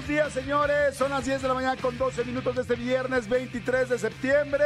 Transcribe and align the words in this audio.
Buenos 0.00 0.08
días, 0.08 0.32
señores. 0.32 0.96
Son 0.96 1.10
las 1.10 1.26
10 1.26 1.42
de 1.42 1.48
la 1.48 1.52
mañana 1.52 1.76
con 1.80 1.98
12 1.98 2.24
minutos 2.24 2.54
de 2.54 2.62
este 2.62 2.74
viernes 2.74 3.28
23 3.28 3.90
de 3.90 3.98
septiembre. 3.98 4.64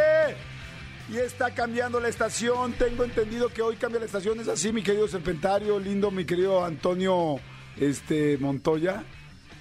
Y 1.11 1.17
está 1.17 1.53
cambiando 1.53 1.99
la 1.99 2.09
estación. 2.09 2.73
Tengo 2.75 3.03
entendido 3.03 3.49
que 3.49 3.61
hoy 3.61 3.75
cambia 3.75 3.99
la 3.99 4.07
estación. 4.07 4.39
¿Es 4.39 4.47
así, 4.47 4.73
mi 4.73 4.83
querido 4.83 5.09
Serpentario? 5.09 5.81
Lindo, 5.81 6.13
mi 6.13 6.25
querido 6.25 6.65
Antonio 6.65 7.41
este, 7.81 8.39
Montoya. 8.39 9.03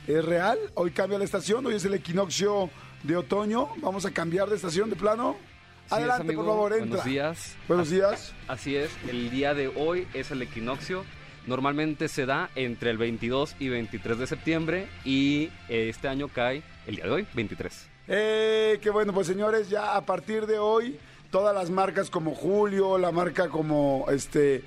¿Es 0.06 0.24
real? 0.24 0.60
Hoy 0.76 0.92
cambia 0.92 1.18
la 1.18 1.26
estación. 1.26 1.66
Hoy 1.66 1.76
es 1.76 1.86
el 1.86 1.96
equinoccio 1.96 2.70
de 3.02 3.18
otoño. 3.18 3.70
Vamos 3.78 4.06
a 4.06 4.12
cambiar 4.12 4.50
de 4.50 4.58
estación 4.58 4.92
de 4.92 4.96
plano. 4.96 5.38
Así 5.86 5.86
es, 5.86 5.94
Adelante, 5.94 6.24
amigo. 6.24 6.44
por 6.44 6.52
favor, 6.52 6.74
entra. 6.74 6.88
Buenos 6.88 7.06
días. 7.06 7.56
Buenos 7.68 7.90
días. 7.90 8.34
Así 8.48 8.76
es, 8.76 8.92
el 9.10 9.32
día 9.32 9.56
de 9.56 9.70
hoy 9.70 10.08
es 10.14 10.30
el 10.30 10.44
equinoccio. 10.44 11.04
Normalmente 11.46 12.08
se 12.08 12.26
da 12.26 12.50
entre 12.56 12.90
el 12.90 12.98
22 12.98 13.56
y 13.60 13.70
23 13.70 14.18
de 14.18 14.28
septiembre 14.28 14.88
y 15.04 15.50
eh, 15.68 15.90
este 15.90 16.08
año 16.08 16.30
cae 16.30 16.64
el 16.88 16.96
día 16.96 17.06
de 17.06 17.12
hoy, 17.12 17.28
23. 17.34 17.90
Eh, 18.08 18.80
qué 18.82 18.90
bueno, 18.90 19.14
pues 19.14 19.28
señores, 19.28 19.70
ya 19.70 19.96
a 19.96 20.06
partir 20.06 20.46
de 20.46 20.60
hoy, 20.60 20.98
todas 21.32 21.54
las 21.54 21.70
marcas 21.70 22.10
como 22.10 22.34
Julio, 22.34 22.98
la 22.98 23.12
marca 23.12 23.50
como 23.50 24.06
este 24.10 24.64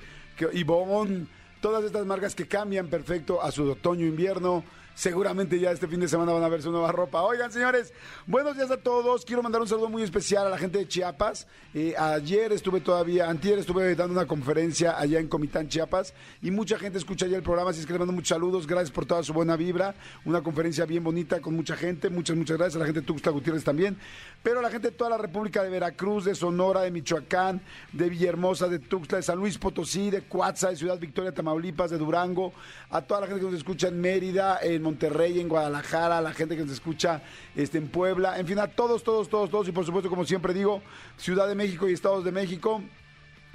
Yvonne, 0.53 1.25
todas 1.61 1.83
estas 1.83 2.05
marcas 2.05 2.35
que 2.35 2.47
cambian 2.47 2.87
perfecto 2.87 3.41
a 3.41 3.51
su 3.51 3.69
otoño-invierno. 3.71 4.63
Seguramente 4.97 5.59
ya 5.59 5.69
este 5.69 5.87
fin 5.87 5.99
de 5.99 6.07
semana 6.07 6.31
van 6.31 6.43
a 6.43 6.49
ver 6.49 6.63
su 6.63 6.71
nueva 6.71 6.91
ropa. 6.91 7.21
Oigan, 7.21 7.51
señores, 7.51 7.93
buenos 8.25 8.57
días 8.57 8.71
a 8.71 8.77
todos. 8.77 9.25
Quiero 9.25 9.43
mandar 9.43 9.61
un 9.61 9.67
saludo 9.67 9.89
muy 9.89 10.01
especial 10.01 10.47
a 10.47 10.49
la 10.49 10.57
gente 10.57 10.79
de 10.79 10.87
Chiapas. 10.87 11.45
Eh, 11.75 11.93
ayer 11.95 12.51
estuve 12.51 12.81
todavía, 12.81 13.29
antier 13.29 13.59
estuve 13.59 13.93
dando 13.93 14.13
una 14.13 14.25
conferencia 14.25 14.97
allá 14.99 15.19
en 15.19 15.27
Comitán, 15.27 15.69
Chiapas, 15.69 16.15
y 16.41 16.49
mucha 16.49 16.79
gente 16.79 16.97
escucha 16.97 17.27
ya 17.27 17.37
el 17.37 17.43
programa, 17.43 17.69
así 17.69 17.81
es 17.81 17.85
que 17.85 17.93
les 17.93 17.99
mando 17.99 18.11
muchos 18.11 18.29
saludos. 18.29 18.65
Gracias 18.65 18.89
por 18.89 19.05
toda 19.05 19.21
su 19.21 19.33
buena 19.33 19.55
vibra. 19.55 19.93
Una 20.25 20.41
conferencia 20.41 20.83
bien 20.85 21.03
bonita 21.03 21.41
con 21.41 21.55
mucha 21.55 21.75
gente. 21.75 22.09
Muchas, 22.09 22.35
muchas 22.35 22.57
gracias 22.57 22.77
a 22.77 22.79
la 22.79 22.85
gente 22.85 23.01
de 23.01 23.05
Tuxtla 23.05 23.31
Gutiérrez 23.31 23.63
también. 23.63 23.97
Pero 24.43 24.61
la 24.61 24.69
gente 24.69 24.91
de 24.91 24.95
toda 24.95 25.09
la 25.09 25.17
República 25.17 25.61
de 25.61 25.69
Veracruz, 25.69 26.25
de 26.25 26.33
Sonora, 26.33 26.81
de 26.81 26.91
Michoacán, 26.91 27.59
de 27.91 28.09
Villahermosa, 28.09 28.67
de 28.67 28.79
Tuxtla, 28.79 29.17
de 29.17 29.23
San 29.23 29.37
Luis 29.37 29.57
Potosí, 29.57 30.09
de 30.09 30.21
Coatza, 30.21 30.69
de 30.69 30.77
Ciudad 30.77 30.97
Victoria, 30.97 31.33
Tamaulipas, 31.33 31.91
de 31.91 31.97
Durango, 31.97 32.53
a 32.89 33.01
toda 33.01 33.21
la 33.21 33.27
gente 33.27 33.41
que 33.41 33.47
nos 33.47 33.55
escucha 33.55 33.89
en 33.89 33.99
Mérida, 33.99 34.59
en 34.61 34.81
Monterrey, 34.81 35.39
en 35.39 35.49
Guadalajara, 35.49 36.19
a 36.19 36.21
la 36.21 36.33
gente 36.33 36.55
que 36.55 36.61
nos 36.61 36.71
escucha 36.71 37.21
este, 37.55 37.77
en 37.77 37.89
Puebla, 37.89 38.39
en 38.39 38.47
fin, 38.47 38.59
a 38.59 38.67
todos, 38.67 39.03
todos, 39.03 39.27
todos, 39.27 39.49
todos, 39.49 39.67
y 39.67 39.71
por 39.71 39.85
supuesto, 39.85 40.09
como 40.09 40.23
siempre 40.23 40.53
digo, 40.53 40.81
Ciudad 41.17 41.47
de 41.47 41.55
México 41.55 41.89
y 41.89 41.93
Estados 41.93 42.23
de 42.23 42.31
México 42.31 42.81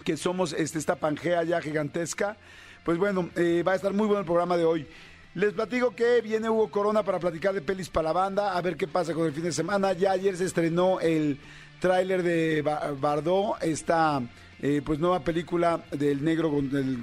que 0.02 0.16
somos 0.16 0.52
este, 0.52 0.78
esta 0.78 0.96
pangea 0.96 1.42
ya 1.44 1.60
gigantesca. 1.60 2.36
Pues 2.84 2.98
bueno, 2.98 3.30
eh, 3.36 3.62
va 3.66 3.72
a 3.72 3.76
estar 3.76 3.92
muy 3.92 4.06
bueno 4.06 4.20
el 4.20 4.26
programa 4.26 4.56
de 4.56 4.64
hoy. 4.64 4.86
Les 5.34 5.52
platico 5.54 5.94
que 5.94 6.20
viene 6.20 6.50
Hugo 6.50 6.70
Corona 6.70 7.02
para 7.02 7.18
platicar 7.18 7.54
de 7.54 7.62
pelis 7.62 7.88
para 7.88 8.08
la 8.08 8.12
banda, 8.12 8.52
a 8.54 8.60
ver 8.60 8.76
qué 8.76 8.86
pasa 8.86 9.14
con 9.14 9.26
el 9.26 9.32
fin 9.32 9.44
de 9.44 9.52
semana. 9.52 9.94
Ya 9.94 10.12
ayer 10.12 10.36
se 10.36 10.44
estrenó 10.44 11.00
el 11.00 11.38
tráiler 11.80 12.22
de 12.22 12.60
Ba- 12.60 12.92
Bardot, 13.00 13.54
esta 13.62 14.20
eh, 14.60 14.82
pues 14.84 14.98
nueva 14.98 15.20
película 15.20 15.82
del 15.90 16.22
negro 16.22 16.52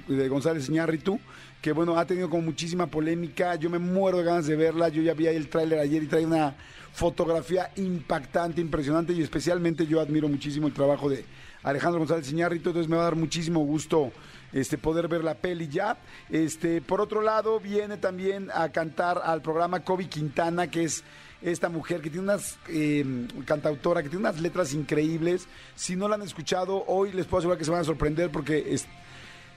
de 0.07 0.29
González 0.29 0.69
Iñárritu, 0.69 1.19
que 1.59 1.71
bueno, 1.71 1.97
ha 1.97 2.05
tenido 2.05 2.29
como 2.29 2.43
muchísima 2.43 2.85
polémica. 2.85 3.55
Yo 3.55 3.71
me 3.71 3.79
muero 3.79 4.19
de 4.19 4.23
ganas 4.25 4.45
de 4.45 4.55
verla. 4.55 4.89
Yo 4.89 5.01
ya 5.01 5.15
vi 5.15 5.25
ahí 5.25 5.35
el 5.35 5.49
tráiler 5.49 5.79
ayer 5.79 6.03
y 6.03 6.07
trae 6.07 6.23
una 6.23 6.55
fotografía 6.93 7.71
impactante, 7.77 8.61
impresionante 8.61 9.11
y 9.13 9.21
especialmente 9.23 9.87
yo 9.87 9.99
admiro 10.01 10.27
muchísimo 10.29 10.67
el 10.67 10.73
trabajo 10.73 11.09
de 11.09 11.25
Alejandro 11.63 11.99
González 11.99 12.31
Iñárritu, 12.31 12.69
entonces 12.69 12.89
me 12.89 12.95
va 12.95 13.01
a 13.03 13.05
dar 13.05 13.15
muchísimo 13.15 13.59
gusto 13.61 14.11
este 14.53 14.77
poder 14.77 15.07
ver 15.07 15.23
la 15.23 15.35
peli 15.35 15.67
ya. 15.67 15.97
Este, 16.29 16.81
por 16.81 17.01
otro 17.01 17.21
lado, 17.21 17.59
viene 17.59 17.97
también 17.97 18.49
a 18.53 18.69
cantar 18.69 19.21
al 19.23 19.41
programa 19.41 19.81
Kobe 19.81 20.07
Quintana, 20.07 20.69
que 20.69 20.83
es 20.83 21.03
esta 21.41 21.69
mujer 21.69 22.01
que 22.01 22.09
tiene 22.09 22.23
unas 22.25 22.57
eh, 22.67 23.05
cantautora, 23.45 24.03
que 24.03 24.09
tiene 24.09 24.21
unas 24.27 24.41
letras 24.41 24.73
increíbles. 24.73 25.47
Si 25.75 25.95
no 25.95 26.07
la 26.07 26.15
han 26.15 26.21
escuchado, 26.21 26.83
hoy 26.87 27.11
les 27.13 27.25
puedo 27.25 27.39
asegurar 27.39 27.57
que 27.57 27.65
se 27.65 27.71
van 27.71 27.81
a 27.81 27.85
sorprender 27.85 28.29
porque 28.29 28.73
es- 28.73 28.87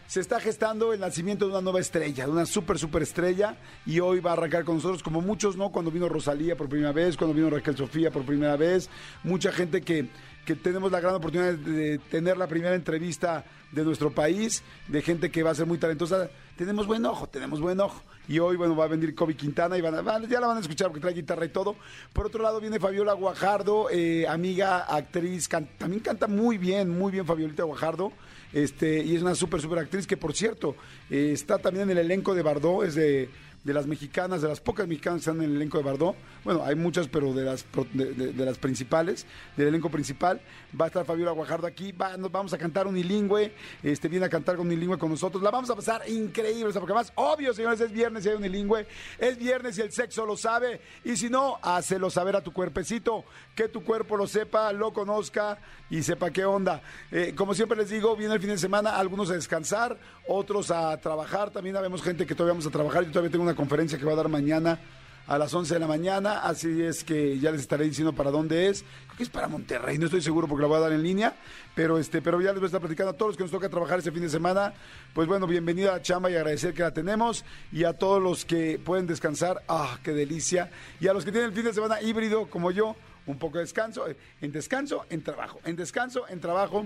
se 0.06 0.20
está 0.20 0.40
gestando 0.40 0.92
el 0.92 1.00
nacimiento 1.00 1.46
de 1.46 1.52
una 1.52 1.60
nueva 1.62 1.80
estrella, 1.80 2.26
de 2.26 2.30
una 2.30 2.44
súper, 2.46 2.78
súper 2.78 3.02
estrella, 3.02 3.56
y 3.86 4.00
hoy 4.00 4.20
va 4.20 4.30
a 4.30 4.32
arrancar 4.34 4.64
con 4.64 4.76
nosotros, 4.76 5.02
como 5.02 5.20
muchos, 5.22 5.56
¿no? 5.56 5.70
Cuando 5.70 5.90
vino 5.90 6.08
Rosalía 6.08 6.56
por 6.56 6.68
primera 6.68 6.92
vez, 6.92 7.16
cuando 7.16 7.34
vino 7.34 7.48
Raquel 7.48 7.76
Sofía 7.76 8.10
por 8.10 8.24
primera 8.24 8.56
vez, 8.56 8.91
mucha 9.24 9.52
gente 9.52 9.80
que, 9.80 10.08
que 10.44 10.54
tenemos 10.54 10.92
la 10.92 11.00
gran 11.00 11.14
oportunidad 11.14 11.54
de 11.54 11.98
tener 12.10 12.36
la 12.36 12.46
primera 12.46 12.74
entrevista 12.74 13.44
de 13.70 13.84
nuestro 13.84 14.10
país, 14.12 14.62
de 14.88 15.00
gente 15.00 15.30
que 15.30 15.42
va 15.42 15.50
a 15.50 15.54
ser 15.54 15.64
muy 15.66 15.78
talentosa. 15.78 16.28
Tenemos 16.56 16.86
buen 16.86 17.06
ojo, 17.06 17.26
tenemos 17.26 17.58
buen 17.60 17.80
ojo. 17.80 18.02
Y 18.28 18.38
hoy, 18.38 18.56
bueno, 18.56 18.76
va 18.76 18.84
a 18.84 18.88
venir 18.88 19.14
Kobe 19.14 19.34
Quintana 19.34 19.78
y 19.78 19.80
van 19.80 19.94
a- 19.94 20.20
ya 20.26 20.38
la 20.41 20.46
van 20.46 20.58
a 20.58 20.60
escuchar 20.60 20.88
porque 20.88 21.00
trae 21.00 21.14
guitarra 21.14 21.46
y 21.46 21.48
todo. 21.48 21.74
Por 22.12 22.26
otro 22.26 22.42
lado 22.42 22.60
viene 22.60 22.78
Fabiola 22.78 23.14
Guajardo, 23.14 23.88
eh, 23.91 24.26
amiga, 24.28 24.80
actriz, 24.80 25.48
can- 25.48 25.68
también 25.78 26.02
canta 26.02 26.26
muy 26.28 26.58
bien, 26.58 26.91
muy 26.91 27.10
bien 27.10 27.24
Fabiolita 27.24 27.62
Guajardo. 27.64 28.12
Este, 28.52 29.02
y 29.02 29.16
es 29.16 29.22
una 29.22 29.34
súper, 29.34 29.60
súper 29.60 29.78
actriz 29.78 30.06
que, 30.06 30.16
por 30.16 30.34
cierto, 30.34 30.76
eh, 31.10 31.30
está 31.32 31.58
también 31.58 31.90
en 31.90 31.98
el 31.98 32.04
elenco 32.04 32.34
de 32.34 32.42
Bardot, 32.42 32.84
es 32.84 32.94
de, 32.94 33.30
de 33.64 33.72
las 33.72 33.86
mexicanas, 33.86 34.42
de 34.42 34.48
las 34.48 34.60
pocas 34.60 34.88
mexicanas 34.88 35.18
que 35.22 35.30
están 35.30 35.42
en 35.42 35.50
el 35.50 35.56
elenco 35.56 35.78
de 35.78 35.84
Bardot. 35.84 36.16
Bueno, 36.44 36.64
hay 36.64 36.74
muchas, 36.74 37.06
pero 37.08 37.32
de 37.32 37.44
las, 37.44 37.64
de, 37.92 38.12
de- 38.32 38.44
las 38.44 38.58
principales, 38.58 39.24
del 39.56 39.68
elenco 39.68 39.88
principal. 39.88 40.40
Va 40.78 40.86
a 40.86 40.88
estar 40.88 41.04
Fabiola 41.04 41.30
Guajardo 41.30 41.66
aquí, 41.66 41.94
nos 42.18 42.32
vamos 42.32 42.52
a 42.52 42.58
cantar 42.58 42.86
unilingüe, 42.88 43.52
este, 43.82 44.08
viene 44.08 44.26
a 44.26 44.28
cantar 44.28 44.56
con 44.56 44.66
unilingüe 44.66 44.98
con 44.98 45.10
nosotros. 45.10 45.42
La 45.42 45.50
vamos 45.50 45.70
a 45.70 45.76
pasar 45.76 46.08
increíble, 46.08 46.72
porque 46.72 46.92
más, 46.94 47.12
obvio, 47.14 47.54
señores, 47.54 47.80
es 47.80 47.92
viernes 47.92 48.26
y 48.26 48.30
hay 48.30 48.34
unilingüe, 48.34 48.86
es 49.18 49.38
viernes 49.38 49.78
y 49.78 49.82
el 49.82 49.92
sexo 49.92 50.26
lo 50.26 50.36
sabe, 50.36 50.80
y 51.04 51.16
si 51.16 51.30
no, 51.30 51.58
hácelo 51.62 52.10
saber 52.10 52.34
a 52.34 52.40
tu 52.42 52.52
cuerpecito, 52.52 53.24
que 53.54 53.68
tu 53.68 53.84
cuerpo 53.84 54.16
lo 54.16 54.26
sepa, 54.26 54.72
lo 54.72 54.92
conozca 54.92 55.58
y 55.88 56.02
sepa 56.02 56.30
qué 56.30 56.44
onda. 56.44 56.82
Eh, 57.10 57.34
como 57.36 57.54
siempre 57.54 57.76
les 57.78 57.90
digo, 57.90 58.16
viene 58.16 58.34
el 58.34 58.40
fin 58.40 58.50
de 58.50 58.58
semana, 58.58 58.96
algunos 58.96 59.30
a 59.30 59.34
descansar, 59.34 59.98
otros 60.27 60.71
a 60.71 60.97
trabajar, 61.00 61.50
también 61.50 61.77
habemos 61.77 62.03
gente 62.03 62.27
que 62.27 62.34
todavía 62.34 62.53
vamos 62.53 62.66
a 62.66 62.71
trabajar, 62.71 63.05
yo 63.05 63.10
todavía 63.10 63.31
tengo 63.31 63.44
una 63.44 63.55
conferencia 63.55 63.99
que 63.99 64.05
va 64.05 64.12
a 64.12 64.16
dar 64.16 64.28
mañana 64.28 64.78
a 65.27 65.38
las 65.38 65.55
11 65.55 65.75
de 65.75 65.81
la 65.81 65.87
mañana, 65.87 66.41
así 66.41 66.83
es 66.83 67.05
que 67.05 67.38
ya 67.38 67.50
les 67.53 67.60
estaré 67.60 67.84
diciendo 67.84 68.12
para 68.12 68.31
dónde 68.31 68.69
es. 68.69 68.83
Creo 69.06 69.16
que 69.16 69.22
es 69.22 69.28
para 69.28 69.49
Monterrey, 69.49 69.99
no 69.99 70.06
estoy 70.06 70.21
seguro 70.21 70.49
porque 70.49 70.62
la 70.62 70.69
voy 70.69 70.78
a 70.78 70.81
dar 70.81 70.93
en 70.93 71.03
línea, 71.03 71.34
pero 71.75 71.99
este, 71.99 72.21
pero 72.21 72.41
ya 72.41 72.50
les 72.50 72.56
voy 72.56 72.65
a 72.65 72.66
estar 72.66 72.81
platicando 72.81 73.10
a 73.12 73.16
todos 73.16 73.31
los 73.31 73.37
que 73.37 73.44
nos 73.44 73.50
toca 73.50 73.69
trabajar 73.69 73.99
este 73.99 74.10
fin 74.10 74.22
de 74.22 74.28
semana. 74.28 74.75
Pues 75.15 75.28
bueno, 75.28 75.47
bienvenida 75.47 75.94
a 75.94 76.03
chamba 76.03 76.31
y 76.31 76.34
agradecer 76.34 76.75
que 76.75 76.83
la 76.83 76.93
tenemos 76.93 77.44
y 77.71 77.84
a 77.84 77.93
todos 77.93 78.22
los 78.22 78.44
que 78.44 78.81
pueden 78.84 79.06
descansar, 79.06 79.62
ah, 79.69 79.99
qué 80.03 80.12
delicia. 80.12 80.71
Y 81.00 81.06
a 81.06 81.12
los 81.12 81.25
que 81.25 81.31
tienen 81.31 81.50
el 81.50 81.56
fin 81.56 81.65
de 81.65 81.72
semana 81.72 82.03
híbrido 82.03 82.50
como 82.50 82.71
yo, 82.71 82.97
un 83.27 83.39
poco 83.39 83.59
de 83.59 83.65
descanso, 83.65 84.09
eh, 84.09 84.16
en 84.41 84.50
descanso, 84.50 85.06
en 85.09 85.22
trabajo, 85.22 85.60
en 85.65 85.77
descanso, 85.77 86.27
en 86.28 86.41
trabajo, 86.41 86.84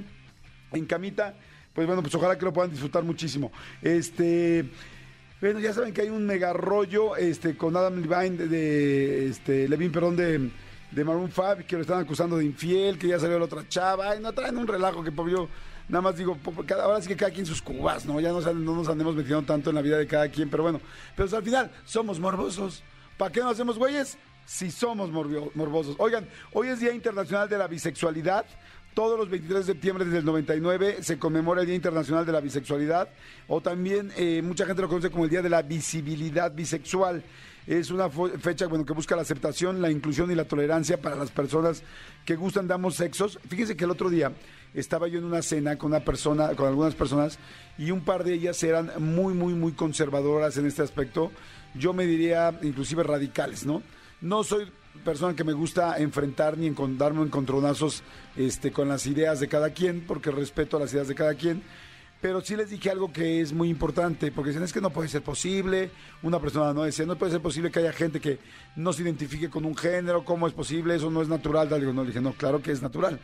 en 0.72 0.84
camita. 0.84 1.34
Pues 1.76 1.86
bueno, 1.86 2.02
pues 2.02 2.14
ojalá 2.14 2.38
que 2.38 2.44
lo 2.46 2.54
puedan 2.54 2.70
disfrutar 2.70 3.04
muchísimo. 3.04 3.52
Este, 3.82 4.64
bueno, 5.42 5.60
ya 5.60 5.74
saben 5.74 5.92
que 5.92 6.00
hay 6.00 6.08
un 6.08 6.24
mega 6.24 6.54
rollo 6.54 7.16
este, 7.16 7.54
con 7.54 7.76
Adam 7.76 8.00
Levine 8.00 8.46
de, 8.46 9.26
este, 9.28 9.68
Levine, 9.68 9.92
perdón, 9.92 10.16
de, 10.16 10.50
de 10.90 11.04
Maroon 11.04 11.30
5, 11.30 11.58
que 11.68 11.76
lo 11.76 11.82
están 11.82 12.00
acusando 12.00 12.38
de 12.38 12.46
infiel, 12.46 12.98
que 12.98 13.08
ya 13.08 13.20
salió 13.20 13.38
la 13.38 13.44
otra 13.44 13.68
chava, 13.68 14.16
y 14.16 14.20
no 14.20 14.32
traen 14.32 14.56
un 14.56 14.66
relajo 14.66 15.04
que 15.04 15.12
pues, 15.12 15.30
yo 15.30 15.50
nada 15.90 16.00
más 16.00 16.16
digo, 16.16 16.38
ahora 16.82 17.02
sí 17.02 17.08
que 17.08 17.16
cada 17.16 17.30
quien 17.30 17.44
sus 17.44 17.60
cubas, 17.60 18.06
¿no? 18.06 18.18
Ya 18.20 18.30
no, 18.30 18.40
nos 18.40 18.88
andemos 18.88 19.14
metiendo 19.14 19.42
tanto 19.42 19.68
en 19.68 19.76
la 19.76 19.82
vida 19.82 19.98
de 19.98 20.06
cada 20.06 20.30
quien, 20.30 20.48
pero 20.48 20.62
bueno, 20.62 20.80
pero 21.14 21.36
al 21.36 21.42
final 21.42 21.70
somos 21.84 22.18
morbosos. 22.18 22.82
¿Para 23.18 23.30
qué 23.30 23.40
nos 23.40 23.52
hacemos 23.52 23.78
güeyes? 23.78 24.16
Si 24.46 24.70
somos 24.70 25.10
morbosos. 25.10 25.96
Oigan, 25.98 26.26
hoy 26.52 26.68
es 26.68 26.80
Día 26.80 26.94
Internacional 26.94 27.50
de 27.50 27.58
la 27.58 27.66
Bisexualidad. 27.66 28.46
Todos 28.96 29.18
los 29.18 29.28
23 29.28 29.66
de 29.66 29.72
septiembre 29.74 30.06
desde 30.06 30.20
el 30.20 30.24
99 30.24 31.02
se 31.02 31.18
conmemora 31.18 31.60
el 31.60 31.66
Día 31.66 31.76
Internacional 31.76 32.24
de 32.24 32.32
la 32.32 32.40
Bisexualidad 32.40 33.10
o 33.46 33.60
también 33.60 34.10
eh, 34.16 34.40
mucha 34.42 34.64
gente 34.64 34.80
lo 34.80 34.88
conoce 34.88 35.10
como 35.10 35.24
el 35.24 35.30
Día 35.30 35.42
de 35.42 35.50
la 35.50 35.60
Visibilidad 35.60 36.50
Bisexual. 36.50 37.22
Es 37.66 37.90
una 37.90 38.08
fecha 38.08 38.66
bueno, 38.68 38.86
que 38.86 38.94
busca 38.94 39.14
la 39.14 39.20
aceptación, 39.20 39.82
la 39.82 39.90
inclusión 39.90 40.30
y 40.30 40.34
la 40.34 40.46
tolerancia 40.46 40.98
para 40.98 41.14
las 41.14 41.30
personas 41.30 41.82
que 42.24 42.36
gustan 42.36 42.68
de 42.68 42.72
ambos 42.72 42.94
sexos. 42.94 43.38
Fíjense 43.46 43.76
que 43.76 43.84
el 43.84 43.90
otro 43.90 44.08
día 44.08 44.32
estaba 44.72 45.08
yo 45.08 45.18
en 45.18 45.26
una 45.26 45.42
cena 45.42 45.76
con 45.76 45.90
una 45.92 46.00
persona, 46.00 46.54
con 46.54 46.66
algunas 46.66 46.94
personas, 46.94 47.38
y 47.76 47.90
un 47.90 48.00
par 48.00 48.24
de 48.24 48.32
ellas 48.32 48.62
eran 48.62 48.92
muy, 48.98 49.34
muy, 49.34 49.52
muy 49.52 49.72
conservadoras 49.72 50.56
en 50.56 50.64
este 50.64 50.80
aspecto. 50.80 51.32
Yo 51.74 51.92
me 51.92 52.06
diría 52.06 52.58
inclusive 52.62 53.02
radicales, 53.02 53.66
¿no? 53.66 53.82
No 54.22 54.42
soy 54.42 54.66
persona 55.04 55.34
que 55.36 55.44
me 55.44 55.52
gusta 55.52 55.96
enfrentar 55.98 56.56
ni 56.58 56.68
encon- 56.68 56.96
darme 56.96 57.22
encontronazos 57.22 58.02
este, 58.36 58.72
con 58.72 58.88
las 58.88 59.06
ideas 59.06 59.40
de 59.40 59.48
cada 59.48 59.70
quien, 59.70 60.02
porque 60.06 60.30
respeto 60.30 60.78
las 60.78 60.92
ideas 60.92 61.08
de 61.08 61.14
cada 61.14 61.34
quien. 61.34 61.62
Pero 62.20 62.40
sí 62.40 62.56
les 62.56 62.70
dije 62.70 62.90
algo 62.90 63.12
que 63.12 63.42
es 63.42 63.52
muy 63.52 63.68
importante, 63.68 64.32
porque 64.32 64.48
dicen, 64.50 64.62
es 64.64 64.72
que 64.72 64.80
no 64.80 64.88
puede 64.90 65.08
ser 65.08 65.22
posible, 65.22 65.90
una 66.22 66.40
persona 66.40 66.72
no 66.72 66.82
decía, 66.84 67.04
no 67.04 67.16
puede 67.16 67.32
ser 67.32 67.42
posible 67.42 67.70
que 67.70 67.78
haya 67.80 67.92
gente 67.92 68.20
que 68.20 68.38
no 68.74 68.92
se 68.94 69.02
identifique 69.02 69.50
con 69.50 69.66
un 69.66 69.76
género, 69.76 70.24
¿cómo 70.24 70.46
es 70.46 70.54
posible? 70.54 70.96
Eso 70.96 71.10
no 71.10 71.20
es 71.20 71.28
natural. 71.28 71.68
Digo, 71.68 71.92
no, 71.92 72.02
le 72.02 72.08
dije, 72.08 72.22
no, 72.22 72.32
claro 72.32 72.62
que 72.62 72.72
es 72.72 72.80
natural. 72.80 73.20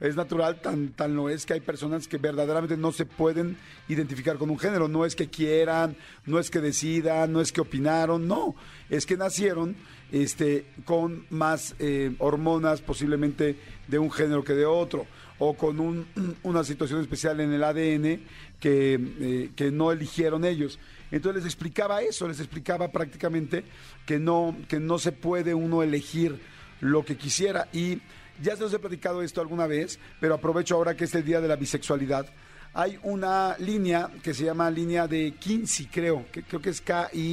Es 0.00 0.16
natural, 0.16 0.60
tan, 0.60 0.88
tan 0.88 1.14
lo 1.14 1.28
es 1.30 1.46
que 1.46 1.54
hay 1.54 1.60
personas 1.60 2.08
que 2.08 2.18
verdaderamente 2.18 2.76
no 2.76 2.90
se 2.92 3.06
pueden 3.06 3.56
identificar 3.88 4.36
con 4.36 4.50
un 4.50 4.58
género. 4.58 4.88
No 4.88 5.04
es 5.06 5.14
que 5.14 5.28
quieran, 5.30 5.96
no 6.26 6.38
es 6.38 6.50
que 6.50 6.60
decidan, 6.60 7.32
no 7.32 7.40
es 7.40 7.52
que 7.52 7.60
opinaron, 7.60 8.26
no. 8.26 8.54
Es 8.90 9.06
que 9.06 9.16
nacieron 9.16 9.76
este, 10.12 10.66
con 10.84 11.24
más 11.30 11.74
eh, 11.78 12.14
hormonas 12.18 12.80
posiblemente 12.82 13.56
de 13.88 13.98
un 13.98 14.10
género 14.10 14.42
que 14.44 14.52
de 14.54 14.66
otro 14.66 15.06
o 15.38 15.54
con 15.54 15.80
un- 15.80 16.06
una 16.42 16.64
situación 16.64 17.00
especial 17.00 17.40
en 17.40 17.52
el 17.52 17.62
ADN 17.64 18.20
que, 18.60 18.94
eh, 19.20 19.50
que 19.54 19.70
no 19.70 19.92
eligieron 19.92 20.44
ellos. 20.44 20.78
Entonces 21.12 21.44
les 21.44 21.52
explicaba 21.52 22.02
eso, 22.02 22.26
les 22.26 22.40
explicaba 22.40 22.90
prácticamente 22.90 23.64
que 24.06 24.18
no, 24.18 24.56
que 24.68 24.80
no 24.80 24.98
se 24.98 25.12
puede 25.12 25.54
uno 25.54 25.82
elegir 25.84 26.40
lo 26.80 27.04
que 27.04 27.16
quisiera. 27.16 27.68
Y 27.72 28.00
ya 28.42 28.56
se 28.56 28.62
los 28.62 28.72
he 28.74 28.78
platicado 28.78 29.22
esto 29.22 29.40
alguna 29.40 29.66
vez, 29.66 29.98
pero 30.20 30.34
aprovecho 30.34 30.74
ahora 30.74 30.96
que 30.96 31.04
es 31.04 31.14
el 31.14 31.24
día 31.24 31.40
de 31.40 31.48
la 31.48 31.56
bisexualidad. 31.56 32.26
Hay 32.72 32.98
una 33.02 33.56
línea 33.58 34.10
que 34.22 34.34
se 34.34 34.44
llama 34.44 34.70
línea 34.70 35.06
de 35.06 35.34
Kinsey, 35.38 35.86
creo, 35.86 36.26
que 36.32 36.42
creo 36.42 36.60
que 36.60 36.70
es 36.70 36.80
K-I-N-S-E-Y. 36.80 37.30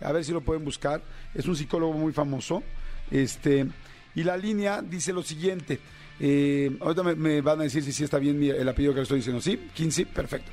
A 0.00 0.12
ver 0.12 0.24
si 0.24 0.32
lo 0.32 0.42
pueden 0.42 0.64
buscar. 0.64 1.02
Es 1.34 1.46
un 1.46 1.56
psicólogo 1.56 1.94
muy 1.94 2.12
famoso. 2.12 2.62
Este, 3.10 3.66
y 4.14 4.22
la 4.24 4.36
línea 4.36 4.82
dice 4.82 5.12
lo 5.12 5.22
siguiente. 5.22 5.80
eh, 6.20 6.76
ahorita 6.80 7.02
me, 7.02 7.40
van 7.40 7.60
a 7.60 7.64
decir 7.64 7.82
si 7.82 7.92
sí 7.92 8.04
está 8.04 8.18
bien 8.18 8.42
el 8.42 8.68
apellido 8.68 8.92
que 8.92 8.98
le 8.98 9.04
estoy 9.04 9.18
diciendo. 9.18 9.40
¿Sí? 9.40 9.70
Kinsey, 9.74 10.04
perfecto. 10.04 10.50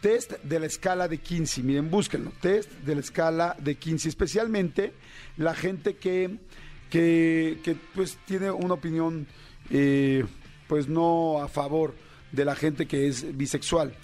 Test 0.00 0.32
de 0.42 0.60
la 0.60 0.66
escala 0.66 1.08
de 1.08 1.18
Kinsey. 1.18 1.64
Miren, 1.64 1.90
búsquenlo. 1.90 2.32
Test 2.40 2.70
de 2.70 2.94
la 2.94 3.00
escala 3.00 3.56
de 3.58 3.76
Kinsey. 3.76 4.10
Especialmente 4.10 4.92
la 5.38 5.54
gente 5.54 5.96
que, 5.96 6.38
que, 6.90 7.76
pues 7.94 8.18
tiene 8.26 8.50
una 8.50 8.74
opinión 8.74 9.26
eh, 9.70 10.24
pues 10.68 10.88
no 10.88 11.42
a 11.42 11.48
favor 11.48 11.94
de 12.32 12.44
la 12.44 12.54
gente 12.54 12.86
que 12.86 13.08
es 13.08 13.36
bisexual. 13.36 13.94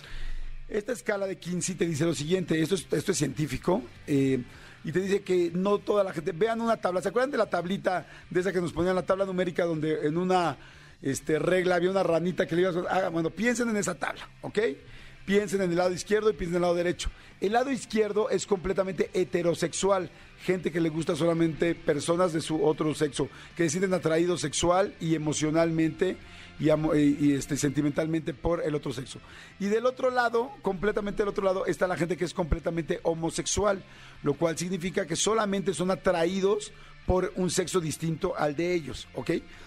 Esta 0.69 0.93
escala 0.93 1.26
de 1.26 1.37
Kinsey 1.38 1.75
te 1.75 1.87
dice 1.87 2.05
lo 2.05 2.14
siguiente, 2.14 2.61
esto 2.61 2.75
es, 2.75 2.87
esto 2.90 3.12
es 3.12 3.19
científico, 3.19 3.82
eh, 4.06 4.43
y 4.84 4.90
te 4.93 5.00
dice 5.00 5.23
que 5.23 5.50
no 5.55 5.79
toda 5.79 6.02
la 6.02 6.12
gente, 6.12 6.32
vean 6.32 6.61
una 6.61 6.76
tabla, 6.76 7.02
¿se 7.02 7.08
acuerdan 7.08 7.31
de 7.31 7.38
la 7.38 7.46
tablita 7.46 8.06
de 8.31 8.40
esa 8.40 8.52
que 8.52 8.61
nos 8.61 8.73
ponían 8.73 8.94
la 8.94 9.02
tabla 9.02 9.25
numérica 9.25 9.64
donde 9.64 10.06
en 10.06 10.17
una 10.17 10.56
este, 11.02 11.38
regla 11.38 11.76
había 11.76 11.90
una 11.90 12.02
ranita 12.02 12.46
que 12.46 12.56
le 12.56 12.62
ibas 12.62 12.76
a... 12.76 13.06
Ah, 13.06 13.08
bueno, 13.11 13.31
piensen 13.31 13.69
en 13.69 13.76
esa 13.76 13.94
tabla, 13.94 14.29
¿ok? 14.40 14.58
Piensen 15.32 15.62
en 15.62 15.70
el 15.70 15.79
lado 15.79 15.94
izquierdo 15.94 16.29
y 16.29 16.34
piensen 16.34 16.56
en 16.56 16.56
el 16.56 16.61
lado 16.61 16.75
derecho. 16.75 17.08
El 17.40 17.55
lado 17.55 17.73
izquierdo 17.73 18.29
es 18.29 18.46
completamente 18.46 19.08
heterosexual, 19.14 20.11
gente 20.44 20.70
que 20.70 20.79
le 20.79 20.90
gusta 20.90 21.17
solamente 21.17 21.75
personas 21.75 22.34
de 22.34 22.43
su 22.43 22.62
otro 22.62 22.94
sexo, 22.94 23.31
que 23.56 23.62
se 23.62 23.70
sienten 23.70 23.94
atraídos 23.94 24.43
sexual 24.43 24.94
y 25.00 25.14
emocionalmente 25.14 26.19
y, 26.61 27.32
este, 27.32 27.56
sentimentalmente 27.56 28.34
por 28.34 28.62
el 28.62 28.75
otro 28.75 28.93
sexo. 28.93 29.20
Y 29.58 29.69
del 29.69 29.87
otro 29.87 30.11
lado, 30.11 30.50
completamente 30.61 31.23
del 31.23 31.31
otro 31.31 31.44
lado, 31.44 31.64
está 31.64 31.87
la 31.87 31.96
gente 31.96 32.19
que 32.19 32.26
es 32.26 32.34
completamente 32.34 33.00
homosexual, 33.02 33.82
lo 34.23 34.34
cual 34.34 34.58
significa 34.58 35.06
que 35.06 35.17
solamente 35.17 35.73
son 35.73 35.90
atraídos 35.90 36.73
por 37.06 37.32
un 37.37 37.50
sexo 37.50 37.81
distinto 37.81 38.34
al 38.37 38.55
de 38.55 38.75
ellos. 38.75 39.08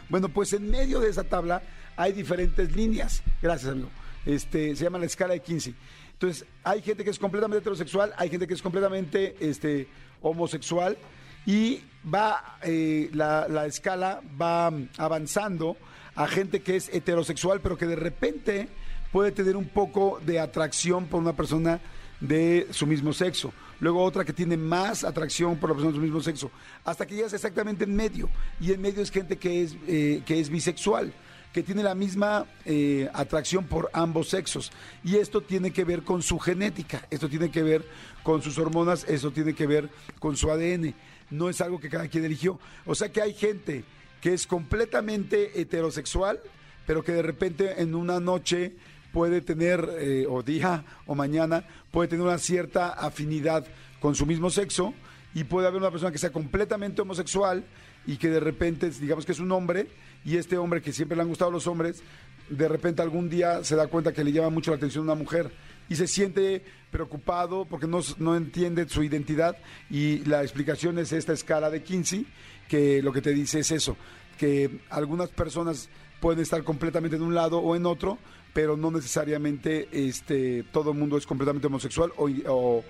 Bueno, 0.09 0.29
pues 0.29 0.53
en 0.53 0.69
medio 0.69 0.99
de 0.99 1.09
esa 1.09 1.23
tabla 1.23 1.63
hay 1.95 2.13
diferentes 2.13 2.75
líneas. 2.75 3.23
Gracias, 3.41 3.71
amigo. 3.71 3.89
Este, 4.25 4.75
se 4.75 4.83
llama 4.83 4.97
la 4.97 5.05
escala 5.05 5.33
de 5.33 5.41
Kinsey. 5.41 5.75
Entonces, 6.13 6.45
hay 6.63 6.81
gente 6.81 7.03
que 7.03 7.09
es 7.09 7.19
completamente 7.19 7.59
heterosexual, 7.59 8.13
hay 8.17 8.29
gente 8.29 8.47
que 8.47 8.53
es 8.53 8.61
completamente 8.61 9.35
este, 9.39 9.87
homosexual 10.21 10.97
y 11.45 11.81
va, 12.11 12.57
eh, 12.63 13.09
la, 13.13 13.47
la 13.49 13.65
escala 13.65 14.21
va 14.41 14.71
avanzando 14.97 15.77
a 16.15 16.27
gente 16.27 16.61
que 16.61 16.77
es 16.77 16.89
heterosexual, 16.93 17.59
pero 17.61 17.77
que 17.77 17.85
de 17.85 17.97
repente 17.97 18.69
puede 19.11 19.31
tener 19.31 19.57
un 19.57 19.67
poco 19.67 20.19
de 20.25 20.39
atracción 20.39 21.07
por 21.07 21.21
una 21.21 21.35
persona 21.35 21.81
de 22.21 22.67
su 22.71 22.87
mismo 22.87 23.13
sexo. 23.13 23.53
Luego 23.81 24.01
otra 24.01 24.23
que 24.23 24.33
tiene 24.33 24.55
más 24.55 25.03
atracción 25.03 25.57
por 25.57 25.69
la 25.69 25.75
persona 25.75 25.91
de 25.91 25.97
su 25.97 26.03
mismo 26.03 26.21
sexo. 26.21 26.49
Hasta 26.85 27.05
que 27.05 27.15
llegas 27.15 27.33
exactamente 27.33 27.83
en 27.83 27.93
medio. 27.93 28.29
Y 28.59 28.71
en 28.71 28.81
medio 28.81 29.03
es 29.03 29.11
gente 29.11 29.37
que 29.37 29.63
es, 29.63 29.75
eh, 29.87 30.23
que 30.25 30.39
es 30.39 30.49
bisexual 30.49 31.13
que 31.55 31.63
tiene 31.63 31.83
la 31.83 31.95
misma 31.95 32.47
eh, 32.65 33.09
atracción 33.13 33.63
por 33.63 33.89
ambos 33.93 34.27
sexos. 34.27 34.73
Y 35.05 35.15
esto 35.15 35.39
tiene 35.39 35.71
que 35.71 35.85
ver 35.85 36.03
con 36.03 36.21
su 36.21 36.37
genética, 36.37 37.07
esto 37.09 37.29
tiene 37.29 37.49
que 37.49 37.63
ver 37.63 37.85
con 38.23 38.41
sus 38.41 38.57
hormonas, 38.57 39.05
eso 39.07 39.31
tiene 39.31 39.55
que 39.55 39.65
ver 39.65 39.89
con 40.19 40.35
su 40.35 40.51
ADN. 40.51 40.93
No 41.29 41.47
es 41.47 41.61
algo 41.61 41.79
que 41.79 41.87
cada 41.87 42.09
quien 42.09 42.25
eligió. 42.25 42.59
O 42.85 42.93
sea 42.93 43.07
que 43.07 43.21
hay 43.21 43.33
gente 43.33 43.85
que 44.19 44.33
es 44.33 44.47
completamente 44.47 45.61
heterosexual, 45.61 46.41
pero 46.85 47.05
que 47.05 47.13
de 47.13 47.21
repente 47.21 47.81
en 47.81 47.95
una 47.95 48.19
noche 48.19 48.75
puede 49.13 49.39
tener, 49.39 49.89
eh, 49.97 50.25
o 50.29 50.43
día 50.43 50.83
o 51.05 51.15
mañana, 51.15 51.63
puede 51.89 52.09
tener 52.09 52.25
una 52.25 52.37
cierta 52.37 52.89
afinidad 52.89 53.65
con 54.01 54.13
su 54.13 54.25
mismo 54.25 54.49
sexo 54.49 54.93
y 55.33 55.45
puede 55.45 55.69
haber 55.69 55.79
una 55.79 55.89
persona 55.91 56.11
que 56.11 56.17
sea 56.17 56.33
completamente 56.33 57.01
homosexual 57.01 57.63
y 58.05 58.17
que 58.17 58.29
de 58.29 58.41
repente, 58.41 58.89
digamos 58.89 59.25
que 59.25 59.31
es 59.31 59.39
un 59.39 59.53
hombre, 59.53 59.87
y 60.25 60.37
este 60.37 60.57
hombre 60.57 60.81
que 60.81 60.91
siempre 60.91 61.15
le 61.15 61.21
han 61.21 61.29
gustado 61.29 61.51
los 61.51 61.67
hombres, 61.67 62.03
de 62.49 62.67
repente 62.67 63.01
algún 63.01 63.29
día 63.29 63.63
se 63.63 63.75
da 63.75 63.87
cuenta 63.87 64.11
que 64.11 64.23
le 64.23 64.31
llama 64.31 64.49
mucho 64.49 64.71
la 64.71 64.77
atención 64.77 65.03
una 65.03 65.15
mujer 65.15 65.51
y 65.87 65.95
se 65.95 66.07
siente 66.07 66.63
preocupado 66.91 67.65
porque 67.65 67.87
no, 67.87 68.01
no 68.17 68.35
entiende 68.35 68.87
su 68.89 69.03
identidad. 69.03 69.57
Y 69.89 70.19
la 70.25 70.41
explicación 70.41 70.97
es 70.99 71.11
esta 71.11 71.33
escala 71.33 71.69
de 71.69 71.83
Kinsey, 71.83 72.25
que 72.67 73.01
lo 73.01 73.13
que 73.13 73.21
te 73.21 73.31
dice 73.31 73.59
es 73.59 73.71
eso, 73.71 73.95
que 74.37 74.81
algunas 74.89 75.29
personas 75.29 75.89
pueden 76.19 76.41
estar 76.41 76.63
completamente 76.63 77.17
en 77.17 77.21
un 77.21 77.35
lado 77.35 77.59
o 77.59 77.75
en 77.75 77.85
otro, 77.85 78.17
pero 78.53 78.77
no 78.77 78.89
necesariamente 78.89 79.89
este, 79.91 80.63
todo 80.71 80.91
el 80.91 80.97
mundo 80.97 81.17
es 81.17 81.27
completamente 81.27 81.67
homosexual 81.67 82.11
o, 82.17 82.29
o, 82.47 82.83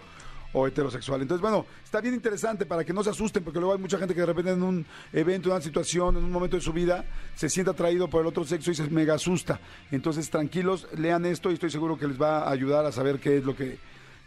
o 0.55 0.65
heterosexual. 0.65 1.21
Entonces, 1.21 1.41
bueno, 1.41 1.65
está 1.83 1.99
bien 1.99 2.15
interesante 2.15 2.65
para 2.65 2.85
que 2.85 2.93
no 2.93 3.03
se 3.03 3.09
asusten, 3.09 3.43
porque 3.43 3.59
luego 3.59 3.73
hay 3.73 3.79
mucha 3.79 3.97
gente 3.97 4.13
que 4.13 4.21
de 4.21 4.25
repente 4.25 4.51
en 4.51 4.63
un 4.63 4.85
evento, 5.11 5.49
en 5.49 5.55
una 5.55 5.61
situación, 5.61 6.15
en 6.15 6.23
un 6.23 6.31
momento 6.31 6.55
de 6.55 6.61
su 6.61 6.71
vida, 6.71 7.03
se 7.35 7.49
siente 7.49 7.71
atraído 7.71 8.09
por 8.09 8.21
el 8.21 8.27
otro 8.27 8.45
sexo 8.45 8.71
y 8.71 8.75
se 8.75 8.89
mega 8.89 9.15
asusta. 9.15 9.59
Entonces, 9.91 10.29
tranquilos, 10.29 10.87
lean 10.97 11.25
esto 11.25 11.51
y 11.51 11.55
estoy 11.55 11.71
seguro 11.71 11.97
que 11.97 12.07
les 12.07 12.19
va 12.19 12.43
a 12.43 12.51
ayudar 12.51 12.85
a 12.85 12.93
saber 12.93 13.19
qué 13.19 13.37
es 13.37 13.43
lo 13.43 13.53
que, 13.53 13.77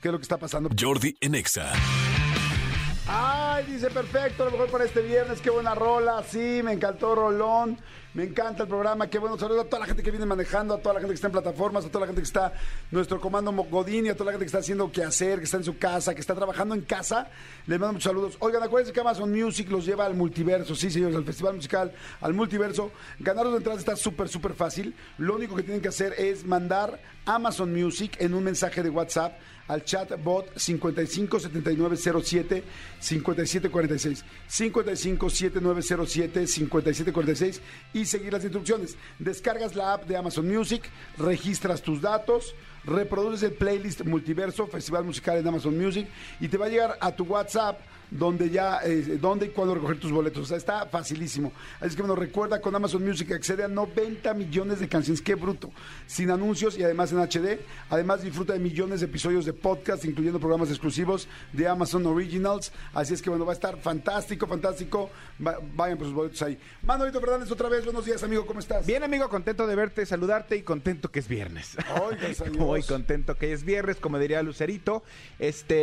qué 0.02 0.08
es 0.08 0.12
lo 0.12 0.18
que 0.18 0.22
está 0.22 0.36
pasando. 0.36 0.68
Jordi 0.78 1.16
en 1.20 1.34
Exa. 1.34 1.72
Ay, 3.10 3.64
dice 3.64 3.88
perfecto, 3.88 4.42
a 4.42 4.46
lo 4.46 4.52
mejor 4.52 4.70
para 4.70 4.84
este 4.84 5.00
viernes, 5.00 5.40
qué 5.40 5.48
buena 5.48 5.74
rola, 5.74 6.22
sí, 6.28 6.60
me 6.62 6.72
encantó 6.74 7.14
Rolón, 7.14 7.78
me 8.12 8.24
encanta 8.24 8.64
el 8.64 8.68
programa, 8.68 9.08
qué 9.08 9.18
bueno, 9.18 9.38
saludo 9.38 9.62
a 9.62 9.64
toda 9.64 9.80
la 9.80 9.86
gente 9.86 10.02
que 10.02 10.10
viene 10.10 10.26
manejando, 10.26 10.74
a 10.74 10.78
toda 10.78 10.92
la 10.92 11.00
gente 11.00 11.12
que 11.12 11.14
está 11.14 11.28
en 11.28 11.32
plataformas, 11.32 11.86
a 11.86 11.88
toda 11.88 12.00
la 12.00 12.06
gente 12.08 12.20
que 12.20 12.26
está, 12.26 12.52
nuestro 12.90 13.18
comando 13.18 13.50
Godín 13.50 14.04
y 14.04 14.08
a 14.10 14.12
toda 14.12 14.26
la 14.26 14.32
gente 14.32 14.44
que 14.44 14.48
está 14.48 14.58
haciendo 14.58 14.92
qué 14.92 15.04
hacer, 15.04 15.38
que 15.38 15.46
está 15.46 15.56
en 15.56 15.64
su 15.64 15.78
casa, 15.78 16.14
que 16.14 16.20
está 16.20 16.34
trabajando 16.34 16.74
en 16.74 16.82
casa, 16.82 17.30
les 17.66 17.80
mando 17.80 17.94
muchos 17.94 18.10
saludos. 18.10 18.36
Oigan, 18.40 18.62
acuérdense 18.62 18.92
que 18.92 19.00
Amazon 19.00 19.32
Music 19.32 19.70
los 19.70 19.86
lleva 19.86 20.04
al 20.04 20.14
multiverso, 20.14 20.74
sí 20.74 20.90
señores, 20.90 21.16
al 21.16 21.24
festival 21.24 21.54
musical, 21.54 21.90
al 22.20 22.34
multiverso. 22.34 22.90
Ganar 23.20 23.46
los 23.46 23.56
entradas 23.56 23.78
está 23.78 23.96
súper, 23.96 24.28
súper 24.28 24.52
fácil, 24.52 24.94
lo 25.16 25.34
único 25.34 25.56
que 25.56 25.62
tienen 25.62 25.80
que 25.80 25.88
hacer 25.88 26.12
es 26.18 26.44
mandar 26.44 27.00
Amazon 27.24 27.72
Music 27.72 28.16
en 28.20 28.34
un 28.34 28.44
mensaje 28.44 28.82
de 28.82 28.90
WhatsApp 28.90 29.32
al 29.68 29.84
chatbot 29.84 30.50
557907 30.56 32.64
5746 32.98 34.24
557907 34.48 36.46
5746 36.46 37.60
y 37.92 38.04
seguir 38.04 38.32
las 38.32 38.42
instrucciones. 38.42 38.96
Descargas 39.18 39.76
la 39.76 39.94
app 39.94 40.06
de 40.06 40.16
Amazon 40.16 40.48
Music, 40.48 40.82
registras 41.18 41.82
tus 41.82 42.00
datos, 42.00 42.54
reproduces 42.84 43.44
el 43.44 43.52
playlist 43.52 44.04
Multiverso, 44.04 44.66
Festival 44.66 45.04
Musical 45.04 45.38
en 45.38 45.46
Amazon 45.46 45.78
Music 45.78 46.08
y 46.40 46.48
te 46.48 46.56
va 46.56 46.66
a 46.66 46.70
llegar 46.70 46.98
a 47.00 47.12
tu 47.12 47.22
WhatsApp 47.24 47.78
donde 48.10 48.50
ya, 48.50 48.80
eh, 48.84 49.18
dónde 49.20 49.46
y 49.46 49.48
cuándo 49.50 49.74
recoger 49.74 49.98
tus 50.00 50.12
boletos. 50.12 50.44
O 50.44 50.46
sea, 50.46 50.56
está 50.56 50.86
facilísimo. 50.86 51.52
Así 51.80 51.94
que 51.96 52.02
bueno, 52.02 52.14
recuerda 52.16 52.60
con 52.60 52.74
Amazon 52.74 53.04
Music 53.06 53.32
accede 53.32 53.64
a 53.64 53.68
90 53.68 54.32
millones 54.34 54.80
de 54.80 54.88
canciones. 54.88 55.20
Qué 55.22 55.34
bruto. 55.34 55.70
Sin 56.06 56.30
anuncios 56.30 56.78
y 56.78 56.82
además 56.84 57.12
en 57.12 57.18
HD. 57.18 57.58
Además 57.90 58.22
disfruta 58.22 58.52
de 58.54 58.58
millones 58.58 59.00
de 59.00 59.06
episodios 59.06 59.44
de 59.44 59.52
podcast, 59.52 60.04
incluyendo 60.04 60.38
programas 60.40 60.70
exclusivos 60.70 61.28
de 61.52 61.68
Amazon 61.68 62.06
Originals. 62.06 62.72
Así 62.94 63.14
es 63.14 63.22
que 63.22 63.30
bueno, 63.30 63.44
va 63.44 63.52
a 63.52 63.54
estar 63.54 63.76
fantástico, 63.78 64.46
fantástico. 64.46 65.10
Va- 65.46 65.58
vayan 65.74 65.98
por 65.98 66.06
sus 66.06 66.14
boletos 66.14 66.40
ahí. 66.42 66.58
Manolito 66.82 67.20
Fernández, 67.20 67.50
otra 67.50 67.68
vez. 67.68 67.84
Buenos 67.84 68.04
días, 68.04 68.22
amigo. 68.22 68.46
¿Cómo 68.46 68.60
estás? 68.60 68.86
Bien, 68.86 69.02
amigo, 69.02 69.28
contento 69.28 69.66
de 69.66 69.74
verte, 69.76 70.06
saludarte 70.06 70.56
y 70.56 70.62
contento 70.62 71.10
que 71.10 71.18
es 71.18 71.28
viernes. 71.28 71.76
Muy 72.58 72.82
contento 72.82 73.34
que 73.36 73.52
es 73.52 73.64
viernes, 73.64 73.96
como 73.96 74.18
diría 74.18 74.42
Lucerito. 74.42 75.02
Este, 75.38 75.74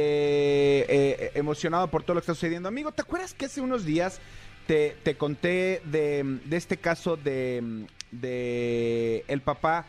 eh, 1.25 1.31
emocionado 1.35 1.89
por 1.89 2.03
todo 2.03 2.14
lo 2.15 2.21
que 2.21 2.23
está 2.25 2.33
sucediendo. 2.33 2.67
Amigo, 2.69 2.91
¿te 2.91 3.01
acuerdas 3.01 3.33
que 3.33 3.45
hace 3.45 3.61
unos 3.61 3.85
días 3.85 4.19
te, 4.67 4.95
te 5.03 5.15
conté 5.15 5.81
de, 5.85 6.39
de 6.45 6.57
este 6.57 6.77
caso 6.77 7.17
de, 7.17 7.85
de 8.11 9.23
el 9.27 9.41
papá 9.41 9.85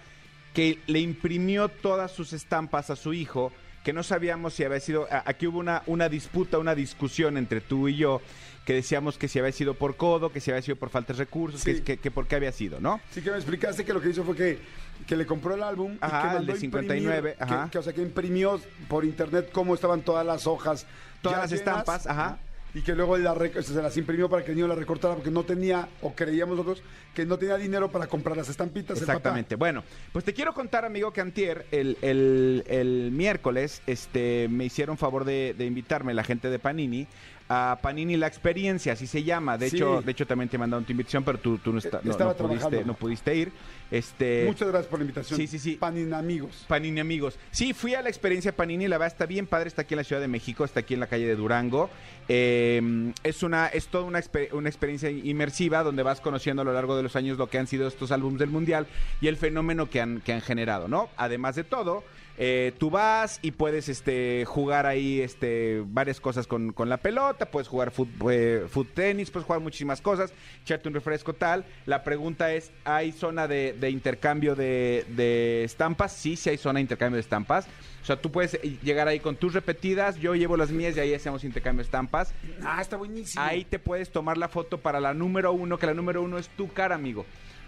que 0.54 0.78
le 0.86 1.00
imprimió 1.00 1.68
todas 1.68 2.12
sus 2.12 2.32
estampas 2.32 2.90
a 2.90 2.96
su 2.96 3.12
hijo? 3.14 3.52
que 3.84 3.92
no 3.92 4.02
sabíamos 4.02 4.52
si 4.52 4.64
había 4.64 4.80
sido, 4.80 5.06
aquí 5.26 5.46
hubo 5.46 5.60
una, 5.60 5.84
una 5.86 6.08
disputa, 6.08 6.58
una 6.58 6.74
discusión 6.74 7.36
entre 7.36 7.60
tú 7.60 7.86
y 7.86 7.94
yo, 7.96 8.20
que 8.64 8.74
decíamos 8.74 9.16
que 9.16 9.28
si 9.28 9.38
había 9.38 9.52
sido 9.52 9.74
por 9.74 9.94
codo, 9.96 10.32
que 10.32 10.40
si 10.40 10.50
había 10.50 10.60
sido 10.62 10.74
por 10.74 10.90
faltas 10.90 11.18
de 11.18 11.22
recursos, 11.24 11.60
Sí. 11.60 11.72
que, 11.74 11.82
que, 11.84 11.96
que 11.98 12.10
por 12.10 12.26
qué 12.26 12.34
había 12.34 12.50
sido, 12.50 12.80
¿no? 12.80 13.00
Sí 13.12 13.22
que 13.22 13.30
me 13.30 13.36
explicaste 13.36 13.84
que 13.84 13.92
lo 13.92 14.00
que 14.00 14.08
hizo 14.08 14.24
fue 14.24 14.34
que, 14.34 14.58
que 15.06 15.14
le 15.16 15.24
compró 15.24 15.54
el 15.54 15.62
álbum 15.62 15.98
Ajá, 16.00 16.18
y 16.18 16.20
que 16.22 16.26
el 16.26 16.34
mandó 16.34 16.46
de 16.46 16.52
a 16.58 16.64
imprimir, 16.64 16.90
59, 16.90 17.34
que- 17.38 17.44
ajá. 17.44 17.68
Que, 17.70 17.78
o 17.78 17.82
sea, 17.84 17.92
que 17.92 18.02
imprimió 18.02 18.60
por 18.88 19.04
internet 19.04 19.50
cómo 19.52 19.72
estaban 19.72 20.02
todas 20.02 20.26
las 20.26 20.48
hojas. 20.48 20.84
Todas 21.28 21.36
ya 21.36 21.40
las 21.42 21.50
llenas, 21.50 21.66
estampas, 21.82 22.06
ajá. 22.06 22.38
Y 22.74 22.82
que 22.82 22.94
luego 22.94 23.16
se 23.62 23.80
las 23.80 23.96
imprimió 23.96 24.28
para 24.28 24.44
que 24.44 24.50
el 24.50 24.56
niño 24.56 24.68
las 24.68 24.76
recortara 24.76 25.14
porque 25.14 25.30
no 25.30 25.44
tenía, 25.44 25.88
o 26.02 26.12
creíamos 26.14 26.58
nosotros, 26.58 26.82
que 27.14 27.24
no 27.24 27.38
tenía 27.38 27.56
dinero 27.56 27.90
para 27.90 28.06
comprar 28.06 28.36
las 28.36 28.50
estampitas. 28.50 28.98
el 28.98 29.06
papá. 29.06 29.12
Exactamente. 29.14 29.54
Bueno, 29.54 29.82
pues 30.12 30.26
te 30.26 30.34
quiero 30.34 30.52
contar, 30.52 30.84
amigo, 30.84 31.10
que 31.10 31.22
antier, 31.22 31.64
el, 31.70 31.96
el- 32.02 32.64
el 32.66 33.10
miércoles, 33.12 33.80
este, 33.86 34.48
me 34.50 34.66
hicieron 34.66 34.98
favor 34.98 35.24
de, 35.24 35.54
de 35.56 35.64
invitarme 35.64 36.12
la 36.12 36.22
gente 36.24 36.50
de 36.50 36.58
Panini 36.58 37.06
a 37.48 37.78
Panini 37.80 38.16
La 38.16 38.26
Experiencia, 38.26 38.94
así 38.94 39.06
se 39.06 39.22
llama. 39.22 39.56
De 39.56 39.70
Sí. 39.70 39.76
hecho, 39.76 40.02
de 40.02 40.10
hecho 40.12 40.26
también 40.26 40.48
te 40.48 40.58
mandaron 40.58 40.84
tu 40.84 40.92
invitación, 40.92 41.22
pero 41.24 41.38
tú, 41.38 41.58
tú 41.58 41.72
no, 41.72 41.80
no- 42.02 42.10
Estaba 42.10 42.32
no 42.32 42.48
pudiste, 42.48 42.84
no 42.84 42.94
pudiste 42.94 43.34
ir. 43.36 43.52
Este, 43.88 44.44
Muchas 44.46 44.66
gracias 44.68 44.88
por 44.90 44.98
la 44.98 45.04
invitación. 45.04 45.38
Sí, 45.38 45.46
sí, 45.46 45.58
sí. 45.60 45.76
Panin 45.76 46.12
amigos. 46.12 46.64
Panini 46.66 46.98
amigos. 46.98 47.38
Sí, 47.52 47.72
fui 47.72 47.94
a 47.94 48.02
la 48.02 48.08
experiencia 48.08 48.54
Panini, 48.54 48.88
la 48.88 48.98
verdad 48.98 49.12
está 49.14 49.26
bien 49.26 49.46
padre, 49.46 49.68
está 49.68 49.82
aquí 49.82 49.94
en 49.94 49.98
la 49.98 50.04
Ciudad 50.04 50.20
de 50.20 50.26
México, 50.28 50.64
está 50.64 50.80
aquí 50.80 50.94
en 50.94 51.00
la 51.00 51.06
calle 51.06 51.26
de 51.26 51.36
Durango. 51.36 51.88
Eh, 52.28 53.12
es 53.22 53.42
una, 53.44 53.68
es 53.68 53.86
toda 53.86 54.04
una, 54.04 54.18
exper- 54.18 54.52
una 54.52 54.68
experiencia 54.68 55.08
inmersiva 55.10 55.84
donde 55.84 56.02
vas 56.02 56.20
conociendo 56.20 56.62
a 56.62 56.64
lo 56.64 56.72
largo 56.72 56.96
de 56.96 57.04
los 57.04 57.14
años 57.14 57.38
lo 57.38 57.48
que 57.48 57.58
han 57.58 57.68
sido 57.68 57.86
estos 57.86 58.10
álbumes 58.10 58.40
del 58.40 58.50
mundial 58.50 58.88
y 59.20 59.28
el 59.28 59.36
fenómeno 59.36 59.88
que 59.88 60.00
han, 60.00 60.20
que 60.20 60.32
han 60.32 60.40
generado, 60.40 60.88
¿no? 60.88 61.08
Además 61.16 61.54
de 61.54 61.62
todo. 61.62 62.02
Eh, 62.38 62.72
tú 62.78 62.90
vas 62.90 63.38
y 63.42 63.52
puedes 63.52 63.88
este, 63.88 64.44
jugar 64.44 64.86
ahí 64.86 65.20
este, 65.20 65.82
varias 65.86 66.20
cosas 66.20 66.46
con, 66.46 66.72
con 66.72 66.88
la 66.88 66.98
pelota, 66.98 67.50
puedes 67.50 67.68
jugar 67.68 67.90
fut, 67.90 68.08
eh, 68.30 68.66
fut 68.68 68.92
tenis, 68.92 69.30
puedes 69.30 69.46
jugar 69.46 69.60
muchísimas 69.62 70.00
cosas, 70.00 70.32
echarte 70.62 70.88
un 70.88 70.94
refresco 70.94 71.32
tal. 71.32 71.64
La 71.86 72.04
pregunta 72.04 72.52
es, 72.52 72.72
¿hay 72.84 73.12
zona 73.12 73.48
de, 73.48 73.72
de 73.72 73.90
intercambio 73.90 74.54
de, 74.54 75.06
de 75.08 75.64
estampas? 75.64 76.12
Sí, 76.12 76.36
sí 76.36 76.50
hay 76.50 76.58
zona 76.58 76.78
de 76.78 76.82
intercambio 76.82 77.16
de 77.16 77.22
estampas. 77.22 77.66
O 78.02 78.04
sea, 78.06 78.20
tú 78.20 78.30
puedes 78.30 78.54
eh, 78.54 78.78
llegar 78.82 79.08
ahí 79.08 79.18
con 79.18 79.36
tus 79.36 79.54
repetidas, 79.54 80.16
yo 80.16 80.34
llevo 80.34 80.56
las 80.56 80.70
mías 80.70 80.96
y 80.96 81.00
ahí 81.00 81.14
hacemos 81.14 81.42
intercambio 81.42 81.82
de 81.82 81.86
estampas. 81.86 82.34
Ah, 82.62 82.80
está 82.80 82.96
buenísimo. 82.96 83.42
Ahí 83.42 83.64
te 83.64 83.78
puedes 83.78 84.10
tomar 84.10 84.36
la 84.36 84.48
foto 84.48 84.78
para 84.78 85.00
la 85.00 85.14
número 85.14 85.52
uno, 85.52 85.78
que 85.78 85.86
la 85.86 85.94
número 85.94 86.22
uno 86.22 86.38
es 86.38 86.48
tu 86.50 86.68
cara, 86.68 86.94
amigo. 86.94 87.24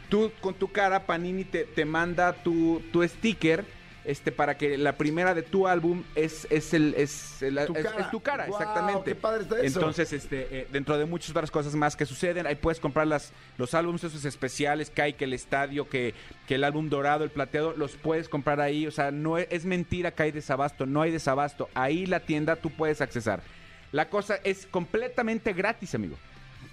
Tú 0.09 0.31
con 0.41 0.55
tu 0.55 0.71
cara, 0.71 1.07
Panini 1.07 1.45
te, 1.45 1.65
te 1.65 1.85
manda 1.85 2.33
tu, 2.33 2.83
tu 2.93 3.03
sticker 3.07 3.65
este, 4.09 4.33
para 4.33 4.57
que 4.57 4.77
la 4.79 4.95
primera 4.97 5.35
de 5.35 5.43
tu 5.43 5.69
álbum 5.69 6.03
es, 6.15 6.47
es, 6.51 6.73
el, 6.75 6.95
es, 6.97 7.43
el- 7.43 7.61
Tu 7.67 7.75
es- 7.77 7.85
cara. 7.87 8.01
es 8.01 8.11
tu 8.11 8.21
cara, 8.21 8.47
exactamente. 8.47 9.11
qué 9.11 9.15
padre 9.15 9.43
está 9.43 9.61
eso. 9.61 9.79
Entonces, 9.79 10.13
este, 10.15 10.49
eh, 10.51 10.67
dentro 10.73 10.97
de 10.97 11.05
muchas 11.05 11.31
otras 11.31 11.51
cosas 11.51 11.75
más 11.75 11.95
que 11.95 12.07
suceden, 12.07 12.47
ahí 12.47 12.55
puedes 12.57 12.81
comprar 12.81 13.07
las, 13.07 13.33
los 13.59 13.75
álbumes 13.75 14.03
esos 14.03 14.25
especiales, 14.25 14.89
que 14.91 15.03
hay 15.03 15.13
que 15.13 15.25
el 15.27 15.35
estadio, 15.35 15.89
que, 15.89 16.15
que 16.47 16.55
el 16.57 16.65
álbum 16.65 16.89
dorado, 16.89 17.23
el 17.23 17.31
plateado, 17.31 17.75
los 17.77 17.93
puedes 17.97 18.29
comprar 18.29 18.61
ahí. 18.61 18.87
O 18.87 18.91
sea, 18.91 19.11
no 19.11 19.37
es, 19.39 19.47
es 19.51 19.65
mentira 19.67 20.11
que 20.11 20.23
hay 20.25 20.33
desabasto, 20.33 20.87
no 20.87 21.03
hay 21.03 21.11
desabasto. 21.13 21.69
Ahí 21.75 22.07
la 22.07 22.21
tienda 22.21 22.57
tú 22.57 22.71
puedes 22.71 23.01
accesar. 23.03 23.43
La 23.93 24.09
cosa 24.09 24.37
es 24.43 24.67
completamente 24.67 25.53
gratis, 25.53 25.95
amigo. 25.95 26.17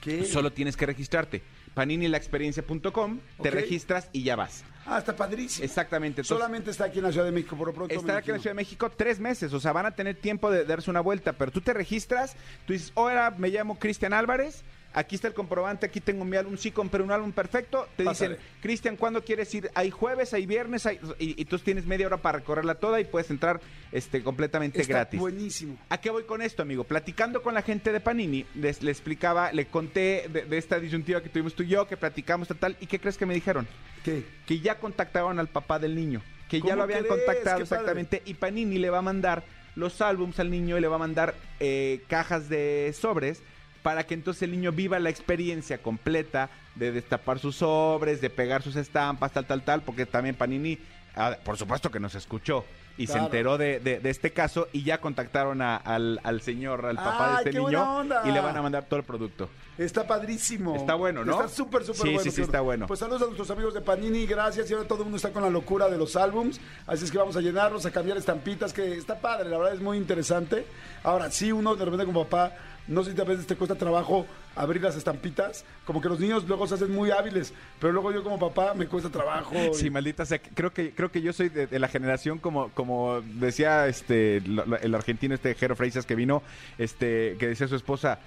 ¿Qué? 0.02 0.24
Solo 0.24 0.52
tienes 0.54 0.78
que 0.78 0.86
registrarte. 0.86 1.42
paninilaexperiencia.com, 1.76 3.20
te 3.42 3.50
Ok. 3.50 3.54
registras 3.56 4.10
y 4.12 4.24
ya 4.24 4.36
vas. 4.36 4.64
Ah, 4.88 5.00
está 5.00 5.16
padrísimo. 5.16 5.66
Exactamente. 5.66 6.22
Entonces, 6.22 6.38
Solamente 6.38 6.72
está 6.72 6.86
aquí 6.86 7.00
en 7.00 7.06
la 7.06 7.12
Ciudad 7.12 7.26
de 7.26 7.32
México, 7.32 7.56
por 7.56 7.68
lo 7.68 7.74
pronto. 7.74 7.94
me 7.94 8.00
Estar 8.00 8.18
aquí 8.18 8.30
en 8.30 8.34
la 8.34 8.38
imagino. 8.38 8.42
Ciudad 8.42 8.52
de 8.52 8.56
México 8.56 8.92
tres 8.96 9.20
meses, 9.20 9.52
o 9.54 9.60
sea, 9.60 9.72
van 9.72 9.86
a 9.88 9.92
tener 9.92 10.16
tiempo 10.16 10.52
de 10.52 10.64
darse 10.66 10.90
una 10.92 11.02
vuelta, 11.02 11.34
pero 11.34 11.52
tú 11.52 11.62
te 11.62 11.74
registras, 11.74 12.36
tú 12.68 12.74
dices, 12.74 12.92
hola, 12.96 13.34
me 13.38 13.50
llamo 13.50 13.80
Cristian 13.80 14.14
Álvarez, 14.14 14.64
aquí 14.96 15.16
está 15.16 15.28
el 15.28 15.34
comprobante, 15.36 15.86
aquí 15.86 16.00
tengo 16.02 16.26
mi 16.26 16.36
álbum, 16.38 16.58
sí 16.58 16.72
compré 16.72 17.04
un 17.04 17.12
álbum 17.12 17.32
perfecto, 17.32 17.88
te 17.96 18.04
Pásale. 18.06 18.36
dicen, 18.38 18.46
Cristian, 18.62 18.96
¿cuándo 18.98 19.24
quieres 19.24 19.54
ir? 19.54 19.70
Hay 19.76 19.92
jueves, 19.92 20.34
hay 20.34 20.46
viernes, 20.48 20.86
hay- 20.88 21.00
y, 21.20 21.40
y 21.40 21.46
tú 21.46 21.60
tienes 21.60 21.86
media 21.86 22.08
hora 22.08 22.18
para 22.18 22.40
recorrerla 22.40 22.76
toda 22.76 23.00
y 23.00 23.06
puedes 23.06 23.30
entrar 23.30 23.62
este, 23.92 24.24
completamente 24.24 24.82
Está 24.82 24.94
gratis. 24.94 25.20
buenísimo. 25.20 25.78
¿A 25.90 26.00
qué 26.00 26.10
voy 26.10 26.24
con 26.24 26.42
esto, 26.42 26.62
amigo? 26.64 26.84
Platicando 26.86 27.44
con 27.44 27.54
la 27.54 27.62
gente 27.62 27.92
de 27.92 28.00
Panini, 28.00 28.46
les, 28.56 28.82
le 28.82 28.90
explicaba, 28.92 29.52
le 29.52 29.66
conté 29.68 30.26
de, 30.32 30.46
de 30.46 30.58
esta 30.58 30.80
disyuntiva 30.80 31.22
que 31.22 31.30
tuvimos 31.30 31.54
tú 31.54 31.64
y 31.64 31.68
yo, 31.68 31.88
que 31.88 31.98
platicamos 31.98 32.48
tal, 32.48 32.58
tal, 32.58 32.78
¿y 32.80 32.88
qué 32.88 33.00
crees 33.00 33.18
que 33.18 33.26
me 33.26 33.34
dijeron? 33.36 33.68
¿Qué? 34.04 34.24
que 34.48 34.60
ya 34.60 34.80
contactaron 34.80 35.40
al 35.40 35.48
papá 35.48 35.80
del 35.80 35.96
niño, 35.96 36.22
que 36.48 36.58
ya 36.60 36.64
¿Cómo 36.64 36.76
lo 36.78 36.84
habían 36.84 37.00
crees? 37.00 37.10
contactado 37.16 37.44
Qué 37.44 37.44
padre. 37.44 37.64
exactamente, 37.64 38.22
y 38.26 38.34
Panini 38.36 38.78
le 38.78 38.90
va 38.90 39.00
a 39.00 39.02
mandar 39.02 39.44
los 39.76 40.00
álbums 40.02 40.40
al 40.40 40.50
niño 40.52 40.78
y 40.78 40.82
le 40.82 40.88
va 40.88 40.96
a 40.96 41.00
mandar 41.00 41.34
eh, 41.60 42.02
cajas 42.08 42.48
de 42.48 42.94
sobres 42.98 43.42
para 43.86 44.04
que 44.08 44.16
entonces 44.16 44.42
el 44.42 44.50
niño 44.52 44.72
viva 44.72 44.98
la 44.98 45.12
experiencia 45.12 45.78
completa 45.78 46.50
de 46.74 46.92
destapar 46.92 47.38
sus 47.38 47.58
sobres, 47.58 48.20
de 48.20 48.32
pegar 48.32 48.64
sus 48.64 48.76
estampas, 48.78 49.32
tal, 49.32 49.46
tal, 49.46 49.62
tal, 49.64 49.84
porque 49.84 50.08
también 50.08 50.34
Panini, 50.34 50.80
ah, 51.16 51.38
por 51.44 51.56
supuesto 51.56 51.92
que 51.92 52.00
nos 52.00 52.16
escuchó 52.16 52.66
y 52.98 53.06
se 53.08 53.18
enteró 53.20 53.58
de, 53.60 53.80
de- 53.82 54.00
de 54.00 54.10
este 54.10 54.32
caso 54.32 54.70
y 54.72 54.82
ya 54.84 55.00
contactaron 55.02 55.62
a- 55.62 55.76
al, 55.76 56.20
al 56.24 56.42
señor, 56.42 56.84
al 56.86 56.96
papá 56.96 57.38
¡Ay, 57.38 57.44
de 57.44 57.50
este 57.52 57.60
niño 57.62 57.98
onda! 58.00 58.24
y 58.26 58.32
le 58.32 58.40
van 58.40 58.58
a 58.58 58.62
mandar 58.64 58.86
todo 58.86 59.00
el 59.02 59.06
producto. 59.06 59.50
Está 59.78 60.08
padrísimo. 60.08 60.76
Está 60.78 60.96
bueno, 60.96 61.24
¿no? 61.24 61.34
Está 61.34 61.48
súper, 61.50 61.82
súper 61.84 62.02
Sí, 62.02 62.08
bueno. 62.08 62.20
sí, 62.24 62.30
sí, 62.30 62.36
Flor. 62.38 62.46
está 62.48 62.62
bueno. 62.62 62.88
Pues 62.88 63.00
saludos 63.02 63.22
a 63.22 63.26
nuestros 63.26 63.52
amigos 63.52 63.74
de 63.76 63.82
Panini, 63.82 64.26
gracias. 64.26 64.72
Y 64.72 64.74
ahora 64.74 64.88
todo 64.88 65.00
el 65.00 65.04
mundo 65.04 65.18
está 65.18 65.32
con 65.32 65.44
la 65.44 65.50
locura 65.50 65.90
de 65.90 65.98
los 65.98 66.16
álbums. 66.16 66.60
Así 66.88 67.04
es 67.06 67.12
que 67.12 67.18
vamos 67.20 67.36
a 67.36 67.42
llenarlos, 67.42 67.86
a 67.86 67.92
cambiar 67.92 68.18
estampitas, 68.18 68.72
que 68.74 68.94
está 68.98 69.20
padre, 69.20 69.50
la 69.50 69.58
verdad 69.58 69.74
es 69.76 69.82
muy 69.82 69.98
interesante. 69.98 70.66
Ahora, 71.04 71.30
sí, 71.30 71.52
uno 71.52 71.76
de 71.76 71.84
repente 71.86 72.06
como 72.06 72.24
papá, 72.26 72.56
no 72.88 73.04
sé 73.04 73.14
si 73.14 73.22
a 73.22 73.24
veces 73.24 73.48
te 73.48 73.56
cuesta 73.56 73.76
trabajo 73.76 74.26
abrir 74.56 74.82
las 74.82 74.96
estampitas. 74.96 75.66
Como 75.86 76.02
que 76.02 76.10
los 76.10 76.20
niños 76.20 76.48
luego 76.48 76.68
se 76.68 76.76
hacen 76.76 76.92
muy 76.92 77.12
hábiles, 77.12 77.54
pero 77.80 77.94
luego 77.94 78.12
yo 78.12 78.24
como 78.24 78.40
papá 78.40 78.74
me 78.74 78.88
cuesta 78.88 79.10
trabajo. 79.10 79.56
Sí, 79.74 79.90
maldita 79.90 80.26
sea. 80.26 80.40
Creo 80.40 80.74
que, 80.74 80.92
creo 80.92 81.12
que 81.12 81.22
yo 81.22 81.34
soy 81.34 81.50
de, 81.50 81.80
la 81.80 81.88
generación 81.88 82.40
como, 82.40 82.70
como 82.70 83.22
decía 83.22 83.88
este 83.88 84.38
el 84.38 84.96
argentino 84.96 85.36
este 85.36 85.56
Jero 85.56 85.76
Freisas 85.76 86.06
que 86.06 86.16
vino, 86.16 86.44
este, 86.78 87.36
que 87.40 87.48
decía 87.48 87.68
su 87.68 87.76
esposa, 87.76 88.20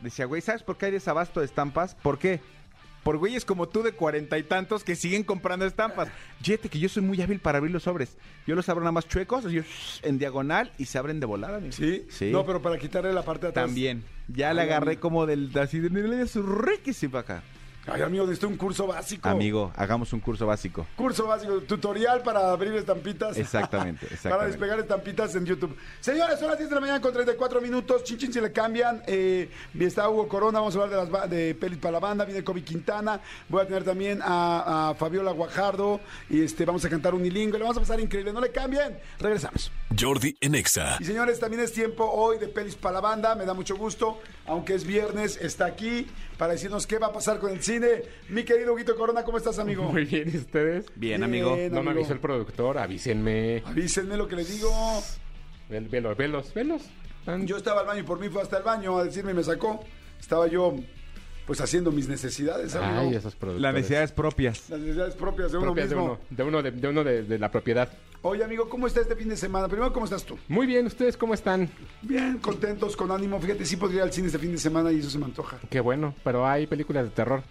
decía, 0.00 0.26
güey, 0.26 0.42
¿sabes 0.42 0.62
por 0.62 0.76
qué 0.76 0.86
hay 0.86 0.92
desabasto 0.92 1.40
de 1.40 1.46
estampas? 1.46 1.94
¿Por 1.94 2.18
qué? 2.18 2.40
Por 3.04 3.18
güeyes 3.18 3.44
como 3.44 3.68
tú 3.68 3.82
de 3.82 3.92
cuarenta 3.92 4.38
y 4.38 4.42
tantos 4.42 4.82
que 4.82 4.96
siguen 4.96 5.22
comprando 5.22 5.66
estampas. 5.66 6.08
Fíjate 6.42 6.68
que 6.68 6.78
yo 6.80 6.88
soy 6.88 7.02
muy 7.02 7.20
hábil 7.20 7.38
para 7.38 7.58
abrir 7.58 7.72
los 7.72 7.84
sobres. 7.84 8.16
Yo 8.46 8.54
los 8.56 8.68
abro 8.68 8.80
nada 8.82 8.92
más 8.92 9.06
chuecos, 9.06 9.44
así, 9.44 9.60
en 10.02 10.18
diagonal 10.18 10.72
y 10.78 10.86
se 10.86 10.98
abren 10.98 11.20
de 11.20 11.26
volada. 11.26 11.58
amigo. 11.58 11.72
¿Sí? 11.72 12.06
Sí. 12.08 12.30
No, 12.32 12.44
pero 12.44 12.62
para 12.62 12.78
quitarle 12.78 13.12
la 13.12 13.22
parte 13.22 13.42
de 13.46 13.50
atrás. 13.50 13.66
También. 13.66 14.02
Ya 14.26 14.54
le 14.54 14.62
Ay, 14.62 14.68
agarré 14.68 14.98
como 14.98 15.26
del 15.26 15.56
así 15.58 15.78
de 15.78 15.90
le 15.90 16.26
su 16.26 16.42
requisito 16.42 17.12
para 17.12 17.20
acá. 17.20 17.42
Ay, 17.86 18.00
amigo, 18.00 18.24
necesito 18.24 18.48
un 18.48 18.56
curso 18.56 18.86
básico. 18.86 19.28
Amigo, 19.28 19.70
hagamos 19.76 20.12
un 20.14 20.20
curso 20.20 20.46
básico. 20.46 20.86
Curso 20.96 21.26
básico, 21.26 21.60
tutorial 21.60 22.22
para 22.22 22.50
abrir 22.50 22.72
estampitas. 22.74 23.36
Exactamente, 23.36 24.00
para 24.06 24.14
exactamente. 24.14 24.46
despegar 24.52 24.80
estampitas 24.80 25.34
en 25.34 25.44
YouTube. 25.44 25.76
Señores, 26.00 26.38
son 26.38 26.48
las 26.48 26.58
10 26.58 26.70
de 26.70 26.74
la 26.74 26.80
mañana 26.80 27.00
con 27.00 27.12
34 27.12 27.60
minutos. 27.60 28.02
Chin, 28.04 28.16
chin, 28.16 28.32
se 28.32 28.40
le 28.40 28.52
cambian. 28.52 29.02
Eh, 29.06 29.50
está 29.78 30.08
Hugo 30.08 30.28
Corona, 30.28 30.60
vamos 30.60 30.74
a 30.76 30.82
hablar 30.82 31.06
de 31.06 31.12
las 31.12 31.30
de 31.30 31.54
pelis 31.54 31.78
para 31.78 31.92
la 31.92 31.98
banda. 32.00 32.24
Viene 32.24 32.42
Kobe 32.42 32.62
Quintana. 32.62 33.20
Voy 33.50 33.62
a 33.62 33.66
tener 33.66 33.84
también 33.84 34.20
a, 34.22 34.90
a 34.90 34.94
Fabiola 34.94 35.32
Guajardo. 35.32 36.00
Y 36.30 36.42
este, 36.42 36.64
vamos 36.64 36.84
a 36.86 36.88
cantar 36.88 37.14
unilingue. 37.14 37.58
Le 37.58 37.64
vamos 37.64 37.76
a 37.76 37.80
pasar 37.80 38.00
increíble. 38.00 38.32
No 38.32 38.40
le 38.40 38.50
cambien. 38.50 38.98
Regresamos. 39.18 39.70
Jordi 39.98 40.36
en 40.40 40.54
Exa. 40.54 40.96
Y 41.00 41.04
señores, 41.04 41.38
también 41.38 41.62
es 41.62 41.72
tiempo 41.72 42.04
hoy 42.10 42.38
de 42.38 42.48
pelis 42.48 42.76
para 42.76 42.94
la 42.94 43.00
banda. 43.00 43.34
Me 43.34 43.44
da 43.44 43.52
mucho 43.52 43.76
gusto. 43.76 44.20
Aunque 44.46 44.74
es 44.74 44.84
viernes, 44.84 45.36
está 45.40 45.66
aquí 45.66 46.06
para 46.38 46.52
decirnos 46.52 46.86
qué 46.86 46.98
va 46.98 47.08
a 47.08 47.12
pasar 47.12 47.38
con 47.38 47.50
el 47.52 47.62
cine. 47.62 47.73
Mi 48.28 48.44
querido 48.44 48.74
Huguito 48.74 48.96
Corona, 48.96 49.22
¿cómo 49.24 49.38
estás, 49.38 49.58
amigo? 49.58 49.82
Muy 49.92 50.04
bien, 50.04 50.30
¿y 50.32 50.36
ustedes? 50.36 50.86
Bien, 50.94 51.22
amigo. 51.22 51.50
No 51.50 51.56
me 51.56 51.64
amigo. 51.78 51.90
avisó 51.90 52.12
el 52.12 52.20
productor, 52.20 52.78
avísenme. 52.78 53.62
Avísenme 53.66 54.16
lo 54.16 54.28
que 54.28 54.36
le 54.36 54.44
digo. 54.44 54.70
Vel- 55.70 55.88
Velos, 55.90 56.16
velos, 56.16 56.54
velos. 56.54 56.82
Yo 57.46 57.56
estaba 57.56 57.80
al 57.80 57.86
baño 57.86 58.00
y 58.00 58.04
por 58.04 58.20
mí 58.20 58.28
fue 58.28 58.42
hasta 58.42 58.58
el 58.58 58.62
baño 58.64 58.98
a 58.98 59.04
decirme 59.04 59.30
y 59.32 59.34
me 59.34 59.42
sacó. 59.42 59.82
Estaba 60.20 60.46
yo, 60.46 60.74
pues, 61.46 61.60
haciendo 61.60 61.90
mis 61.90 62.06
necesidades, 62.08 62.74
amigo. 62.74 63.00
Ay, 63.00 63.14
esos 63.14 63.34
productores. 63.34 63.62
Las 63.62 63.74
necesidades 63.74 64.12
propias. 64.12 64.68
Las 64.70 64.80
necesidades 64.80 65.14
propias 65.14 65.52
de 65.52 65.58
uno 65.58 65.74
de 65.74 65.84
mismo. 65.84 66.04
uno, 66.04 66.18
de 66.30 66.42
uno, 66.42 66.62
de, 66.62 66.70
de 66.70 66.88
uno 66.88 67.02
de, 67.04 67.22
de 67.22 67.38
la 67.38 67.50
propiedad. 67.50 67.88
Oye, 68.20 68.42
amigo, 68.44 68.68
¿cómo 68.70 68.86
está 68.86 69.00
este 69.02 69.16
fin 69.16 69.28
de 69.28 69.36
semana? 69.36 69.68
Primero, 69.68 69.92
¿cómo 69.92 70.04
estás 70.06 70.24
tú? 70.24 70.38
Muy 70.48 70.66
bien, 70.66 70.86
¿ustedes 70.86 71.16
cómo 71.16 71.34
están? 71.34 71.68
Bien, 72.02 72.38
contentos, 72.38 72.96
con 72.96 73.10
ánimo. 73.10 73.38
Fíjate, 73.40 73.64
sí 73.66 73.76
podría 73.76 73.98
ir 73.98 74.02
al 74.04 74.12
cine 74.12 74.26
este 74.28 74.38
fin 74.38 74.52
de 74.52 74.58
semana 74.58 74.90
y 74.92 74.98
eso 75.00 75.10
se 75.10 75.18
me 75.18 75.26
antoja. 75.26 75.58
Qué 75.68 75.80
bueno, 75.80 76.14
pero 76.24 76.46
hay 76.46 76.66
películas 76.66 77.04
de 77.04 77.10
terror. 77.10 77.42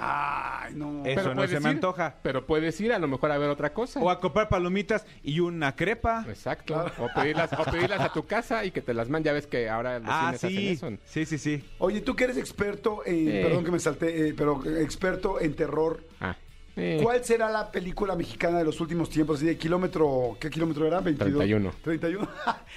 Ay, 0.00 0.74
no. 0.74 1.04
Eso 1.04 1.14
Pero 1.22 1.34
no 1.34 1.46
se 1.48 1.58
me 1.60 1.70
ir, 1.70 1.76
antoja. 1.76 2.14
Pero 2.22 2.46
puedes 2.46 2.80
ir 2.80 2.92
a 2.92 2.98
lo 2.98 3.08
mejor 3.08 3.32
a 3.32 3.38
ver 3.38 3.50
otra 3.50 3.72
cosa. 3.72 4.00
O 4.00 4.10
a 4.10 4.20
comprar 4.20 4.48
palomitas 4.48 5.04
y 5.24 5.40
una 5.40 5.74
crepa. 5.74 6.24
Exacto. 6.28 6.86
O, 6.98 7.08
pedirlas, 7.14 7.52
o 7.52 7.64
pedirlas 7.64 8.00
a 8.00 8.12
tu 8.12 8.24
casa 8.26 8.64
y 8.64 8.70
que 8.70 8.80
te 8.80 8.94
las 8.94 9.08
manden. 9.08 9.30
Ya 9.30 9.32
ves 9.32 9.46
que 9.48 9.68
ahora 9.68 9.98
los 9.98 10.08
Ah, 10.08 10.20
cines 10.20 10.34
hacen 10.36 10.50
sí. 10.50 10.68
eso. 10.68 10.90
Sí, 11.04 11.24
sí, 11.26 11.38
sí. 11.38 11.64
Oye, 11.78 12.00
tú 12.00 12.14
que 12.14 12.24
eres 12.24 12.36
experto 12.36 13.02
en, 13.04 13.26
Sí. 13.26 13.40
perdón 13.42 13.64
que 13.64 13.70
me 13.72 13.80
salté, 13.80 14.28
eh, 14.28 14.34
pero 14.36 14.62
experto 14.78 15.40
en 15.40 15.54
terror. 15.54 16.04
Ah, 16.20 16.36
sí. 16.76 16.98
¿Cuál 17.02 17.24
será 17.24 17.50
la 17.50 17.70
película 17.72 18.14
mexicana 18.14 18.58
de 18.58 18.64
los 18.64 18.80
últimos 18.80 19.10
tiempos? 19.10 19.40
De 19.40 19.56
kilómetro, 19.58 20.36
¿qué 20.38 20.48
kilómetro 20.48 20.86
era? 20.86 21.00
22. 21.00 21.38
31. 21.38 21.72
31. 21.82 22.28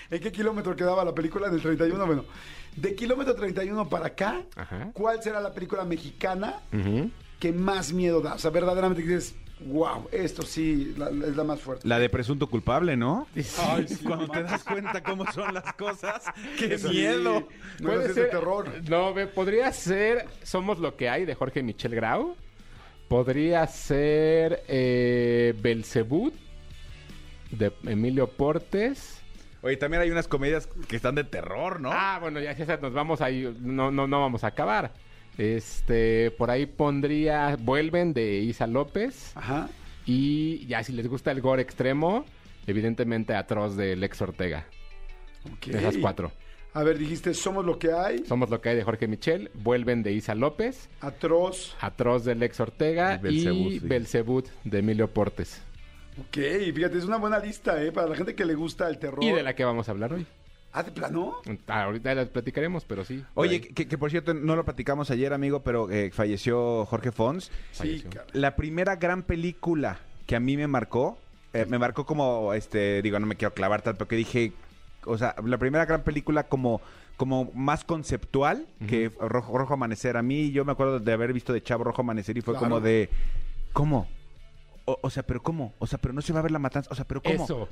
¿En 0.09 0.19
qué 0.19 0.31
kilómetro 0.31 0.75
quedaba 0.75 1.05
la 1.05 1.13
película? 1.13 1.47
En 1.47 1.53
el 1.53 1.61
31, 1.61 2.05
bueno. 2.07 2.25
De 2.75 2.95
kilómetro 2.95 3.35
31 3.35 3.89
para 3.89 4.07
acá, 4.07 4.41
Ajá. 4.55 4.91
¿cuál 4.93 5.21
será 5.21 5.41
la 5.41 5.53
película 5.53 5.83
mexicana 5.83 6.61
que 7.39 7.51
más 7.51 7.91
miedo 7.93 8.21
da? 8.21 8.35
O 8.35 8.39
sea, 8.39 8.49
verdaderamente 8.51 9.01
dices, 9.03 9.35
wow, 9.65 10.07
esto 10.11 10.41
sí 10.43 10.93
la- 10.97 11.11
la- 11.11 11.27
es 11.27 11.35
la 11.35 11.43
más 11.43 11.59
fuerte. 11.61 11.87
La 11.87 11.99
de 11.99 12.09
presunto 12.09 12.47
culpable, 12.47 12.95
¿no? 12.97 13.27
Ay, 13.59 13.87
sí, 13.87 13.97
Cuando 14.05 14.27
te 14.29 14.41
das 14.43 14.63
cuenta 14.63 15.03
cómo 15.03 15.29
son 15.31 15.53
las 15.53 15.73
cosas. 15.73 16.23
¡Qué 16.57 16.77
miedo! 16.89 17.47
No 17.79 17.87
Puede 17.89 18.07
de 18.07 18.13
ser- 18.13 18.29
terror. 18.31 18.71
No, 18.89 19.13
podría 19.35 19.71
ser 19.73 20.25
Somos 20.43 20.79
lo 20.79 20.95
que 20.95 21.09
hay 21.09 21.25
de 21.25 21.35
Jorge 21.35 21.61
Michel 21.63 21.93
Grau. 21.93 22.35
Podría 23.09 23.67
ser 23.67 24.63
eh, 24.69 25.53
Belcebú 25.61 26.31
de 27.51 27.73
Emilio 27.85 28.27
Portes. 28.29 29.20
Oye, 29.63 29.77
también 29.77 30.01
hay 30.01 30.09
unas 30.09 30.27
comedias 30.27 30.67
que 30.87 30.95
están 30.95 31.15
de 31.15 31.23
terror, 31.23 31.79
¿no? 31.79 31.91
Ah, 31.93 32.17
bueno, 32.19 32.39
ya 32.39 32.51
esas 32.51 32.81
nos 32.81 32.93
vamos 32.93 33.21
ahí, 33.21 33.55
no, 33.59 33.91
no, 33.91 34.07
no 34.07 34.19
vamos 34.19 34.43
a 34.43 34.47
acabar. 34.47 34.93
Este, 35.37 36.31
por 36.31 36.49
ahí 36.51 36.65
pondría 36.65 37.55
Vuelven 37.59 38.13
de 38.13 38.39
Isa 38.39 38.67
López. 38.67 39.31
Ajá. 39.35 39.69
Y 40.05 40.65
ya 40.65 40.83
si 40.83 40.93
les 40.93 41.07
gusta 41.07 41.31
el 41.31 41.41
gore 41.41 41.61
extremo, 41.61 42.25
evidentemente 42.65 43.35
Atroz 43.35 43.75
de 43.75 43.95
Lex 43.95 44.21
Ortega. 44.21 44.65
ok. 45.53 45.67
De 45.67 45.77
esas 45.79 45.97
cuatro. 45.97 46.31
A 46.73 46.83
ver, 46.83 46.97
dijiste, 46.97 47.33
somos 47.33 47.65
lo 47.65 47.77
que 47.77 47.91
hay. 47.91 48.25
Somos 48.25 48.49
lo 48.49 48.61
que 48.61 48.69
hay 48.69 48.75
de 48.77 48.83
Jorge 48.83 49.07
Michel, 49.07 49.51
Vuelven 49.53 50.03
de 50.03 50.13
Isa 50.13 50.35
López, 50.35 50.89
Atroz. 51.01 51.75
Atroz 51.81 52.23
de 52.23 52.33
Lex 52.33 52.59
Ortega 52.61 53.15
Y 53.15 53.17
Belzebú, 53.19 53.69
y 53.69 53.79
sí. 53.79 53.87
Belcebú 53.87 54.43
de 54.63 54.79
Emilio 54.79 55.09
Portes. 55.09 55.61
Ok, 56.19 56.37
fíjate, 56.75 56.97
es 56.97 57.05
una 57.05 57.17
buena 57.17 57.39
lista, 57.39 57.81
¿eh? 57.81 57.91
Para 57.91 58.07
la 58.09 58.15
gente 58.15 58.35
que 58.35 58.45
le 58.45 58.53
gusta 58.55 58.87
el 58.89 58.99
terror. 58.99 59.23
Y 59.23 59.31
de 59.31 59.43
la 59.43 59.55
que 59.55 59.63
vamos 59.63 59.87
a 59.87 59.91
hablar 59.91 60.13
hoy. 60.13 60.25
Ah, 60.73 60.83
¿de 60.83 60.91
plano? 60.91 61.35
Ah, 61.67 61.83
ahorita 61.83 62.15
las 62.15 62.29
platicaremos, 62.29 62.85
pero 62.85 63.03
sí. 63.03 63.23
Oye, 63.33 63.59
que, 63.59 63.87
que 63.87 63.97
por 63.97 64.09
cierto, 64.09 64.33
no 64.33 64.55
lo 64.55 64.63
platicamos 64.63 65.11
ayer, 65.11 65.33
amigo, 65.33 65.61
pero 65.63 65.89
eh, 65.91 66.11
falleció 66.11 66.85
Jorge 66.85 67.11
Fons. 67.11 67.51
Sí. 67.71 68.03
La 68.33 68.55
primera 68.55 68.95
gran 68.95 69.23
película 69.23 69.99
que 70.27 70.35
a 70.35 70.39
mí 70.39 70.55
me 70.55 70.67
marcó, 70.67 71.17
eh, 71.53 71.65
me 71.67 71.77
marcó 71.77 72.05
como, 72.05 72.53
este, 72.53 73.01
digo, 73.01 73.19
no 73.19 73.25
me 73.27 73.35
quiero 73.35 73.53
clavar 73.53 73.81
tanto, 73.81 74.07
que 74.07 74.15
dije, 74.15 74.53
o 75.05 75.17
sea, 75.17 75.35
la 75.43 75.57
primera 75.57 75.85
gran 75.85 76.03
película 76.03 76.43
como, 76.43 76.79
como 77.17 77.51
más 77.53 77.83
conceptual 77.83 78.65
que 78.87 79.11
Rojo, 79.19 79.57
Rojo 79.57 79.73
Amanecer. 79.73 80.15
A 80.15 80.21
mí, 80.21 80.51
yo 80.51 80.63
me 80.63 80.71
acuerdo 80.71 80.99
de 81.01 81.11
haber 81.11 81.33
visto 81.33 81.51
de 81.51 81.61
Chavo 81.61 81.83
Rojo 81.83 82.01
Amanecer 82.01 82.37
y 82.37 82.41
fue 82.41 82.53
Claro. 82.53 82.65
como 82.67 82.79
de, 82.79 83.09
¿cómo? 83.73 84.07
O, 84.85 84.97
o 85.01 85.09
sea, 85.09 85.23
pero 85.23 85.41
¿cómo? 85.43 85.73
O 85.79 85.87
sea, 85.87 85.99
pero 85.99 86.13
no 86.13 86.21
se 86.21 86.33
va 86.33 86.39
a 86.39 86.43
ver 86.43 86.51
la 86.51 86.59
matanza. 86.59 86.89
O 86.91 86.95
sea, 86.95 87.05
pero 87.05 87.21
¿cómo? 87.21 87.43
Eso. 87.43 87.69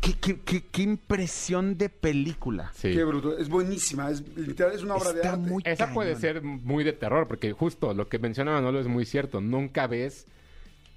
¿Qué, 0.00 0.14
qué, 0.14 0.40
qué, 0.40 0.64
qué 0.70 0.82
impresión 0.82 1.76
de 1.76 1.88
película. 1.90 2.70
Sí. 2.74 2.92
Qué 2.92 3.04
bruto. 3.04 3.36
Es 3.36 3.48
buenísima. 3.48 4.10
Es, 4.10 4.22
literal, 4.36 4.74
es 4.74 4.82
una 4.82 4.94
obra 4.94 5.12
de 5.12 5.16
Está 5.20 5.32
arte. 5.34 5.48
muy 5.50 5.62
Esa 5.66 5.84
cañón. 5.84 5.94
puede 5.94 6.16
ser 6.16 6.42
muy 6.42 6.84
de 6.84 6.92
terror, 6.92 7.26
porque 7.28 7.52
justo 7.52 7.92
lo 7.94 8.08
que 8.08 8.18
menciona 8.18 8.52
Manolo 8.52 8.80
es 8.80 8.86
muy 8.86 9.04
cierto. 9.04 9.40
Nunca 9.40 9.86
ves 9.86 10.26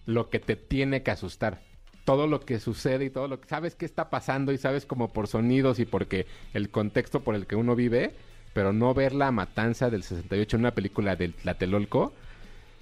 lo 0.06 0.30
que 0.30 0.40
te 0.40 0.56
tiene 0.56 1.04
que 1.04 1.12
asustar. 1.12 1.62
Todo 2.06 2.26
lo 2.28 2.40
que 2.40 2.60
sucede 2.60 3.06
y 3.06 3.10
todo 3.10 3.28
lo 3.28 3.40
que 3.42 3.48
sabes 3.50 3.76
que 3.76 3.86
está 3.86 4.10
pasando 4.10 4.52
y 4.52 4.58
sabes 4.58 4.86
como 4.86 5.10
por 5.12 5.28
sonidos 5.28 5.80
y 5.80 5.86
porque 5.86 6.26
el 6.54 6.70
contexto 6.70 7.20
por 7.22 7.36
el 7.36 7.46
que 7.46 7.56
uno 7.56 7.76
vive, 7.76 8.16
pero 8.54 8.74
no 8.74 8.94
ver 8.94 9.14
la 9.14 9.32
matanza 9.32 9.90
del 9.90 10.04
68 10.04 10.56
en 10.56 10.62
una 10.62 10.72
película 10.74 11.16
de 11.16 11.30
Tlatelolco 11.30 12.14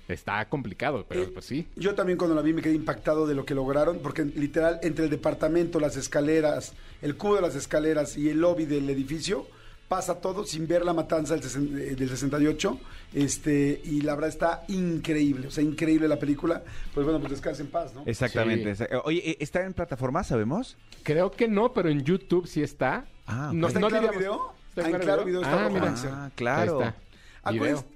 está 0.08 0.48
complicado, 0.50 1.06
pero 1.08 1.24
Eh, 1.24 1.30
pues 1.34 1.46
sí. 1.46 1.68
Yo 1.76 1.96
también 1.96 2.18
cuando 2.18 2.36
la 2.36 2.42
vi 2.42 2.54
me 2.54 2.62
quedé 2.62 2.74
impactado 2.74 3.28
de 3.28 3.36
lo 3.36 3.46
que 3.46 3.54
lograron, 3.56 4.00
porque 4.00 4.24
literal, 4.26 4.80
entre 4.84 5.06
el 5.06 5.12
departamento, 5.12 5.80
las 5.80 5.98
escaleras, 5.98 6.74
el 7.02 7.16
cubo 7.18 7.36
de 7.36 7.42
las 7.42 7.56
escaleras 7.56 8.18
y 8.18 8.30
el 8.30 8.40
lobby 8.40 8.66
del 8.66 8.90
edificio, 8.90 9.46
pasa 9.88 10.16
todo 10.16 10.46
sin 10.46 10.68
ver 10.68 10.84
la 10.84 10.94
matanza 10.94 11.34
del, 11.36 11.44
sesen- 11.44 11.78
eh, 11.80 11.96
del 11.96 12.10
68. 12.10 12.78
Este, 13.14 13.82
y 13.86 14.02
la 14.02 14.16
verdad 14.16 14.30
está 14.30 14.64
increíble, 14.68 15.48
o 15.48 15.52
sea, 15.52 15.64
increíble 15.64 16.08
la 16.10 16.20
película. 16.20 16.62
Pues 16.94 17.06
bueno, 17.06 17.20
pues 17.20 17.32
descansa 17.32 17.62
en 17.62 17.70
paz, 17.70 17.94
¿no? 17.96 18.04
Exactamente. 18.06 18.76
Sí. 18.76 18.84
Oye, 19.06 19.32
¿e- 19.32 19.38
¿está 19.40 19.64
en 19.64 19.74
plataforma, 19.74 20.24
sabemos? 20.26 20.76
Creo 21.04 21.32
que 21.32 21.48
no, 21.48 21.72
pero 21.74 21.88
en 21.90 22.04
YouTube 22.04 22.48
sí 22.48 22.62
está. 22.62 23.06
Ah, 23.26 23.48
ok. 23.50 23.54
no, 23.56 23.68
¿Está 23.68 23.80
en 23.80 23.82
no 23.82 23.88
Claro 23.90 24.08
diríamos- 24.12 24.18
Video? 24.20 24.54
¿Está 24.76 24.82
Ah, 24.82 24.90
en 24.90 25.00
Claro 25.00 25.26
Video 25.26 25.42
está 25.42 25.66
Ah, 25.66 25.70
mira. 25.70 25.96
Ah, 26.06 26.30
claro. 26.36 26.82
Ahí 26.82 26.88
está. 26.90 27.02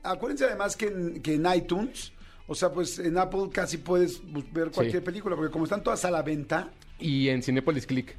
Acuérdense, 0.04 0.46
además 0.46 0.76
que 0.76 0.88
en, 0.88 1.22
que 1.22 1.36
en 1.36 1.46
iTunes, 1.56 2.12
o 2.48 2.56
sea, 2.56 2.72
pues 2.72 3.00
en 3.00 3.18
Apple 3.18 3.50
casi 3.52 3.78
puedes 3.78 4.22
ver 4.52 4.72
cualquier 4.72 5.02
Sí. 5.02 5.06
película, 5.06 5.36
porque 5.36 5.52
como 5.52 5.66
están 5.66 5.84
todas 5.84 6.04
a 6.06 6.12
la 6.12 6.22
venta, 6.22 6.70
Y 7.00 7.30
en 7.30 7.42
Cinepolis 7.42 7.86
Click. 7.88 8.16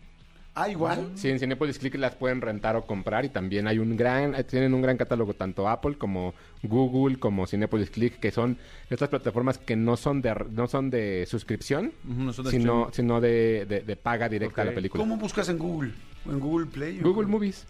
ah, 0.55 0.68
igual. 0.68 1.12
Sí, 1.14 1.29
en 1.31 1.38
Cinepolis 1.38 1.79
Click 1.79 1.95
las 1.95 2.14
pueden 2.14 2.40
rentar 2.40 2.77
o 2.77 2.83
comprar 2.85 3.25
y 3.25 3.29
también 3.31 3.66
hay 3.68 3.79
un 3.79 3.97
gran, 3.97 4.35
eh, 4.35 4.45
tienen 4.45 4.75
un 4.75 4.83
gran 4.83 4.97
catálogo 4.97 5.33
tanto 5.35 5.68
Apple 5.68 5.97
como 5.97 6.35
Google 6.62 7.18
como 7.18 7.47
Cinepolis 7.47 7.90
Click 7.90 8.18
que 8.21 8.31
son 8.31 8.59
estas 8.90 9.09
plataformas 9.09 9.57
que 9.59 9.77
no 9.77 9.97
son 9.97 10.21
de 10.21 10.35
no 10.51 10.66
son 10.66 10.90
de 10.90 11.25
suscripción, 11.27 11.92
Ujú, 12.09 12.21
no 12.23 12.33
son 12.33 12.45
de 12.47 12.51
sino 12.51 12.90
sino 12.92 13.21
de, 13.21 13.64
de- 13.68 13.81
de 13.83 13.97
paga 13.97 14.29
directa 14.29 14.62
a 14.62 14.64
la 14.66 14.75
película. 14.75 15.03
¿Cómo 15.03 15.16
buscas 15.16 15.49
en 15.49 15.59
Google? 15.59 15.92
¿En 16.27 16.38
Google 16.40 16.66
Play? 16.66 16.99
o 17.01 17.03
Google 17.05 17.25
cómo? 17.25 17.38
Movies. 17.38 17.64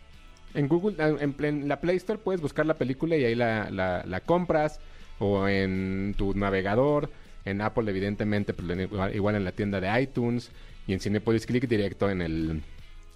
En 0.55 0.69
Google, 0.69 0.97
en, 0.99 1.19
en 1.21 1.37
plen- 1.37 1.67
la 1.69 1.81
Play 1.81 1.97
Store 1.97 2.19
puedes 2.19 2.41
buscar 2.41 2.67
la 2.67 2.75
película 2.75 3.17
y 3.17 3.25
ahí 3.25 3.35
la, 3.35 3.71
la- 3.71 4.05
la 4.07 4.21
compras 4.21 4.81
o 5.19 5.47
en 5.49 6.15
tu 6.17 6.35
navegador. 6.35 7.11
En 7.45 7.61
Apple, 7.61 7.91
evidentemente, 7.91 8.55
pues, 8.55 8.79
igual, 8.79 9.15
igual 9.17 9.35
en 9.35 9.45
la 9.45 9.53
tienda 9.53 9.81
de 9.81 10.03
iTunes 10.03 10.51
y 10.87 10.93
en 10.93 11.01
Cinepolis 11.01 11.45
Click 11.47 11.67
directo 11.67 12.09
en 12.09 12.23
el, 12.23 12.63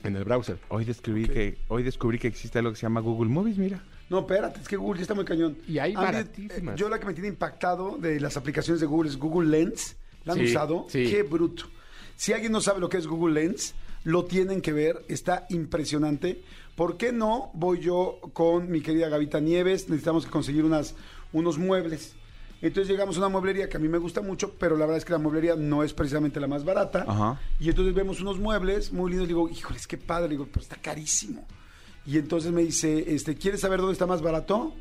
en 0.03 0.17
el 0.17 0.25
browser. 0.25 0.59
Hoy 0.69 0.85
descubrí, 0.85 1.27
que, 1.29 1.57
hoy 1.69 1.83
descubrí 1.85 2.19
que 2.19 2.27
existe 2.29 2.59
algo 2.59 2.73
que 2.73 2.77
se 2.77 2.83
llama 2.83 3.01
Google 3.01 3.31
Movies, 3.31 3.57
mira. 3.59 3.85
No, 4.11 4.21
espérate, 4.21 4.61
es 4.61 4.69
que 4.69 4.77
Google 4.77 4.99
ya 4.99 5.03
está 5.03 5.15
muy 5.15 5.25
cañón. 5.25 5.57
Y 5.69 5.79
hay 5.79 5.95
baratísimas. 5.95 6.75
eh, 6.75 6.79
Yo 6.79 6.89
la 6.89 6.99
que 6.99 7.07
me 7.07 7.13
tiene 7.15 7.29
impactado 7.29 7.99
de 7.99 8.19
las 8.21 8.37
aplicaciones 8.37 8.81
de 8.81 8.87
Google 8.87 9.11
es 9.11 9.17
Google 9.17 9.49
Lens. 9.51 9.97
¿La 10.25 10.33
han 10.33 10.39
Sí, 10.41 10.45
usado? 10.47 10.87
sí. 10.89 11.09
Qué 11.09 11.23
bruto. 11.23 11.65
Si 12.17 12.33
alguien 12.33 12.51
no 12.51 12.61
sabe 12.61 12.81
lo 12.81 12.89
que 12.89 12.97
es 12.99 13.07
Google 13.07 13.41
Lens, 13.41 13.75
lo 14.05 14.25
tienen 14.25 14.61
que 14.61 14.73
ver. 14.73 15.05
Está 15.09 15.47
impresionante. 15.51 16.41
¿Por 16.77 16.99
qué 16.99 17.11
no 17.11 17.51
voy 17.55 17.81
yo 17.81 18.21
con 18.35 18.71
mi 18.71 18.83
querida 18.83 19.09
Gavita 19.09 19.41
Nieves? 19.41 19.89
Necesitamos 19.89 20.27
conseguir 20.27 20.65
unas, 20.65 20.95
unos 21.33 21.59
muebles. 21.59 22.15
Entonces 22.63 22.91
llegamos 22.91 23.17
a 23.17 23.21
una 23.21 23.29
mueblería 23.31 23.69
que 23.69 23.77
a 23.77 23.81
mí 23.81 23.89
me 23.89 23.99
gusta 23.99 24.21
mucho, 24.21 24.53
pero 24.59 24.77
la 24.77 24.85
verdad 24.87 24.99
es 24.99 25.05
que 25.05 25.13
la 25.13 25.19
mueblería 25.19 25.57
no 25.57 25.83
es 25.83 25.93
precisamente 25.93 26.39
la 26.39 26.47
más 26.47 26.65
barata. 26.65 27.05
Ajá. 27.07 27.41
Y 27.59 27.69
entonces 27.71 27.95
vemos 27.95 28.21
unos 28.21 28.39
muebles 28.39 28.93
muy 28.93 29.11
lindos. 29.11 29.29
Digo, 29.29 29.49
híjoles, 29.49 29.87
qué 29.87 29.97
padre. 29.99 30.29
Digo, 30.31 30.47
pero 30.51 30.61
está 30.63 30.77
carísimo. 30.77 31.47
Y 32.05 32.19
entonces 32.19 32.53
me 32.53 32.63
dice, 32.63 33.15
este, 33.15 33.37
¿quieres 33.37 33.61
saber 33.61 33.81
dónde 33.81 33.95
está 33.95 34.07
más 34.07 34.23
barato? 34.23 34.75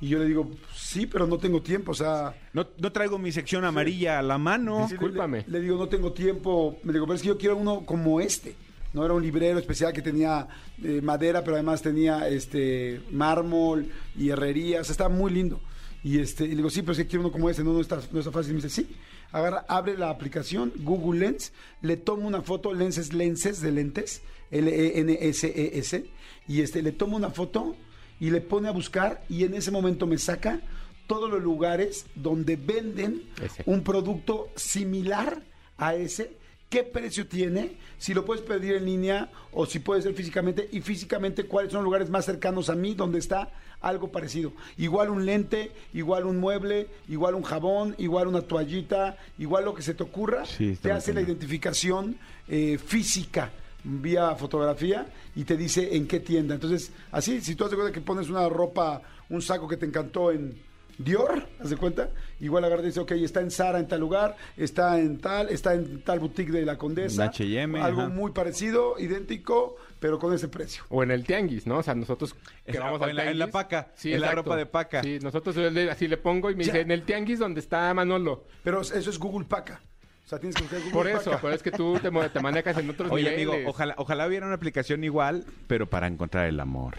Y 0.00 0.08
yo 0.08 0.18
le 0.18 0.26
digo, 0.26 0.50
sí, 0.74 1.06
pero 1.06 1.26
no 1.26 1.38
tengo 1.38 1.62
tiempo. 1.62 1.92
O 1.92 1.94
sea, 1.94 2.34
No, 2.52 2.66
no 2.78 2.92
traigo 2.92 3.18
mi 3.18 3.32
sección 3.32 3.64
amarilla 3.64 4.18
a 4.18 4.22
la 4.22 4.36
mano. 4.36 4.86
Discúlpame. 4.90 5.44
Le, 5.46 5.52
le 5.52 5.60
digo, 5.60 5.76
no 5.78 5.88
tengo 5.88 6.12
tiempo. 6.12 6.76
Me 6.84 6.92
digo, 6.92 7.06
pero 7.06 7.16
es 7.16 7.22
que 7.22 7.28
yo 7.28 7.38
quiero 7.38 7.56
uno 7.56 7.84
como 7.86 8.20
este. 8.20 8.56
No 8.92 9.04
era 9.04 9.14
un 9.14 9.22
librero 9.22 9.58
especial 9.58 9.92
que 9.92 10.02
tenía 10.02 10.46
eh, 10.82 11.00
madera, 11.02 11.42
pero 11.42 11.56
además 11.56 11.80
tenía 11.82 12.28
este 12.28 13.00
mármol 13.10 13.88
y 14.16 14.28
herrería. 14.30 14.80
O 14.80 14.84
sea, 14.84 14.92
estaba 14.92 15.14
muy 15.14 15.32
lindo. 15.32 15.60
Y 16.04 16.18
este, 16.18 16.44
y 16.44 16.48
le 16.48 16.56
digo, 16.56 16.70
sí, 16.70 16.82
pero 16.82 16.92
es 16.92 16.98
que 16.98 17.06
quiero 17.06 17.20
uno 17.24 17.32
como 17.32 17.48
este, 17.48 17.62
no, 17.62 17.72
no 17.72 17.80
está, 17.80 18.00
no 18.10 18.18
está 18.18 18.32
fácil. 18.32 18.52
Y 18.52 18.54
me 18.56 18.62
dice, 18.62 18.82
sí. 18.82 18.88
Agarra, 19.30 19.64
abre 19.66 19.96
la 19.96 20.10
aplicación 20.10 20.72
Google 20.76 21.20
Lens, 21.20 21.52
le 21.80 21.96
toma 21.96 22.26
una 22.26 22.42
foto, 22.42 22.74
lenses, 22.74 23.14
lenses 23.14 23.62
de 23.62 23.72
lentes, 23.72 24.20
E 24.50 24.58
L-E-N-S-E-S, 24.58 26.04
y 26.46 26.60
este, 26.60 26.82
le 26.82 26.92
toma 26.92 27.16
una 27.16 27.30
foto 27.30 27.74
y 28.20 28.28
le 28.28 28.42
pone 28.42 28.68
a 28.68 28.72
buscar, 28.72 29.24
y 29.30 29.44
en 29.44 29.54
ese 29.54 29.70
momento 29.70 30.06
me 30.06 30.18
saca 30.18 30.60
todos 31.06 31.30
los 31.30 31.42
lugares 31.42 32.06
donde 32.14 32.56
venden 32.56 33.22
Ese. 33.42 33.62
un 33.64 33.82
producto 33.82 34.48
similar 34.54 35.42
a 35.78 35.94
ese, 35.94 36.36
qué 36.72 36.84
precio 36.84 37.26
tiene, 37.26 37.76
si 37.98 38.14
lo 38.14 38.24
puedes 38.24 38.42
pedir 38.42 38.72
en 38.72 38.86
línea 38.86 39.30
o 39.52 39.66
si 39.66 39.78
puede 39.78 40.00
ser 40.00 40.14
físicamente 40.14 40.70
y 40.72 40.80
físicamente 40.80 41.44
cuáles 41.44 41.70
son 41.70 41.80
los 41.80 41.84
lugares 41.84 42.08
más 42.08 42.24
cercanos 42.24 42.70
a 42.70 42.74
mí 42.74 42.94
donde 42.94 43.18
está 43.18 43.50
algo 43.82 44.10
parecido. 44.10 44.54
Igual 44.78 45.10
un 45.10 45.26
lente, 45.26 45.70
igual 45.92 46.24
un 46.24 46.38
mueble, 46.38 46.88
igual 47.10 47.34
un 47.34 47.42
jabón, 47.42 47.94
igual 47.98 48.26
una 48.26 48.40
toallita, 48.40 49.18
igual 49.38 49.66
lo 49.66 49.74
que 49.74 49.82
se 49.82 49.92
te 49.92 50.02
ocurra, 50.02 50.46
Sí, 50.46 50.78
te 50.80 50.90
hace 50.90 51.12
la 51.12 51.20
identificación 51.20 52.16
eh, 52.48 52.78
física 52.78 53.52
vía 53.84 54.34
fotografía 54.36 55.06
y 55.36 55.44
te 55.44 55.58
dice 55.58 55.94
en 55.94 56.06
qué 56.06 56.20
tienda. 56.20 56.54
Entonces, 56.54 56.90
así, 57.10 57.42
si 57.42 57.54
tú 57.54 57.66
haces 57.66 57.76
cuenta 57.76 57.92
que 57.92 58.00
pones 58.00 58.30
una 58.30 58.48
ropa, 58.48 59.02
un 59.28 59.42
saco 59.42 59.68
que 59.68 59.76
te 59.76 59.84
encantó 59.84 60.30
en 60.32 60.56
Dior, 60.98 61.48
¿haz 61.60 61.70
de 61.70 61.76
cuenta? 61.76 62.10
Igual 62.40 62.64
agarra 62.64 62.82
y 62.82 62.86
dice, 62.86 63.00
ok, 63.00 63.12
está 63.12 63.40
en 63.40 63.50
Zara 63.50 63.78
en 63.78 63.88
tal 63.88 64.00
lugar, 64.00 64.36
está 64.56 64.98
en 65.00 65.18
tal, 65.18 65.48
está 65.48 65.74
en 65.74 66.02
tal 66.02 66.20
boutique 66.20 66.50
de 66.52 66.64
la 66.64 66.76
Condesa. 66.78 67.24
En 67.24 67.28
H&M, 67.30 67.80
Algo 67.80 68.02
ajá. 68.02 68.10
muy 68.10 68.30
parecido, 68.32 68.96
idéntico, 68.98 69.76
pero 69.98 70.18
con 70.18 70.32
ese 70.34 70.48
precio. 70.48 70.84
O 70.90 71.02
en 71.02 71.10
el 71.10 71.24
tianguis, 71.24 71.66
¿no? 71.66 71.78
O 71.78 71.82
sea, 71.82 71.94
nosotros 71.94 72.34
que 72.34 72.72
En 72.72 72.78
la- 72.78 72.84
vamos 72.86 73.00
o 73.00 73.04
al 73.04 73.10
en 73.10 73.16
la- 73.16 73.30
en 73.30 73.38
la 73.38 73.46
tianguis- 73.46 73.52
paca, 73.52 73.88
en 74.04 74.20
la 74.20 74.32
ropa 74.32 74.56
de 74.56 74.66
paca. 74.66 75.02
Sí, 75.02 75.18
nosotros 75.22 75.54
yo 75.56 75.70
le- 75.70 75.90
así 75.90 76.06
le 76.08 76.16
pongo 76.18 76.50
y 76.50 76.54
me 76.54 76.64
Ya. 76.64 76.72
dice, 76.72 76.82
en 76.82 76.90
el 76.90 77.02
tianguis 77.04 77.38
donde 77.38 77.60
está 77.60 77.92
Manolo. 77.94 78.44
Pero 78.62 78.80
eso 78.82 78.94
es 79.10 79.18
Google 79.18 79.46
Paca. 79.46 79.80
O 80.24 80.28
sea, 80.28 80.38
tienes 80.38 80.54
que 80.56 80.62
buscar 80.62 80.78
Google 80.80 80.92
Por 80.92 81.08
eso, 81.08 81.30
Paca. 81.30 81.42
pero 81.42 81.54
es 81.54 81.62
que 81.62 81.70
tú 81.72 81.98
te, 82.00 82.10
mo- 82.10 82.28
te 82.28 82.40
manejas 82.40 82.76
en 82.78 82.88
otros 82.90 83.10
Oye, 83.10 83.30
niveles. 83.30 83.54
amigo, 83.54 83.70
ojalá, 83.70 83.94
ojalá 83.98 84.26
hubiera 84.26 84.46
una 84.46 84.54
aplicación 84.54 85.02
igual, 85.04 85.44
pero 85.66 85.86
para 85.88 86.06
encontrar 86.06 86.46
el 86.46 86.60
amor. 86.60 86.96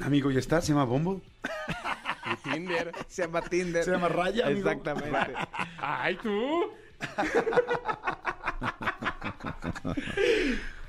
Amigo, 0.00 0.30
ya 0.30 0.38
está, 0.38 0.60
se 0.60 0.68
llama 0.72 0.84
Bumble. 0.84 1.20
Y 2.32 2.50
Tinder. 2.50 2.92
Se 3.08 3.22
llama 3.22 3.42
Tinder. 3.42 3.84
Se 3.84 3.90
llama 3.90 4.08
Raya, 4.08 4.46
amigo. 4.46 4.68
Exactamente. 4.70 5.34
¡Ay, 5.78 6.16
tú! 6.22 6.70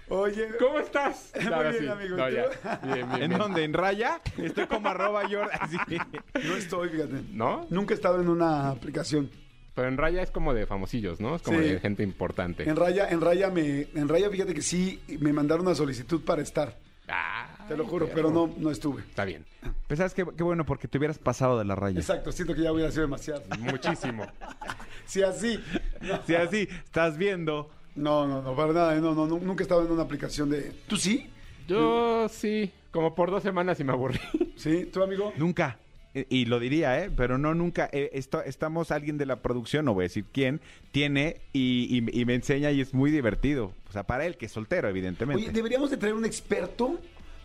Oye, 0.09 0.49
¿Cómo 0.59 0.79
estás? 0.79 1.31
Muy 1.41 1.53
Ahora 1.53 1.69
bien, 1.71 1.83
sí. 1.83 1.87
amigo. 1.89 2.15
Bien, 2.17 2.45
bien, 2.83 3.11
¿En 3.11 3.29
bien. 3.29 3.37
dónde? 3.37 3.63
¿En 3.63 3.73
Raya? 3.73 4.19
Estoy 4.37 4.65
como 4.67 4.89
arroba 4.89 5.23
Yor- 5.23 5.49
así. 5.59 5.77
no 6.43 6.55
estoy, 6.55 6.89
fíjate. 6.89 7.21
¿No? 7.31 7.65
Nunca 7.69 7.93
he 7.93 7.95
estado 7.95 8.19
en 8.21 8.27
una 8.27 8.69
aplicación. 8.69 9.31
Pero 9.73 9.87
en 9.87 9.97
Raya 9.97 10.21
es 10.21 10.29
como 10.31 10.53
de 10.53 10.65
famosillos, 10.67 11.21
¿no? 11.21 11.37
Es 11.37 11.41
como 11.43 11.59
Sí. 11.59 11.65
de 11.69 11.79
gente 11.79 12.03
importante. 12.03 12.69
En 12.69 12.75
Raya, 12.75 13.07
en 13.09 13.21
Raya 13.21 13.49
me, 13.49 13.87
en 13.95 14.09
Raya, 14.09 14.29
fíjate 14.29 14.53
que 14.53 14.61
sí 14.61 15.01
me 15.21 15.31
mandaron 15.31 15.65
una 15.65 15.75
solicitud 15.75 16.25
para 16.25 16.41
estar. 16.41 16.77
Ah, 17.07 17.50
Te 17.71 17.77
lo 17.77 17.85
juro, 17.85 18.09
pero 18.13 18.29
no, 18.31 18.53
no 18.57 18.69
estuve. 18.69 19.01
Está 19.01 19.23
bien. 19.23 19.45
Pues 19.87 19.97
sabes 19.97 20.13
qué, 20.13 20.25
qué 20.35 20.43
bueno, 20.43 20.65
porque 20.65 20.87
te 20.89 20.97
hubieras 20.97 21.17
pasado 21.17 21.57
de 21.57 21.63
la 21.63 21.73
raya. 21.75 21.99
Exacto, 21.99 22.31
siento 22.33 22.53
que 22.53 22.61
ya 22.63 22.71
hubiera 22.73 22.91
sido 22.91 23.03
demasiado. 23.03 23.43
Muchísimo. 23.59 24.25
Si 25.05 25.21
así. 25.23 25.59
No, 26.01 26.21
Si 26.25 26.35
así 26.35 26.67
estás 26.85 27.17
viendo. 27.17 27.69
no, 27.95 28.25
no, 28.27 28.41
no, 28.41 28.55
para 28.55 28.71
nada. 28.71 28.95
No, 28.95 29.13
no, 29.13 29.25
no, 29.27 29.39
nunca 29.39 29.61
he 29.61 29.65
estado 29.65 29.85
en 29.85 29.91
una 29.91 30.03
aplicación 30.03 30.49
de. 30.49 30.71
¿Tú 30.87 30.95
sí? 30.95 31.29
Yo 31.67 32.27
sí, 32.29 32.71
como 32.91 33.13
por 33.15 33.29
dos 33.31 33.43
semanas 33.43 33.79
y 33.79 33.83
me 33.83 33.91
aburrí. 33.91 34.19
¿Sí? 34.55 34.89
¿Tú, 34.91 35.03
amigo? 35.03 35.33
Nunca. 35.37 35.77
Y 36.13 36.45
lo 36.45 36.59
diría, 36.59 37.01
¿eh? 37.03 37.09
Pero 37.15 37.37
no, 37.37 37.53
nunca. 37.53 37.89
Eh, 37.93 38.09
esto- 38.13 38.43
estamos, 38.43 38.91
alguien 38.91 39.17
de 39.17 39.25
la 39.25 39.37
producción, 39.41 39.85
no 39.85 39.93
voy 39.93 40.03
a 40.03 40.07
decir 40.07 40.25
quién, 40.31 40.59
tiene 40.91 41.37
y, 41.53 41.87
y- 41.89 42.21
y 42.21 42.25
me 42.25 42.35
enseña 42.35 42.71
y 42.71 42.79
es 42.81 42.93
muy 42.93 43.11
divertido. 43.11 43.73
O 43.89 43.91
sea, 43.93 44.03
para 44.03 44.25
él, 44.25 44.35
que 44.37 44.45
es 44.47 44.51
soltero, 44.51 44.87
evidentemente. 44.89 45.41
Oye, 45.43 45.51
deberíamos 45.53 45.89
de 45.89 45.97
traer 45.97 46.15
un 46.15 46.25
experto 46.25 46.99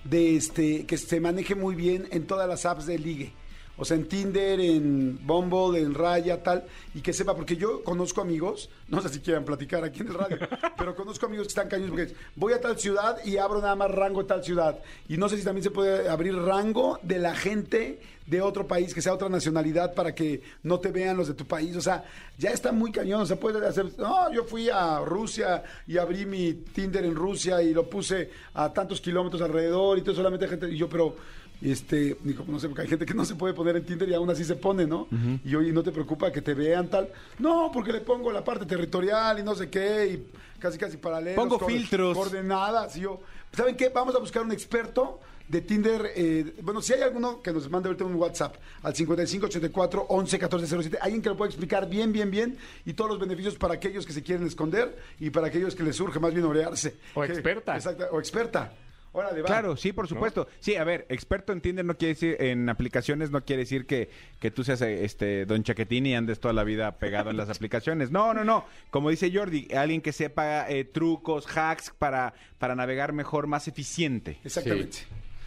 de 0.09 0.37
este 0.37 0.87
que 0.87 0.99
se 0.99 1.21
maneje 1.21 1.55
muy 1.55 1.75
bien 1.75 2.09
en 2.11 2.27
todas 2.27 2.49
las 2.49 2.66
apps 2.66 2.87
de 2.87 2.99
ligue. 2.99 3.33
O 3.79 3.85
sea, 3.85 3.97
en 3.97 4.09
Tinder, 4.09 4.59
en 4.61 5.19
Bumble, 5.27 5.81
en 5.81 5.95
Raya, 5.95 6.43
tal, 6.43 6.65
y 6.95 7.01
que 7.01 7.12
sepa, 7.12 7.35
porque 7.35 7.57
yo 7.57 7.83
conozco 7.85 8.21
amigos, 8.23 8.71
no 8.89 9.01
sé 9.03 9.09
si 9.11 9.21
quieran 9.21 9.45
platicar 9.45 9.85
aquí 9.85 10.01
en 10.01 10.09
el 10.09 10.15
radio, 10.15 10.39
pero 10.79 10.95
conozco 10.95 11.27
amigos 11.27 11.47
que 11.47 11.51
están 11.51 11.69
cañones 11.69 11.91
porque 11.91 12.15
voy 12.37 12.53
a 12.53 12.61
tal 12.61 12.79
ciudad 12.79 13.19
y 13.25 13.37
abro 13.37 13.61
nada 13.61 13.75
más 13.75 13.91
rango 13.91 14.23
de 14.23 14.29
tal 14.29 14.45
ciudad. 14.45 14.79
Y 15.09 15.17
no 15.17 15.29
sé 15.29 15.37
si 15.37 15.45
también 15.45 15.65
se 15.65 15.71
puede 15.71 16.09
abrir 16.09 16.35
rango 16.37 16.99
de 17.03 17.19
la 17.19 17.35
gente 17.35 18.01
de 18.27 18.41
otro 18.41 18.67
país, 18.67 18.93
que 18.93 19.01
sea 19.01 19.15
otra 19.15 19.29
nacionalidad, 19.29 19.95
para 19.95 20.15
que 20.15 20.43
no 20.62 20.81
te 20.81 20.91
vean 20.91 21.17
los 21.17 21.29
de 21.29 21.35
tu 21.35 21.47
país. 21.47 21.77
O 21.77 21.81
sea, 21.81 22.05
ya 22.39 22.51
está 22.51 22.73
muy 22.73 22.91
cañón. 22.91 23.23
O 23.23 23.27
sea, 23.27 23.39
puede 23.39 23.65
hacer. 23.67 23.93
No, 23.99 24.33
yo 24.33 24.45
fui 24.45 24.69
a 24.69 25.01
Rusia 25.01 25.62
y 25.87 25.97
abrí 25.97 26.27
mi 26.27 26.53
Tinder 26.53 27.05
en 27.05 27.15
Rusia 27.15 27.62
y 27.62 27.73
lo 27.73 27.89
puse 27.89 28.31
a 28.55 28.73
tantos 28.73 29.01
kilómetros 29.01 29.43
alrededor 29.43 29.99
y 29.99 30.03
todo 30.03 30.15
solamente 30.15 30.49
gente. 30.49 30.69
Y 30.69 30.77
yo, 30.77 30.89
pero. 30.89 31.17
Este, 31.62 32.16
digo, 32.23 32.45
no 32.47 32.61
sé, 32.61 32.69
porque 32.69 32.83
hay 32.83 32.88
gente 32.88 33.07
que 33.07 33.14
no 33.14 33.25
se 33.25 33.35
puede 33.35 33.55
poner 33.55 33.77
en 33.77 33.87
Tinder 33.87 34.09
y 34.09 34.14
aún 34.14 34.29
así 34.29 34.45
se 34.45 34.57
pone, 34.57 34.87
¿no? 34.87 35.09
Y 35.45 35.55
oye, 35.55 35.73
¿no 35.73 35.83
te 35.83 35.90
preocupa 35.90 36.31
que 36.31 36.42
te 36.42 36.53
vean 36.55 36.88
tal? 36.88 37.09
No, 37.38 37.71
porque 37.73 37.92
le 37.92 38.01
pongo 38.03 38.31
la 38.31 38.45
parte 38.45 38.66
territorial 38.66 39.38
y 39.38 39.42
no 39.42 39.55
sé 39.55 39.71
qué, 39.71 40.07
y 40.07 40.59
casi 40.61 40.77
casi 40.79 40.97
paralelos. 40.99 41.37
Pongo 41.37 41.59
filtros. 41.66 42.14
Coordenadas. 42.16 42.97
Y 42.97 43.01
yo, 43.01 43.21
¿saben 43.53 43.75
qué? 43.77 43.88
Vamos 43.88 44.14
a 44.14 44.19
buscar 44.19 44.42
un 44.42 44.53
experto 44.53 45.19
de 45.49 45.61
Tinder. 45.62 46.11
eh, 46.14 46.55
bueno, 46.62 46.83
si 46.83 46.92
hay 46.92 47.03
alguno 47.03 47.40
que 47.40 47.53
nos 47.53 47.71
mande 47.71 47.88
ahorita 47.88 48.05
un 48.05 48.16
WhatsApp 48.16 48.57
al 48.83 48.95
5584 48.95 50.07
11 50.09 50.38
14 50.38 50.66
07, 50.83 50.99
alguien 51.01 51.23
que 51.23 51.29
lo 51.31 51.37
pueda 51.37 51.49
explicar 51.49 51.88
bien, 51.88 52.12
bien, 52.12 52.31
bien 52.31 52.59
y 52.85 52.92
todos 52.92 53.11
los 53.12 53.19
beneficios 53.21 53.55
para 53.57 53.75
aquellos 53.75 54.05
que 54.05 54.12
se 54.12 54.23
quieren 54.23 54.47
esconder 54.47 54.97
y 55.21 55.31
para 55.31 55.47
aquellos 55.47 55.75
que 55.75 55.85
les 55.85 55.97
surge 55.97 56.19
más 56.21 56.35
bien 56.35 56.45
orearse. 56.45 56.97
O 57.14 57.23
Que- 57.23 57.29
experta. 57.33 57.77
Exacto, 57.77 58.05
o 58.12 58.19
experta. 58.19 58.73
Órale, 59.16 59.40
va. 59.40 59.46
Claro, 59.46 59.79
sí, 59.79 59.94
por 59.94 60.07
supuesto. 60.09 60.46
Sí, 60.61 60.76
a 60.76 60.85
ver, 60.85 61.07
experto 61.09 61.55
en 61.55 61.62
Tinder 61.62 61.87
no 61.87 61.96
quiere 61.96 62.12
decir, 62.12 62.37
en 62.38 62.68
aplicaciones 62.68 63.31
no 63.31 63.46
quiere 63.46 63.62
decir 63.62 63.87
que, 63.87 64.11
que 64.40 64.50
tú 64.50 64.62
seas 64.62 64.83
este 64.83 65.46
Don 65.46 65.62
Chaquetín 65.62 66.05
y 66.05 66.14
andes 66.14 66.38
toda 66.38 66.52
la 66.52 66.64
vida 66.64 66.98
pegado 66.98 67.31
en 67.31 67.38
las 67.38 67.48
aplicaciones. 67.57 68.11
No, 68.11 68.35
no, 68.35 68.44
no. 68.44 68.66
Como 68.90 69.09
dice 69.09 69.33
Jordi, 69.33 69.68
alguien 69.74 70.02
que 70.02 70.12
sepa 70.12 70.68
eh, 70.68 70.85
trucos, 70.85 71.46
hacks 71.57 71.94
para, 71.98 72.35
para 72.59 72.74
navegar 72.74 73.14
mejor, 73.14 73.46
más 73.46 73.68
eficiente. 73.68 74.38
Exactamente. 74.44 74.98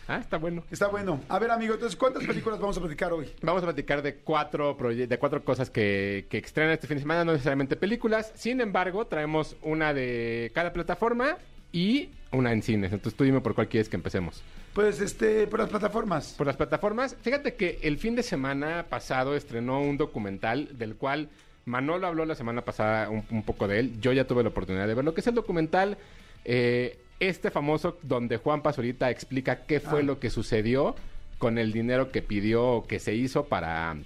Ah, 0.07 0.17
está 0.17 0.37
bueno. 0.37 0.63
Está 0.71 0.87
bueno. 0.87 1.21
A 1.29 1.37
ver, 1.37 1.51
amigo, 1.51 1.75
entonces, 1.75 1.95
¿cuántas 1.95 2.25
películas 2.25 2.59
vamos 2.59 2.75
a 2.75 2.79
platicar 2.79 3.13
hoy? 3.13 3.31
Vamos 3.43 3.61
a 3.61 3.67
platicar 3.67 4.01
de 4.01 4.15
cuatro, 4.15 4.73
de 4.73 5.19
cuatro 5.19 5.43
cosas 5.43 5.69
que, 5.69 6.25
que 6.27 6.39
estrenan 6.39 6.73
este 6.73 6.87
fin 6.87 6.97
de 6.97 7.01
semana, 7.01 7.23
no 7.23 7.33
necesariamente 7.33 7.75
películas. 7.75 8.31
Sin 8.33 8.61
embargo, 8.61 9.05
traemos 9.05 9.55
una 9.61 9.93
de 9.93 10.51
cada 10.55 10.73
plataforma 10.73 11.37
y 11.71 12.09
una 12.31 12.51
en 12.51 12.61
cines. 12.61 12.91
Entonces 12.93 13.17
tú 13.17 13.23
dime 13.23 13.41
por 13.41 13.55
cuál 13.55 13.67
quieres 13.67 13.89
que 13.89 13.95
empecemos. 13.95 14.41
Pues, 14.73 15.01
este, 15.01 15.47
por 15.47 15.59
las 15.59 15.69
plataformas. 15.69 16.35
Por 16.37 16.47
las 16.47 16.55
plataformas, 16.55 17.15
fíjate 17.21 17.55
que 17.55 17.79
el 17.81 17.97
fin 17.97 18.15
de 18.15 18.23
semana 18.23 18.85
pasado 18.89 19.35
estrenó 19.35 19.81
un 19.81 19.97
documental 19.97 20.77
del 20.77 20.95
cual 20.95 21.29
Manolo 21.65 22.07
habló 22.07 22.25
la 22.25 22.35
semana 22.35 22.61
pasada 22.63 23.09
un, 23.09 23.23
un 23.31 23.43
poco 23.43 23.67
de 23.67 23.79
él. 23.79 23.99
Yo 23.99 24.13
ya 24.13 24.25
tuve 24.25 24.43
la 24.43 24.49
oportunidad 24.49 24.87
de 24.87 24.93
verlo, 24.93 25.13
que 25.13 25.21
es 25.21 25.27
el 25.27 25.35
documental 25.35 25.97
eh, 26.45 26.99
este 27.19 27.51
famoso 27.51 27.97
donde 28.01 28.37
Juan 28.37 28.61
Pazurita 28.61 29.09
explica 29.09 29.65
qué 29.65 29.79
fue 29.79 29.99
Ah. 29.99 30.03
lo 30.03 30.19
que 30.19 30.29
sucedió 30.29 30.95
con 31.37 31.57
el 31.57 31.71
dinero 31.73 32.11
que 32.11 32.21
pidió 32.21 32.65
o 32.65 32.87
que 32.87 32.99
se 32.99 33.13
hizo 33.15 33.45
para, 33.45 33.97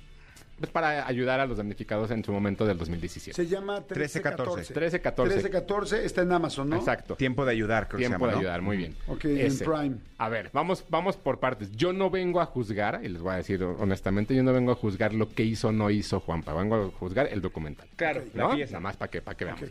pues, 0.59 0.71
para 0.71 1.07
ayudar 1.07 1.39
a 1.39 1.45
los 1.45 1.57
damnificados 1.57 2.11
en 2.11 2.23
su 2.23 2.31
momento 2.31 2.65
del 2.65 2.77
2017. 2.77 3.35
Se 3.35 3.47
llama 3.49 3.79
13-14. 3.79 4.69
1314. 4.69 4.73
1314 4.73 6.05
está 6.05 6.21
en 6.21 6.31
Amazon, 6.31 6.69
¿no? 6.69 6.77
Exacto. 6.77 7.15
Tiempo 7.15 7.43
de 7.45 7.51
ayudar, 7.51 7.87
creo 7.87 7.97
que 7.97 8.05
se 8.05 8.09
Tiempo 8.09 8.25
llama, 8.25 8.31
de 8.31 8.33
¿no? 8.35 8.39
ayudar, 8.39 8.61
muy 8.61 8.77
bien. 8.77 8.95
Ok, 9.07 9.25
en 9.25 9.57
Prime. 9.57 9.95
A 10.17 10.29
ver, 10.29 10.49
vamos, 10.53 10.85
vamos 10.89 11.17
por 11.17 11.39
partes. 11.39 11.71
Yo 11.71 11.91
no 11.91 12.09
vengo 12.09 12.39
a 12.39 12.45
juzgar, 12.45 13.01
y 13.03 13.09
les 13.09 13.21
voy 13.21 13.33
a 13.33 13.37
decir 13.37 13.63
honestamente, 13.63 14.35
yo 14.35 14.43
no 14.43 14.53
vengo 14.53 14.71
a 14.71 14.75
juzgar 14.75 15.13
lo 15.13 15.29
que 15.29 15.43
hizo 15.43 15.69
o 15.69 15.71
no 15.71 15.89
hizo 15.89 16.19
Juanpa, 16.19 16.53
vengo 16.53 16.75
a 16.75 16.91
juzgar 16.91 17.27
el 17.31 17.41
documental. 17.41 17.87
Claro, 17.95 18.23
¿no? 18.33 18.49
la 18.49 18.55
pieza. 18.55 18.73
Nada 18.73 18.81
más 18.81 18.97
para 18.97 19.11
que, 19.11 19.21
para 19.21 19.35
que 19.35 19.45
veamos. 19.45 19.63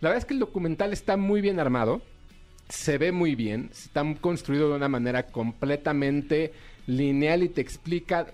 La 0.00 0.08
verdad 0.08 0.18
es 0.18 0.24
que 0.24 0.34
el 0.34 0.40
documental 0.40 0.92
está 0.92 1.16
muy 1.16 1.42
bien 1.42 1.60
armado, 1.60 2.00
se 2.68 2.96
ve 2.96 3.12
muy 3.12 3.34
bien, 3.34 3.68
está 3.72 4.02
construido 4.20 4.70
de 4.70 4.76
una 4.76 4.88
manera 4.88 5.26
completamente 5.26 6.52
lineal 6.86 7.42
y 7.42 7.50
te 7.50 7.60
explica 7.60 8.26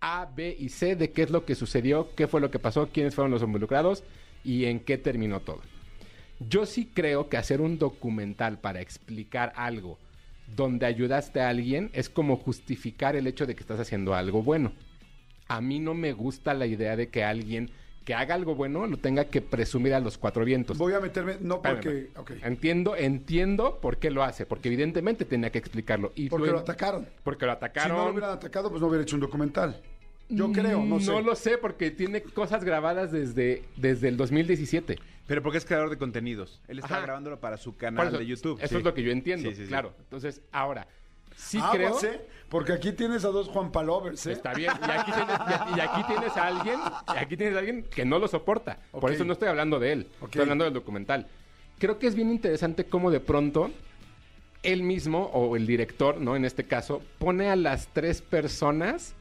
A, 0.00 0.26
B 0.26 0.56
y 0.58 0.68
C 0.68 0.96
de 0.96 1.10
qué 1.10 1.22
es 1.22 1.30
lo 1.30 1.44
que 1.44 1.54
sucedió, 1.54 2.14
qué 2.14 2.26
fue 2.26 2.40
lo 2.40 2.50
que 2.50 2.58
pasó, 2.58 2.88
quiénes 2.88 3.14
fueron 3.14 3.30
los 3.30 3.42
involucrados 3.42 4.04
y 4.44 4.66
en 4.66 4.80
qué 4.80 4.98
terminó 4.98 5.40
todo. 5.40 5.60
Yo 6.40 6.66
sí 6.66 6.90
creo 6.92 7.28
que 7.28 7.36
hacer 7.36 7.60
un 7.60 7.78
documental 7.78 8.58
para 8.58 8.80
explicar 8.80 9.52
algo 9.56 9.98
donde 10.54 10.86
ayudaste 10.86 11.40
a 11.40 11.48
alguien 11.48 11.90
es 11.92 12.08
como 12.08 12.36
justificar 12.36 13.16
el 13.16 13.26
hecho 13.26 13.46
de 13.46 13.54
que 13.54 13.60
estás 13.60 13.80
haciendo 13.80 14.14
algo 14.14 14.42
bueno. 14.42 14.72
A 15.48 15.60
mí 15.60 15.78
no 15.78 15.94
me 15.94 16.12
gusta 16.12 16.54
la 16.54 16.66
idea 16.66 16.96
de 16.96 17.08
que 17.08 17.24
alguien 17.24 17.70
que 18.08 18.14
haga 18.14 18.34
algo 18.34 18.54
bueno 18.54 18.86
lo 18.86 18.96
tenga 18.96 19.26
que 19.26 19.42
presumir 19.42 19.92
a 19.92 20.00
los 20.00 20.16
cuatro 20.16 20.42
vientos. 20.42 20.78
Voy 20.78 20.94
a 20.94 20.98
meterme, 21.00 21.36
no 21.42 21.60
porque... 21.60 22.08
Entiendo, 22.42 22.96
entiendo 22.96 23.80
por 23.82 23.98
qué 23.98 24.10
lo 24.10 24.22
hace, 24.22 24.46
porque 24.46 24.68
evidentemente 24.68 25.26
tenía 25.26 25.50
que 25.52 25.58
explicarlo. 25.58 26.12
Y 26.14 26.30
Porque 26.30 26.46
lo- 26.46 26.54
lo 26.54 26.58
atacaron. 26.60 27.06
Porque 27.22 27.44
lo 27.44 27.52
Si 27.52 27.56
atacaron. 27.56 27.98
no 27.98 28.04
lo 28.06 28.10
hubieran 28.12 28.30
atacado, 28.30 28.70
pues 28.70 28.80
no 28.80 28.86
hubiera 28.88 29.02
hecho 29.02 29.14
un 29.16 29.20
documental. 29.20 29.82
Yo 30.30 30.50
creo, 30.52 30.82
no 30.82 31.00
sé. 31.00 31.10
No 31.12 31.20
lo 31.20 31.34
sé, 31.34 31.58
porque 31.58 31.90
tiene 31.90 32.22
cosas 32.22 32.64
grabadas 32.64 33.12
desde, 33.12 33.62
desde 33.76 34.08
el 34.08 34.16
2017. 34.16 34.98
Pero 35.26 35.42
porque 35.42 35.58
es 35.58 35.66
creador 35.66 35.90
de 35.90 35.98
contenidos. 35.98 36.62
Él 36.66 36.78
está 36.78 37.00
grabándolo 37.02 37.38
para 37.40 37.58
su 37.58 37.76
canal 37.76 38.08
eso- 38.08 38.16
de 38.18 38.24
YouTube. 38.24 38.58
Eso 38.58 38.68
sí. 38.68 38.76
es 38.76 38.84
lo 38.84 38.94
que 38.94 39.02
yo 39.02 39.12
entiendo, 39.12 39.50
Sí, 39.50 39.54
sí, 39.56 39.62
sí. 39.64 39.68
claro. 39.68 39.92
Entonces, 40.00 40.40
ahora, 40.50 40.86
sí 41.38 41.58
Aguas, 41.58 41.72
creo... 42.00 42.12
¿eh? 42.12 42.26
Porque 42.48 42.72
aquí 42.72 42.92
tienes 42.92 43.24
a 43.26 43.28
dos 43.28 43.48
Juan 43.48 43.70
Palovers, 43.70 44.26
¿eh? 44.26 44.32
Está 44.32 44.54
bien. 44.54 44.72
Y 44.80 44.90
aquí, 44.90 45.12
tienes, 45.12 45.36
y 45.38 45.52
aquí- 45.52 45.72
y 45.76 45.80
aquí 45.80 46.02
tienes 46.06 46.36
a 46.36 46.46
alguien, 46.46 46.80
y 47.14 47.18
aquí 47.18 47.36
tienes 47.36 47.54
a 47.56 47.58
alguien 47.58 47.82
que 47.84 48.04
no 48.06 48.18
lo 48.18 48.26
soporta. 48.26 48.78
Por 48.90 49.12
eso 49.12 49.24
no 49.26 49.34
estoy 49.34 49.48
hablando 49.48 49.78
de 49.78 49.92
él. 49.92 50.08
Estoy 50.22 50.42
hablando 50.42 50.64
del 50.64 50.72
documental. 50.72 51.26
Creo 51.78 51.98
que 51.98 52.06
es 52.06 52.14
bien 52.14 52.30
interesante 52.30 52.84
cómo 52.86 53.10
de 53.10 53.20
pronto 53.20 53.70
él 54.62 54.82
mismo, 54.82 55.30
o 55.34 55.56
el 55.56 55.66
director, 55.66 56.20
¿no? 56.20 56.36
En 56.36 56.44
este 56.46 56.64
caso, 56.64 57.02
pone 57.18 57.50
a 57.50 57.56
las 57.56 57.88
tres 57.92 58.22
personas 58.22 59.14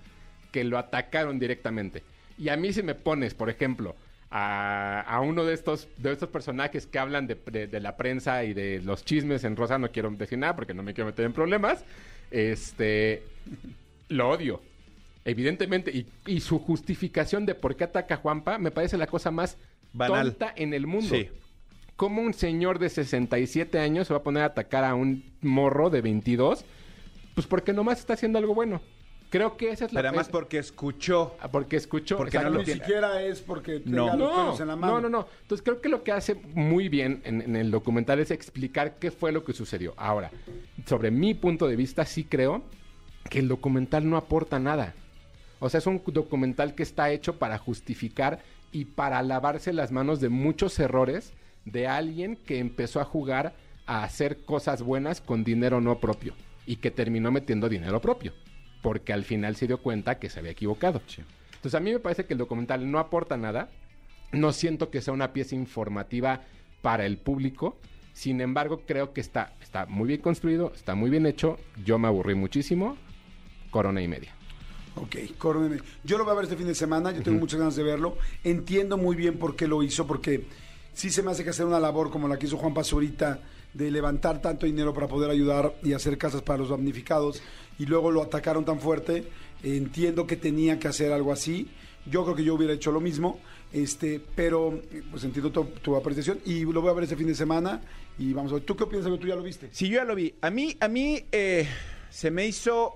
que 0.54 0.64
lo 0.64 0.78
atacaron 0.78 1.38
directamente. 1.38 2.04
Y 2.38 2.48
a 2.50 2.56
mí 2.56 2.72
si 2.72 2.82
me 2.82 2.96
pones, 2.96 3.34
por 3.34 3.50
ejemplo, 3.50 3.96
a, 4.30 5.02
a 5.02 5.22
uno 5.22 5.46
de 5.46 5.54
estos, 5.54 5.88
de 5.98 6.12
estos 6.12 6.30
personajes 6.30 6.86
que 6.86 7.00
hablan 7.00 7.28
de, 7.28 7.36
de- 7.52 7.68
de 7.68 7.80
la 7.80 7.96
prensa 7.98 8.44
y 8.44 8.54
de 8.54 8.82
los 8.82 9.06
chismes 9.06 9.44
en 9.44 9.56
Rosa, 9.56 9.78
no 9.78 9.90
quiero 9.92 10.10
decir 10.12 10.38
nada 10.38 10.56
porque 10.56 10.74
no 10.74 10.84
me 10.84 10.94
quiero 10.94 11.06
meter 11.08 11.26
en 11.26 11.34
problemas, 11.34 11.84
este, 12.32 13.24
lo 14.10 14.30
odio. 14.30 14.62
evidentemente, 15.26 15.92
y, 15.92 16.06
y 16.26 16.40
su 16.42 16.60
justificación 16.60 17.46
de 17.46 17.56
por 17.56 17.76
qué 17.76 17.86
ataca 17.86 18.16
a 18.16 18.18
Juanpa 18.18 18.58
me 18.58 18.72
parece 18.72 18.98
la 18.98 19.08
cosa 19.08 19.32
más 19.32 19.58
Banal. 19.94 20.30
tonta 20.36 20.54
en 20.56 20.74
el 20.74 20.88
mundo. 20.88 21.16
Sí. 21.16 21.30
¿Cómo 21.96 22.22
un 22.22 22.34
señor 22.34 22.78
de 22.80 22.90
67 22.90 23.80
años 23.80 24.08
se 24.08 24.14
va 24.14 24.20
a 24.20 24.24
poner 24.24 24.44
a 24.44 24.48
atacar 24.48 24.84
a 24.84 24.94
un 24.94 25.24
morro 25.42 25.90
de 25.90 26.02
22? 26.02 26.64
Pues 27.34 27.48
porque 27.48 27.74
nomás 27.74 28.00
está 28.00 28.14
haciendo 28.14 28.38
algo 28.40 28.54
bueno. 28.54 28.82
Creo 29.30 29.58
que 29.58 29.72
esa 29.72 29.86
es 29.86 29.94
la... 29.94 30.00
Pero 30.00 30.10
además 30.10 30.28
es- 30.28 30.32
porque 30.32 30.58
escuchó. 30.58 31.36
Ah, 31.42 31.50
porque 31.52 31.76
escuchó. 31.76 32.16
Porque 32.18 32.40
no 32.40 32.50
lo 32.50 32.60
Ni 32.60 32.66
tiene. 32.66 32.80
siquiera 32.82 33.22
es 33.22 33.42
porque 33.42 33.82
No. 33.86 34.06
tenga 34.06 34.16
los 34.16 34.30
No, 34.30 34.36
pelos 34.44 34.60
en 34.62 34.68
la 34.68 34.76
mano. 34.78 34.94
no, 34.94 35.02
no, 35.02 35.10
no. 35.10 35.28
Entonces 35.42 35.64
creo 35.64 35.82
que 35.82 35.90
lo 35.90 36.04
que 36.04 36.12
hace 36.14 36.36
muy 36.36 36.88
bien 36.88 37.22
en, 37.26 37.42
en 37.42 37.56
el 37.58 37.70
documental 37.72 38.20
es 38.20 38.32
explicar 38.32 39.00
qué 39.00 39.12
fue 39.12 39.32
lo 39.34 39.44
que 39.44 39.52
sucedió. 39.54 39.94
Ahora, 39.98 40.32
sobre 40.86 41.12
mi 41.12 41.34
punto 41.34 41.68
de 41.68 41.76
vista, 41.76 42.06
sí 42.06 42.24
creo 42.24 42.64
que 43.30 43.40
el 43.40 43.48
documental 43.50 44.10
no 44.10 44.16
aporta 44.16 44.60
nada. 44.60 44.94
O 45.60 45.70
sea, 45.70 45.80
es 45.80 45.88
un 45.88 46.02
documental 46.06 46.76
que 46.76 46.84
está 46.84 47.10
hecho 47.12 47.38
para 47.38 47.58
justificar 47.58 48.40
y 48.72 48.86
para 48.86 49.22
lavarse 49.24 49.74
las 49.74 49.92
manos 49.92 50.22
de 50.22 50.30
muchos 50.30 50.78
errores 50.80 51.34
de 51.66 51.88
alguien 51.88 52.38
que 52.38 52.60
empezó 52.60 53.02
a 53.02 53.06
jugar 53.06 53.54
a 53.88 54.04
hacer 54.04 54.46
cosas 54.46 54.84
buenas 54.84 55.20
con 55.20 55.44
dinero 55.44 55.82
no 55.82 56.00
propio 56.00 56.34
y 56.66 56.78
que 56.78 56.92
terminó 56.92 57.32
metiendo 57.32 57.68
dinero 57.70 58.00
propio, 58.02 58.34
porque 58.88 59.12
al 59.12 59.26
final 59.26 59.58
se 59.58 59.68
dio 59.68 59.80
cuenta 59.80 60.18
que 60.18 60.30
se 60.30 60.40
había 60.40 60.52
equivocado. 60.52 61.02
Entonces 61.56 61.76
a 61.76 61.82
mí 61.82 61.92
me 61.92 62.00
parece 62.00 62.26
que 62.26 62.36
el 62.36 62.38
documental 62.38 62.90
no 62.90 63.00
aporta 63.00 63.36
nada, 63.36 63.70
no 64.32 64.54
siento 64.54 64.90
que 64.92 65.02
sea 65.02 65.14
una 65.14 65.34
pieza 65.34 65.56
informativa 65.56 66.44
para 66.82 67.06
el 67.06 67.18
público, 67.18 67.76
sin 68.14 68.40
embargo 68.40 68.84
creo 68.88 69.12
que 69.12 69.20
está, 69.20 69.56
está 69.62 69.88
muy 69.88 70.08
bien 70.08 70.22
construido, 70.22 70.72
está 70.74 70.96
muy 70.96 71.10
bien 71.10 71.26
hecho, 71.26 71.60
yo 71.84 72.00
me 72.00 72.08
aburrí 72.08 72.34
muchísimo, 72.36 72.96
corona 73.72 74.02
y 74.02 74.08
media. 74.08 74.34
Ok, 74.96 75.18
córneme. 75.38 75.82
Yo 76.06 76.18
lo 76.18 76.24
voy 76.24 76.32
a 76.32 76.36
ver 76.36 76.46
este 76.46 76.56
fin 76.56 76.68
de 76.68 76.74
semana, 76.74 77.12
yo 77.12 77.22
tengo 77.22 77.40
muchas 77.40 77.60
ganas 77.60 77.76
de 77.76 77.84
verlo. 77.84 78.16
Entiendo 78.46 78.96
muy 78.96 79.18
bien 79.18 79.38
por 79.38 79.58
qué 79.58 79.68
lo 79.68 79.84
hizo, 79.84 80.08
porque 80.08 80.46
sí 80.94 81.10
se 81.10 81.22
me 81.24 81.32
hace 81.32 81.44
que 81.44 81.50
hacer 81.50 81.66
una 81.66 81.82
labor 81.82 82.10
como 82.10 82.30
la 82.30 82.40
que 82.40 82.46
hizo 82.46 82.56
Juan 82.56 82.74
Pazurita, 82.74 83.42
de 83.74 83.92
levantar 83.92 84.42
tanto 84.42 84.66
dinero 84.66 84.94
para 84.94 85.08
poder 85.08 85.30
ayudar 85.30 85.76
y 85.84 85.92
hacer 85.92 86.18
casas 86.18 86.42
para 86.42 86.60
los 86.60 86.70
damnificados, 86.70 87.44
y 87.80 87.86
luego 87.86 88.12
lo 88.12 88.22
atacaron 88.22 88.66
tan 88.66 88.80
fuerte. 88.80 89.26
Entiendo 89.64 90.28
que 90.28 90.36
tenía 90.36 90.80
que 90.80 90.88
hacer 90.88 91.12
algo 91.12 91.32
así. 91.32 91.68
Yo 92.06 92.24
creo 92.24 92.36
que 92.36 92.44
yo 92.44 92.56
hubiera 92.56 92.74
hecho 92.74 92.92
lo 92.92 93.02
mismo, 93.02 93.40
este, 93.74 94.22
pero 94.36 94.82
pues 95.12 95.24
entiendo 95.24 95.52
tu, 95.52 95.66
tu 95.82 95.96
apreciación 95.96 96.40
y 96.46 96.62
lo 96.64 96.82
voy 96.82 96.90
a 96.90 96.94
ver 96.94 97.04
este 97.04 97.18
fin 97.18 97.28
de 97.28 97.36
semana 97.36 97.82
y 98.18 98.34
vamos 98.34 98.52
a 98.52 98.56
ver. 98.56 98.64
¿Tú 98.64 98.78
qué 98.78 98.86
piensas? 98.86 99.12
¿Tú 99.20 99.28
ya 99.28 99.36
lo 99.36 99.44
viste? 99.44 99.70
Sí, 99.72 99.90
yo 99.90 99.96
ya 99.96 100.06
lo 100.06 100.16
vi. 100.16 100.34
A 100.42 100.50
mí, 100.50 100.78
a 100.80 100.88
mí 100.88 101.26
eh, 101.32 101.68
se 102.10 102.32
me 102.32 102.48
hizo 102.48 102.94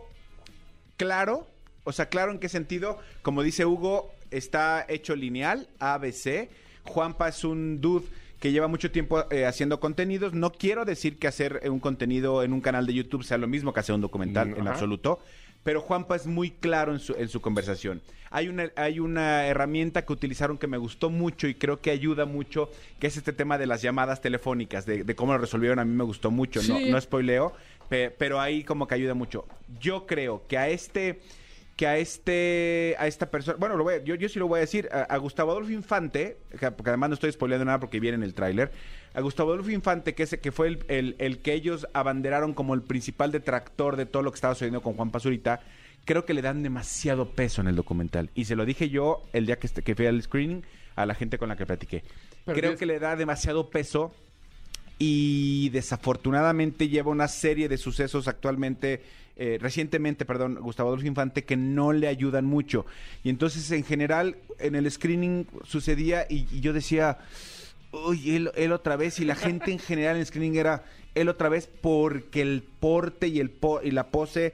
claro, 0.98 1.48
o 1.84 1.91
sea, 1.91 2.08
claro 2.08 2.32
en 2.32 2.39
qué 2.39 2.48
sentido, 2.48 3.00
como 3.22 3.44
dice 3.44 3.65
Hugo, 3.65 4.12
está 4.30 4.86
hecho 4.88 5.15
lineal, 5.15 5.67
ABC. 5.80 6.50
Juanpa 6.84 7.28
es 7.28 7.44
un 7.44 7.82
dude 7.82 8.08
que 8.42 8.52
lleva 8.52 8.68
mucho 8.68 8.92
tiempo 8.92 9.24
eh, 9.32 9.46
haciendo 9.46 9.80
contenidos. 9.80 10.34
No 10.34 10.52
quiero 10.52 10.84
decir 10.84 11.18
que 11.18 11.28
hacer 11.28 11.62
eh, 11.64 11.70
un 11.70 11.80
contenido 11.80 12.44
en 12.44 12.52
un 12.52 12.60
canal 12.60 12.86
de 12.88 12.94
YouTube 12.94 13.24
sea 13.24 13.38
lo 13.38 13.48
mismo 13.48 13.72
que 13.72 13.80
hacer 13.80 13.96
un 13.96 14.02
documental 14.02 14.50
Mm, 14.50 14.56
en 14.56 14.62
ajá. 14.62 14.72
absoluto. 14.72 15.20
Pero 15.64 15.80
Juanpa 15.80 16.16
es 16.16 16.26
muy 16.26 16.50
claro 16.50 16.92
en 16.92 17.00
su, 17.00 17.14
en 17.14 17.30
su 17.30 17.40
conversación. 17.40 18.02
Hay 18.32 18.48
una, 18.50 18.72
hay 18.76 19.00
una 19.00 19.46
herramienta 19.46 20.04
que 20.06 20.12
utilizaron 20.14 20.58
que 20.58 20.66
me 20.66 20.78
gustó 20.78 21.12
mucho 21.12 21.48
y 21.48 21.54
creo 21.54 21.82
que 21.82 21.92
ayuda 21.92 22.26
mucho, 22.26 22.72
que 23.00 23.06
es 23.08 23.16
este 23.16 23.32
tema 23.32 23.60
de 23.60 23.68
las 23.68 23.84
llamadas 23.84 24.22
telefónicas, 24.22 24.88
de, 24.88 25.04
de 25.04 25.16
cómo 25.16 25.34
lo 25.34 25.38
resolvieron. 25.38 25.78
A 25.78 25.86
mí 25.86 25.94
me 25.94 26.04
gustó 26.04 26.32
mucho. 26.32 26.62
No, 26.64 26.78
Sí. 26.80 26.90
no 26.90 27.00
spoileo, 27.00 27.54
pe- 27.90 28.10
pero 28.10 28.42
ahí 28.42 28.64
como 28.64 28.88
que 28.88 28.96
ayuda 28.96 29.14
mucho. 29.14 29.46
Yo 29.80 30.08
creo 30.08 30.42
que 30.48 30.58
a 30.58 30.68
este 30.68 31.22
que 31.82 31.88
a 31.88 31.98
este 31.98 32.96
a 33.00 33.08
esta 33.08 33.32
persona, 33.32 33.58
bueno, 33.58 33.76
lo 33.76 33.84
voy 33.84 33.96
a- 33.96 34.04
yo, 34.04 34.13
yo 34.13 34.30
sí 34.30 34.38
lo 34.38 34.48
voy 34.48 34.58
a 34.58 34.62
decir, 34.62 34.88
a, 34.91 35.02
a 35.02 35.17
Gustavo 35.17 35.50
Adolfo 35.50 35.72
Infante, 35.72 36.38
que- 36.60 36.70
porque 36.70 36.91
además 36.91 37.10
no 37.10 37.13
estoy 37.15 37.32
spoileando 37.32 37.65
nada 37.65 37.80
porque 37.80 38.00
viene 38.00 38.17
en 38.17 38.22
el 38.24 38.36
tráiler, 38.36 38.72
a 39.15 39.22
Gustavo 39.22 39.52
Adolfo 39.52 39.72
Infante, 39.72 40.13
que, 40.13 40.22
ese, 40.22 40.39
que 40.39 40.52
fue 40.52 40.67
el, 40.67 40.86
el- 40.89 41.15
el 41.17 41.39
que 41.39 41.54
ellos 41.54 41.88
abanderaron 41.94 42.54
como 42.54 42.76
el 42.76 42.84
principal 42.84 43.32
detractor 43.32 43.96
de 43.96 44.06
todo 44.06 44.22
lo 44.22 44.32
que 44.32 44.36
estaba 44.36 44.54
sucediendo 44.54 44.84
con 44.84 44.94
Juan 44.94 45.10
Pazurita, 45.10 45.62
creo 46.06 46.24
que 46.24 46.36
le 46.36 46.44
dan 46.44 46.62
demasiado 46.62 47.32
peso 47.32 47.62
en 47.62 47.67
el 47.67 47.76
documental. 47.76 48.30
Y 48.36 48.46
se 48.46 48.56
lo 48.56 48.63
dije 48.65 48.89
yo 48.89 49.24
el 49.34 49.48
día 49.48 49.58
que, 49.58 49.65
este- 49.65 49.82
que 49.82 49.96
fui 49.96 50.06
al 50.06 50.22
screening 50.22 50.63
a 50.96 51.08
la 51.08 51.15
gente 51.15 51.39
con 51.39 51.50
la 51.50 51.56
que 51.56 51.65
platiqué. 51.65 52.04
Pero 52.46 52.56
creo 52.60 52.76
que 52.78 52.86
le 52.86 53.00
da 53.00 53.15
demasiado 53.15 53.72
peso 53.72 54.13
y 55.00 55.70
desafortunadamente 55.70 56.88
lleva 56.88 57.10
una 57.10 57.28
serie 57.28 57.67
de 57.67 57.78
sucesos 57.80 58.28
actualmente, 58.28 59.02
eh, 59.38 59.58
recientemente, 59.62 60.26
perdón, 60.26 60.56
Gustavo 60.62 60.89
Adolfo 60.89 61.08
Infante, 61.08 61.44
que 61.44 61.58
no 61.58 61.94
le 61.94 62.08
ayudan 62.08 62.46
mucho. 62.46 62.86
Y 63.24 63.30
entonces, 63.30 63.70
en 63.72 63.84
general, 63.84 64.38
en 64.60 64.76
el 64.76 64.89
screening 64.89 65.46
sucedía 65.63 66.26
y, 66.30 66.48
y 66.52 66.60
yo 66.62 66.74
decía, 66.74 67.20
uy, 67.91 68.36
él, 68.36 68.52
él 68.56 68.72
otra 68.72 68.96
vez, 68.96 69.20
y 69.20 69.26
la 69.26 69.36
gente 69.36 69.72
en 69.72 69.80
general 69.80 70.15
en 70.15 70.22
el 70.22 70.26
screening 70.26 70.58
era 70.58 70.84
él 71.15 71.28
otra 71.30 71.50
vez 71.50 71.67
porque 71.82 72.41
el 72.41 72.63
porte 72.80 73.28
y, 73.28 73.39
el 73.39 73.50
po- 73.50 73.82
y 73.84 73.91
la 73.91 74.08
pose... 74.08 74.54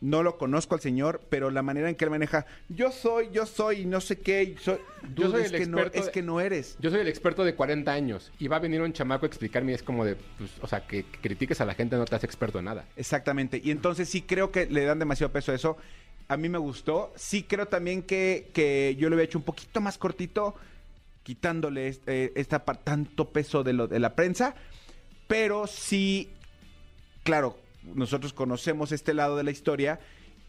No 0.00 0.22
lo 0.22 0.38
conozco 0.38 0.76
al 0.76 0.80
señor, 0.80 1.20
pero 1.28 1.50
la 1.50 1.62
manera 1.62 1.88
en 1.88 1.96
que 1.96 2.04
él 2.04 2.10
maneja, 2.12 2.46
yo 2.68 2.92
soy, 2.92 3.30
yo 3.32 3.46
soy, 3.46 3.80
y 3.80 3.84
no 3.84 4.00
sé 4.00 4.18
qué, 4.20 4.54
soy, 4.60 4.78
Yo 5.16 5.26
Dude, 5.26 5.30
soy 5.30 5.40
es 5.46 5.52
el 5.52 5.58
que 5.60 5.66
no, 5.66 5.78
experto 5.78 5.98
es 5.98 6.06
de- 6.06 6.12
que 6.12 6.22
no 6.22 6.40
eres. 6.40 6.76
Yo 6.78 6.90
soy 6.90 7.00
el 7.00 7.08
experto 7.08 7.44
de 7.44 7.54
40 7.56 7.92
años 7.92 8.30
y 8.38 8.46
va 8.46 8.56
a 8.56 8.60
venir 8.60 8.80
un 8.80 8.92
chamaco 8.92 9.26
a 9.26 9.28
explicarme 9.28 9.72
y 9.72 9.74
es 9.74 9.82
como 9.82 10.04
de, 10.04 10.14
pues, 10.14 10.50
o 10.60 10.68
sea, 10.68 10.86
que, 10.86 11.02
que 11.04 11.18
critiques 11.20 11.60
a 11.60 11.64
la 11.64 11.74
gente 11.74 11.96
no 11.96 12.04
te 12.04 12.14
hace 12.14 12.26
experto 12.26 12.60
en 12.60 12.66
nada. 12.66 12.84
Exactamente. 12.96 13.60
Y 13.62 13.72
entonces 13.72 14.08
sí 14.08 14.22
creo 14.22 14.52
que 14.52 14.66
le 14.66 14.84
dan 14.84 15.00
demasiado 15.00 15.32
peso 15.32 15.50
a 15.50 15.56
eso. 15.56 15.76
A 16.28 16.36
mí 16.36 16.48
me 16.48 16.58
gustó. 16.58 17.12
Sí 17.16 17.42
creo 17.42 17.66
también 17.66 18.02
que, 18.02 18.50
que 18.52 18.94
yo 19.00 19.08
lo 19.08 19.16
había 19.16 19.24
hecho 19.24 19.38
un 19.38 19.44
poquito 19.44 19.80
más 19.80 19.98
cortito, 19.98 20.54
quitándole 21.24 21.88
est- 21.88 22.08
eh, 22.08 22.32
esta 22.36 22.60
tanto 22.60 23.30
peso 23.30 23.64
de, 23.64 23.72
lo, 23.72 23.88
de 23.88 23.98
la 23.98 24.14
prensa. 24.14 24.54
Pero 25.26 25.66
sí, 25.66 26.30
claro, 27.24 27.58
nosotros 27.82 28.32
conocemos 28.32 28.92
este 28.92 29.14
lado 29.14 29.36
de 29.36 29.44
la 29.44 29.50
historia 29.50 30.00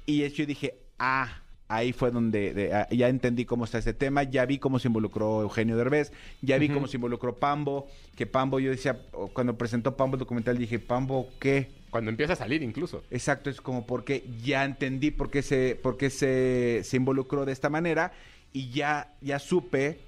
y 0.05 0.27
yo 0.29 0.45
dije, 0.45 0.75
ah, 0.97 1.41
ahí 1.67 1.93
fue 1.93 2.09
donde 2.11 2.53
de- 2.53 2.73
ah, 2.73 2.87
ya 2.89 3.09
entendí 3.09 3.45
cómo 3.45 3.65
está 3.65 3.77
este 3.77 3.93
tema, 3.93 4.23
ya 4.23 4.45
vi 4.45 4.57
cómo 4.57 4.79
se 4.79 4.87
involucró 4.87 5.41
Eugenio 5.43 5.77
Derbez, 5.77 6.11
ya 6.41 6.57
vi 6.57 6.67
cómo 6.69 6.87
se 6.87 6.97
involucró 6.97 7.35
Pambo, 7.37 7.87
que 8.15 8.25
Pambo, 8.25 8.59
yo 8.59 8.71
decía, 8.71 8.99
cuando 9.33 9.57
presentó 9.57 9.95
Pambo 9.95 10.15
el 10.15 10.19
documental, 10.19 10.57
dije, 10.57 10.79
Pambo, 10.79 11.29
¿qué? 11.39 11.69
Cuando 11.91 12.09
empieza 12.11 12.33
a 12.33 12.35
salir 12.35 12.61
incluso. 12.63 13.03
Exacto, 13.11 13.49
es 13.49 13.61
como 13.61 13.85
porque 13.85 14.23
ya 14.43 14.65
entendí 14.65 15.11
por 15.11 15.29
qué 15.29 15.41
se, 15.41 15.79
por 15.81 15.97
qué 15.97 16.09
se, 16.09 16.81
se 16.83 16.97
involucró 16.97 17.45
de 17.45 17.51
esta 17.51 17.69
manera 17.69 18.11
y 18.51 18.69
ya, 18.71 19.13
ya 19.21 19.37
supe 19.39 19.99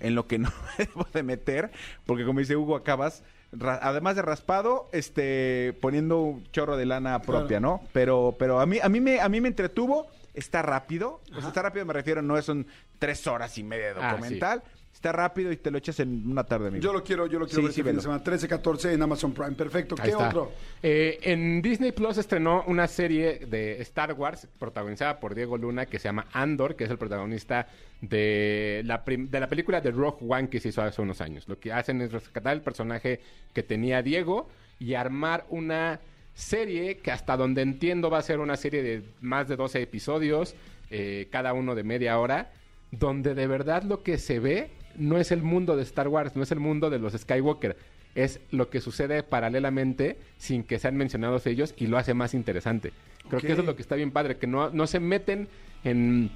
en 0.00 0.14
lo 0.14 0.26
que 0.26 0.38
no 0.38 0.50
me 0.78 0.84
debo 0.84 1.06
de 1.12 1.22
meter, 1.22 1.70
porque 2.04 2.24
como 2.26 2.40
dice 2.40 2.56
Hugo, 2.56 2.76
acabas, 2.76 3.22
además 3.58 4.16
de 4.16 4.22
raspado, 4.22 4.88
este, 4.92 5.76
poniendo 5.80 6.20
un 6.20 6.50
chorro 6.52 6.76
de 6.76 6.86
lana 6.86 7.20
propia, 7.22 7.60
¿no? 7.60 7.82
Pero, 7.92 8.36
pero 8.38 8.60
a 8.60 8.66
mí, 8.66 8.78
a 8.82 8.88
mí 8.88 9.00
me, 9.00 9.20
a 9.20 9.28
mí 9.28 9.40
me 9.40 9.48
entretuvo, 9.48 10.06
está 10.34 10.62
rápido, 10.62 11.20
sea, 11.40 11.48
está 11.48 11.62
rápido 11.62 11.84
me 11.84 11.92
refiero, 11.92 12.22
no 12.22 12.40
son 12.42 12.66
tres 12.98 13.26
horas 13.26 13.58
y 13.58 13.64
media 13.64 13.94
de 13.94 14.00
Ah, 14.00 14.12
documental, 14.12 14.62
está 15.00 15.12
rápido 15.12 15.50
y 15.50 15.56
te 15.56 15.70
lo 15.70 15.78
echas 15.78 15.98
en 16.00 16.30
una 16.30 16.44
tarde, 16.44 16.68
amigo. 16.68 16.82
Yo 16.84 16.92
lo 16.92 17.02
quiero, 17.02 17.26
yo 17.26 17.38
lo 17.38 17.46
quiero 17.46 17.62
Sí, 17.62 17.62
ver 17.64 17.72
sí, 17.72 17.80
este 17.80 17.88
fin 17.90 17.96
de 17.96 18.02
semana. 18.02 18.22
13, 18.22 18.46
14 18.48 18.92
en 18.92 19.00
Amazon 19.02 19.32
Prime. 19.32 19.52
Perfecto. 19.52 19.94
Ahí 19.98 20.02
¿Qué 20.04 20.10
está. 20.10 20.28
otro? 20.28 20.52
Eh, 20.82 21.18
en 21.22 21.62
Disney 21.62 21.92
Plus 21.92 22.18
estrenó 22.18 22.64
una 22.66 22.86
serie 22.86 23.38
de 23.46 23.80
Star 23.80 24.12
Wars 24.12 24.46
protagonizada 24.58 25.18
por 25.18 25.34
Diego 25.34 25.56
Luna 25.56 25.86
que 25.86 25.98
se 25.98 26.04
llama 26.08 26.26
Andor, 26.34 26.76
que 26.76 26.84
es 26.84 26.90
el 26.90 26.98
protagonista 26.98 27.66
de 28.02 28.82
la, 28.84 29.02
prim- 29.02 29.30
de 29.30 29.40
la 29.40 29.48
película 29.48 29.80
de 29.80 29.90
Rogue 29.90 30.18
One 30.28 30.50
que 30.50 30.60
se 30.60 30.68
hizo 30.68 30.82
hace 30.82 31.00
unos 31.00 31.22
años. 31.22 31.48
Lo 31.48 31.58
que 31.58 31.72
hacen 31.72 32.02
es 32.02 32.12
rescatar 32.12 32.52
el 32.54 32.60
personaje 32.60 33.20
que 33.54 33.62
tenía 33.62 34.02
Diego 34.02 34.50
y 34.78 34.92
armar 34.94 35.46
una 35.48 35.98
serie 36.34 36.98
que 36.98 37.10
hasta 37.10 37.38
donde 37.38 37.62
entiendo 37.62 38.10
va 38.10 38.18
a 38.18 38.22
ser 38.22 38.38
una 38.38 38.56
serie 38.58 38.82
de 38.82 39.02
más 39.22 39.48
de 39.48 39.56
12 39.56 39.80
episodios, 39.80 40.54
eh, 40.90 41.26
cada 41.30 41.54
uno 41.54 41.74
de 41.74 41.84
media 41.84 42.18
hora, 42.18 42.50
donde 42.90 43.34
de 43.34 43.46
verdad 43.46 43.82
lo 43.84 44.02
que 44.02 44.18
se 44.18 44.38
ve 44.40 44.68
no 45.00 45.18
es 45.18 45.32
el 45.32 45.42
mundo 45.42 45.76
de 45.76 45.82
Star 45.82 46.06
Wars, 46.08 46.36
no 46.36 46.42
es 46.42 46.52
el 46.52 46.60
mundo 46.60 46.90
de 46.90 46.98
los 46.98 47.12
Skywalker, 47.14 47.76
es 48.14 48.40
lo 48.50 48.70
que 48.70 48.80
sucede 48.80 49.22
paralelamente 49.22 50.18
sin 50.36 50.62
que 50.62 50.78
sean 50.78 50.96
mencionados 50.96 51.46
ellos 51.46 51.74
y 51.76 51.86
lo 51.86 51.98
hace 51.98 52.14
más 52.14 52.34
interesante. 52.34 52.92
Creo 53.28 53.40
que 53.40 53.52
eso 53.52 53.60
es 53.62 53.66
lo 53.66 53.76
que 53.76 53.82
está 53.82 53.94
bien 53.96 54.10
padre, 54.10 54.36
que 54.36 54.46
no, 54.46 54.70
no 54.70 54.86
se 54.86 54.98
meten 55.00 55.48
en, 55.84 56.30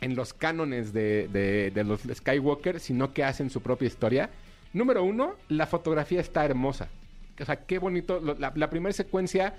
en 0.00 0.14
los 0.16 0.32
cánones 0.32 0.92
de, 0.92 1.28
de- 1.28 1.70
de 1.72 1.84
los 1.84 2.00
Skywalker, 2.02 2.78
sino 2.80 3.12
que 3.12 3.24
hacen 3.24 3.50
su 3.50 3.60
propia 3.62 3.86
historia. 3.86 4.30
Número 4.72 5.02
uno, 5.02 5.34
la 5.48 5.66
fotografía 5.66 6.20
está 6.20 6.44
hermosa. 6.44 6.88
O 7.40 7.44
sea, 7.44 7.56
qué 7.56 7.78
bonito. 7.78 8.20
La, 8.38 8.52
la 8.54 8.70
primera 8.70 8.92
secuencia 8.92 9.54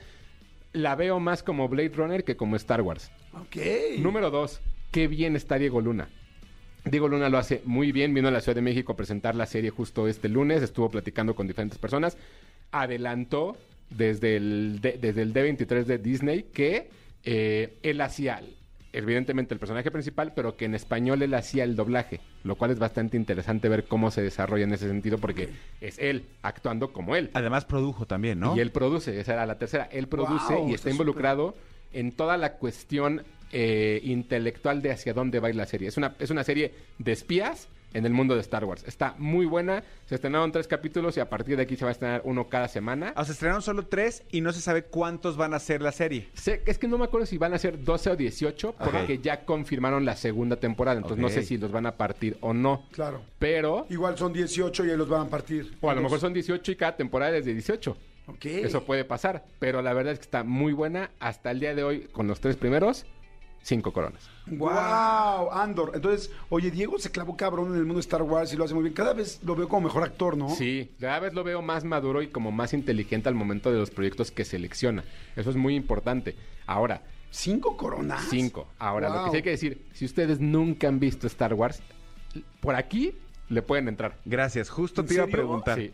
la 0.74 0.96
veo 0.96 1.20
más 1.20 1.44
como 1.44 1.68
Blade 1.68 1.90
Runner 1.96 2.24
que 2.24 2.36
como 2.38 2.56
Star 2.56 2.82
Wars. 2.82 3.12
Ok. 3.34 3.58
Número 4.00 4.32
dos, 4.32 4.62
qué 4.92 5.08
bien 5.08 5.36
está 5.36 5.58
Diego 5.58 5.82
Luna. 5.82 6.08
Diego 6.86 7.08
Luna 7.08 7.30
lo 7.30 7.38
hace 7.38 7.62
muy 7.66 7.92
bien, 7.92 8.14
vino 8.14 8.28
a 8.28 8.32
la 8.32 8.40
Ciudad 8.42 8.56
de 8.56 8.62
México 8.62 8.94
a 8.94 8.96
presentar 8.96 9.36
la 9.36 9.46
serie 9.46 9.70
justo 9.70 10.08
este 10.08 10.30
lunes, 10.30 10.62
estuvo 10.62 10.90
platicando 10.90 11.36
con 11.36 11.48
diferentes 11.48 11.78
personas, 11.80 12.18
adelantó 12.72 13.58
desde 13.90 14.36
el, 14.38 14.80
D- 14.82 14.98
desde 15.02 15.22
el 15.22 15.34
D23 15.34 15.84
de 15.86 15.98
Disney 15.98 16.44
que 16.54 16.90
eh, 17.24 17.78
él 17.84 18.02
hacía 18.02 18.42
evidentemente 18.94 19.54
el 19.54 19.60
personaje 19.60 19.92
principal, 19.92 20.34
pero 20.34 20.56
que 20.56 20.66
en 20.66 20.74
español 20.74 21.22
él 21.22 21.34
hacía 21.34 21.64
el 21.66 21.76
doblaje, 21.76 22.20
lo 22.44 22.56
cual 22.56 22.72
es 22.72 22.80
bastante 22.80 23.16
interesante 23.18 23.70
ver 23.70 23.84
cómo 23.86 24.10
se 24.12 24.22
desarrolla 24.22 24.64
en 24.64 24.74
ese 24.74 24.88
sentido 24.88 25.18
porque 25.18 25.50
es 25.82 26.00
él 26.00 26.26
actuando 26.42 26.92
como 26.94 27.16
él. 27.16 27.30
Además 27.34 27.66
produjo 27.66 28.06
también, 28.08 28.40
¿no? 28.40 28.56
Y 28.56 28.60
él 28.60 28.72
produce, 28.72 29.20
esa 29.20 29.34
era 29.34 29.46
la 29.46 29.58
tercera. 29.58 29.88
Él 29.92 30.08
produce 30.08 30.54
Wow, 30.56 30.70
y 30.70 30.74
está 30.74 30.76
está 30.76 30.90
involucrado 30.92 31.54
en 31.94 32.12
toda 32.12 32.38
la 32.38 32.54
cuestión 32.54 33.24
eh, 33.52 34.00
intelectual 34.04 34.82
de 34.82 34.92
hacia 34.92 35.14
dónde 35.14 35.40
va 35.40 35.48
a 35.48 35.50
ir 35.52 35.56
la 35.56 35.66
serie. 35.66 35.88
Es 35.88 35.98
una, 35.98 36.16
es 36.20 36.30
una 36.30 36.44
serie 36.44 36.74
de 36.98 37.12
espías 37.12 37.68
en 37.94 38.06
el 38.06 38.12
mundo 38.12 38.36
de 38.36 38.42
Star 38.42 38.66
Wars. 38.66 38.84
Está 38.86 39.16
muy 39.18 39.46
buena. 39.46 39.82
Se 40.06 40.16
estrenaron 40.16 40.52
tres 40.52 40.68
capítulos 40.68 41.16
y 41.18 41.20
a 41.22 41.30
partir 41.30 41.56
de 41.56 41.64
aquí 41.64 41.78
se 41.78 41.86
va 41.86 41.90
a 41.90 41.94
estrenar 41.94 42.22
uno 42.26 42.50
cada 42.50 42.68
semana. 42.68 43.14
O 43.16 43.24
sea, 43.24 43.32
estrenaron 43.32 43.62
solo 43.62 43.88
tres 43.88 44.24
y 44.30 44.42
no 44.42 44.52
se 44.52 44.60
sabe 44.60 44.84
cuántos 44.84 45.38
van 45.38 45.54
a 45.54 45.60
ser 45.60 45.82
la 45.82 45.92
serie. 45.94 46.28
Sé- 46.34 46.62
es 46.66 46.78
que 46.78 46.88
no 46.88 46.98
me 46.98 47.06
acuerdo 47.06 47.26
si 47.26 47.38
van 47.38 47.54
a 47.54 47.58
ser 47.58 47.82
12 47.84 48.10
o 48.12 48.16
18 48.18 48.76
porque 48.78 49.20
ya 49.20 49.46
confirmaron 49.46 50.04
la 50.06 50.16
segunda 50.18 50.58
temporada. 50.58 50.98
Entonces 50.98 51.20
no 51.20 51.30
sé 51.30 51.44
si 51.44 51.58
los 51.58 51.72
van 51.72 51.86
a 51.86 51.96
partir 51.96 52.38
o 52.42 52.54
no. 52.54 52.84
Claro. 52.92 53.22
Pero... 53.40 53.88
Igual 53.90 54.18
son 54.18 54.34
18 54.34 54.86
y 54.86 54.90
ahí 54.92 54.98
los 54.98 55.08
van 55.10 55.28
a 55.28 55.30
partir. 55.30 55.78
O 55.82 55.90
a 55.90 55.96
lo 55.96 56.02
mejor 56.02 56.20
son 56.20 56.34
18 56.34 56.72
y 56.72 56.76
cada 56.76 56.96
temporada 56.98 57.38
es 57.38 57.46
de 57.46 57.54
18. 57.54 57.98
Ok. 58.28 58.46
Eso 58.46 58.84
puede 58.84 59.06
pasar. 59.06 59.46
Pero 59.60 59.82
la 59.82 59.94
verdad 59.94 60.12
es 60.14 60.20
que 60.20 60.26
está 60.26 60.44
muy 60.44 60.74
buena. 60.74 61.10
Hasta 61.20 61.52
el 61.52 61.62
día 61.62 61.74
de 61.74 61.84
hoy, 61.84 62.02
con 62.12 62.28
los 62.28 62.42
tres 62.42 62.58
primeros, 62.58 63.06
cinco 63.62 63.92
coronas. 63.94 64.30
Wow, 64.48 65.52
Andor. 65.52 65.92
Entonces, 65.96 66.32
oye, 66.50 66.72
Diego 66.72 67.00
se 67.00 67.12
clavó 67.12 67.36
cabrón 67.36 67.70
en 67.70 67.76
el 67.76 67.82
mundo 67.82 67.96
de 67.96 68.02
Star 68.02 68.22
Wars 68.22 68.54
y 68.54 68.58
lo 68.58 68.64
hace 68.64 68.74
muy 68.74 68.84
bien. 68.84 68.94
Cada 68.94 69.14
vez 69.14 69.40
lo 69.44 69.56
veo 69.56 69.68
como 69.68 69.88
mejor 69.88 70.04
actor, 70.04 70.38
¿no? 70.38 70.50
Sí, 70.50 70.92
cada 71.00 71.20
vez 71.20 71.34
lo 71.34 71.44
veo 71.44 71.62
más 71.62 71.84
maduro 71.84 72.22
y 72.22 72.28
como 72.28 72.52
más 72.52 72.74
inteligente 72.74 73.30
al 73.30 73.36
momento 73.36 73.72
de 73.72 73.78
los 73.80 73.92
proyectos 73.92 74.32
que 74.32 74.46
selecciona. 74.46 75.04
Eso 75.36 75.50
es 75.50 75.56
muy 75.56 75.76
importante. 75.76 76.36
Ahora, 76.66 77.02
¿Cinco 77.30 77.76
coronas? 77.76 78.26
cinco. 78.30 78.68
Ahora, 78.80 79.10
lo 79.10 79.26
que 79.26 79.30
sí 79.32 79.36
hay 79.38 79.44
que 79.44 79.50
decir, 79.52 79.86
si 79.94 80.06
ustedes 80.06 80.40
nunca 80.40 80.88
han 80.88 81.00
visto 81.00 81.28
Star 81.28 81.54
Wars, 81.54 81.82
por 82.62 82.76
aquí 82.76 83.14
le 83.50 83.62
pueden 83.62 83.88
entrar. 83.88 84.18
Gracias, 84.26 84.70
justo 84.70 85.02
¿En 85.02 85.08
te 85.08 85.14
iba 85.16 85.24
a 85.26 85.28
preguntar. 85.28 85.78
Sí. 85.78 85.92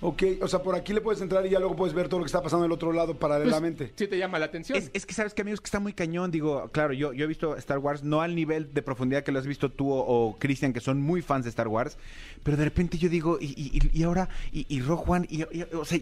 Ok, 0.00 0.22
o 0.42 0.46
sea, 0.48 0.62
por 0.62 0.76
aquí 0.76 0.92
le 0.92 1.00
puedes 1.00 1.20
entrar 1.20 1.44
y 1.44 1.50
ya 1.50 1.58
luego 1.58 1.74
puedes 1.74 1.92
ver 1.92 2.08
todo 2.08 2.20
lo 2.20 2.24
que 2.24 2.28
está 2.28 2.40
pasando 2.40 2.62
del 2.62 2.72
otro 2.72 2.92
lado 2.92 3.08
Pues, 3.14 3.18
paralelamente. 3.18 3.92
sí 3.96 4.06
te 4.06 4.16
llama 4.16 4.38
la 4.38 4.46
atención. 4.46 4.78
Es, 4.78 4.90
es 4.92 5.04
que 5.06 5.12
sabes 5.14 5.34
que 5.34 5.42
amigos 5.42 5.60
que 5.60 5.66
está 5.66 5.80
muy 5.80 5.92
cañón, 5.92 6.30
digo, 6.30 6.68
claro, 6.70 6.92
yo, 6.92 7.12
yo 7.12 7.24
he 7.24 7.26
visto 7.26 7.56
Star 7.56 7.78
Wars, 7.78 8.04
no 8.04 8.20
al 8.20 8.34
nivel 8.36 8.72
de 8.72 8.82
profundidad 8.82 9.24
que 9.24 9.32
lo 9.32 9.40
has 9.40 9.46
visto 9.46 9.70
tú 9.72 9.90
o, 9.90 9.98
o 9.98 10.38
Cristian, 10.38 10.72
que 10.72 10.80
son 10.80 11.00
muy 11.02 11.20
fans 11.20 11.44
de 11.44 11.50
Star 11.50 11.66
Wars, 11.66 11.98
pero 12.44 12.56
de 12.56 12.64
repente 12.64 12.96
yo 12.96 13.08
digo, 13.08 13.38
y, 13.40 13.46
y- 13.46 13.90
y 13.92 14.02
ahora, 14.04 14.28
y, 14.52 14.60
y 14.68 14.78
y, 14.78 15.42
y- 15.58 15.62
o 15.74 15.84
sea, 15.84 15.98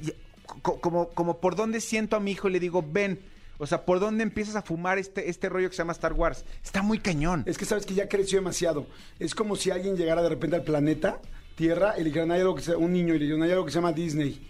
como, 0.63 1.09
como 1.09 1.39
por 1.41 1.57
dónde 1.57 1.81
siento 1.81 2.17
a 2.17 2.21
mi 2.21 2.33
hijo 2.33 2.49
y 2.49 2.53
le 2.53 2.61
digo, 2.61 2.85
ven, 2.87 3.19
o 3.59 3.67
sea, 3.67 3.85
por 3.87 3.99
dónde 4.01 4.23
empiezas 4.23 4.57
a 4.57 4.63
fumar 4.63 4.99
este, 4.99 5.31
este 5.31 5.49
rollo 5.49 5.69
que 5.71 5.75
se 5.75 5.79
llama 5.79 5.93
Star 5.93 6.13
Wars. 6.13 6.45
Está 6.63 6.83
muy 6.83 6.99
cañón. 6.99 7.43
Es 7.47 7.57
que 7.57 7.65
sabes 7.65 7.87
que 7.87 7.95
ya 7.95 8.09
creció 8.09 8.39
demasiado. 8.39 8.87
Es 9.19 9.35
como 9.35 9.57
si 9.57 9.71
alguien 9.71 9.97
llegara 9.97 10.23
de 10.23 10.29
repente 10.29 10.57
al 10.57 10.63
planeta 10.63 11.19
Tierra 11.57 11.95
y 11.97 12.01
le 12.01 12.05
dijeran, 12.11 12.31
hay 12.31 12.41
algo 12.43 12.55
que 12.55 12.63
se, 12.63 12.77
un 12.77 12.93
niño 12.93 13.15
y 13.15 13.19
le 13.19 13.25
dijeran, 13.25 13.43
hay 13.43 13.51
algo 13.51 13.65
que 13.65 13.73
se 13.73 13.79
llama 13.79 13.93
Disney. 13.93 14.41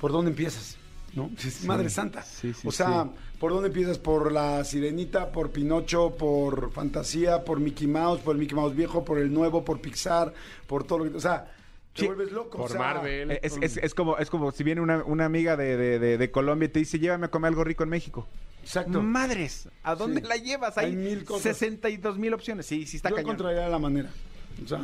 ¿Por 0.00 0.10
dónde 0.12 0.30
empiezas? 0.30 0.78
¿No? 1.14 1.30
Madre 1.66 1.90
Santa. 1.90 2.22
sí, 2.22 2.52
sí, 2.54 2.66
o 2.66 2.72
sea, 2.72 3.04
sí. 3.04 3.10
¿por 3.38 3.52
dónde 3.52 3.68
empiezas? 3.68 3.98
¿Por 3.98 4.32
la 4.32 4.64
Sirenita, 4.64 5.30
por 5.30 5.50
Pinocho, 5.50 6.16
por 6.16 6.72
Fantasía, 6.72 7.44
por 7.44 7.60
Mickey 7.60 7.86
Mouse, 7.86 8.20
por 8.20 8.34
el 8.34 8.40
Mickey 8.40 8.56
Mouse 8.56 8.74
viejo, 8.74 9.04
por 9.04 9.18
el 9.18 9.32
nuevo, 9.32 9.64
por 9.64 9.80
Pixar, 9.80 10.32
por 10.66 10.82
todo 10.84 10.98
lo 11.04 11.10
que... 11.10 11.16
O 11.16 11.20
sea, 11.20 11.52
te 11.92 12.00
Sí. 12.00 12.06
vuelves 12.06 12.32
loco. 12.32 12.58
Por 12.58 12.66
o 12.66 12.68
sea, 12.68 12.78
Marvel. 12.80 13.30
Eh, 13.30 13.40
Es, 13.44 13.56
es- 13.62 13.76
es 13.76 13.94
como, 13.94 14.18
es 14.18 14.28
como 14.28 14.50
si 14.50 14.64
viene 14.64 14.80
una, 14.80 15.04
una 15.04 15.24
amiga 15.26 15.56
de, 15.56 15.76
de- 15.76 15.98
de- 16.00 16.18
de 16.18 16.30
Colombia 16.32 16.66
y 16.66 16.70
te 16.70 16.80
dice, 16.80 16.98
llévame 16.98 17.26
a 17.26 17.30
comer 17.30 17.50
algo 17.50 17.62
rico 17.62 17.84
en 17.84 17.90
México. 17.90 18.26
Exacto. 18.62 19.00
Madres, 19.00 19.68
¿a 19.84 19.94
dónde 19.94 20.20
Sí. 20.20 20.26
la 20.26 20.36
llevas? 20.36 20.76
Hay, 20.78 20.86
Hay 20.86 20.96
mil 20.96 21.24
cosas. 21.24 21.42
62 21.56 22.18
mil 22.18 22.34
opciones. 22.34 22.66
Sí, 22.66 22.86
sí 22.86 22.96
está 22.96 23.10
Yo 23.10 23.16
cañón. 23.16 23.30
encontraría 23.34 23.68
la 23.68 23.78
manera. 23.78 24.10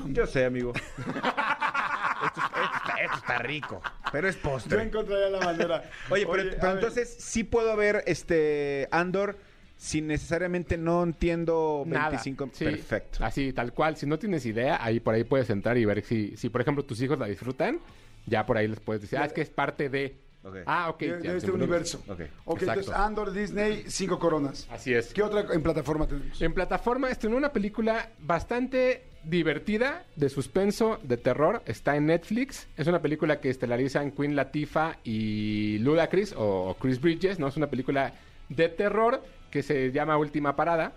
Yo 0.08 0.26
sé, 0.26 0.44
amigo. 0.44 0.72
esto, 0.74 2.40
esto 2.40 2.76
está, 2.76 2.94
esto 3.02 3.16
está 3.16 3.38
rico, 3.38 3.80
pero 4.12 4.28
es 4.28 4.36
yo 4.36 4.42
postre. 4.42 4.82
encontraría 4.82 5.30
la 5.30 5.40
manera. 5.40 5.90
Oye, 6.10 6.26
pero, 6.26 6.42
a 6.42 6.50
pero 6.50 6.60
ver. 6.62 6.74
entonces 6.74 7.16
sí 7.18 7.44
puedo 7.44 7.76
ver 7.76 8.02
este 8.06 8.88
Andor 8.90 9.38
sin 9.76 10.06
necesariamente 10.08 10.76
no 10.76 11.02
entiendo 11.02 11.84
Nada. 11.86 12.10
25. 12.10 12.50
Sí, 12.52 12.64
Perfecto. 12.66 13.24
Así, 13.24 13.52
tal 13.54 13.72
cual. 13.72 13.96
Si 13.96 14.04
no 14.06 14.18
tienes 14.18 14.44
idea, 14.44 14.78
ahí 14.84 15.00
por 15.00 15.14
ahí 15.14 15.24
puedes 15.24 15.48
entrar 15.48 15.78
y 15.78 15.84
ver 15.86 16.02
si, 16.04 16.36
si 16.36 16.50
por 16.50 16.60
ejemplo, 16.60 16.84
tus 16.84 17.00
hijos 17.00 17.18
la 17.18 17.26
disfrutan. 17.26 17.80
Ya 18.26 18.44
por 18.44 18.58
ahí 18.58 18.68
les 18.68 18.78
puedes 18.80 19.00
decir, 19.00 19.18
ah, 19.18 19.24
es 19.24 19.32
que 19.32 19.40
es 19.40 19.48
parte 19.48 19.88
de. 19.88 20.20
Ah, 20.66 20.90
ok. 20.90 21.00
de, 21.00 21.06
ya, 21.08 21.16
de 21.16 21.28
se 21.30 21.36
este 21.38 21.50
universo. 21.50 22.02
Ok. 22.08 22.20
Ok, 22.44 22.60
Exacto. 22.62 22.80
entonces 22.80 22.94
Andor, 22.94 23.32
Disney, 23.32 23.84
cinco 23.88 24.18
coronas. 24.18 24.66
Así 24.70 24.92
es. 24.92 25.14
¿Qué 25.14 25.22
otra 25.22 25.46
en 25.52 25.62
plataforma 25.62 26.06
tenemos? 26.06 26.40
En 26.42 26.52
plataforma 26.52 27.10
estrenó 27.10 27.38
una 27.38 27.52
película 27.52 28.10
bastante 28.18 29.09
divertida, 29.24 30.04
de 30.16 30.28
suspenso, 30.28 30.98
de 31.02 31.16
terror. 31.16 31.62
Está 31.66 31.96
en 31.96 32.06
Netflix. 32.06 32.68
Es 32.76 32.86
una 32.86 33.00
película 33.02 33.40
que 33.40 33.50
estelarizan 33.50 34.12
Queen 34.12 34.34
Latifah 34.36 34.98
y 35.04 35.78
Ludacris 35.78 36.34
o 36.36 36.76
Chris 36.80 37.00
Bridges, 37.00 37.38
¿no? 37.38 37.48
Es 37.48 37.56
una 37.56 37.68
película 37.68 38.12
de 38.48 38.68
terror 38.68 39.22
que 39.50 39.62
se 39.62 39.92
llama 39.92 40.16
Última 40.16 40.56
Parada. 40.56 40.92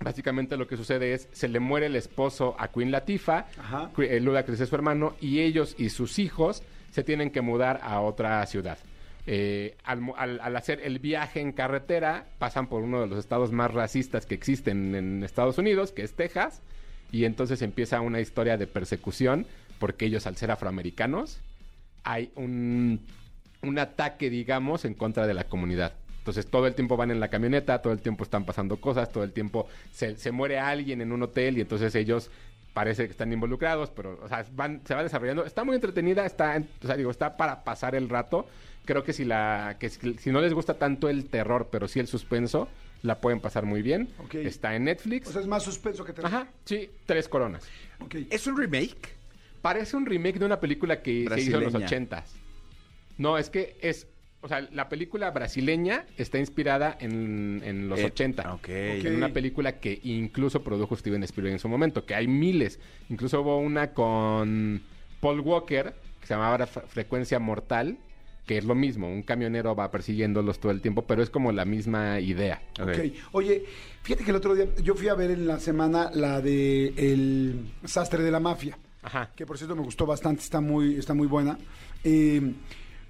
Básicamente 0.00 0.56
lo 0.58 0.66
que 0.66 0.76
sucede 0.76 1.14
es, 1.14 1.28
se 1.32 1.48
le 1.48 1.58
muere 1.58 1.86
el 1.86 1.96
esposo 1.96 2.54
a 2.58 2.68
Queen 2.68 2.90
Latifah, 2.90 3.46
eh, 3.98 4.20
Ludacris 4.20 4.60
es 4.60 4.68
su 4.68 4.74
hermano, 4.74 5.14
y 5.22 5.40
ellos 5.40 5.74
y 5.78 5.88
sus 5.88 6.18
hijos 6.18 6.62
se 6.90 7.02
tienen 7.02 7.30
que 7.30 7.40
mudar 7.40 7.80
a 7.82 8.00
otra 8.02 8.44
ciudad. 8.46 8.76
Eh, 9.26 9.74
al- 9.84 10.12
al 10.40 10.56
hacer 10.56 10.80
el 10.84 10.98
viaje 10.98 11.40
en 11.40 11.50
carretera, 11.52 12.26
pasan 12.38 12.66
por 12.68 12.82
uno 12.82 13.00
de 13.00 13.06
los 13.06 13.18
estados 13.18 13.50
más 13.52 13.72
racistas 13.72 14.26
que 14.26 14.34
existen 14.34 14.94
en 14.94 15.24
Estados 15.24 15.56
Unidos, 15.58 15.92
que 15.92 16.02
es 16.02 16.12
Texas, 16.12 16.60
y 17.12 17.24
entonces 17.24 17.62
empieza 17.62 18.00
una 18.00 18.20
historia 18.20 18.56
de 18.56 18.66
persecución, 18.66 19.46
porque 19.78 20.06
ellos 20.06 20.26
al 20.26 20.36
ser 20.36 20.50
afroamericanos, 20.50 21.40
hay 22.04 22.30
un, 22.34 23.00
un 23.62 23.78
ataque, 23.78 24.30
digamos, 24.30 24.84
en 24.84 24.94
contra 24.94 25.26
de 25.26 25.34
la 25.34 25.44
comunidad. 25.44 25.92
Entonces 26.18 26.46
todo 26.46 26.66
el 26.66 26.74
tiempo 26.74 26.96
van 26.96 27.10
en 27.10 27.20
la 27.20 27.28
camioneta, 27.28 27.80
todo 27.82 27.92
el 27.92 28.00
tiempo 28.00 28.24
están 28.24 28.44
pasando 28.44 28.78
cosas, 28.78 29.12
todo 29.12 29.22
el 29.22 29.32
tiempo 29.32 29.68
se, 29.92 30.16
se 30.16 30.32
muere 30.32 30.58
alguien 30.58 31.00
en 31.00 31.12
un 31.12 31.22
hotel 31.22 31.58
y 31.58 31.60
entonces 31.60 31.94
ellos 31.94 32.30
parece 32.76 33.06
que 33.06 33.12
están 33.12 33.32
involucrados, 33.32 33.88
pero 33.88 34.20
o 34.22 34.28
sea, 34.28 34.44
van, 34.52 34.82
se 34.84 34.94
va 34.94 35.02
desarrollando. 35.02 35.46
Está 35.46 35.64
muy 35.64 35.74
entretenida, 35.76 36.26
está, 36.26 36.62
o 36.82 36.86
sea, 36.86 36.94
digo, 36.94 37.10
está 37.10 37.38
para 37.38 37.64
pasar 37.64 37.94
el 37.94 38.10
rato. 38.10 38.46
Creo 38.84 39.02
que 39.02 39.14
si 39.14 39.24
la 39.24 39.76
que 39.80 39.88
si, 39.88 40.12
si 40.18 40.30
no 40.30 40.42
les 40.42 40.52
gusta 40.52 40.74
tanto 40.74 41.08
el 41.08 41.24
terror, 41.30 41.68
pero 41.72 41.88
sí 41.88 42.00
el 42.00 42.06
suspenso, 42.06 42.68
la 43.00 43.18
pueden 43.18 43.40
pasar 43.40 43.64
muy 43.64 43.80
bien. 43.80 44.10
Está 44.30 44.76
en 44.76 44.84
Netflix. 44.84 45.28
O 45.28 45.32
sea, 45.32 45.40
es 45.40 45.46
más 45.46 45.62
suspenso 45.62 46.04
que 46.04 46.12
terror. 46.12 46.26
Ajá, 46.30 46.48
sí, 46.66 46.90
tres 47.06 47.30
coronas. 47.30 47.66
¿Es 48.28 48.46
un 48.46 48.58
remake? 48.58 49.08
Parece 49.62 49.96
un 49.96 50.04
remake 50.04 50.38
de 50.38 50.44
una 50.44 50.60
película 50.60 51.00
que 51.00 51.26
se 51.32 51.40
hizo 51.40 51.56
en 51.56 51.64
los 51.64 51.74
ochentas. 51.74 52.34
No, 53.16 53.38
es 53.38 53.48
que 53.48 53.78
es... 53.80 54.06
O 54.46 54.48
sea, 54.48 54.60
la 54.72 54.88
película 54.88 55.28
brasileña 55.32 56.04
está 56.16 56.38
inspirada 56.38 56.96
en, 57.00 57.60
en 57.64 57.88
los 57.88 57.98
Eh, 57.98 58.04
80. 58.06 58.54
ok. 58.54 58.68
En 58.68 59.16
una 59.16 59.30
película 59.32 59.80
que 59.80 59.98
incluso 60.04 60.62
produjo 60.62 60.94
Steven 60.96 61.24
Spielberg 61.24 61.54
en 61.54 61.58
su 61.58 61.68
momento, 61.68 62.06
que 62.06 62.14
hay 62.14 62.28
miles. 62.28 62.78
Incluso 63.10 63.40
hubo 63.40 63.58
una 63.58 63.92
con 63.92 64.82
Paul 65.20 65.40
Walker, 65.40 65.94
que 66.20 66.26
se 66.28 66.34
llamaba 66.34 66.58
Fre- 66.66 66.86
Frecuencia 66.86 67.40
Mortal, 67.40 67.98
que 68.46 68.56
es 68.58 68.64
lo 68.64 68.76
mismo. 68.76 69.12
Un 69.12 69.24
camionero 69.24 69.74
va 69.74 69.90
persiguiéndolos 69.90 70.60
todo 70.60 70.70
el 70.70 70.80
tiempo, 70.80 71.02
pero 71.02 71.24
es 71.24 71.30
como 71.30 71.50
la 71.50 71.64
misma 71.64 72.20
idea. 72.20 72.62
Ok. 72.80 72.88
Ok. 72.88 73.12
Oye, 73.32 73.64
fíjate 74.02 74.22
que 74.22 74.30
el 74.30 74.36
otro 74.36 74.54
día 74.54 74.66
yo 74.80 74.94
fui 74.94 75.08
a 75.08 75.14
ver 75.14 75.32
en 75.32 75.48
la 75.48 75.58
semana 75.58 76.08
la 76.14 76.40
de 76.40 76.94
El 76.96 77.72
sastre 77.84 78.22
de 78.22 78.30
la 78.30 78.38
mafia, 78.38 78.78
Ajá. 79.02 79.32
que 79.34 79.44
por 79.44 79.58
cierto 79.58 79.74
me 79.74 79.82
gustó 79.82 80.06
bastante, 80.06 80.42
está 80.42 80.60
muy, 80.60 80.94
está 80.96 81.12
muy 81.14 81.26
buena. 81.26 81.58
Eh, 82.04 82.52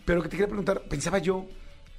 pero 0.07 0.23
que 0.23 0.29
te 0.31 0.37
quería 0.37 0.47
preguntar, 0.49 0.81
pensaba 0.89 1.19
yo, 1.19 1.45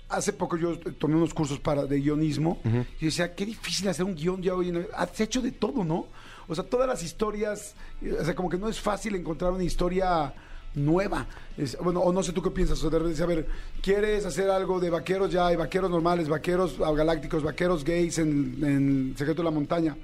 hace 0.10 0.34
poco 0.34 0.58
yo 0.58 0.80
tomé 0.80 1.16
unos 1.16 1.34
cursos 1.34 1.60
para 1.60 1.84
de 1.86 2.00
guionismo 2.00 2.60
y 3.00 3.06
decía, 3.06 3.36
qué 3.36 3.46
difícil 3.46 3.88
hacer 3.90 4.06
un 4.06 4.16
guion 4.16 4.42
ya 4.42 4.56
hoy. 4.56 4.70
en- 4.70 4.88
Has 4.96 5.20
hecho 5.22 5.42
de 5.42 5.52
todo, 5.52 5.84
¿no? 5.84 6.08
O 6.48 6.56
sea, 6.56 6.64
todas 6.64 6.88
las 6.88 7.04
historias, 7.04 7.76
eh, 8.02 8.16
o 8.20 8.24
sea, 8.26 8.34
como 8.34 8.50
que 8.50 8.58
no 8.58 8.68
es 8.70 8.80
fácil 8.80 9.14
encontrar 9.16 9.52
una 9.52 9.64
historia 9.66 10.34
nueva. 10.76 11.28
Es- 11.58 11.78
bueno, 11.80 12.00
o 12.00 12.14
no 12.14 12.24
sé 12.24 12.32
tú 12.32 12.42
qué 12.42 12.52
piensas, 12.52 12.82
o 12.84 12.90
de 12.90 13.00
repente, 13.00 13.22
a 13.22 13.26
ver, 13.26 13.48
¿quieres 13.82 14.26
hacer 14.26 14.50
algo 14.50 14.80
de 14.80 14.90
vaqueros? 14.90 15.30
Ya 15.32 15.48
hay 15.48 15.56
vaqueros 15.58 15.90
normales, 15.92 16.30
vaqueros 16.30 16.78
ah, 16.86 16.92
galácticos, 16.94 17.44
vaqueros 17.44 17.84
gays 17.84 18.18
en, 18.20 18.58
en 18.64 19.16
Secreto 19.18 19.42
de 19.42 19.46
la 19.46 19.52
Montaña. 19.52 19.98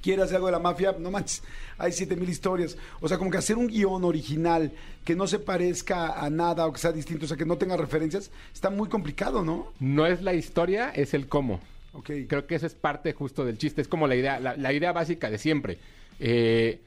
¿Quieres 0.00 0.26
hacer 0.26 0.36
algo 0.36 0.46
de 0.46 0.52
la 0.52 0.58
mafia? 0.58 0.94
No 0.98 1.10
manches, 1.10 1.42
hay 1.78 1.92
siete 1.92 2.16
mil 2.16 2.28
historias. 2.28 2.76
O 3.00 3.08
sea, 3.08 3.18
como 3.18 3.30
que 3.30 3.38
hacer 3.38 3.56
un 3.56 3.66
guion 3.66 4.04
original 4.04 4.72
que 5.04 5.16
no 5.16 5.26
se 5.26 5.38
parezca 5.38 6.20
a 6.20 6.30
nada 6.30 6.66
o 6.66 6.72
que 6.72 6.78
sea 6.78 6.92
distinto, 6.92 7.24
o 7.24 7.28
sea, 7.28 7.36
que 7.36 7.46
no 7.46 7.58
tenga 7.58 7.76
referencias, 7.76 8.30
está 8.52 8.70
muy 8.70 8.88
complicado, 8.88 9.44
¿no? 9.44 9.72
No 9.80 10.06
es 10.06 10.22
la 10.22 10.34
historia, 10.34 10.90
es 10.90 11.14
el 11.14 11.28
cómo. 11.28 11.60
Ok. 11.92 12.10
Creo 12.28 12.46
que 12.46 12.54
eso 12.54 12.66
es 12.66 12.74
parte 12.74 13.12
justo 13.12 13.44
del 13.44 13.58
chiste. 13.58 13.80
Es 13.80 13.88
como 13.88 14.06
la 14.06 14.16
idea, 14.16 14.38
la, 14.38 14.56
la 14.56 14.72
idea 14.72 14.92
básica 14.92 15.30
de 15.30 15.38
siempre. 15.38 15.78
Eh, 16.20 16.80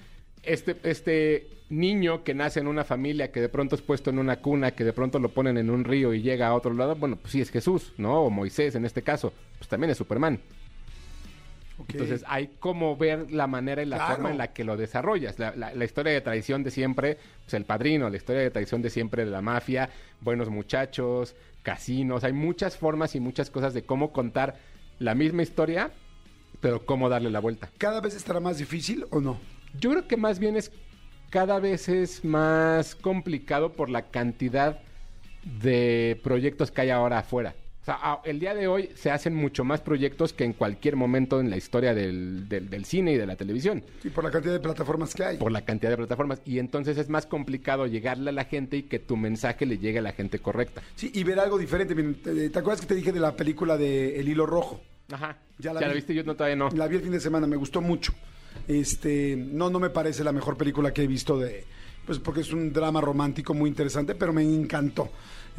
este, 0.44 0.78
este 0.84 1.48
niño 1.70 2.24
que 2.24 2.34
nace 2.34 2.60
en 2.60 2.68
una 2.68 2.84
familia, 2.84 3.32
que 3.32 3.42
de 3.42 3.50
pronto 3.50 3.76
es 3.76 3.82
puesto 3.82 4.10
en 4.10 4.20
una 4.20 4.42
cuna, 4.42 4.72
que 4.72 4.84
de 4.84 4.94
pronto 4.94 5.20
lo 5.20 5.30
ponen 5.30 5.58
en 5.58 5.70
un 5.70 5.84
río 5.84 6.14
y 6.14 6.22
llega 6.22 6.48
a 6.48 6.54
otro 6.54 6.74
lado, 6.74 6.96
bueno, 6.96 7.16
pues 7.16 7.32
sí 7.32 7.42
es 7.42 7.50
Jesús, 7.50 7.94
¿no? 7.98 8.22
O 8.22 8.30
Moisés 8.30 8.76
en 8.76 8.86
este 8.86 9.02
caso. 9.02 9.34
Pues 9.58 9.70
también 9.70 9.92
es 9.92 9.98
Superman. 9.98 10.40
Entonces 11.90 12.24
hay 12.28 12.48
como 12.60 12.96
ver 12.96 13.32
la 13.32 13.48
manera 13.48 13.82
y 13.82 13.86
la 13.86 13.98
Claro. 13.98 14.14
forma 14.16 14.32
en 14.32 14.38
la 14.38 14.54
que 14.54 14.64
lo 14.64 14.78
desarrollas. 14.78 15.40
La, 15.40 15.56
la- 15.56 15.74
la 15.74 15.86
historia 15.86 16.14
de 16.14 16.22
traición 16.22 16.64
de 16.64 16.72
siempre, 16.72 17.18
pues 17.44 17.54
el 17.56 17.66
padrino, 17.66 18.10
la 18.10 18.18
historia 18.18 18.42
de 18.42 18.52
traición 18.52 18.82
de 18.82 18.90
siempre 18.90 19.26
de 19.26 19.32
la 19.32 19.42
mafia, 19.42 19.90
buenos 20.22 20.50
muchachos, 20.50 21.36
casinos. 21.64 22.24
Hay 22.24 22.34
muchas 22.34 22.78
formas 22.78 23.16
y 23.16 23.20
muchas 23.20 23.50
cosas 23.50 23.74
de 23.74 23.84
cómo 23.84 24.12
contar 24.14 24.58
la 25.00 25.16
misma 25.16 25.42
historia, 25.44 25.92
pero 26.60 26.86
cómo 26.86 27.10
darle 27.10 27.32
la 27.32 27.40
vuelta. 27.40 27.70
¿Cada 27.78 28.00
vez 28.02 28.16
estará 28.16 28.40
más 28.40 28.58
difícil 28.60 29.06
o 29.10 29.20
no? 29.20 29.40
Yo 29.80 29.90
creo 29.92 30.08
que 30.08 30.18
más 30.18 30.38
bien 30.40 30.56
es 30.58 30.72
cada 31.32 31.60
vez 31.60 31.88
es 31.90 32.24
más 32.26 32.94
complicado 32.94 33.72
por 33.74 33.90
la 33.90 34.04
cantidad 34.10 34.80
de 35.44 36.20
proyectos 36.24 36.72
que 36.72 36.82
hay 36.82 36.90
ahora 36.90 37.20
afuera. 37.20 37.56
O 37.82 37.84
sea, 37.84 38.20
el 38.26 38.40
día 38.40 38.54
de 38.54 38.68
hoy 38.68 38.92
se 38.94 39.10
hacen 39.10 39.34
mucho 39.34 39.64
más 39.64 39.82
proyectos 39.82 40.34
que 40.34 40.44
en 40.44 40.54
cualquier 40.54 40.96
momento 40.96 41.40
en 41.40 41.50
la 41.50 41.58
historia 41.58 41.96
del, 41.96 42.48
del- 42.48 42.70
del 42.70 42.86
cine 42.86 43.14
y 43.14 43.18
de 43.18 43.26
la 43.26 43.36
televisión, 43.36 43.84
Sí, 44.04 44.12
por 44.12 44.24
la 44.24 44.30
cantidad 44.30 44.54
de 44.54 44.60
plataformas 44.60 45.16
que 45.16 45.24
hay. 45.24 45.38
por 45.38 45.52
la 45.52 45.62
cantidad 45.66 45.90
de 45.90 45.98
plataformas. 45.98 46.42
Y 46.46 46.60
entonces 46.60 46.96
es 47.00 47.10
más 47.10 47.26
complicado 47.26 47.88
llegarle 47.88 48.30
a 48.30 48.34
la 48.34 48.46
gente 48.46 48.78
y 48.78 48.84
que 48.84 49.00
tu 49.00 49.18
mensaje 49.18 49.66
le 49.66 49.80
llegue 49.80 49.98
a 49.98 50.04
la 50.04 50.12
gente 50.14 50.38
correcta. 50.38 50.84
Sí, 50.96 51.12
y 51.16 51.24
ver 51.24 51.40
algo 51.40 51.58
diferente. 51.58 51.96
¿Te, 51.96 52.50
te 52.52 52.60
acuerdas 52.60 52.82
que 52.82 52.88
te 52.88 52.94
dije 52.96 53.12
de 53.12 53.20
la 53.20 53.36
película 53.36 53.78
de 53.78 54.20
El 54.20 54.30
Hilo 54.30 54.46
Rojo? 54.46 54.80
Ajá. 55.12 55.38
Ya 55.58 55.72
¿Ya 55.72 55.74
la 55.74 55.82
la, 55.82 55.88
vi. 55.88 55.94
viste? 55.96 56.14
Yo 56.14 56.24
no, 56.24 56.36
todavía 56.36 56.56
no. 56.56 56.70
La 56.70 56.88
vi 56.88 56.98
el 56.98 57.02
fin 57.02 57.12
de 57.12 57.20
semana, 57.20 57.48
me 57.48 57.56
gustó 57.56 57.82
mucho. 57.82 58.14
Este, 58.68 59.36
no, 59.36 59.70
no 59.72 59.80
me 59.80 59.90
parece 59.90 60.24
la 60.24 60.32
mejor 60.32 60.56
película 60.56 60.94
que 60.94 61.04
he 61.04 61.08
visto 61.08 61.38
de, 61.40 61.66
pues 62.06 62.20
porque 62.20 62.42
es 62.42 62.54
un 62.54 62.72
drama 62.72 63.02
romántico 63.02 63.54
muy 63.54 63.70
interesante, 63.70 64.14
pero 64.14 64.34
me 64.34 64.44
encantó. 64.44 65.10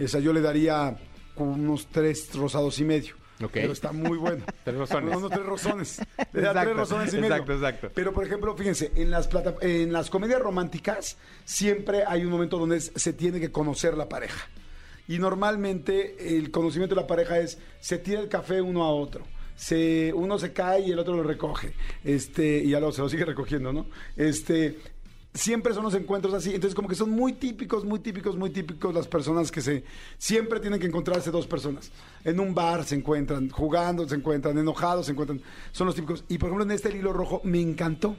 O 0.02 0.08
sea, 0.08 0.20
yo 0.20 0.32
le 0.32 0.40
daría 0.40 0.96
como 1.34 1.52
unos 1.52 1.86
tres 1.86 2.34
rosados 2.34 2.78
y 2.80 2.84
medio. 2.84 3.14
Ok. 3.42 3.50
Pero 3.54 3.72
está 3.72 3.90
muy 3.92 4.18
bueno. 4.18 4.44
Tres 4.64 4.76
rosones. 4.76 5.18
No, 5.20 5.28
tres 5.28 5.44
rosones. 5.44 5.98
Le 6.32 6.40
da 6.42 6.50
Exacto, 6.50 6.60
tres 6.62 6.76
rosones 6.76 7.12
y 7.14 7.16
medio. 7.16 7.28
exacto, 7.34 7.52
exacto. 7.54 7.90
Pero, 7.92 8.12
por 8.12 8.24
ejemplo, 8.24 8.56
fíjense, 8.56 8.92
en 8.94 9.10
las, 9.10 9.26
plata- 9.26 9.56
en 9.62 9.92
las 9.92 10.10
comedias 10.10 10.40
románticas 10.40 11.16
siempre 11.44 12.04
hay 12.06 12.24
un 12.24 12.30
momento 12.30 12.56
donde 12.58 12.80
se 12.80 13.12
tiene 13.12 13.40
que 13.40 13.50
conocer 13.50 13.96
la 13.96 14.08
pareja. 14.08 14.48
Y 15.08 15.18
normalmente 15.18 16.36
el 16.38 16.50
conocimiento 16.52 16.94
de 16.94 17.00
la 17.00 17.06
pareja 17.08 17.38
es, 17.40 17.58
se 17.80 17.98
tira 17.98 18.20
el 18.20 18.28
café 18.28 18.60
uno 18.62 18.84
a 18.84 18.90
otro. 18.92 19.24
Se, 19.56 20.12
uno 20.14 20.38
se 20.38 20.52
cae 20.52 20.80
y 20.80 20.92
el 20.92 20.98
otro 21.00 21.14
lo 21.14 21.22
recoge. 21.24 21.72
Este, 22.04 22.58
y 22.58 22.70
ya 22.70 22.80
lo, 22.80 22.92
se 22.92 23.00
lo 23.02 23.08
sigue 23.08 23.24
recogiendo, 23.24 23.72
¿no? 23.72 23.86
Este, 24.16 24.78
siempre 25.34 25.72
son 25.74 25.84
los 25.84 25.94
encuentros 25.94 26.34
así. 26.34 26.54
Entonces, 26.54 26.74
como 26.74 26.88
que 26.88 26.94
son 26.94 27.10
muy 27.10 27.32
típicos, 27.32 27.84
muy 27.84 28.00
típicos, 28.00 28.36
muy 28.36 28.50
típicos 28.50 28.94
las 28.94 29.08
personas 29.08 29.50
que 29.50 29.60
se. 29.60 29.84
Siempre 30.18 30.60
tienen 30.60 30.80
que 30.80 30.86
encontrarse 30.86 31.30
dos 31.30 31.46
personas. 31.46 31.90
En 32.24 32.40
un 32.40 32.54
bar 32.54 32.84
se 32.84 32.94
encuentran, 32.94 33.48
jugando 33.48 34.08
se 34.08 34.14
encuentran, 34.14 34.58
enojados 34.58 35.06
se 35.06 35.12
encuentran. 35.12 35.40
Son 35.72 35.86
los 35.86 35.94
típicos. 35.94 36.24
Y 36.28 36.38
por 36.38 36.48
ejemplo, 36.48 36.64
en 36.64 36.70
este 36.72 36.88
el 36.90 36.96
hilo 36.96 37.12
rojo 37.12 37.40
me 37.44 37.60
encantó. 37.60 38.16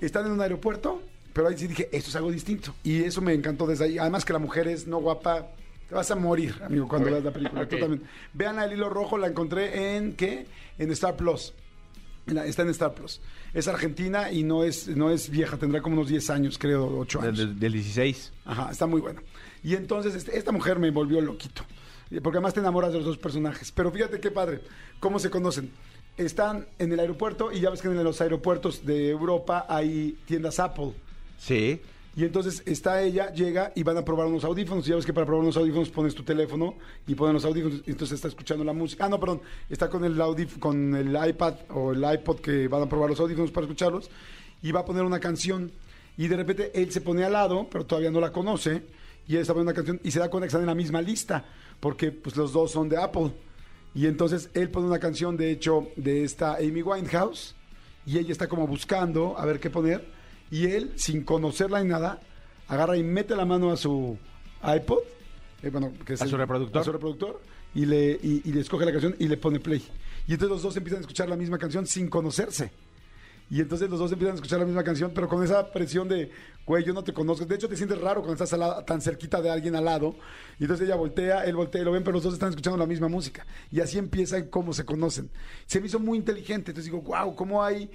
Están 0.00 0.26
en 0.26 0.32
un 0.32 0.40
aeropuerto, 0.40 1.02
pero 1.32 1.48
ahí 1.48 1.56
sí 1.56 1.66
dije, 1.66 1.88
esto 1.92 2.10
es 2.10 2.16
algo 2.16 2.30
distinto. 2.30 2.74
Y 2.82 3.02
eso 3.02 3.22
me 3.22 3.32
encantó 3.32 3.66
desde 3.66 3.84
ahí. 3.84 3.98
Además 3.98 4.24
que 4.24 4.32
la 4.32 4.38
mujer 4.38 4.68
es 4.68 4.86
no 4.86 4.98
guapa. 4.98 5.48
Te 5.88 5.94
vas 5.94 6.10
a 6.10 6.16
morir, 6.16 6.60
amigo, 6.64 6.88
cuando 6.88 7.10
veas 7.10 7.22
la 7.22 7.30
película. 7.30 7.66
También. 7.68 8.02
Vean 8.34 8.58
el 8.58 8.72
hilo 8.72 8.90
rojo, 8.90 9.16
la 9.16 9.28
encontré 9.28 9.96
en 9.96 10.14
¿qué? 10.14 10.46
En 10.78 10.90
Star 10.90 11.16
Plus. 11.16 11.54
Está 12.26 12.62
en 12.62 12.70
Star 12.70 12.92
Plus. 12.92 13.20
Es 13.56 13.68
argentina 13.68 14.30
y 14.30 14.42
no 14.42 14.64
es, 14.64 14.86
no 14.88 15.10
es 15.10 15.30
vieja, 15.30 15.56
tendrá 15.56 15.80
como 15.80 15.96
unos 15.96 16.08
10 16.08 16.28
años, 16.30 16.58
creo, 16.58 16.98
8 16.98 17.20
Del, 17.20 17.28
años. 17.28 17.38
del- 17.38 17.58
del 17.58 17.72
16. 17.72 18.32
Ajá, 18.44 18.68
está 18.70 18.86
muy 18.86 19.00
buena. 19.00 19.22
Y 19.64 19.74
entonces 19.74 20.14
este- 20.14 20.36
esta 20.36 20.52
mujer 20.52 20.78
me 20.78 20.90
volvió 20.90 21.20
loquito. 21.20 21.62
Porque 22.22 22.36
además 22.38 22.54
te 22.54 22.60
enamoras 22.60 22.92
de 22.92 22.98
los 22.98 23.06
dos 23.06 23.18
personajes. 23.18 23.72
Pero 23.72 23.90
fíjate 23.90 24.20
qué 24.20 24.30
padre, 24.30 24.60
cómo 25.00 25.18
se 25.18 25.30
conocen. 25.30 25.70
Están 26.16 26.66
en 26.78 26.92
el 26.92 27.00
aeropuerto 27.00 27.50
y 27.50 27.60
ya 27.60 27.70
ves 27.70 27.80
que 27.82 27.88
en 27.88 28.02
los 28.04 28.20
aeropuertos 28.20 28.84
de 28.86 29.10
Europa 29.10 29.66
hay 29.68 30.16
tiendas 30.26 30.58
Apple. 30.60 30.92
Sí. 31.38 31.80
Y 32.16 32.24
entonces 32.24 32.62
está 32.64 33.02
ella, 33.02 33.30
llega 33.30 33.72
y 33.74 33.82
van 33.82 33.98
a 33.98 34.02
probar 34.04 34.26
unos 34.26 34.42
audífonos. 34.42 34.86
Y 34.86 34.90
ya 34.90 34.96
ves 34.96 35.04
que 35.04 35.12
para 35.12 35.26
probar 35.26 35.42
unos 35.42 35.56
audífonos 35.58 35.90
pones 35.90 36.14
tu 36.14 36.22
teléfono 36.22 36.74
y 37.06 37.14
ponen 37.14 37.34
los 37.34 37.44
audífonos. 37.44 37.82
Entonces 37.86 38.14
está 38.14 38.28
escuchando 38.28 38.64
la 38.64 38.72
música. 38.72 39.04
Ah, 39.04 39.08
no, 39.10 39.20
perdón. 39.20 39.42
Está 39.68 39.90
con 39.90 40.02
el, 40.02 40.16
audíf- 40.18 40.58
con 40.58 40.94
el 40.94 41.10
iPad 41.28 41.54
o 41.74 41.92
el 41.92 42.02
iPod 42.02 42.40
que 42.40 42.68
van 42.68 42.82
a 42.82 42.88
probar 42.88 43.10
los 43.10 43.20
audífonos 43.20 43.50
para 43.50 43.66
escucharlos. 43.66 44.08
Y 44.62 44.72
va 44.72 44.80
a 44.80 44.84
poner 44.86 45.02
una 45.02 45.20
canción. 45.20 45.70
Y 46.16 46.28
de 46.28 46.36
repente 46.36 46.72
él 46.74 46.90
se 46.90 47.02
pone 47.02 47.22
al 47.22 47.32
lado, 47.34 47.68
pero 47.70 47.84
todavía 47.84 48.10
no 48.10 48.20
la 48.20 48.32
conoce. 48.32 48.82
Y 49.28 49.34
él 49.34 49.42
está 49.42 49.52
poniendo 49.52 49.72
una 49.72 49.76
canción 49.76 50.00
y 50.02 50.10
se 50.10 50.18
da 50.18 50.30
cuenta 50.30 50.48
que 50.48 50.56
en 50.56 50.64
la 50.64 50.74
misma 50.74 51.02
lista. 51.02 51.44
Porque 51.80 52.12
pues 52.12 52.34
los 52.34 52.50
dos 52.54 52.70
son 52.70 52.88
de 52.88 52.96
Apple. 52.96 53.30
Y 53.94 54.06
entonces 54.06 54.48
él 54.54 54.70
pone 54.70 54.86
una 54.86 54.98
canción, 54.98 55.36
de 55.36 55.50
hecho, 55.50 55.88
de 55.96 56.24
esta 56.24 56.54
Amy 56.54 56.80
Winehouse. 56.80 57.54
Y 58.06 58.16
ella 58.16 58.32
está 58.32 58.48
como 58.48 58.66
buscando 58.66 59.36
a 59.36 59.44
ver 59.44 59.60
qué 59.60 59.68
poner. 59.68 60.15
Y 60.50 60.66
él, 60.66 60.92
sin 60.96 61.24
conocerla 61.24 61.82
ni 61.82 61.88
nada, 61.88 62.20
agarra 62.68 62.96
y 62.96 63.02
mete 63.02 63.34
la 63.36 63.44
mano 63.44 63.72
a 63.72 63.76
su 63.76 64.18
iPod. 64.62 64.98
eh, 65.62 65.70
bueno, 65.70 65.92
que 66.04 66.14
es 66.14 66.22
¿A 66.22 66.26
su 66.26 66.36
reproductor? 66.36 66.82
A 66.82 66.84
su 66.84 66.92
reproductor. 66.92 67.40
Y 67.74 67.84
le, 67.84 68.12
y, 68.22 68.42
y 68.44 68.52
le 68.52 68.60
escoge 68.60 68.84
la 68.86 68.92
canción 68.92 69.14
y 69.18 69.28
le 69.28 69.36
pone 69.36 69.60
play. 69.60 69.82
Y 70.26 70.32
entonces 70.32 70.50
los 70.50 70.62
dos 70.62 70.76
empiezan 70.76 70.98
a 70.98 71.00
escuchar 71.02 71.28
la 71.28 71.36
misma 71.36 71.58
canción 71.58 71.86
sin 71.86 72.08
conocerse. 72.08 72.70
Y 73.48 73.60
entonces 73.60 73.88
los 73.88 74.00
dos 74.00 74.10
empiezan 74.10 74.32
a 74.32 74.34
escuchar 74.36 74.58
la 74.58 74.64
misma 74.64 74.82
canción, 74.82 75.12
pero 75.14 75.28
con 75.28 75.44
esa 75.44 75.70
presión 75.70 76.08
de, 76.08 76.32
güey, 76.66 76.84
yo 76.84 76.92
no 76.92 77.04
te 77.04 77.12
conozco. 77.12 77.44
De 77.44 77.54
hecho, 77.54 77.68
te 77.68 77.76
sientes 77.76 78.00
raro 78.00 78.22
cuando 78.22 78.42
estás 78.42 78.58
tan 78.84 79.00
cerquita 79.00 79.40
de 79.40 79.50
alguien 79.50 79.76
al 79.76 79.84
lado. 79.84 80.16
Y 80.58 80.64
entonces 80.64 80.86
ella 80.86 80.96
voltea, 80.96 81.44
él 81.44 81.54
voltea 81.54 81.82
y 81.82 81.84
lo 81.84 81.92
ven, 81.92 82.02
pero 82.02 82.14
los 82.14 82.24
dos 82.24 82.32
están 82.34 82.48
escuchando 82.48 82.76
la 82.76 82.86
misma 82.86 83.06
música. 83.06 83.46
Y 83.70 83.78
así 83.80 83.98
empiezan 83.98 84.48
cómo 84.48 84.72
se 84.72 84.84
conocen. 84.84 85.30
Se 85.66 85.80
me 85.80 85.86
hizo 85.86 86.00
muy 86.00 86.18
inteligente. 86.18 86.72
Entonces 86.72 86.90
digo, 86.90 87.02
wow, 87.02 87.36
cómo 87.36 87.62
hay 87.62 87.88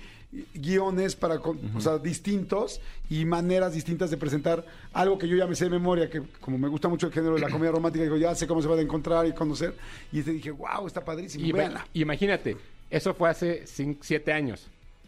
guiones 0.54 1.16
para, 1.16 1.40
con- 1.40 1.60
o 1.76 1.82
sea, 1.82 1.98
distintos 1.98 2.80
y 3.10 3.26
maneras 3.26 3.74
distintas 3.74 4.10
de 4.12 4.18
presentar 4.18 4.66
algo 4.94 5.18
que 5.18 5.28
yo 5.28 5.36
ya 5.36 5.46
me 5.48 5.56
sé 5.56 5.66
de 5.66 5.72
memoria, 5.72 6.10
que 6.10 6.22
como 6.40 6.58
me 6.58 6.68
gusta 6.68 6.88
mucho 6.88 7.08
el 7.08 7.14
género 7.14 7.36
de 7.36 7.42
la 7.42 7.50
comedia 7.50 7.72
romántica, 7.72 8.04
digo, 8.04 8.18
ya 8.18 8.34
sé 8.36 8.48
cómo 8.48 8.62
se 8.62 8.68
van 8.68 8.80
a 8.80 8.82
encontrar 8.82 9.28
y 9.28 9.34
conocer. 9.34 9.74
Y 10.12 10.20
este 10.20 10.32
dije, 10.32 10.52
wow, 10.52 10.88
está 10.88 11.04
padrísimo, 11.04 11.46
Y 11.46 11.52
véanla. 11.52 11.86
imagínate, 11.94 12.56
eso 12.90 13.14
fue 13.14 13.30
hace 13.30 13.66
7 13.66 14.32
años. 14.34 14.68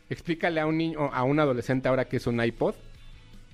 Explícale 0.09 0.59
a 0.59 0.67
un 0.67 0.77
niño, 0.77 0.99
a 1.13 1.23
un 1.23 1.39
adolescente 1.39 1.87
ahora 1.87 2.05
que 2.05 2.17
es 2.17 2.27
un 2.27 2.43
iPod, 2.43 2.75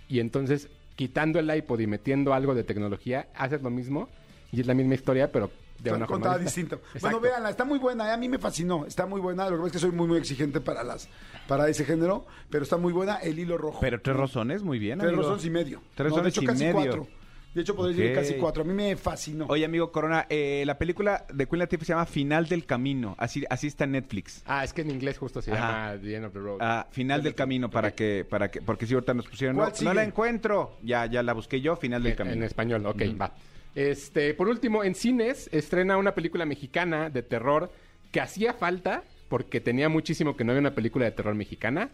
y 0.07 0.19
entonces 0.19 0.67
quitando 0.95 1.39
el 1.39 1.55
iPod 1.55 1.79
y 1.79 1.87
metiendo 1.87 2.33
algo 2.33 2.55
de 2.55 2.63
tecnología, 2.63 3.27
haces 3.35 3.61
lo 3.61 3.69
mismo 3.69 4.09
y 4.51 4.59
es 4.61 4.67
la 4.67 4.73
misma 4.73 4.95
historia, 4.95 5.31
pero 5.31 5.51
de 5.81 5.91
una 5.93 6.05
contada 6.05 6.37
distinta. 6.37 6.75
distinta. 6.77 6.97
Exacto. 6.97 7.19
Bueno, 7.19 7.19
véanla, 7.33 7.49
está 7.51 7.65
muy 7.65 7.79
buena, 7.79 8.07
eh, 8.09 8.11
a 8.13 8.17
mí 8.17 8.27
me 8.29 8.37
fascinó, 8.39 8.85
está 8.85 9.05
muy 9.05 9.21
buena, 9.21 9.45
lo 9.49 9.51
que 9.51 9.57
pasa 9.57 9.67
es 9.67 9.71
que 9.73 9.79
soy 9.79 9.91
muy 9.91 10.07
muy 10.07 10.17
exigente 10.17 10.59
para 10.61 10.83
las 10.83 11.07
para 11.47 11.67
ese 11.69 11.85
género, 11.85 12.25
pero 12.49 12.63
está 12.63 12.77
muy 12.77 12.93
buena 12.93 13.15
el 13.17 13.39
hilo 13.39 13.57
rojo. 13.57 13.79
Pero 13.81 13.99
tres 14.01 14.15
rosones, 14.15 14.61
muy 14.63 14.79
bien, 14.79 14.99
Tres 14.99 15.09
amigo. 15.09 15.23
razones 15.23 15.45
y 15.45 15.49
medio. 15.49 15.81
Tres 15.95 16.09
No, 16.11 16.17
de 16.17 16.21
razones 16.23 16.33
hecho 16.33 16.41
y 16.43 16.45
casi 16.45 16.63
medio. 16.65 16.73
cuatro. 16.75 17.07
De 17.51 17.61
hecho 17.61 17.75
podría 17.75 17.97
decir 17.97 18.11
Ok. 18.11 18.23
casi 18.23 18.33
cuatro. 18.39 18.61
A 18.61 18.65
mí 18.65 18.73
me 18.73 18.95
fascinó. 18.95 19.47
Oye, 19.49 19.65
amigo 19.65 19.91
Corona, 19.91 20.27
eh, 20.29 20.61
la 20.67 20.77
película 20.77 21.25
de 21.33 21.47
Queen 21.47 21.57
Latifah 21.57 21.83
se 21.83 21.93
llama 21.93 22.05
Final 22.05 22.47
del 22.47 22.67
Camino. 22.67 23.15
Así, 23.17 23.43
así 23.49 23.65
está 23.65 23.85
en 23.85 23.93
Netflix. 23.93 24.43
Ah, 24.45 24.63
es 24.63 24.71
que 24.71 24.81
en 24.83 24.91
inglés 24.91 25.17
justo 25.17 25.41
se 25.41 25.51
Ajá. 25.53 25.93
llama 25.95 26.01
The 26.01 26.15
End 26.15 26.25
of 26.27 26.33
the 26.33 26.39
Road. 26.39 26.57
Ah, 26.61 26.85
Final 26.91 27.23
del 27.23 27.33
Camino 27.33 27.67
para 27.71 27.89
que, 27.95 28.23
para 28.29 28.51
que, 28.51 28.61
porque 28.61 28.85
si 28.85 28.93
ahorita 28.93 29.15
nos 29.15 29.27
pusieron, 29.27 29.55
no, 29.55 29.63
¿Cuál 29.63 29.71
no 29.71 29.77
sigue? 29.77 29.93
la 29.95 30.03
encuentro. 30.03 30.77
Ya, 30.83 31.07
ya 31.07 31.23
la 31.23 31.33
busqué 31.33 31.59
yo, 31.59 31.75
Final 31.75 32.03
del 32.03 32.11
en, 32.11 32.17
Camino. 32.19 32.35
en 32.35 32.43
español, 32.43 32.85
ok, 32.85 33.01
va. 33.19 33.33
Este, 33.79 34.33
por 34.33 34.49
último, 34.49 34.83
en 34.83 34.93
cines 34.93 35.49
estrena 35.53 35.95
una 35.95 36.13
película 36.13 36.45
mexicana 36.45 37.09
de 37.09 37.23
terror 37.23 37.71
que 38.11 38.19
hacía 38.19 38.51
falta, 38.51 39.05
porque 39.29 39.61
tenía 39.61 39.87
muchísimo 39.87 40.35
que 40.35 40.43
no 40.43 40.51
había 40.51 40.59
una 40.59 40.75
película 40.75 41.05
de 41.05 41.11
terror 41.11 41.33
mexicana, 41.33 41.89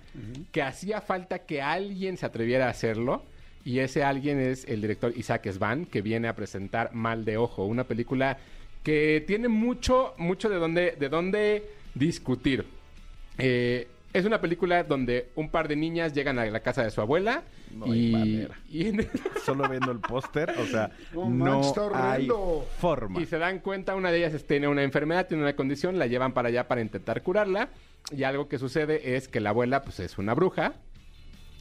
que 0.51 0.63
hacía 0.63 0.99
falta 0.99 1.45
que 1.45 1.61
alguien 1.61 2.17
se 2.17 2.25
atreviera 2.25 2.65
a 2.65 2.71
hacerlo. 2.71 3.23
Y 3.63 3.79
ese 3.79 4.03
alguien 4.03 4.39
es 4.39 4.65
el 4.65 4.81
director 4.81 5.13
Isaac 5.15 5.47
Svan, 5.51 5.85
que 5.85 6.01
viene 6.01 6.27
a 6.27 6.35
presentar 6.35 6.91
Mal 6.95 7.23
de 7.23 7.37
Ojo, 7.37 7.65
una 7.65 7.83
película 7.83 8.39
que 8.81 9.23
tiene 9.27 9.47
mucho, 9.47 10.15
mucho 10.17 10.49
de 10.49 10.55
dónde, 10.55 10.95
de 10.97 11.09
dónde 11.09 11.69
discutir. 11.93 12.65
Eh, 13.37 13.87
es 14.17 14.25
una 14.25 14.39
película 14.41 14.83
donde 14.83 15.29
un 15.35 15.49
par 15.49 15.67
de 15.67 15.75
niñas 15.75 16.13
llegan 16.13 16.39
a 16.39 16.45
la 16.45 16.59
casa 16.61 16.83
de 16.83 16.91
su 16.91 17.01
abuela 17.01 17.43
No 17.71 17.85
hay 17.85 18.07
y, 18.07 18.11
manera. 18.11 18.55
y 18.69 18.87
en- 18.87 19.09
Solo 19.45 19.67
viendo 19.69 19.91
el 19.91 19.99
póster, 19.99 20.51
o 20.59 20.65
sea, 20.65 20.91
No 21.13 21.61
está 21.61 22.13
hay 22.13 22.27
forma. 22.79 23.21
Y 23.21 23.25
se 23.25 23.37
dan 23.37 23.59
cuenta, 23.59 23.95
una 23.95 24.11
de 24.11 24.25
ellas 24.25 24.43
tiene 24.45 24.67
una 24.67 24.83
enfermedad, 24.83 25.27
tiene 25.27 25.43
una 25.43 25.55
condición, 25.55 25.99
la 25.99 26.07
llevan 26.07 26.33
para 26.33 26.47
allá 26.49 26.67
para 26.67 26.81
intentar 26.81 27.21
curarla. 27.23 27.69
Y 28.11 28.23
algo 28.23 28.47
que 28.47 28.57
sucede 28.59 29.15
es 29.15 29.27
que 29.27 29.39
la 29.39 29.49
abuela 29.51 29.81
pues 29.83 29.99
es 29.99 30.17
una 30.17 30.33
bruja 30.33 30.73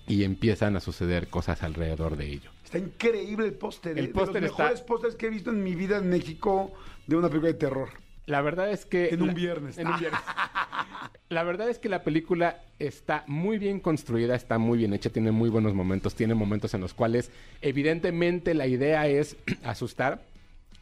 y 0.07 0.25
empiezan 0.25 0.77
a 0.77 0.81
suceder 0.81 1.29
cosas 1.29 1.63
alrededor 1.63 2.17
de 2.17 2.27
ello. 2.27 2.51
Está 2.63 2.79
increíble 2.79 3.47
el 3.47 3.55
póster. 3.55 3.99
El 3.99 4.07
eh, 4.07 4.09
póster 4.09 4.35
de 4.35 4.41
los 4.43 4.51
está- 4.51 4.65
mejores 4.65 4.83
pósters 4.83 5.15
que 5.17 5.27
he 5.27 5.31
visto 5.31 5.51
en 5.51 5.63
mi 5.63 5.75
vida 5.75 5.97
en 5.97 6.11
México 6.11 6.73
de 7.07 7.17
una 7.17 7.29
película 7.29 7.53
de 7.53 7.59
terror. 7.59 7.89
La 8.27 8.41
verdad 8.41 8.71
es 8.71 8.87
que... 8.87 9.09
En 9.11 9.21
un 9.23 9.29
la- 9.29 9.35
viernes. 9.35 9.79
En 9.79 9.89
un 9.89 9.99
viernes. 9.99 10.21
La 11.31 11.43
verdad 11.43 11.69
es 11.69 11.79
que 11.79 11.89
la 11.89 12.05
película 12.05 12.61
está 12.79 13.25
muy 13.27 13.59
bien 13.59 13.81
construida, 13.81 14.35
está 14.37 14.59
muy 14.59 14.79
bien 14.79 14.93
hecha, 14.93 15.11
tiene 15.11 15.33
muy 15.33 15.49
buenos 15.49 15.75
momentos, 15.75 16.15
tiene 16.15 16.35
momentos 16.35 16.75
en 16.75 16.81
los 16.83 16.95
cuales 16.95 17.31
evidentemente 17.63 18.55
la 18.55 18.67
idea 18.67 19.07
es 19.09 19.37
asustar. 19.65 20.21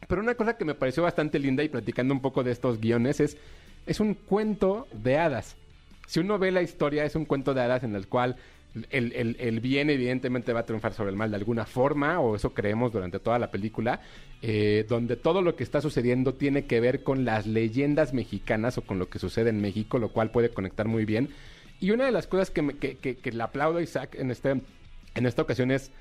Pero 0.07 0.21
una 0.21 0.35
cosa 0.35 0.57
que 0.57 0.65
me 0.65 0.75
pareció 0.75 1.01
bastante 1.01 1.39
linda 1.39 1.63
y 1.63 1.69
platicando 1.69 2.13
un 2.13 2.21
poco 2.21 2.43
de 2.43 2.51
estos 2.51 2.79
guiones 2.79 3.19
es, 3.19 3.37
es 3.87 3.99
un 3.99 4.13
cuento 4.13 4.87
de 4.91 5.17
hadas. 5.17 5.55
Si 6.07 6.19
uno 6.19 6.37
ve 6.37 6.51
la 6.51 6.61
historia, 6.61 7.05
es 7.05 7.15
un 7.15 7.25
cuento 7.25 7.53
de 7.53 7.61
hadas 7.61 7.83
en 7.83 7.95
el 7.95 8.07
cual 8.07 8.35
el, 8.89 9.11
el- 9.13 9.37
el 9.39 9.59
bien 9.59 9.89
evidentemente 9.89 10.51
va 10.53 10.61
a 10.61 10.65
triunfar 10.65 10.93
sobre 10.93 11.11
el 11.11 11.15
mal 11.15 11.29
de 11.31 11.37
alguna 11.37 11.65
forma, 11.65 12.19
o 12.19 12.35
eso 12.35 12.53
creemos 12.53 12.91
durante 12.91 13.19
toda 13.19 13.37
la 13.39 13.51
película, 13.51 14.01
eh, 14.41 14.85
donde 14.89 15.15
todo 15.15 15.41
lo 15.41 15.55
que 15.55 15.63
está 15.63 15.79
sucediendo 15.81 16.33
tiene 16.33 16.65
que 16.65 16.79
ver 16.79 17.03
con 17.03 17.23
las 17.25 17.45
leyendas 17.47 18.13
mexicanas 18.13 18.77
o 18.77 18.81
con 18.81 18.97
lo 18.99 19.09
que 19.09 19.19
sucede 19.19 19.49
en 19.51 19.61
México, 19.61 19.99
lo 19.99 20.09
cual 20.09 20.31
puede 20.31 20.49
conectar 20.49 20.87
muy 20.87 21.05
bien. 21.05 21.29
Y 21.79 21.91
una 21.91 22.05
de 22.05 22.11
las 22.11 22.27
cosas 22.27 22.49
que, 22.49 22.61
me- 22.61 22.77
que, 22.77 22.97
que- 22.97 23.31
le 23.31 23.43
aplaudo 23.43 23.77
a 23.77 23.81
Isaac 23.83 24.15
en, 24.15 24.31
este, 24.31 24.49
en 24.49 25.25
esta 25.25 25.41
ocasión 25.43 25.69
es, 25.71 25.91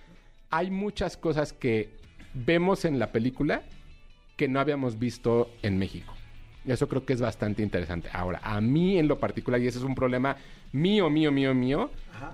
hay 0.50 0.70
muchas 0.70 1.16
cosas 1.16 1.52
que 1.52 1.90
vemos 2.34 2.84
en 2.84 2.98
la 2.98 3.12
película 3.12 3.62
que 4.36 4.48
no 4.48 4.60
habíamos 4.60 4.98
visto 4.98 5.50
en 5.62 5.78
México. 5.78 6.14
Eso 6.66 6.88
creo 6.88 7.04
que 7.04 7.12
es 7.12 7.20
bastante 7.20 7.62
interesante. 7.62 8.08
Ahora, 8.12 8.40
a 8.42 8.60
mí 8.60 8.96
en 8.98 9.08
lo 9.08 9.18
particular, 9.18 9.60
y 9.60 9.66
ese 9.66 9.78
es 9.78 9.84
un 9.84 9.94
problema 9.96 10.36
mío, 10.72 11.10
mío, 11.10 11.32
mío, 11.32 11.52
mío, 11.54 11.90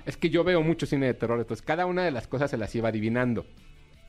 es 0.08 0.16
que 0.16 0.30
yo 0.30 0.42
veo 0.42 0.62
mucho 0.62 0.86
cine 0.86 1.04
de 1.04 1.12
terror, 1.12 1.38
entonces 1.38 1.64
cada 1.64 1.84
una 1.84 2.02
de 2.02 2.10
las 2.10 2.26
cosas 2.26 2.50
se 2.50 2.56
las 2.56 2.74
iba 2.74 2.88
adivinando. 2.88 3.44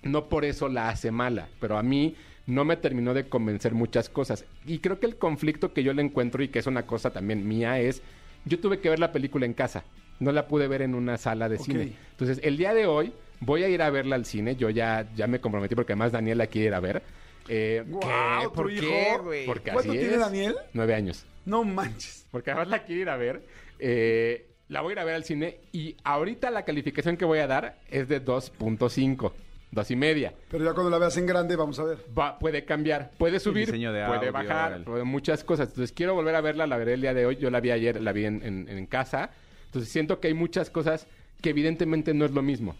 No 0.02 0.30
por 0.30 0.45
eso 0.45 0.70
la 0.70 0.88
hace 0.88 1.12
mala, 1.12 1.50
pero 1.60 1.78
a 1.78 1.84
mí 1.84 2.16
no 2.47 2.64
me 2.64 2.78
terminó 2.78 3.14
de 3.14 3.28
convencer 3.28 3.74
muchas 3.74 4.08
cosas. 4.08 4.45
Y 4.66 4.80
creo 4.80 5.02
que 5.02 5.08
el 5.08 5.18
conflicto 5.18 5.74
que 5.74 5.84
yo 5.84 5.91
le 5.91 6.02
encuentro 6.02 6.41
y 6.41 6.47
que 6.47 6.60
es 6.60 6.68
una 6.68 6.86
cosa 6.88 7.12
también 7.12 7.45
mía 7.45 7.82
es, 7.82 8.02
yo 8.45 8.62
tuve 8.62 8.80
que 8.80 8.89
ver 8.89 9.00
la 9.00 9.12
película 9.12 9.45
en 9.45 9.54
casa, 9.54 9.84
no 10.22 10.32
la 10.32 10.47
pude 10.47 10.70
ver 10.70 10.84
en 10.84 10.95
una 10.95 11.18
sala 11.18 11.50
de 11.50 11.58
cine. 11.58 11.91
Entonces, 12.12 12.39
el 12.43 12.56
día 12.56 12.74
de 12.74 12.86
hoy 12.86 13.12
voy 13.41 13.64
a 13.64 13.68
ir 13.68 13.82
a 13.82 13.89
verla 13.89 14.16
al 14.16 14.24
cine, 14.24 14.56
yo 14.56 14.70
ya, 14.70 15.06
ya 15.18 15.28
me 15.28 15.41
comprometí 15.41 15.76
porque 15.76 15.91
además 15.91 16.14
Daniel 16.14 16.38
la 16.38 16.47
quiere 16.47 16.68
ir 16.68 16.74
a 16.76 16.80
ver. 16.80 17.04
Eh, 17.50 17.84
Guau, 17.86 18.54
¿Por 18.54 18.70
qué, 18.74 19.18
porque 19.45 19.72
¿Cuánto 19.74 19.91
así 19.91 20.00
tiene 20.00 20.14
es. 20.14 20.20
Daniel? 20.20 20.56
Nueve 20.72 20.93
años. 20.93 21.26
No 21.43 21.66
manches. 21.66 22.26
Porque 22.32 22.52
además 22.52 22.70
la 22.70 22.86
quiero 22.86 23.02
ir 23.02 23.10
a 23.10 23.18
ver. 23.18 23.43
Eh, 23.80 24.49
la 24.70 24.82
voy 24.82 24.91
a 24.91 24.93
ir 24.93 24.99
a 24.99 25.03
ver 25.03 25.15
al 25.15 25.24
cine 25.24 25.59
y 25.74 25.95
ahorita 26.03 26.49
la 26.51 26.63
calificación 26.63 27.17
que 27.17 27.26
voy 27.26 27.39
a 27.39 27.47
dar 27.47 27.80
es 27.89 28.07
de 28.07 28.24
2.5, 28.24 29.32
dos 29.72 29.91
y 29.91 29.95
media. 29.95 30.34
Pero 30.49 30.63
ya 30.63 30.74
cuando 30.74 30.89
la 30.89 30.97
veas 30.97 31.17
en 31.17 31.26
grande, 31.26 31.55
vamos 31.55 31.78
a 31.80 31.84
ver. 31.84 31.97
Va, 32.17 32.39
puede 32.39 32.65
cambiar, 32.65 33.11
puede 33.17 33.39
subir, 33.39 33.70
puede 33.70 34.03
audio, 34.03 34.32
bajar, 34.32 34.74
el- 34.74 34.84
puede 34.84 35.03
muchas 35.03 35.43
cosas. 35.43 35.70
Entonces 35.70 35.91
quiero 35.91 36.13
volver 36.15 36.36
a 36.36 36.41
verla, 36.41 36.67
la 36.67 36.78
veré 36.78 36.93
el 36.93 37.01
día 37.01 37.13
de 37.13 37.26
hoy. 37.26 37.36
Yo 37.38 37.49
la 37.49 37.59
vi 37.59 37.72
ayer, 37.72 37.99
la 38.01 38.11
vi 38.13 38.26
en, 38.26 38.41
en- 38.43 38.70
en 38.70 38.86
casa. 38.86 39.32
Entonces 39.65 39.91
siento 39.91 40.20
que 40.20 40.28
hay 40.30 40.34
muchas 40.34 40.70
cosas 40.70 41.07
que 41.41 41.49
evidentemente 41.49 42.13
no 42.13 42.26
es 42.26 42.32
lo 42.32 42.41
mismo. 42.41 42.76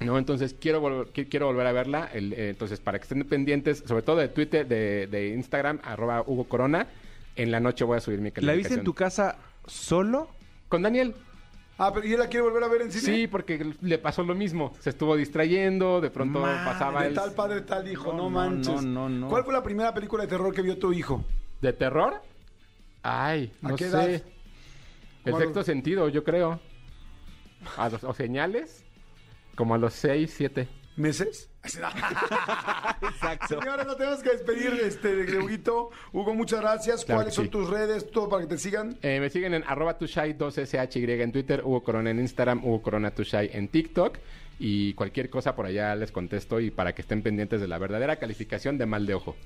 ¿no? 0.00 0.18
Entonces 0.18 0.54
quiero 0.60 0.80
volver, 0.80 1.06
qui- 1.12 1.28
quiero 1.28 1.46
volver 1.46 1.66
a 1.66 1.72
verla. 1.72 2.10
El, 2.12 2.32
eh, 2.32 2.50
entonces, 2.50 2.80
para 2.80 2.98
que 2.98 3.04
estén 3.04 3.24
pendientes, 3.24 3.82
sobre 3.86 4.02
todo 4.02 4.16
de 4.16 4.28
Twitter, 4.28 4.66
de, 4.66 5.06
de 5.06 5.28
Instagram, 5.28 5.80
arroba 5.82 6.22
Hugo 6.26 6.44
Corona. 6.44 6.86
En 7.36 7.50
la 7.50 7.58
noche 7.60 7.84
voy 7.84 7.96
a 7.96 8.00
subir 8.00 8.20
mi 8.20 8.30
calificación. 8.30 8.46
¿La 8.46 8.54
viste 8.56 8.74
en 8.74 8.84
tu 8.84 8.92
casa 8.94 9.36
solo? 9.66 10.28
Con 10.68 10.82
Daniel. 10.82 11.14
Ah, 11.76 11.92
pero 11.92 12.06
¿y 12.06 12.12
él 12.12 12.20
la 12.20 12.28
quiere 12.28 12.42
volver 12.44 12.62
a 12.62 12.68
ver 12.68 12.82
en 12.82 12.92
cine? 12.92 13.02
Sí, 13.16 13.26
porque 13.26 13.74
le 13.80 13.98
pasó 13.98 14.22
lo 14.22 14.34
mismo. 14.34 14.72
Se 14.78 14.90
estuvo 14.90 15.16
distrayendo, 15.16 16.00
de 16.00 16.08
pronto 16.10 16.40
Madre, 16.40 16.64
pasaba 16.64 17.04
el... 17.06 17.14
tal 17.14 17.32
padre, 17.32 17.62
tal 17.62 17.90
hijo, 17.90 18.12
no, 18.12 18.16
No, 18.18 18.22
no, 18.24 18.30
manches. 18.30 18.82
no, 18.84 19.08
no, 19.08 19.08
no. 19.08 19.28
¿Cuál 19.28 19.42
fue 19.44 19.52
la 19.52 19.62
primera 19.62 19.92
película 19.92 20.22
de 20.22 20.28
terror 20.28 20.54
que 20.54 20.62
vio 20.62 20.78
tu 20.78 20.92
hijo? 20.92 21.24
¿De 21.60 21.72
terror? 21.72 22.22
Ay, 23.02 23.52
¿A 23.62 23.68
no 23.70 23.76
qué 23.76 23.84
sé. 23.84 23.90
edad? 23.90 24.22
El 25.24 25.32
¿Cuál? 25.32 25.42
sexto 25.42 25.62
sentido, 25.64 26.08
yo 26.08 26.22
creo. 26.22 26.60
A 27.76 27.88
los- 27.88 28.04
o 28.04 28.12
señales, 28.14 28.84
como 29.56 29.74
a 29.74 29.78
los 29.78 29.94
seis, 29.94 30.32
siete. 30.36 30.68
¿Meses? 30.96 31.50
Exacto. 31.64 33.60
Señores, 33.60 33.86
nos 33.86 33.96
tenemos 33.96 34.22
que 34.22 34.30
despedir 34.30 34.80
este, 34.82 35.14
de 35.16 35.38
Huguito. 35.38 35.90
Hugo, 36.12 36.34
muchas 36.34 36.60
gracias. 36.60 37.04
Claro 37.04 37.20
¿Cuáles 37.20 37.34
son 37.34 37.48
tus 37.48 37.68
redes? 37.68 38.10
Todo 38.10 38.28
para 38.28 38.42
que 38.42 38.48
te 38.48 38.58
sigan. 38.58 38.96
Eh, 39.02 39.18
me 39.18 39.30
siguen 39.30 39.54
en 39.54 39.64
arroba 39.66 39.98
tushai 39.98 40.36
2SHY 40.36 41.20
en 41.20 41.32
Twitter, 41.32 41.62
Hugo 41.64 41.82
Corona 41.82 42.10
en 42.10 42.20
Instagram, 42.20 42.64
Hugo 42.64 42.82
Corona 42.82 43.10
Tushai 43.10 43.50
en 43.52 43.68
TikTok. 43.68 44.18
Y 44.58 44.94
cualquier 44.94 45.30
cosa 45.30 45.56
por 45.56 45.66
allá 45.66 45.96
les 45.96 46.12
contesto 46.12 46.60
y 46.60 46.70
para 46.70 46.94
que 46.94 47.02
estén 47.02 47.22
pendientes 47.22 47.60
de 47.60 47.66
la 47.66 47.78
verdadera 47.78 48.16
calificación 48.16 48.78
de 48.78 48.86
mal 48.86 49.04
de 49.04 49.14
ojo. 49.14 49.36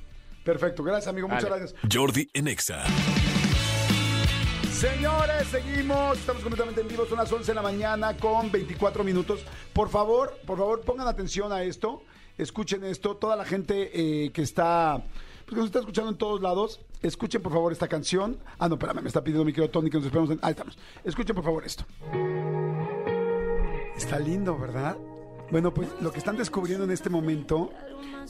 Perfecto. 0.44 0.82
Gracias, 0.82 1.08
amigo. 1.08 1.28
Muchas 1.28 1.46
gracias. 1.46 1.74
Jordi 1.90 2.28
en 2.34 2.48
Exa. 2.48 2.84
Señores, 4.78 5.48
seguimos. 5.48 6.18
Estamos 6.18 6.40
completamente 6.40 6.80
en 6.82 6.86
vivo. 6.86 7.04
Son 7.04 7.18
las 7.18 7.32
11 7.32 7.50
de 7.50 7.54
la 7.56 7.62
mañana 7.62 8.16
con 8.16 8.48
24 8.52 9.02
minutos. 9.02 9.40
Por 9.72 9.88
favor, 9.88 10.38
por 10.46 10.56
favor, 10.56 10.82
pongan 10.82 11.08
atención 11.08 11.52
a 11.52 11.64
esto. 11.64 12.04
Escuchen 12.36 12.84
esto. 12.84 13.16
Toda 13.16 13.34
la 13.34 13.44
gente 13.44 13.90
eh, 13.92 14.30
que 14.30 14.40
está. 14.42 15.02
Pues 15.46 15.48
que 15.48 15.56
nos 15.56 15.66
está 15.66 15.80
escuchando 15.80 16.12
en 16.12 16.16
todos 16.16 16.40
lados, 16.40 16.80
escuchen 17.02 17.42
por 17.42 17.50
favor 17.50 17.72
esta 17.72 17.88
canción. 17.88 18.38
Ah, 18.56 18.68
no, 18.68 18.76
espérame, 18.76 19.02
me 19.02 19.08
está 19.08 19.24
pidiendo 19.24 19.44
mi 19.44 19.52
querido 19.52 19.68
Tony 19.68 19.90
que 19.90 19.96
nos 19.96 20.06
esperemos. 20.06 20.30
En... 20.30 20.38
Ahí 20.42 20.52
estamos. 20.52 20.78
Escuchen 21.02 21.34
por 21.34 21.44
favor 21.44 21.64
esto. 21.64 21.84
Está 23.96 24.20
lindo, 24.20 24.56
¿verdad? 24.56 24.96
Bueno, 25.50 25.74
pues 25.74 25.88
lo 26.00 26.12
que 26.12 26.18
están 26.18 26.36
descubriendo 26.36 26.84
en 26.84 26.92
este 26.92 27.10
momento, 27.10 27.72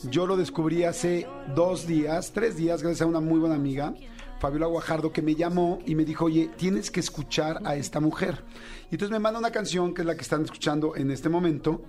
yo 0.05 0.26
lo 0.26 0.38
descubrí 0.38 0.84
hace 0.84 1.26
dos 1.55 1.86
días, 1.86 2.32
tres 2.32 2.57
días, 2.57 2.82
gracias 2.82 3.03
a 3.03 3.07
una 3.07 3.20
muy 3.20 3.38
buena 3.38 3.57
amiga, 3.57 3.92
Fabiola 4.39 4.66
Guajardo, 4.66 5.12
que 5.12 5.22
me 5.22 5.34
llamó 5.34 5.80
y 5.84 5.95
me 5.95 6.05
dijo, 6.05 6.26
oye, 6.26 6.51
tienes 6.57 6.91
que 6.91 7.01
escuchar 7.01 7.61
a 7.64 7.76
esta 7.76 8.01
mujer. 8.01 8.45
Y 8.91 8.95
entonces 8.95 9.11
me 9.11 9.18
manda 9.18 9.39
una 9.39 9.51
canción 9.51 9.95
que 9.95 10.03
es 10.03 10.07
la 10.07 10.14
que 10.14 10.22
están 10.22 10.45
escuchando 10.45 10.95
en 10.97 11.11
este 11.11 11.28
momento 11.28 11.82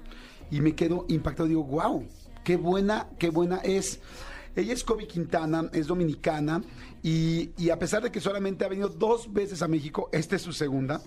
y 0.50 0.62
me 0.62 0.74
quedo 0.76 1.06
impactado. 1.10 1.48
Digo, 1.48 1.64
wow, 1.64 2.06
qué 2.44 2.58
buena, 2.58 3.08
qué 3.20 3.30
buena 3.30 3.58
es. 3.58 4.00
Ella 4.56 4.74
es 4.74 4.84
Kobe 4.84 5.08
Quintana, 5.08 5.70
es 5.74 5.88
dominicana 5.88 6.62
y, 7.02 7.70
a 7.70 7.80
pesar 7.80 8.04
de 8.04 8.12
que 8.12 8.20
solamente 8.20 8.66
ha 8.66 8.68
venido 8.68 8.90
dos 8.90 9.32
veces 9.32 9.62
a 9.62 9.68
México, 9.68 10.10
esta 10.12 10.36
es 10.36 10.42
su 10.42 10.52
segunda, 10.52 11.02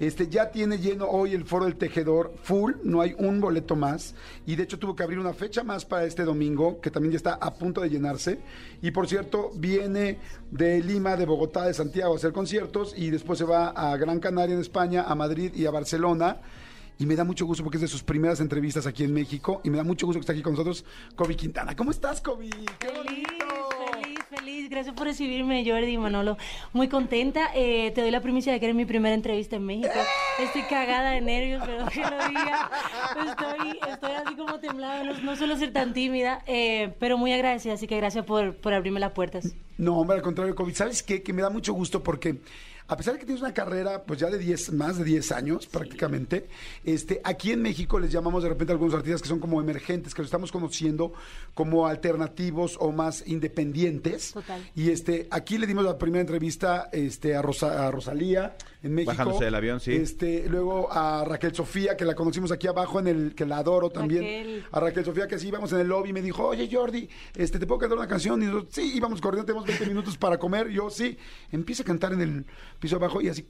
este, 0.00 0.28
ya 0.28 0.50
tiene 0.50 0.78
lleno 0.78 1.06
hoy 1.06 1.34
el 1.34 1.44
Foro 1.44 1.66
del 1.66 1.76
Tejedor 1.76 2.34
full, 2.42 2.72
no 2.82 3.00
hay 3.00 3.14
un 3.18 3.40
boleto 3.40 3.76
más 3.76 4.14
y 4.44 4.56
de 4.56 4.64
hecho 4.64 4.78
tuvo 4.78 4.96
que 4.96 5.02
abrir 5.02 5.18
una 5.18 5.34
fecha 5.34 5.62
más 5.62 5.84
para 5.84 6.04
este 6.04 6.24
domingo 6.24 6.80
que 6.80 6.90
también 6.90 7.12
ya 7.12 7.16
está 7.18 7.34
a 7.34 7.54
punto 7.54 7.80
de 7.80 7.90
llenarse 7.90 8.40
y 8.82 8.90
por 8.90 9.08
cierto 9.08 9.50
viene 9.54 10.18
de 10.50 10.82
Lima, 10.82 11.16
de 11.16 11.26
Bogotá, 11.26 11.66
de 11.66 11.74
Santiago 11.74 12.14
a 12.14 12.16
hacer 12.16 12.32
conciertos 12.32 12.94
y 12.96 13.10
después 13.10 13.38
se 13.38 13.44
va 13.44 13.68
a 13.68 13.96
Gran 13.96 14.20
Canaria 14.20 14.54
en 14.54 14.60
España, 14.60 15.04
a 15.06 15.14
Madrid 15.14 15.52
y 15.54 15.66
a 15.66 15.70
Barcelona. 15.70 16.40
Y 16.98 17.04
me 17.06 17.14
da 17.14 17.24
mucho 17.24 17.44
gusto 17.44 17.62
porque 17.62 17.76
es 17.76 17.82
de 17.82 17.88
sus 17.88 18.02
primeras 18.02 18.40
entrevistas 18.40 18.86
aquí 18.86 19.04
en 19.04 19.12
México. 19.12 19.60
Y 19.64 19.70
me 19.70 19.76
da 19.76 19.84
mucho 19.84 20.06
gusto 20.06 20.18
que 20.18 20.22
esté 20.22 20.32
aquí 20.32 20.42
con 20.42 20.52
nosotros, 20.54 20.84
Kobe 21.14 21.36
Quintana. 21.36 21.76
¿Cómo 21.76 21.90
estás, 21.90 22.20
Kobe? 22.22 22.48
¡Qué 22.78 22.88
Feliz, 22.88 23.04
bonito! 23.04 23.68
feliz, 24.02 24.18
feliz. 24.30 24.70
Gracias 24.70 24.94
por 24.94 25.06
recibirme, 25.06 25.62
Jordi 25.68 25.92
y 25.92 25.98
Manolo. 25.98 26.38
Muy 26.72 26.88
contenta. 26.88 27.50
Eh, 27.54 27.92
te 27.94 28.00
doy 28.00 28.10
la 28.10 28.20
primicia 28.22 28.50
de 28.52 28.58
que 28.60 28.66
eres 28.66 28.76
mi 28.76 28.86
primera 28.86 29.14
entrevista 29.14 29.56
en 29.56 29.66
México. 29.66 29.90
Estoy 30.40 30.62
cagada 30.62 31.10
de 31.10 31.20
nervios, 31.20 31.62
pero 31.66 31.86
que 31.86 32.00
lo 32.00 32.28
diga. 32.28 32.70
Estoy, 33.28 33.78
estoy 33.92 34.12
así 34.12 34.34
como 34.34 34.58
temblada. 34.58 35.04
No, 35.04 35.18
no 35.20 35.36
suelo 35.36 35.56
ser 35.56 35.72
tan 35.74 35.92
tímida, 35.92 36.42
eh, 36.46 36.94
pero 36.98 37.18
muy 37.18 37.32
agradecida. 37.32 37.74
Así 37.74 37.86
que 37.86 37.96
gracias 37.98 38.24
por, 38.24 38.56
por 38.56 38.72
abrirme 38.72 39.00
las 39.00 39.12
puertas. 39.12 39.54
No, 39.76 39.98
hombre, 39.98 40.16
al 40.16 40.22
contrario, 40.22 40.54
Kobe. 40.54 40.74
¿Sabes 40.74 41.02
qué? 41.02 41.22
Que 41.22 41.34
me 41.34 41.42
da 41.42 41.50
mucho 41.50 41.74
gusto 41.74 42.02
porque 42.02 42.40
a 42.88 42.96
pesar 42.96 43.14
de 43.14 43.20
que 43.20 43.26
tienes 43.26 43.42
una 43.42 43.52
carrera, 43.54 44.04
pues 44.04 44.20
ya 44.20 44.30
de 44.30 44.38
10, 44.38 44.72
más 44.74 44.96
de 44.98 45.04
10 45.04 45.32
años 45.32 45.66
prácticamente, 45.66 46.48
este, 46.84 47.20
aquí 47.24 47.50
en 47.52 47.62
México 47.62 47.98
les 47.98 48.12
llamamos 48.12 48.42
de 48.42 48.48
repente 48.48 48.72
a 48.72 48.74
algunos 48.74 48.94
artistas 48.94 49.22
que 49.22 49.28
son 49.28 49.40
como 49.40 49.60
emergentes, 49.60 50.14
que 50.14 50.22
los 50.22 50.28
estamos 50.28 50.52
conociendo 50.52 51.12
como 51.54 51.86
alternativos 51.86 52.76
o 52.80 52.92
más 52.92 53.24
independientes. 53.26 54.32
Total. 54.32 54.60
Y 54.74 54.90
este, 54.90 55.26
aquí 55.30 55.58
le 55.58 55.66
dimos 55.66 55.84
la 55.84 55.98
primera 55.98 56.20
entrevista 56.20 56.88
este, 56.92 57.34
a, 57.34 57.42
Rosa- 57.42 57.86
a 57.86 57.90
Rosalía 57.90 58.56
en 58.86 58.94
México. 58.94 59.12
Bajándose 59.12 59.44
del 59.44 59.54
avión, 59.54 59.80
sí. 59.80 59.92
Este, 59.92 60.48
luego 60.48 60.90
a 60.90 61.24
Raquel 61.24 61.54
Sofía, 61.54 61.96
que 61.96 62.04
la 62.04 62.14
conocimos 62.14 62.52
aquí 62.52 62.66
abajo 62.66 63.00
en 63.00 63.08
el, 63.08 63.34
que 63.34 63.44
la 63.44 63.58
adoro 63.58 63.90
también. 63.90 64.22
Raquel. 64.22 64.64
A 64.72 64.80
Raquel 64.80 65.04
Sofía, 65.04 65.26
que 65.26 65.34
así 65.34 65.48
íbamos 65.48 65.72
en 65.72 65.80
el 65.80 65.88
lobby, 65.88 66.12
me 66.12 66.22
dijo, 66.22 66.46
oye 66.46 66.68
Jordi, 66.70 67.08
este, 67.34 67.58
¿te 67.58 67.66
puedo 67.66 67.80
cantar 67.80 67.98
una 67.98 68.08
canción? 68.08 68.42
Y 68.42 68.46
nosotros, 68.46 68.72
sí, 68.72 68.92
íbamos 68.94 69.20
corriendo, 69.20 69.44
tenemos 69.44 69.66
20 69.66 69.86
minutos 69.86 70.16
para 70.16 70.38
comer. 70.38 70.68
Yo, 70.70 70.88
sí, 70.88 71.18
empieza 71.50 71.82
a 71.82 71.86
cantar 71.86 72.12
en 72.12 72.20
el 72.20 72.46
piso 72.78 72.96
abajo 72.96 73.20
y 73.20 73.28
así, 73.28 73.46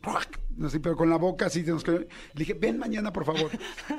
así 0.65 0.79
pero 0.79 0.97
con 0.97 1.11
la 1.11 1.17
boca 1.17 1.47
así, 1.47 1.65
se 1.65 1.71
nos 1.71 1.85
quedó. 1.85 1.99
Le 1.99 2.09
dije, 2.35 2.55
ven 2.55 2.79
mañana, 2.79 3.13
por 3.13 3.25
favor. 3.25 3.51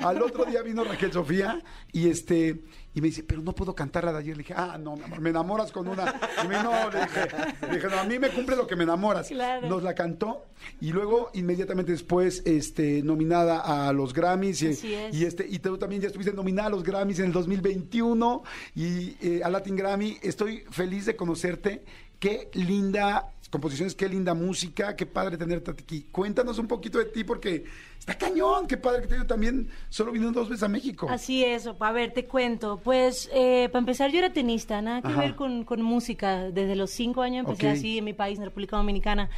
Al 0.02 0.20
otro 0.22 0.44
día 0.44 0.62
vino 0.62 0.84
Raquel 0.84 1.12
Sofía 1.12 1.62
y 1.92 2.08
este, 2.08 2.60
y 2.98 3.00
me 3.00 3.06
dice, 3.06 3.22
pero 3.22 3.40
no 3.42 3.54
puedo 3.54 3.76
cantar 3.76 4.02
la 4.02 4.12
de 4.12 4.18
ayer. 4.18 4.36
Le 4.36 4.42
dije, 4.42 4.54
ah, 4.56 4.76
no, 4.76 4.96
mi 4.96 5.04
amor, 5.04 5.20
me 5.20 5.30
enamoras 5.30 5.70
con 5.70 5.86
una. 5.86 6.20
Y 6.44 6.48
me 6.48 6.60
no, 6.64 6.90
le 6.90 7.00
dije, 7.02 7.28
le 7.68 7.74
dije, 7.76 7.86
no, 7.86 8.00
a 8.00 8.02
mí 8.02 8.18
me 8.18 8.30
cumple 8.30 8.56
lo 8.56 8.66
que 8.66 8.74
me 8.74 8.82
enamoras. 8.82 9.28
Claro. 9.28 9.68
Nos 9.68 9.84
la 9.84 9.94
cantó 9.94 10.46
y 10.80 10.90
luego 10.90 11.30
inmediatamente 11.32 11.92
después 11.92 12.42
este 12.44 13.04
nominada 13.04 13.60
a 13.60 13.92
los 13.92 14.12
Grammys 14.12 14.62
y, 14.62 14.68
Así 14.70 14.94
es. 14.94 15.14
y 15.14 15.24
este 15.26 15.46
y 15.48 15.60
tú 15.60 15.78
también 15.78 16.02
ya 16.02 16.08
estuviste 16.08 16.32
nominada 16.32 16.66
a 16.66 16.70
los 16.70 16.82
Grammys 16.82 17.20
en 17.20 17.26
el 17.26 17.32
2021 17.32 18.42
y 18.74 19.14
eh, 19.20 19.42
a 19.44 19.48
Latin 19.48 19.76
Grammy 19.76 20.18
estoy 20.20 20.64
feliz 20.68 21.06
de 21.06 21.14
conocerte 21.14 21.84
qué 22.18 22.50
linda 22.54 23.32
composiciones 23.50 23.94
qué 23.94 24.08
linda 24.08 24.34
música 24.34 24.94
qué 24.94 25.06
padre 25.06 25.36
tenerte 25.36 25.70
aquí 25.70 26.06
cuéntanos 26.10 26.58
un 26.58 26.66
poquito 26.66 26.98
de 26.98 27.06
ti 27.06 27.24
porque 27.24 27.64
está 27.98 28.16
cañón 28.16 28.66
qué 28.66 28.76
padre 28.76 29.02
que 29.02 29.08
te 29.08 29.24
también 29.24 29.68
solo 29.88 30.12
vino 30.12 30.30
dos 30.32 30.48
veces 30.48 30.62
a 30.62 30.68
México 30.68 31.08
Así 31.10 31.44
es, 31.44 31.66
a 31.66 31.92
ver, 31.92 32.12
te 32.12 32.26
cuento. 32.26 32.80
Pues, 32.82 33.28
eh, 33.32 33.68
para 33.72 33.80
empezar, 33.80 34.10
yo 34.10 34.18
era 34.18 34.32
tenista, 34.32 34.80
nada 34.82 35.02
que 35.02 35.08
Ajá. 35.08 35.20
ver 35.20 35.34
con, 35.34 35.64
con 35.64 35.82
música. 35.82 36.50
Desde 36.50 36.76
los 36.76 36.90
cinco 36.90 37.22
años 37.22 37.46
empecé 37.46 37.68
así 37.68 37.98
en 37.98 38.04
mi 38.04 38.12
país, 38.12 38.38
en 38.38 38.44
República 38.44 38.76
Dominicana. 38.76 39.30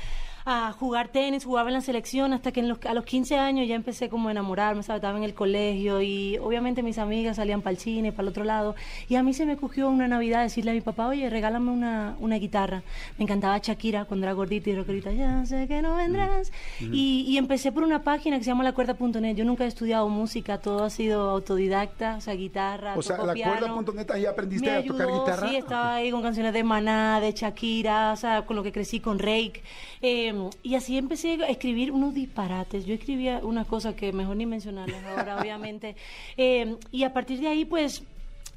A 0.45 0.73
jugar 0.73 1.09
tenis, 1.09 1.45
jugaba 1.45 1.69
en 1.69 1.75
la 1.75 1.81
selección, 1.81 2.33
hasta 2.33 2.53
que 2.53 2.61
en 2.61 2.69
los- 2.69 2.79
a 2.87 2.95
los 2.95 3.05
15 3.05 3.37
años 3.39 3.69
ya 3.69 3.75
empecé 3.75 4.09
como 4.09 4.29
a 4.29 4.33
enamorarme, 4.33 4.83
¿sabes? 4.83 5.01
estaba 5.01 5.17
en 5.19 5.25
el 5.25 5.35
colegio 5.35 6.01
y 6.03 6.39
obviamente 6.39 6.83
mis 6.83 6.99
amigas 6.99 7.37
salían 7.37 7.63
para 7.63 7.73
el 7.73 7.79
cine, 7.79 8.13
para 8.13 8.23
el 8.23 8.29
otro 8.29 8.45
lado. 8.45 8.75
Y 9.09 9.17
a 9.17 9.23
mí 9.23 9.33
se 9.35 9.47
me 9.47 9.57
cogió 9.57 9.89
una 9.91 10.09
Navidad 10.09 10.43
decirle 10.43 10.71
a 10.71 10.75
mi 10.75 10.81
papá, 10.81 11.09
oye, 11.09 11.29
regálame 11.31 11.71
una, 11.71 12.17
una 12.21 12.37
guitarra. 12.37 12.83
Me 13.19 13.25
encantaba 13.25 13.59
Shakira 13.59 14.05
cuando 14.05 14.27
era 14.27 14.33
gordita 14.35 14.71
y 14.71 14.77
rockerita, 14.77 15.13
ya 15.13 15.45
sé 15.47 15.67
que 15.69 15.83
no 15.83 15.97
vendrás. 15.97 16.53
y, 16.81 17.25
y 17.29 17.37
empecé 17.39 17.73
por 17.73 17.83
una 17.83 18.03
página 18.03 18.39
que 18.39 18.45
se 18.45 18.51
llama 18.51 18.65
lacuerda.net. 18.65 19.35
Yo 19.37 19.45
nunca 19.45 19.65
he 19.65 19.69
estudiado 19.69 20.09
música, 20.09 20.59
todo 20.59 20.85
ha 20.85 20.91
sido 20.91 21.31
autodidacta, 21.31 22.17
o 22.17 22.21
sea, 22.21 22.35
guitarra. 22.35 22.95
O 22.97 23.03
sea, 23.03 23.17
toco 23.17 23.27
la 23.27 23.35
piano. 23.35 23.75
cuerda.net 23.75 24.11
ahí 24.13 24.27
aprendiste 24.27 24.71
Me 24.71 24.77
a 24.77 24.85
tocar 24.85 25.07
guitarra. 25.09 25.49
Sí, 25.49 25.57
estaba 25.57 25.95
ahí 25.97 26.11
con 26.11 26.23
canciones 26.23 26.53
de 26.53 26.65
Maná, 26.65 27.21
de 27.21 27.33
Shakira, 27.33 28.13
o 28.13 28.17
sea, 28.17 28.43
con 28.47 28.57
lo 28.57 28.63
que 28.63 28.73
crecí 28.73 29.01
con 29.01 29.19
Rake. 29.19 29.63
Eh, 30.03 30.33
y 30.63 30.75
así 30.77 30.97
empecé 30.97 31.35
a 31.43 31.49
escribir 31.49 31.93
unos 31.93 32.15
disparates. 32.15 32.87
Yo 32.87 32.95
escribía 32.95 33.41
una 33.43 33.65
cosa 33.65 33.95
que 33.95 34.13
mejor 34.13 34.37
ni 34.37 34.47
mencionarlas 34.47 35.05
ahora, 35.05 35.39
obviamente. 35.41 35.97
Eh, 36.39 36.77
y 36.91 37.03
a 37.05 37.13
partir 37.13 37.41
de 37.41 37.49
ahí, 37.49 37.65
pues 37.67 38.03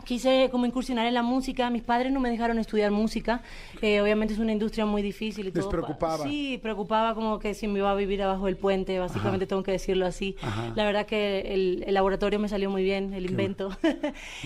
quise 0.05 0.49
como 0.51 0.65
incursionar 0.65 1.05
en 1.07 1.13
la 1.13 1.23
música. 1.23 1.69
Mis 1.69 1.81
padres 1.81 2.11
no 2.11 2.19
me 2.19 2.29
dejaron 2.29 2.59
estudiar 2.59 2.91
música. 2.91 3.41
Eh, 3.81 4.01
obviamente 4.01 4.34
es 4.34 4.39
una 4.39 4.51
industria 4.51 4.86
muy 4.86 5.01
difícil 5.01 5.47
y 5.47 5.51
Les 5.51 5.61
todo. 5.61 5.69
preocupaba. 5.69 6.25
Sí, 6.27 6.59
preocupaba 6.61 7.15
como 7.15 7.39
que 7.39 7.53
si 7.53 7.67
me 7.67 7.79
iba 7.79 7.89
a 7.89 7.95
vivir 7.95 8.21
abajo 8.21 8.47
del 8.47 8.57
puente, 8.57 8.99
básicamente 8.99 9.47
tengo 9.47 9.63
que 9.63 9.71
decirlo 9.71 10.05
así. 10.05 10.36
Ajá. 10.41 10.73
La 10.75 10.84
verdad 10.84 11.05
que 11.05 11.53
el, 11.53 11.84
el 11.88 11.93
laboratorio 11.93 12.38
me 12.39 12.49
salió 12.49 12.69
muy 12.69 12.84
bien, 12.84 13.13
el 13.13 13.29
invento. 13.29 13.69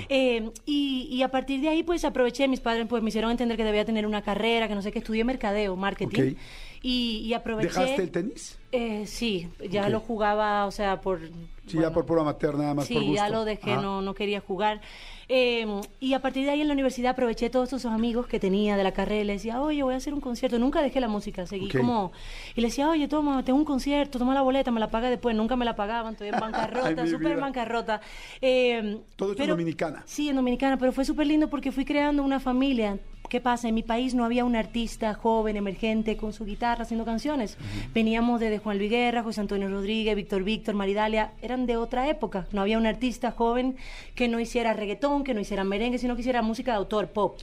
Eh, 0.09 0.49
y, 0.65 1.07
y 1.09 1.21
a 1.23 1.29
partir 1.29 1.59
de 1.61 1.69
ahí, 1.69 1.81
pues 1.81 2.05
aproveché, 2.05 2.47
mis 2.47 2.59
padres 2.59 2.85
pues 2.87 3.01
me 3.01 3.09
hicieron 3.09 3.31
entender 3.31 3.57
que 3.57 3.63
debía 3.63 3.83
tener 3.83 4.05
una 4.05 4.21
carrera, 4.21 4.67
que 4.67 4.75
no 4.75 4.81
sé 4.83 4.91
qué, 4.91 4.99
estudié 4.99 5.23
mercadeo, 5.23 5.75
marketing. 5.75 6.35
Y, 6.81 7.21
y 7.25 7.33
aproveché... 7.33 7.67
¿Dejaste 7.69 8.01
el 8.03 8.11
tenis? 8.11 8.57
Eh, 8.71 9.05
sí, 9.07 9.49
ya 9.69 9.87
lo 9.89 9.99
jugaba, 9.99 10.65
o 10.65 10.71
sea, 10.71 10.99
por... 11.01 11.19
Sí, 11.19 11.73
bueno, 11.75 11.89
ya 11.89 11.93
por 11.93 12.05
puro 12.05 12.21
amateur, 12.21 12.55
nada 12.55 12.73
más 12.73 12.85
Sí, 12.85 12.93
por 12.93 13.03
gusto. 13.03 13.15
ya 13.15 13.29
lo 13.29 13.43
dejé, 13.45 13.73
Ajá. 13.73 13.81
no, 13.81 14.01
no 14.01 14.13
quería 14.13 14.39
jugar. 14.41 14.81
Eh, 15.29 15.65
y 15.99 16.13
a 16.13 16.21
partir 16.21 16.45
de 16.45 16.51
ahí 16.51 16.61
en 16.61 16.67
la 16.67 16.73
universidad 16.73 17.11
aproveché 17.11 17.49
todos 17.49 17.67
esos 17.73 17.85
amigos 17.91 18.27
que 18.27 18.39
tenía 18.39 18.77
de 18.77 18.83
la 18.83 18.93
carrera 18.93 19.21
y 19.23 19.25
le 19.25 19.33
decía, 19.33 19.61
oye, 19.61 19.83
voy 19.83 19.93
a 19.93 19.97
hacer 19.97 20.13
un 20.13 20.21
concierto. 20.21 20.59
Nunca 20.59 20.81
dejé 20.81 21.01
la 21.01 21.09
música, 21.09 21.45
seguí 21.45 21.69
como... 21.69 22.11
Y 22.55 22.61
le 22.61 22.67
decía, 22.67 22.89
oye, 22.89 23.07
toma, 23.09 23.43
tengo 23.43 23.59
un 23.59 23.65
concierto, 23.65 24.19
toma 24.19 24.33
la 24.33 24.41
boleta, 24.41 24.71
me 24.71 24.79
la 24.79 24.89
paga 24.89 25.09
después. 25.09 25.35
Nunca 25.35 25.55
me 25.57 25.65
la 25.65 25.75
pagaban, 25.75 26.13
estoy 26.13 26.29
en 26.29 26.35
bancarrota, 26.39 27.07
súper 27.07 27.37
bancarrota. 27.37 27.99
Eh, 28.41 28.99
Todo 29.17 29.31
esto 29.31 29.43
en 29.43 29.49
Dominicana. 29.49 30.03
Sí, 30.05 30.29
en 30.29 30.37
Dominicana, 30.37 30.77
pero 30.77 30.91
fue 30.93 31.03
súper 31.03 31.27
lindo 31.27 31.49
porque 31.49 31.71
fui 31.73 31.83
creando 31.83 32.23
una 32.23 32.39
familia. 32.39 32.97
¿Qué 33.29 33.41
pasa? 33.41 33.67
En 33.67 33.75
mi 33.75 33.83
país 33.83 34.13
no 34.13 34.23
había 34.23 34.45
un 34.45 34.55
artista 34.55 35.13
joven, 35.13 35.57
emergente, 35.57 36.15
con 36.15 36.31
su 36.31 36.45
guitarra 36.45 36.83
haciendo 36.83 37.03
canciones. 37.03 37.57
Veníamos 37.93 38.39
desde 38.39 38.59
Juan 38.59 38.77
Luis 38.77 38.89
Guerra, 38.89 39.21
José 39.21 39.41
Antonio 39.41 39.67
Rodríguez, 39.67 40.15
Víctor 40.15 40.43
Víctor, 40.43 40.75
Maridalia. 40.75 41.31
Eran 41.41 41.65
de 41.65 41.75
otra 41.75 42.07
época. 42.07 42.47
No 42.53 42.61
había 42.61 42.77
un 42.77 42.85
artista 42.85 43.31
joven 43.31 43.75
que 44.15 44.29
no 44.29 44.39
hiciera 44.39 44.71
reggaetón, 44.71 45.25
que 45.25 45.33
no 45.33 45.41
hiciera 45.41 45.65
merengue, 45.65 45.97
sino 45.97 46.15
que 46.15 46.21
hiciera 46.21 46.41
música 46.41 46.71
de 46.71 46.77
autor, 46.77 47.07
pop, 47.07 47.39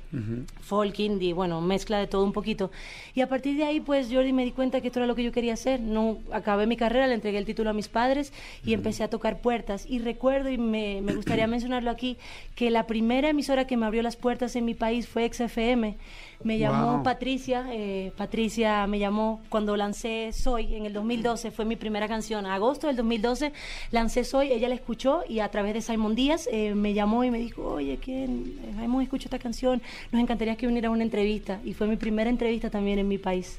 folk, 0.63 0.99
indie, 1.01 1.35
bueno, 1.35 1.61
mezcla 1.61 1.99
de 1.99 2.07
todo 2.07 2.25
un 2.25 2.33
poquito. 2.33 2.71
Y 3.15 3.21
a 3.21 3.29
partir 3.29 3.57
de 3.59 3.65
ahí, 3.65 3.81
pues, 3.81 4.09
Jordi 4.11 4.33
me 4.33 4.45
di 4.45 4.53
cuenta 4.53 4.81
que 4.81 4.87
esto 4.87 5.01
era 5.01 5.07
lo 5.07 5.15
que 5.15 5.23
yo 5.23 5.33
quería 5.33 5.53
hacer. 5.53 5.81
No 5.81 6.17
acabé 6.33 6.67
mi 6.67 6.79
carrera, 6.79 7.07
le 7.07 7.15
entregué 7.15 7.37
el 7.37 7.45
título 7.45 7.69
a 7.69 7.75
mis 7.75 7.89
padres 7.89 8.33
y 8.65 8.73
empecé 8.73 9.05
a 9.05 9.09
tocar 9.09 9.39
puertas. 9.41 9.85
Y 9.87 9.99
recuerdo, 9.99 10.49
y 10.49 10.57
me, 10.57 11.03
me 11.03 11.15
gustaría 11.15 11.47
mencionarlo 11.55 11.91
aquí, 11.91 12.17
que 12.55 12.71
la 12.71 12.87
primera 12.87 13.29
emisora 13.29 13.67
que 13.67 13.77
me 13.77 13.85
abrió 13.85 14.03
las 14.03 14.17
puertas 14.17 14.57
en 14.57 14.65
mi 14.65 14.75
país 14.75 15.07
fue 15.07 15.31
XFM. 15.31 15.74
Me 15.77 16.59
llamó 16.59 16.95
Wow. 16.95 17.03
Patricia, 17.03 17.67
eh, 17.71 18.13
Patricia 18.17 18.87
me 18.87 18.99
llamó 18.99 19.41
cuando 19.49 19.77
lancé 19.77 20.31
Soy 20.33 20.75
en 20.75 20.85
el 20.85 20.93
2012, 20.93 21.51
fue 21.51 21.65
mi 21.65 21.77
primera 21.77 22.07
canción. 22.09 22.45
Agosto 22.45 22.87
del 22.87 22.97
2012 22.97 23.53
lancé 23.91 24.25
Soy, 24.25 24.53
ella 24.53 24.69
la 24.69 24.75
escuchó 24.75 25.23
y 25.29 25.39
a 25.39 25.49
través 25.49 25.75
de 25.75 25.81
Simon 25.81 26.15
Díaz 26.15 26.49
eh, 26.53 26.75
me 26.75 26.93
llamó 26.93 27.25
y 27.25 27.31
me 27.31 27.39
dijo, 27.39 27.63
oye, 27.63 27.99
¿quién? 28.03 28.59
Eh, 28.63 28.85
hemos 28.85 29.03
escuchado 29.03 29.29
esta 29.29 29.39
canción, 29.39 29.81
nos 30.13 30.21
encantaría 30.21 30.57
que 30.57 30.67
viniera 30.67 30.89
a 30.89 30.91
una 30.91 31.05
entrevista. 31.05 31.61
Y 31.65 31.73
fue 31.73 31.87
mi 31.87 31.97
primera 31.97 32.29
entrevista 32.29 32.69
también 32.69 32.99
en 32.99 33.09
mi 33.09 33.19
país. 33.19 33.59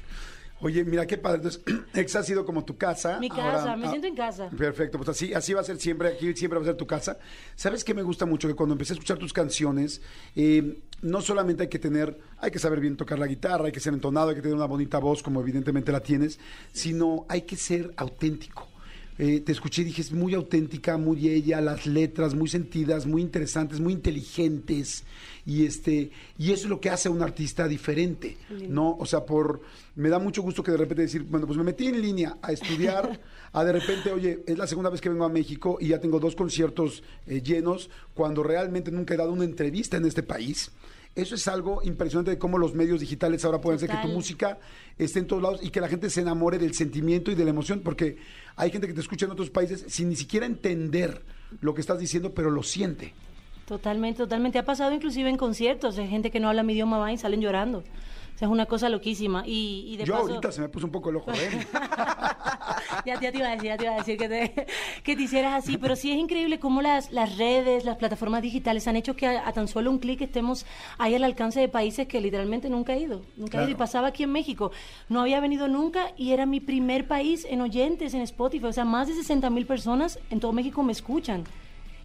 Oye, 0.60 0.84
mira 0.84 1.06
qué 1.06 1.18
padre. 1.18 1.36
Entonces, 1.36 1.62
Exa 1.94 2.20
ha 2.20 2.22
sido 2.22 2.44
como 2.46 2.64
tu 2.64 2.76
casa. 2.76 3.18
Mi 3.20 3.28
Ahora- 3.30 3.52
casa, 3.52 3.76
me 3.76 3.86
ah, 3.86 3.90
siento 3.90 4.06
en 4.06 4.14
casa. 4.14 4.48
Perfecto, 4.50 4.98
pues 4.98 5.10
así, 5.10 5.34
así 5.34 5.52
va 5.52 5.60
a 5.60 5.64
ser 5.64 5.78
siempre, 5.78 6.08
aquí 6.08 6.34
siempre 6.34 6.58
va 6.58 6.64
a 6.64 6.68
ser 6.68 6.76
tu 6.76 6.86
casa. 6.86 7.18
¿Sabes 7.54 7.84
qué 7.84 7.92
me 7.94 8.02
gusta 8.02 8.24
mucho? 8.24 8.48
Que 8.48 8.54
cuando 8.54 8.74
empecé 8.74 8.92
a 8.92 8.94
escuchar 8.94 9.18
tus 9.18 9.32
canciones, 9.32 10.00
eh, 10.34 10.80
no 11.02 11.20
solamente 11.20 11.64
hay 11.64 11.68
que 11.68 11.78
tener, 11.78 12.18
hay 12.38 12.50
que 12.50 12.58
saber 12.58 12.80
bien 12.80 12.96
tocar 12.96 13.18
la 13.18 13.26
guitarra, 13.26 13.66
hay 13.66 13.72
que 13.72 13.80
ser 13.80 13.92
entonado, 13.92 14.30
hay 14.30 14.36
que 14.36 14.42
tener 14.42 14.56
una 14.56 14.66
bonita 14.66 14.98
voz, 14.98 15.22
como 15.22 15.40
evidentemente 15.40 15.92
la 15.92 16.00
tienes, 16.00 16.38
sino 16.72 17.26
hay 17.28 17.42
que 17.42 17.56
ser 17.56 17.92
auténtico. 17.96 18.66
Eh, 19.18 19.40
te 19.40 19.52
escuché 19.52 19.80
y 19.80 19.86
dije, 19.86 20.02
es 20.02 20.12
muy 20.12 20.34
auténtica, 20.34 20.98
muy 20.98 21.28
ella, 21.28 21.60
las 21.62 21.86
letras 21.86 22.34
muy 22.34 22.48
sentidas, 22.48 23.06
muy 23.06 23.22
interesantes, 23.22 23.80
muy 23.80 23.94
inteligentes. 23.94 25.04
Y 25.46 25.64
este, 25.64 26.10
y 26.38 26.50
eso 26.50 26.64
es 26.64 26.68
lo 26.68 26.80
que 26.80 26.90
hace 26.90 27.06
a 27.06 27.12
un 27.12 27.22
artista 27.22 27.68
diferente, 27.68 28.36
¿no? 28.68 28.96
O 28.98 29.06
sea, 29.06 29.24
por 29.24 29.60
me 29.94 30.08
da 30.08 30.18
mucho 30.18 30.42
gusto 30.42 30.62
que 30.62 30.72
de 30.72 30.76
repente 30.76 31.02
decir, 31.02 31.22
bueno, 31.22 31.46
pues 31.46 31.56
me 31.56 31.62
metí 31.62 31.86
en 31.86 32.02
línea 32.02 32.36
a 32.42 32.50
estudiar, 32.52 33.20
a 33.52 33.64
de 33.64 33.72
repente, 33.72 34.10
oye, 34.10 34.42
es 34.44 34.58
la 34.58 34.66
segunda 34.66 34.90
vez 34.90 35.00
que 35.00 35.08
vengo 35.08 35.24
a 35.24 35.28
México 35.28 35.78
y 35.80 35.88
ya 35.88 36.00
tengo 36.00 36.18
dos 36.18 36.34
conciertos 36.34 37.04
eh, 37.26 37.40
llenos, 37.42 37.90
cuando 38.12 38.42
realmente 38.42 38.90
nunca 38.90 39.14
he 39.14 39.16
dado 39.16 39.32
una 39.32 39.44
entrevista 39.44 39.96
en 39.96 40.04
este 40.04 40.24
país. 40.24 40.72
Eso 41.14 41.34
es 41.34 41.48
algo 41.48 41.80
impresionante 41.82 42.32
de 42.32 42.38
cómo 42.38 42.58
los 42.58 42.74
medios 42.74 43.00
digitales 43.00 43.42
ahora 43.44 43.60
pueden 43.60 43.76
hacer 43.76 43.88
que 43.88 43.94
tu 43.94 44.02
Total. 44.02 44.14
música 44.16 44.58
esté 44.98 45.20
en 45.20 45.26
todos 45.26 45.42
lados 45.42 45.60
y 45.62 45.70
que 45.70 45.80
la 45.80 45.88
gente 45.88 46.10
se 46.10 46.20
enamore 46.20 46.58
del 46.58 46.74
sentimiento 46.74 47.30
y 47.30 47.34
de 47.34 47.44
la 47.44 47.50
emoción, 47.50 47.80
porque 47.80 48.18
hay 48.56 48.70
gente 48.70 48.86
que 48.86 48.92
te 48.92 49.00
escucha 49.00 49.24
en 49.24 49.32
otros 49.32 49.48
países 49.48 49.86
sin 49.88 50.10
ni 50.10 50.16
siquiera 50.16 50.44
entender 50.44 51.22
lo 51.62 51.72
que 51.72 51.80
estás 51.80 51.98
diciendo, 51.98 52.34
pero 52.34 52.50
lo 52.50 52.62
siente. 52.62 53.14
Totalmente, 53.66 54.18
totalmente. 54.18 54.58
Ha 54.58 54.64
pasado 54.64 54.92
inclusive 54.92 55.28
en 55.28 55.36
conciertos, 55.36 55.98
hay 55.98 56.08
gente 56.08 56.30
que 56.30 56.40
no 56.40 56.48
habla 56.48 56.62
mi 56.62 56.72
idioma 56.72 56.98
va 56.98 57.12
y 57.12 57.18
salen 57.18 57.40
llorando. 57.40 57.78
O 57.80 58.38
sea, 58.38 58.48
es 58.48 58.52
una 58.52 58.66
cosa 58.66 58.88
loquísima. 58.90 59.44
Y, 59.46 59.86
y 59.88 59.96
de 59.96 60.04
Yo 60.04 60.12
paso... 60.12 60.26
ahorita 60.28 60.52
se 60.52 60.60
me 60.60 60.68
puso 60.68 60.84
un 60.86 60.92
poco 60.92 61.08
el 61.10 61.16
ojo 61.16 61.32
¿eh? 61.32 61.66
ya, 63.06 63.18
ya 63.18 63.32
te 63.32 63.38
iba 63.38 63.48
a 63.48 63.52
decir, 63.52 63.68
ya 63.68 63.76
te 63.78 63.84
iba 63.84 63.94
a 63.94 63.96
decir 63.96 64.18
que 64.18 64.28
te, 64.28 64.66
que 65.02 65.16
te 65.16 65.22
hicieras 65.22 65.54
así, 65.54 65.78
pero 65.78 65.96
sí 65.96 66.12
es 66.12 66.18
increíble 66.18 66.58
cómo 66.60 66.82
las, 66.82 67.10
las 67.12 67.38
redes, 67.38 67.84
las 67.84 67.96
plataformas 67.96 68.42
digitales 68.42 68.86
han 68.88 68.96
hecho 68.96 69.16
que 69.16 69.26
a, 69.26 69.48
a 69.48 69.52
tan 69.52 69.68
solo 69.68 69.90
un 69.90 69.98
clic 69.98 70.20
estemos 70.20 70.66
ahí 70.98 71.14
al 71.14 71.24
alcance 71.24 71.58
de 71.60 71.68
países 71.68 72.06
que 72.06 72.20
literalmente 72.20 72.68
nunca 72.68 72.92
he 72.94 73.00
ido, 73.00 73.22
nunca 73.36 73.58
he 73.58 73.60
ido. 73.62 73.70
Y 73.70 73.74
Claro. 73.74 73.78
pasaba 73.78 74.08
aquí 74.08 74.22
en 74.24 74.32
México, 74.32 74.70
no 75.08 75.22
había 75.22 75.40
venido 75.40 75.66
nunca 75.66 76.12
y 76.18 76.32
era 76.32 76.44
mi 76.46 76.60
primer 76.60 77.08
país 77.08 77.46
en 77.48 77.62
oyentes 77.62 78.12
en 78.14 78.20
Spotify, 78.20 78.66
o 78.66 78.72
sea, 78.72 78.84
más 78.84 79.08
de 79.08 79.14
60 79.14 79.48
mil 79.50 79.64
personas 79.66 80.18
en 80.30 80.40
todo 80.40 80.52
México 80.52 80.82
me 80.82 80.92
escuchan. 80.92 81.44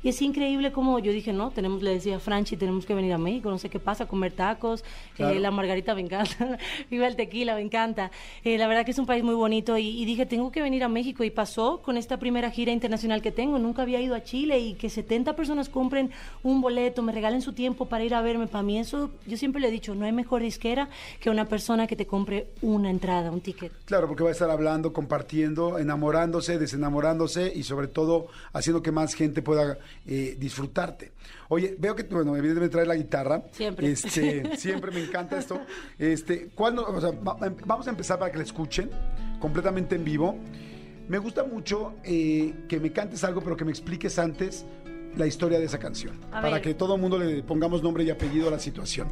Y 0.04 0.10
es 0.10 0.22
increíble 0.22 0.72
como 0.72 0.98
yo 1.00 1.12
dije, 1.12 1.32
no, 1.34 1.52
tenemos, 1.52 1.84
le 1.84 1.92
decía 1.92 2.16
a 2.16 2.20
Franchi, 2.20 2.58
tenemos 2.58 2.86
que 2.86 2.94
venir 2.96 3.14
a 3.14 3.18
México, 3.18 3.50
no 3.50 3.58
sé 3.58 3.70
qué 3.70 3.80
pasa, 3.80 4.08
comer 4.08 4.32
tacos, 4.32 4.84
Claro. 5.16 5.36
eh, 5.36 5.40
la 5.40 5.52
margarita 5.52 5.94
me 5.94 6.02
encanta, 6.02 6.58
viva 6.90 7.08
el 7.08 7.16
tequila, 7.16 7.56
me 7.56 7.62
encanta. 7.62 8.12
Eh, 8.44 8.58
la 8.58 8.68
verdad 8.68 8.84
que 8.86 8.92
es 8.92 9.00
un 9.00 9.06
país 9.06 9.24
muy 9.24 9.36
bonito 9.36 9.78
y, 9.78 9.88
y 10.02 10.06
dije, 10.06 10.26
tengo 10.26 10.52
que 10.52 10.62
venir 10.62 10.84
a 10.84 10.88
México 10.90 11.24
y 11.24 11.30
pasó 11.30 11.82
con 11.84 11.98
esta 11.98 12.18
primera 12.18 12.50
gira 12.50 12.72
internacional 12.72 13.22
que 13.22 13.32
tengo, 13.32 13.60
nunca 13.60 13.84
había 13.84 14.02
ido 14.02 14.16
a 14.16 14.24
Chile 14.24 14.60
y 14.60 14.74
que 14.74 14.90
70 14.90 15.36
personas 15.36 15.70
compren 15.70 16.10
un 16.44 16.62
boleto, 16.62 17.02
me 17.04 17.12
regalen 17.12 17.42
su 17.42 17.54
tiempo 17.54 17.86
para 17.86 18.04
ir 18.04 18.16
a 18.16 18.22
verme, 18.22 18.48
para 18.48 18.64
mí 18.64 18.80
eso, 18.80 19.12
yo 19.28 19.38
siempre 19.38 19.62
le 19.62 19.68
he 19.68 19.72
dicho, 19.72 19.94
no 19.94 20.06
hay 20.06 20.12
mejor 20.12 20.42
disquera 20.42 20.90
que 21.20 21.30
una 21.30 21.46
persona 21.46 21.86
que 21.88 21.96
te 21.96 22.08
compre 22.08 22.48
una 22.62 22.90
entrada, 22.90 23.30
un 23.32 23.42
ticket. 23.42 23.72
Claro, 23.86 24.08
porque 24.08 24.24
va 24.24 24.30
a 24.30 24.34
estar 24.34 24.50
hablando, 24.50 24.94
compartiendo, 24.94 25.78
enamorándose, 25.78 26.58
desenamorándose 26.58 27.52
y 27.56 27.64
sobre 27.64 27.88
todo 27.88 28.28
haciendo 28.54 28.82
que 28.82 28.92
más 28.92 29.14
gente 29.14 29.42
pueda 29.42 29.78
eh, 30.06 30.36
disfrutarte. 30.40 31.12
Oye, 31.50 31.76
veo 31.78 31.96
que, 31.96 32.04
bueno, 32.04 32.36
evidentemente 32.36 32.72
traes 32.74 32.88
la 32.88 32.96
guitarra. 32.96 33.44
Siempre. 33.52 33.92
Este, 33.92 34.56
siempre 34.58 34.92
me 34.92 35.04
encanta 35.04 35.38
esto. 35.38 35.60
Este, 36.00 36.48
¿cuándo, 36.56 36.86
o 36.88 37.02
sea, 37.02 37.12
va- 37.12 37.38
em- 37.46 37.56
vamos 37.66 37.88
a 37.88 37.90
empezar 37.92 38.18
para 38.20 38.32
que 38.32 38.38
la 38.38 38.44
escuchen 38.44 38.90
completamente 39.40 39.96
en 39.96 40.04
vivo. 40.04 40.38
Me 41.08 41.18
gusta 41.18 41.44
mucho 41.44 41.96
eh, 42.04 42.54
que 42.70 42.80
me 42.80 42.92
cantes 42.92 43.24
algo, 43.24 43.42
pero 43.42 43.58
que 43.58 43.66
me 43.66 43.72
expliques 43.72 44.18
antes 44.20 44.66
la 45.18 45.28
historia 45.28 45.60
de 45.60 45.66
esa 45.66 45.78
canción. 45.78 46.18
A 46.32 46.42
para 46.42 46.54
ver. 46.54 46.62
que 46.62 46.74
todo 46.74 46.96
el 46.96 47.02
mundo 47.02 47.18
le 47.20 47.44
pongamos 47.44 47.84
nombre 47.84 48.04
y 48.06 48.10
apellido 48.10 48.48
a 48.48 48.52
la 48.52 48.60
situación. 48.60 49.08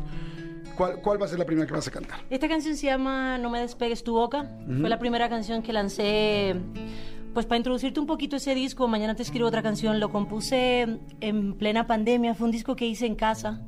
¿Cuál, 0.78 1.02
¿Cuál 1.02 1.22
va 1.22 1.26
a 1.26 1.28
ser 1.28 1.38
la 1.40 1.46
primera 1.46 1.68
que 1.68 1.74
vas 1.74 1.88
a 1.90 1.92
cantar? 1.92 2.22
Esta 2.30 2.48
canción 2.48 2.78
se 2.78 2.86
llama 2.86 3.38
No 3.38 3.50
me 3.50 3.60
despegues 3.60 4.02
tu 4.02 4.14
boca. 4.14 4.50
Fue 4.80 4.88
la 4.88 4.98
primera 4.98 5.28
canción 5.28 5.62
que 5.62 5.74
lancé, 5.74 6.56
pues 7.34 7.46
para 7.46 7.58
introducirte 7.58 8.00
un 8.00 8.08
poquito 8.08 8.36
ese 8.36 8.56
disco. 8.56 8.88
Mañana 8.88 9.16
te 9.16 9.24
escribo 9.24 9.48
otra 9.48 9.62
canción. 9.62 10.00
Lo 10.00 10.12
compuse 10.12 11.00
en 11.22 11.54
plena 11.54 11.88
pandemia. 11.88 12.36
Fue 12.36 12.46
un 12.46 12.52
disco 12.52 12.76
que 12.76 12.88
hice 12.88 13.06
en 13.06 13.16
casa, 13.16 13.62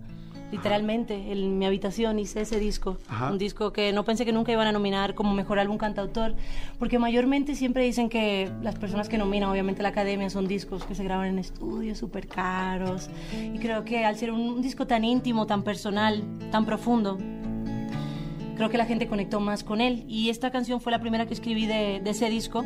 literalmente, 0.51 1.31
en 1.31 1.57
mi 1.57 1.65
habitación 1.65 2.19
hice 2.19 2.41
ese 2.41 2.59
disco. 2.59 2.97
Ajá. 3.07 3.31
Un 3.31 3.37
disco 3.37 3.71
que 3.71 3.93
no 3.93 4.03
pensé 4.03 4.25
que 4.25 4.33
nunca 4.33 4.51
iban 4.51 4.67
a 4.67 4.71
nominar 4.71 5.15
como 5.15 5.33
mejor 5.33 5.59
álbum 5.59 5.77
cantautor, 5.77 6.35
porque 6.77 6.99
mayormente 6.99 7.55
siempre 7.55 7.83
dicen 7.83 8.09
que 8.09 8.51
las 8.61 8.75
personas 8.75 9.09
que 9.09 9.17
nominan, 9.17 9.49
obviamente 9.49 9.81
la 9.81 9.89
academia, 9.89 10.29
son 10.29 10.47
discos 10.47 10.83
que 10.83 10.95
se 10.95 11.03
graban 11.03 11.27
en 11.27 11.39
estudios 11.39 11.97
súper 11.97 12.27
caros. 12.27 13.09
Y 13.53 13.59
creo 13.59 13.85
que 13.85 14.05
al 14.05 14.17
ser 14.17 14.31
un, 14.31 14.41
un 14.41 14.61
disco 14.61 14.85
tan 14.87 15.05
íntimo, 15.05 15.45
tan 15.45 15.63
personal, 15.63 16.23
tan 16.51 16.65
profundo, 16.65 17.17
creo 17.17 17.41
creo 18.55 18.69
que 18.69 18.77
la 18.77 18.85
gente 18.85 19.07
conectó 19.07 19.39
más 19.39 19.63
con 19.63 19.81
él. 19.81 20.03
Y 20.07 20.29
esta 20.29 20.51
canción 20.51 20.81
fue 20.81 20.91
la 20.91 20.99
primera 20.99 21.25
que 21.25 21.33
escribí 21.33 21.65
de, 21.65 21.99
de 22.03 22.09
ese 22.11 22.29
disco. 22.29 22.63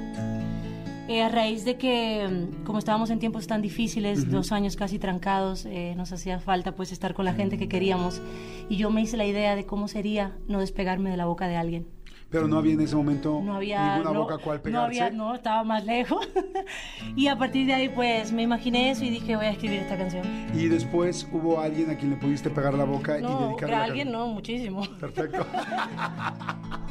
Eh, 1.07 1.21
a 1.21 1.29
raíz 1.29 1.65
de 1.65 1.77
que, 1.77 2.27
mm, 2.27 2.63
como 2.63 2.79
estábamos 2.79 3.11
en 3.11 3.19
tiempos 3.19 3.45
tan 3.45 3.61
difíciles, 3.61 4.29
dos 4.31 4.51
años 4.51 4.75
casi 4.75 4.97
trancados, 4.97 5.65
eh, 5.67 5.93
nos 5.95 6.11
hacía 6.11 6.39
falta 6.39 6.73
pues 6.73 6.91
estar 6.91 7.13
con 7.13 7.25
la 7.25 7.33
gente 7.33 7.57
que 7.59 7.67
queríamos. 7.67 8.21
Y 8.69 8.77
yo 8.77 8.89
me 8.89 9.01
hice 9.01 9.15
la 9.15 9.25
idea 9.25 9.55
de 9.55 9.65
cómo 9.67 9.87
sería 9.87 10.35
no 10.47 10.59
despegarme 10.59 11.11
de 11.11 11.17
la 11.17 11.25
boca 11.25 11.47
de 11.47 11.57
alguien. 11.57 11.87
Pero 12.31 12.47
no 12.47 12.57
había 12.57 12.73
en 12.73 12.81
ese 12.81 12.95
momento 12.95 13.39
No 13.43 13.53
había... 13.55 13.97
ninguna 13.97 14.11
no, 14.13 14.21
boca 14.21 14.39
cual 14.39 14.57
No, 14.57 14.63
pegarse. 14.63 15.01
había, 15.03 15.15
no, 15.15 15.35
estaba 15.35 15.63
más 15.63 15.85
lejos. 15.85 16.27
y 17.15 17.27
a 17.27 17.37
partir 17.37 17.67
de 17.67 17.73
ahí 17.75 17.87
pues 17.89 18.31
me 18.31 18.41
imaginé 18.41 18.89
eso 18.89 19.05
y 19.05 19.11
dije 19.11 19.35
voy 19.35 19.45
a 19.45 19.51
escribir 19.51 19.81
esta 19.81 19.95
canción. 19.95 20.25
Y 20.55 20.67
después 20.67 21.27
hubo 21.31 21.59
alguien 21.61 21.91
a 21.91 21.95
quien 21.97 22.09
le 22.11 22.17
pudiste 22.17 22.49
pegar 22.49 22.73
la 22.73 22.83
boca 22.83 23.19
y 23.19 23.21
No, 23.21 23.29
dedicarle 23.49 23.65
que 23.67 23.71
la 23.71 23.83
alguien 23.83 24.11
no, 24.11 24.27
muchísimo. 24.27 24.81
Perfecto. 24.99 25.45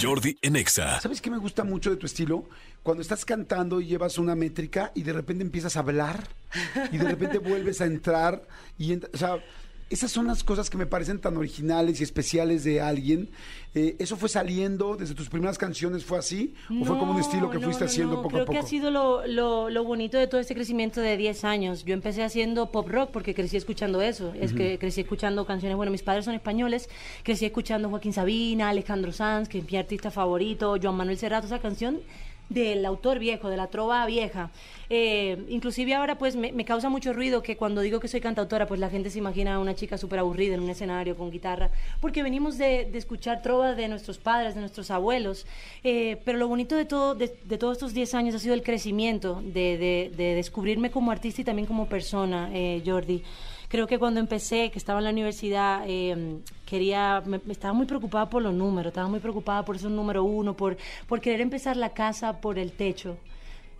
Jordi 0.00 0.38
en 0.42 0.56
Exa. 0.56 1.00
¿Sabes 1.00 1.20
qué 1.20 1.30
me 1.30 1.38
gusta 1.38 1.64
mucho 1.64 1.90
de 1.90 1.96
tu 1.96 2.06
estilo? 2.06 2.48
Cuando 2.82 3.02
estás 3.02 3.24
cantando 3.24 3.80
y 3.80 3.86
llevas 3.86 4.18
una 4.18 4.34
métrica 4.34 4.92
y 4.94 5.02
de 5.02 5.12
repente 5.12 5.42
empiezas 5.42 5.76
a 5.76 5.80
hablar 5.80 6.28
y 6.92 6.98
de 6.98 7.04
repente 7.08 7.38
vuelves 7.38 7.80
a 7.80 7.86
entrar 7.86 8.42
y 8.78 8.92
ent- 8.92 9.08
o 9.12 9.16
sea, 9.16 9.38
esas 9.90 10.10
son 10.10 10.26
las 10.26 10.42
cosas 10.42 10.70
que 10.70 10.78
me 10.78 10.86
parecen 10.86 11.20
tan 11.20 11.36
originales 11.36 12.00
y 12.00 12.04
especiales 12.04 12.64
de 12.64 12.80
alguien. 12.80 13.30
Eh, 13.74 13.96
¿Eso 13.98 14.16
fue 14.16 14.28
saliendo 14.28 14.96
desde 14.96 15.14
tus 15.14 15.28
primeras 15.28 15.58
canciones? 15.58 16.04
¿Fue 16.04 16.18
así? 16.18 16.54
¿O 16.80 16.84
fue 16.84 16.98
como 16.98 17.12
un 17.12 17.20
estilo 17.20 17.50
que 17.50 17.58
no, 17.58 17.64
fuiste 17.64 17.84
no, 17.84 17.90
haciendo 17.90 18.16
poco 18.16 18.28
Creo 18.30 18.42
a 18.42 18.46
poco? 18.46 18.58
que 18.58 18.64
ha 18.64 18.68
sido 18.68 18.90
lo, 18.90 19.26
lo, 19.26 19.68
lo 19.70 19.84
bonito 19.84 20.16
de 20.16 20.26
todo 20.26 20.40
este 20.40 20.54
crecimiento 20.54 21.00
de 21.00 21.16
10 21.16 21.44
años. 21.44 21.84
Yo 21.84 21.94
empecé 21.94 22.22
haciendo 22.22 22.70
pop 22.70 22.88
rock 22.88 23.10
porque 23.10 23.34
crecí 23.34 23.56
escuchando 23.56 24.00
eso. 24.00 24.32
Es 24.34 24.52
que 24.52 24.78
crecí 24.78 25.02
escuchando 25.02 25.44
canciones, 25.44 25.76
bueno, 25.76 25.92
mis 25.92 26.02
padres 26.02 26.24
son 26.24 26.34
españoles, 26.34 26.88
crecí 27.22 27.44
escuchando 27.44 27.90
Joaquín 27.90 28.12
Sabina, 28.12 28.70
Alejandro 28.70 29.12
Sanz, 29.12 29.48
que 29.48 29.58
es 29.58 29.70
mi 29.70 29.76
artista 29.76 30.10
favorito, 30.10 30.76
Joan 30.82 30.96
Manuel 30.96 31.18
Serrato, 31.18 31.46
esa 31.46 31.58
canción 31.58 32.00
del 32.48 32.84
autor 32.86 33.18
viejo, 33.18 33.48
de 33.48 33.56
la 33.56 33.68
trova 33.68 34.04
vieja. 34.06 34.50
Eh, 34.90 35.44
inclusive 35.48 35.94
ahora 35.94 36.18
pues 36.18 36.36
me, 36.36 36.52
causa 36.64 36.88
mucho 36.90 37.12
ruido 37.14 37.42
que 37.42 37.56
cuando 37.56 37.80
digo 37.80 38.00
que 38.00 38.06
soy 38.08 38.20
cantautora 38.20 38.66
pues 38.66 38.78
la 38.78 38.90
gente 38.90 39.08
se 39.10 39.18
imagina 39.18 39.54
a 39.54 39.58
una 39.58 39.74
chica 39.74 39.96
súper 39.96 40.18
aburrida 40.18 40.54
en 40.54 40.60
un 40.60 40.68
escenario 40.68 41.16
con 41.16 41.30
guitarra, 41.30 41.70
porque 42.00 42.22
venimos 42.22 42.58
de, 42.58 42.84
de 42.90 42.98
escuchar 42.98 43.40
trovas 43.42 43.76
de 43.76 43.88
nuestros 43.88 44.18
padres, 44.18 44.54
de 44.54 44.60
nuestros 44.60 44.90
abuelos, 44.90 45.46
Eh, 45.82 46.18
pero 46.24 46.38
lo 46.38 46.48
bonito 46.48 46.76
de, 46.76 46.84
todo, 46.84 47.14
de, 47.14 47.28
todos 47.58 47.72
estos 47.78 47.94
10 47.94 48.14
años 48.14 48.34
ha 48.34 48.38
sido 48.38 48.54
el 48.54 48.62
crecimiento, 48.62 49.40
de, 49.42 49.78
de- 49.78 50.12
de 50.16 50.34
descubrirme 50.34 50.90
como 50.90 51.10
artista 51.10 51.40
y 51.40 51.44
también 51.44 51.66
como 51.66 51.86
persona, 51.88 52.50
eh, 52.52 52.82
Jordi. 52.84 53.22
Creo 53.68 53.86
que 53.86 53.98
cuando 53.98 54.20
empecé, 54.20 54.70
que 54.70 54.78
estaba 54.78 55.00
en 55.00 55.04
la 55.04 55.10
universidad, 55.10 55.84
eh, 55.86 56.38
quería, 56.66 57.22
me, 57.26 57.40
estaba 57.50 57.72
muy 57.74 57.86
preocupada 57.86 58.28
por 58.30 58.42
los 58.42 58.54
números, 58.54 58.90
estaba 58.90 59.08
muy 59.08 59.20
preocupada 59.20 59.64
por 59.64 59.78
ser 59.78 59.88
un 59.88 59.96
número 59.96 60.22
uno, 60.24 60.54
por, 60.54 60.76
por 61.08 61.20
querer 61.20 61.40
empezar 61.40 61.76
la 61.76 61.90
casa 61.90 62.40
por 62.40 62.58
el 62.58 62.72
techo. 62.72 63.16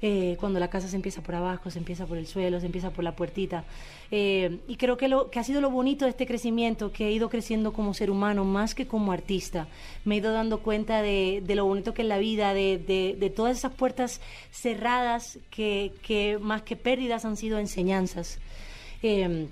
Eh, 0.07 0.37
cuando 0.39 0.61
la 0.61 0.69
casa 0.69 0.87
se 0.87 0.97
empieza 0.97 1.23
por 1.23 1.35
abajo, 1.35 1.71
se 1.71 1.79
empieza 1.79 2.05
por 2.05 2.19
el 2.19 2.27
suelo, 2.27 2.61
se 2.61 2.67
empieza 2.67 2.91
por 2.91 3.05
la 3.05 3.17
puertita. 3.17 3.65
Eh, 4.11 4.59
y 4.69 4.77
creo 4.77 4.99
que, 4.99 5.09
lo, 5.09 5.31
que 5.31 5.39
ha 5.39 5.45
sido 5.45 5.63
lo 5.63 5.71
bonito 5.71 6.05
de 6.05 6.11
este 6.11 6.27
crecimiento, 6.27 6.93
que 6.93 7.07
he 7.09 7.13
ido 7.13 7.31
creciendo 7.31 7.73
como 7.73 7.95
ser 7.95 8.11
humano 8.11 8.45
más 8.45 8.75
que 8.75 8.87
como 8.87 9.13
artista. 9.13 9.67
Me 10.05 10.17
he 10.17 10.19
ido 10.19 10.33
dando 10.33 10.59
cuenta 10.59 11.01
de, 11.01 11.43
de 11.47 11.55
lo 11.55 11.65
bonito 11.65 11.95
que 11.95 12.03
es 12.03 12.09
la 12.09 12.19
vida, 12.19 12.53
de, 12.53 12.77
de- 12.77 13.17
de 13.19 13.31
todas 13.31 13.57
esas 13.57 13.73
puertas 13.73 14.21
cerradas 14.51 15.39
que, 15.51 15.93
que 16.03 16.39
más 16.39 16.63
que 16.63 16.77
pérdidas 16.77 17.25
han 17.25 17.37
sido 17.39 17.59
enseñanzas. 17.59 18.39
Eh, 19.03 19.47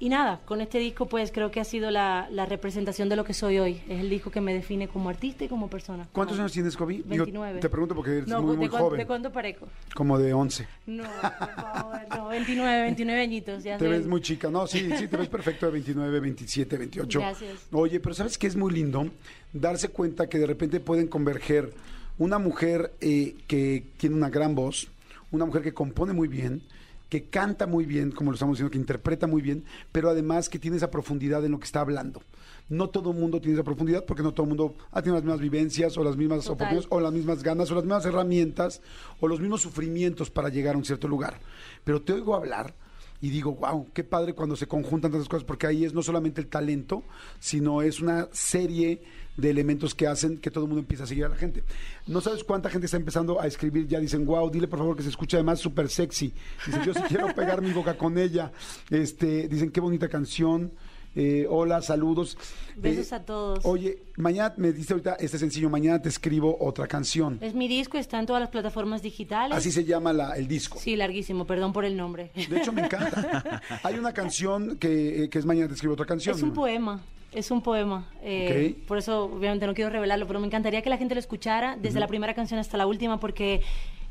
y 0.00 0.08
nada, 0.08 0.40
con 0.44 0.60
este 0.60 0.78
disco 0.78 1.06
pues 1.06 1.32
creo 1.32 1.50
que 1.50 1.60
ha 1.60 1.64
sido 1.64 1.90
la, 1.90 2.28
la 2.30 2.46
representación 2.46 3.08
de 3.08 3.16
lo 3.16 3.24
que 3.24 3.34
soy 3.34 3.58
hoy. 3.58 3.80
Es 3.88 4.00
el 4.00 4.08
disco 4.10 4.30
que 4.30 4.40
me 4.40 4.54
define 4.54 4.88
como 4.88 5.08
artista 5.08 5.44
y 5.44 5.48
como 5.48 5.68
persona. 5.68 6.06
¿Cuántos 6.12 6.36
Como- 6.36 6.44
años 6.44 6.52
tienes, 6.52 6.76
Kobe? 6.76 6.94
Digo, 6.94 7.06
29. 7.08 7.60
te 7.60 7.68
pregunto 7.68 7.94
porque 7.94 8.10
eres 8.18 8.28
No, 8.28 8.42
muy, 8.42 8.52
¿de, 8.52 8.56
muy 8.58 8.68
cuán- 8.68 8.82
joven. 8.82 8.98
¿De 8.98 9.06
cuánto 9.06 9.32
parezco? 9.32 9.68
Como 9.94 10.18
de 10.18 10.32
11. 10.32 10.68
No, 10.86 11.02
por 11.02 11.54
favor, 11.54 12.00
no, 12.16 12.28
29, 12.28 12.82
29 12.82 13.20
añitos. 13.22 13.64
Ya 13.64 13.76
Te 13.78 13.84
sé. 13.84 13.90
ves 13.90 14.06
muy 14.06 14.20
chica. 14.20 14.50
No, 14.50 14.66
sí, 14.66 14.88
sí, 14.96 15.08
te 15.08 15.16
ves 15.16 15.28
perfecto 15.28 15.66
de 15.66 15.72
29, 15.72 16.20
27, 16.20 16.76
28. 16.76 17.18
Gracias. 17.20 17.66
Oye, 17.72 18.00
pero 18.00 18.14
¿sabes 18.14 18.38
qué 18.38 18.46
es 18.46 18.56
muy 18.56 18.72
lindo? 18.72 19.08
Darse 19.52 19.88
cuenta 19.88 20.28
que 20.28 20.38
de 20.38 20.46
repente 20.46 20.80
pueden 20.80 21.08
converger 21.08 21.72
una 22.18 22.38
mujer 22.38 22.92
eh, 23.00 23.34
que 23.46 23.84
tiene 23.96 24.16
una 24.16 24.28
gran 24.30 24.54
voz, 24.54 24.88
una 25.30 25.44
mujer 25.44 25.62
que 25.62 25.72
compone 25.74 26.12
muy 26.12 26.28
bien, 26.28 26.62
que 27.08 27.28
canta 27.28 27.66
muy 27.66 27.86
bien, 27.86 28.10
como 28.10 28.30
lo 28.30 28.34
estamos 28.34 28.56
diciendo, 28.56 28.70
que 28.70 28.78
interpreta 28.78 29.26
muy 29.26 29.42
bien, 29.42 29.64
pero 29.92 30.10
además 30.10 30.48
que 30.48 30.58
tiene 30.58 30.76
esa 30.76 30.90
profundidad 30.90 31.44
en 31.44 31.52
lo 31.52 31.58
que 31.58 31.64
está 31.64 31.80
hablando. 31.80 32.22
No 32.68 32.90
todo 32.90 33.12
el 33.12 33.16
mundo 33.16 33.40
tiene 33.40 33.54
esa 33.54 33.64
profundidad 33.64 34.04
porque 34.04 34.22
no 34.22 34.32
todo 34.34 34.44
el 34.44 34.48
mundo 34.50 34.76
ha 34.90 35.00
tenido 35.00 35.16
las 35.16 35.24
mismas 35.24 35.40
vivencias 35.40 35.96
o 35.96 36.04
las 36.04 36.16
mismas 36.16 36.40
Total. 36.40 36.54
oportunidades 36.54 36.88
o 36.90 37.00
las 37.00 37.12
mismas 37.12 37.42
ganas 37.42 37.70
o 37.70 37.74
las 37.74 37.84
mismas 37.84 38.04
herramientas 38.04 38.82
o 39.20 39.28
los 39.28 39.40
mismos 39.40 39.62
sufrimientos 39.62 40.30
para 40.30 40.50
llegar 40.50 40.74
a 40.74 40.78
un 40.78 40.84
cierto 40.84 41.08
lugar. 41.08 41.40
Pero 41.84 42.02
te 42.02 42.12
oigo 42.12 42.34
hablar 42.34 42.74
y 43.20 43.30
digo, 43.30 43.54
wow, 43.54 43.88
qué 43.92 44.04
padre 44.04 44.34
cuando 44.34 44.54
se 44.54 44.68
conjuntan 44.68 45.10
tantas 45.10 45.28
cosas, 45.28 45.44
porque 45.44 45.66
ahí 45.66 45.84
es 45.84 45.94
no 45.94 46.02
solamente 46.02 46.40
el 46.40 46.46
talento, 46.48 47.02
sino 47.40 47.82
es 47.82 48.00
una 48.00 48.28
serie 48.32 49.02
de 49.38 49.48
elementos 49.50 49.94
que 49.94 50.06
hacen 50.06 50.36
que 50.36 50.50
todo 50.50 50.64
el 50.64 50.68
mundo 50.68 50.80
empiece 50.80 51.04
a 51.04 51.06
seguir 51.06 51.24
a 51.24 51.28
la 51.30 51.36
gente. 51.36 51.62
No 52.06 52.20
sabes 52.20 52.44
cuánta 52.44 52.68
gente 52.68 52.84
está 52.86 52.98
empezando 52.98 53.40
a 53.40 53.46
escribir, 53.46 53.86
ya 53.88 53.98
dicen, 54.00 54.26
wow, 54.26 54.50
dile 54.50 54.68
por 54.68 54.78
favor 54.80 54.96
que 54.96 55.02
se 55.02 55.08
escucha 55.08 55.38
además 55.38 55.60
súper 55.60 55.88
sexy. 55.88 56.32
Dicen, 56.66 56.82
yo 56.84 56.92
sí 56.92 57.00
quiero 57.08 57.34
pegar 57.34 57.62
mi 57.62 57.72
boca 57.72 57.96
con 57.96 58.18
ella. 58.18 58.52
Este, 58.90 59.48
dicen, 59.48 59.70
qué 59.70 59.80
bonita 59.80 60.08
canción. 60.08 60.72
Eh, 61.16 61.46
hola, 61.48 61.80
saludos. 61.82 62.36
Besos 62.76 63.10
Eh, 63.10 63.14
a 63.14 63.24
todos. 63.24 63.64
Oye, 63.64 64.02
mañana 64.16 64.54
me 64.56 64.72
diste 64.72 64.92
ahorita 64.92 65.14
este 65.14 65.38
sencillo, 65.38 65.68
mañana 65.70 66.00
te 66.00 66.08
escribo 66.10 66.56
otra 66.60 66.86
canción. 66.86 67.38
Es 67.40 67.54
mi 67.54 67.66
disco, 67.66 67.96
está 67.98 68.20
en 68.20 68.26
todas 68.26 68.40
las 68.40 68.50
plataformas 68.50 69.02
digitales. 69.02 69.56
Así 69.56 69.72
se 69.72 69.84
llama 69.84 70.12
la- 70.12 70.36
el 70.36 70.46
disco. 70.46 70.78
Sí, 70.78 70.94
larguísimo, 70.96 71.44
perdón 71.46 71.72
por 71.72 71.84
el 71.84 71.96
nombre. 71.96 72.30
De 72.48 72.58
hecho, 72.58 72.72
me 72.72 72.82
encanta. 72.84 73.62
Hay 73.82 73.98
una 73.98 74.12
canción 74.12 74.76
que, 74.78 75.24
eh, 75.24 75.28
que 75.30 75.38
es 75.38 75.46
Mañana 75.46 75.68
te 75.68 75.74
escribo 75.74 75.94
otra 75.94 76.06
canción. 76.06 76.36
Es 76.36 76.42
un 76.42 76.52
poema, 76.52 77.00
es 77.32 77.50
un 77.50 77.60
poema. 77.62 78.08
eh. 78.22 78.46
Por 78.86 78.98
eso, 78.98 79.24
obviamente, 79.24 79.66
no 79.66 79.74
quiero 79.74 79.90
revelarlo, 79.90 80.26
pero 80.26 80.40
me 80.40 80.46
encantaría 80.46 80.82
que 80.82 80.90
la 80.90 80.96
gente 80.98 81.14
lo 81.14 81.20
escuchara 81.20 81.76
desde 81.76 82.00
la 82.00 82.06
primera 82.06 82.34
canción 82.34 82.58
hasta 82.60 82.76
la 82.76 82.86
última, 82.86 83.20
porque 83.20 83.60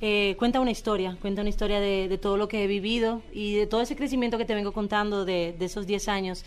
eh, 0.01 0.35
cuenta 0.37 0.59
una 0.59 0.71
historia, 0.71 1.17
cuenta 1.21 1.41
una 1.41 1.49
historia 1.49 1.79
de, 1.79 2.07
de 2.07 2.17
todo 2.17 2.37
lo 2.37 2.47
que 2.47 2.63
he 2.63 2.67
vivido 2.67 3.21
y 3.33 3.55
de 3.55 3.65
todo 3.67 3.81
ese 3.81 3.95
crecimiento 3.95 4.37
que 4.37 4.45
te 4.45 4.53
vengo 4.55 4.71
contando 4.71 5.25
de, 5.25 5.55
de 5.57 5.65
esos 5.65 5.87
10 5.87 6.07
años. 6.07 6.45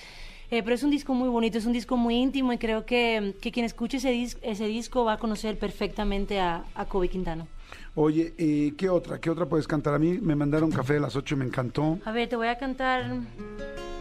Eh, 0.53 0.63
pero 0.65 0.75
es 0.75 0.83
un 0.83 0.91
disco 0.91 1.15
muy 1.15 1.29
bonito, 1.29 1.59
es 1.59 1.67
un 1.67 1.73
disco 1.73 1.97
muy 1.97 2.17
íntimo 2.17 2.53
y 2.53 2.59
creo 2.59 2.85
que, 2.85 3.35
que 3.41 3.53
quien 3.53 3.65
escuche 3.67 3.99
ese, 3.99 4.13
dis- 4.13 4.37
ese 4.43 4.67
disco 4.67 5.05
va 5.05 5.13
a 5.15 5.19
conocer 5.19 5.57
perfectamente 5.59 6.41
a, 6.41 6.65
a 6.75 6.87
Kobe 6.87 7.09
Quintano. 7.09 7.47
Oye, 8.03 8.33
eh, 8.39 8.73
¿qué 8.79 8.89
otra? 8.89 9.21
¿Qué 9.21 9.29
otra 9.29 9.45
puedes 9.45 9.69
cantar? 9.69 9.93
A 9.93 9.99
mí 9.99 10.19
me 10.23 10.35
mandaron 10.35 10.71
café 10.71 10.97
a 10.97 11.01
las 11.01 11.17
8 11.17 11.35
y 11.35 11.39
me 11.39 11.45
encantó. 11.45 11.99
A 12.07 12.13
ver, 12.13 12.31
te 12.31 12.37
voy 12.37 12.47
a 12.47 12.57
cantar. 12.57 13.11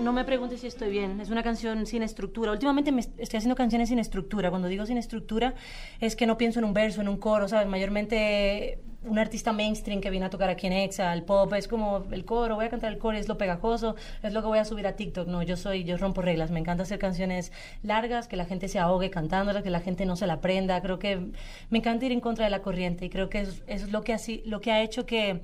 No 0.01 0.13
me 0.13 0.23
preguntes 0.23 0.61
si 0.61 0.67
estoy 0.67 0.89
bien. 0.89 1.19
Es 1.19 1.29
una 1.29 1.43
canción 1.43 1.85
sin 1.85 2.01
estructura. 2.01 2.53
Últimamente 2.53 2.93
me 2.93 3.01
est- 3.01 3.19
estoy 3.19 3.39
haciendo 3.39 3.57
canciones 3.57 3.89
sin 3.89 3.99
estructura. 3.99 4.51
Cuando 4.51 4.69
digo 4.69 4.85
sin 4.85 4.97
estructura 4.97 5.53
es 5.99 6.15
que 6.15 6.25
no 6.27 6.37
pienso 6.37 6.59
en 6.59 6.65
un 6.65 6.73
verso, 6.73 7.01
en 7.01 7.09
un 7.09 7.17
coro, 7.17 7.49
¿sabes? 7.49 7.67
Mayormente 7.67 8.79
un 9.03 9.17
artista 9.17 9.53
mainstream 9.53 10.01
que 10.01 10.09
viene 10.09 10.25
a 10.25 10.29
tocar 10.29 10.49
aquí 10.49 10.67
en 10.67 10.73
Exa, 10.73 11.13
el 11.13 11.23
pop, 11.23 11.53
es 11.53 11.67
como 11.67 12.05
el 12.11 12.25
coro, 12.25 12.55
voy 12.55 12.65
a 12.65 12.69
cantar 12.69 12.91
el 12.91 12.97
coro, 12.97 13.17
es 13.17 13.27
lo 13.27 13.37
pegajoso, 13.37 13.95
es 14.23 14.33
lo 14.33 14.41
que 14.41 14.47
voy 14.47 14.59
a 14.59 14.65
subir 14.65 14.87
a 14.87 14.95
TikTok. 14.95 15.27
No, 15.27 15.41
yo 15.41 15.55
soy, 15.55 15.83
yo 15.83 15.97
rompo 15.97 16.21
reglas. 16.21 16.51
Me 16.51 16.59
encanta 16.59 16.83
hacer 16.83 16.99
canciones 16.99 17.51
largas, 17.81 18.27
que 18.27 18.35
la 18.35 18.45
gente 18.45 18.67
se 18.67 18.79
ahogue 18.79 19.09
cantándolas, 19.09 19.63
que 19.63 19.69
la 19.69 19.79
gente 19.79 20.05
no 20.05 20.15
se 20.15 20.27
la 20.27 20.33
aprenda. 20.33 20.81
Creo 20.81 20.99
que 20.99 21.31
me 21.69 21.77
encanta 21.77 22.05
ir 22.05 22.11
en 22.11 22.19
contra 22.19 22.45
de 22.45 22.51
la 22.51 22.61
corriente 22.61 23.05
y 23.05 23.09
creo 23.09 23.29
que 23.29 23.41
eso, 23.41 23.63
es 23.67 23.91
lo 23.91 24.03
que, 24.03 24.13
así, 24.13 24.43
lo 24.45 24.59
que 24.59 24.71
ha 24.71 24.81
hecho 24.81 25.05
que 25.05 25.41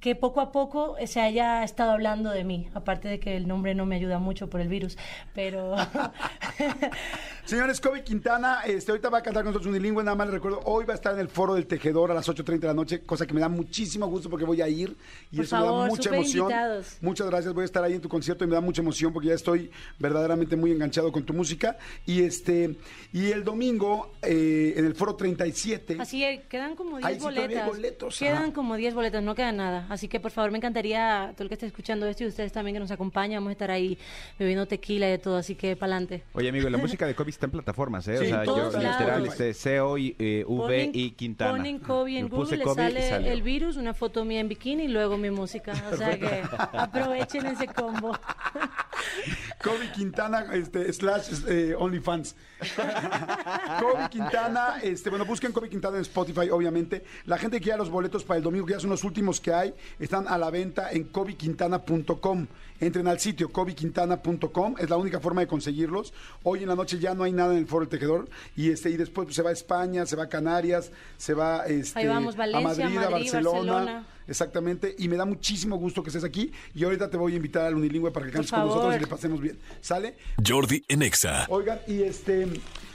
que 0.00 0.14
poco 0.14 0.40
a 0.40 0.52
poco 0.52 0.96
se 1.06 1.20
haya 1.20 1.64
estado 1.64 1.90
hablando 1.90 2.30
de 2.30 2.44
mí, 2.44 2.68
aparte 2.74 3.08
de 3.08 3.18
que 3.18 3.36
el 3.36 3.48
nombre 3.48 3.74
no 3.74 3.84
me 3.84 3.96
ayuda 3.96 4.18
mucho 4.18 4.48
por 4.48 4.60
el 4.60 4.68
virus, 4.68 4.96
pero 5.34 5.74
Señores, 7.44 7.80
Kobe 7.80 8.04
Quintana, 8.04 8.60
este, 8.66 8.90
ahorita 8.92 9.08
va 9.08 9.18
a 9.18 9.22
cantar 9.22 9.42
con 9.42 9.52
nosotros 9.54 9.70
unilingüe, 9.74 10.04
nada 10.04 10.14
más 10.14 10.26
les 10.26 10.34
recuerdo, 10.34 10.60
hoy 10.66 10.84
va 10.84 10.92
a 10.92 10.96
estar 10.96 11.14
en 11.14 11.20
el 11.20 11.28
Foro 11.28 11.54
del 11.54 11.66
Tejedor 11.66 12.10
a 12.10 12.14
las 12.14 12.28
8.30 12.28 12.58
de 12.58 12.66
la 12.66 12.74
noche, 12.74 13.00
cosa 13.00 13.26
que 13.26 13.32
me 13.32 13.40
da 13.40 13.48
muchísimo 13.48 14.06
gusto 14.06 14.28
porque 14.28 14.44
voy 14.44 14.60
a 14.60 14.68
ir 14.68 14.94
y 15.32 15.36
Por 15.36 15.44
eso 15.46 15.56
me 15.58 15.64
da 15.64 15.86
mucha 15.86 16.10
emoción. 16.10 16.42
invitados. 16.44 16.98
Muchas 17.00 17.26
gracias, 17.26 17.54
voy 17.54 17.62
a 17.62 17.64
estar 17.64 17.82
ahí 17.82 17.94
en 17.94 18.02
tu 18.02 18.08
concierto 18.10 18.44
y 18.44 18.48
me 18.48 18.54
da 18.54 18.60
mucha 18.60 18.82
emoción 18.82 19.14
porque 19.14 19.28
ya 19.28 19.34
estoy 19.34 19.70
verdaderamente 19.98 20.56
muy 20.56 20.72
enganchado 20.72 21.10
con 21.10 21.24
tu 21.24 21.32
música. 21.32 21.78
Y 22.04 22.22
este 22.22 22.76
y 23.14 23.30
el 23.32 23.44
domingo 23.44 24.12
eh, 24.20 24.74
en 24.76 24.84
el 24.84 24.94
Foro 24.94 25.14
37. 25.16 25.96
así 25.98 26.22
es, 26.22 26.44
quedan 26.48 26.76
como 26.76 26.98
10 26.98 27.06
Ahí 27.06 27.14
sí 27.14 27.20
todavía 27.20 27.40
hay 27.42 27.48
boletas. 27.48 27.66
boletos, 27.68 28.18
quedan 28.18 28.42
ajá. 28.44 28.52
como 28.52 28.76
10 28.76 28.94
boletas, 28.94 29.22
no 29.22 29.34
queda 29.34 29.52
nada. 29.52 29.86
Así 29.88 30.08
que 30.08 30.20
por 30.20 30.30
favor 30.30 30.50
me 30.50 30.58
encantaría, 30.58 31.32
todo 31.34 31.44
el 31.44 31.48
que 31.48 31.54
esté 31.54 31.66
escuchando 31.66 32.06
esto 32.06 32.24
y 32.24 32.26
ustedes 32.26 32.52
también 32.52 32.74
que 32.74 32.80
nos 32.80 32.90
acompañan, 32.90 33.38
vamos 33.38 33.50
a 33.50 33.52
estar 33.52 33.70
ahí 33.70 33.98
bebiendo 34.38 34.66
tequila 34.66 35.08
y 35.08 35.10
de 35.12 35.18
todo, 35.18 35.36
así 35.36 35.54
que 35.54 35.76
pa'lante. 35.76 36.22
Oye, 36.32 36.48
amigo, 36.48 36.68
la 36.68 36.78
música 36.78 37.06
de 37.06 37.14
Kobe 37.14 37.30
está 37.30 37.46
en 37.46 37.52
plataformas, 37.52 38.06
¿eh? 38.08 38.18
Sí, 38.18 38.26
o 38.26 38.28
sea, 38.28 38.44
yo 38.44 38.66
literal, 38.66 39.26
este, 39.26 39.54
CEO 39.54 39.98
y 39.98 40.14
eh, 40.18 40.44
V 40.46 40.86
Ponen- 40.86 40.90
y 40.94 41.10
Quintana. 41.12 41.52
Ponen 41.52 41.78
Kobe 41.78 42.18
en 42.18 42.28
Google, 42.28 42.56
le 42.58 42.64
Kobe 42.64 42.90
y 42.90 43.02
sale 43.02 43.32
el 43.32 43.42
virus, 43.42 43.76
una 43.76 43.94
foto 43.94 44.24
mía 44.24 44.40
en 44.40 44.48
bikini 44.48 44.84
y 44.84 44.88
luego 44.88 45.16
mi 45.16 45.30
música. 45.30 45.72
O 45.92 45.96
sea 45.96 46.18
que 46.18 46.42
aprovechen 46.72 47.46
ese 47.46 47.66
combo. 47.66 48.12
Kobe 49.68 49.92
Quintana, 49.92 50.46
este, 50.52 50.92
slash 50.92 51.44
eh, 51.46 51.74
OnlyFans. 51.78 52.34
Kobe 53.80 54.08
Quintana, 54.10 54.78
este, 54.82 55.10
bueno, 55.10 55.24
busquen 55.24 55.52
Kobe 55.52 55.68
Quintana 55.68 55.96
en 55.96 56.02
Spotify, 56.02 56.48
obviamente. 56.50 57.04
La 57.26 57.36
gente 57.38 57.58
que 57.58 57.64
quiera 57.64 57.78
los 57.78 57.90
boletos 57.90 58.24
para 58.24 58.38
el 58.38 58.44
domingo, 58.44 58.66
que 58.66 58.72
ya 58.72 58.80
son 58.80 58.90
los 58.90 59.04
últimos 59.04 59.40
que 59.40 59.52
hay, 59.52 59.74
están 59.98 60.26
a 60.26 60.38
la 60.38 60.50
venta 60.50 60.90
en 60.90 61.04
kobequintana.com. 61.04 62.46
Entren 62.80 63.08
al 63.08 63.18
sitio 63.18 63.50
kobequintana.com, 63.50 64.76
es 64.78 64.88
la 64.88 64.96
única 64.96 65.20
forma 65.20 65.40
de 65.40 65.48
conseguirlos. 65.48 66.14
Hoy 66.44 66.62
en 66.62 66.68
la 66.68 66.76
noche 66.76 66.98
ya 66.98 67.14
no 67.14 67.24
hay 67.24 67.32
nada 67.32 67.52
en 67.52 67.58
el 67.58 67.66
Foro 67.66 67.84
del 67.84 67.90
Tejedor 67.90 68.28
y 68.56 68.70
este 68.70 68.90
y 68.90 68.96
después 68.96 69.26
pues, 69.26 69.36
se 69.36 69.42
va 69.42 69.50
a 69.50 69.52
España, 69.52 70.06
se 70.06 70.16
va 70.16 70.24
a 70.24 70.28
Canarias, 70.28 70.92
se 71.16 71.34
va 71.34 71.66
este, 71.66 71.98
Ahí 71.98 72.06
vamos, 72.06 72.36
Valencia, 72.36 72.86
a 72.86 72.88
Madrid, 72.88 72.98
a 72.98 73.10
Barcelona. 73.10 73.72
Barcelona. 73.72 74.06
Exactamente, 74.28 74.94
y 74.98 75.08
me 75.08 75.16
da 75.16 75.24
muchísimo 75.24 75.76
gusto 75.76 76.02
que 76.02 76.10
estés 76.10 76.22
aquí 76.22 76.52
y 76.74 76.84
ahorita 76.84 77.08
te 77.08 77.16
voy 77.16 77.32
a 77.32 77.36
invitar 77.36 77.64
al 77.64 77.74
Unilingüe 77.74 78.10
para 78.10 78.26
que 78.26 78.32
cantes 78.32 78.50
con 78.50 78.60
nosotros 78.60 78.94
y 78.94 79.00
le 79.00 79.06
pasemos 79.06 79.40
bien. 79.40 79.57
¿Sale? 79.80 80.16
Jordi 80.46 80.84
en 80.88 81.02
Exa. 81.02 81.46
Oigan, 81.48 81.80
y 81.86 82.02
este, 82.02 82.46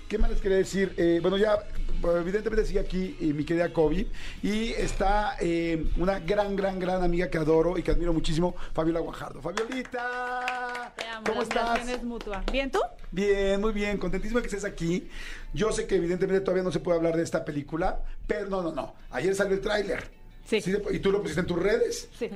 ¿qué 0.07 0.17
más 0.17 0.29
les 0.29 0.41
quería 0.41 0.57
decir? 0.57 0.93
Eh, 0.97 1.19
bueno, 1.21 1.37
ya, 1.37 1.57
pues, 2.01 2.15
evidentemente 2.17 2.65
sigue 2.65 2.79
aquí 2.79 3.15
eh, 3.21 3.33
mi 3.33 3.45
querida 3.45 3.71
Kobe 3.71 4.07
y 4.41 4.69
está 4.73 5.37
eh, 5.39 5.85
una 5.97 6.19
gran, 6.19 6.55
gran, 6.55 6.79
gran 6.79 7.03
amiga 7.03 7.29
que 7.29 7.37
adoro 7.37 7.77
y 7.77 7.83
que 7.83 7.91
admiro 7.91 8.13
muchísimo, 8.13 8.55
Fabiola 8.73 8.99
Guajardo. 8.99 9.41
Fabiolita, 9.41 10.93
Te 10.95 11.05
amo, 11.07 11.23
¿cómo 11.25 11.37
la 11.41 11.43
estás? 11.43 11.87
es 11.89 12.03
mutua. 12.03 12.43
¿Bien 12.51 12.69
tú? 12.71 12.79
Bien, 13.11 13.59
muy 13.61 13.71
bien, 13.73 13.97
contentísima 13.97 14.41
que 14.41 14.47
estés 14.47 14.65
aquí. 14.65 15.07
Yo 15.53 15.71
sé 15.71 15.87
que 15.87 15.95
evidentemente 15.95 16.41
todavía 16.41 16.63
no 16.63 16.71
se 16.71 16.79
puede 16.79 16.97
hablar 16.97 17.15
de 17.15 17.23
esta 17.23 17.45
película, 17.45 17.99
pero 18.27 18.49
no, 18.49 18.61
no, 18.61 18.71
no. 18.71 18.95
Ayer 19.11 19.35
salió 19.35 19.53
el 19.55 19.61
tráiler. 19.61 20.23
Sí. 20.45 20.61
y 20.91 20.99
tú 20.99 21.09
lo 21.09 21.21
pusiste 21.21 21.39
en 21.39 21.47
tus 21.47 21.57
redes, 21.57 22.09
Sí. 22.19 22.29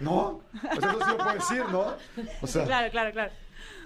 ¿no? 0.00 0.40
O 0.52 0.80
sea, 0.80 0.90
eso 0.90 0.98
sí 0.98 1.10
lo 1.10 1.16
puedo 1.16 1.32
decir, 1.34 1.62
¿no? 1.70 1.94
O 2.42 2.46
sea, 2.48 2.64
Claro, 2.64 2.90
claro, 2.90 3.12
claro. 3.12 3.32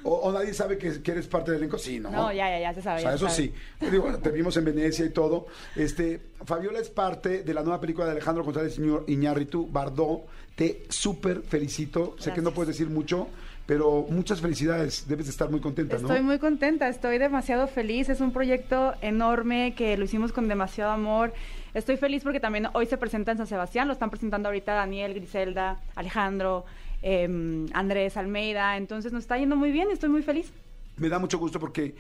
O, 0.06 0.20
o 0.20 0.32
nadie 0.32 0.54
sabe 0.54 0.78
que, 0.78 1.02
que 1.02 1.10
eres 1.10 1.26
parte 1.26 1.50
del 1.50 1.60
elenco, 1.60 1.78
sí, 1.78 1.98
¿no? 1.98 2.10
No, 2.10 2.32
ya, 2.32 2.48
ya, 2.48 2.60
ya 2.60 2.74
se 2.74 2.82
sabe. 2.82 2.98
O 2.98 3.02
sea, 3.02 3.10
se 3.10 3.16
eso 3.16 3.28
sabe. 3.28 3.36
sí. 3.36 3.52
Digo, 3.90 4.04
bueno, 4.04 4.18
te 4.18 4.30
vimos 4.30 4.56
en 4.56 4.64
Venecia 4.64 5.04
y 5.04 5.10
todo. 5.10 5.46
Este, 5.74 6.20
Fabiola 6.44 6.78
es 6.78 6.88
parte 6.88 7.42
de 7.42 7.54
la 7.54 7.62
nueva 7.62 7.80
película 7.80 8.06
de 8.06 8.12
Alejandro 8.12 8.44
González 8.44 8.78
Iñárritu, 9.08 9.66
Bardó. 9.66 10.24
Te 10.54 10.84
súper 10.88 11.42
felicito. 11.42 12.16
Sé 12.18 12.32
que 12.32 12.40
no 12.40 12.52
puedes 12.52 12.68
decir 12.68 12.88
mucho, 12.88 13.28
pero 13.66 14.06
muchas 14.08 14.40
felicidades. 14.40 15.06
Debes 15.06 15.26
de 15.26 15.32
estar 15.32 15.50
muy 15.50 15.60
contenta, 15.60 15.96
¿no? 15.96 16.02
Estoy 16.02 16.22
muy 16.22 16.38
contenta, 16.38 16.88
estoy 16.88 17.18
demasiado 17.18 17.66
feliz. 17.66 18.08
Es 18.08 18.20
un 18.20 18.32
proyecto 18.32 18.94
enorme 19.02 19.74
que 19.76 19.96
lo 19.98 20.04
hicimos 20.04 20.32
con 20.32 20.48
demasiado 20.48 20.92
amor. 20.92 21.34
Estoy 21.74 21.98
feliz 21.98 22.22
porque 22.22 22.40
también 22.40 22.68
hoy 22.72 22.86
se 22.86 22.96
presenta 22.96 23.32
en 23.32 23.38
San 23.38 23.46
Sebastián. 23.46 23.86
Lo 23.86 23.92
están 23.92 24.08
presentando 24.08 24.48
ahorita 24.48 24.72
Daniel, 24.72 25.12
Griselda, 25.12 25.78
Alejandro, 25.94 26.64
em, 27.06 27.66
Andrés 27.72 28.16
Almeida. 28.16 28.76
Entonces 28.76 29.12
nos 29.12 29.22
está 29.22 29.38
yendo 29.38 29.54
muy 29.54 29.70
bien. 29.70 29.90
Estoy 29.90 30.08
muy 30.08 30.22
feliz. 30.22 30.52
Me 30.96 31.08
da 31.08 31.18
mucho 31.18 31.38
gusto 31.38 31.60
porque 31.60 31.94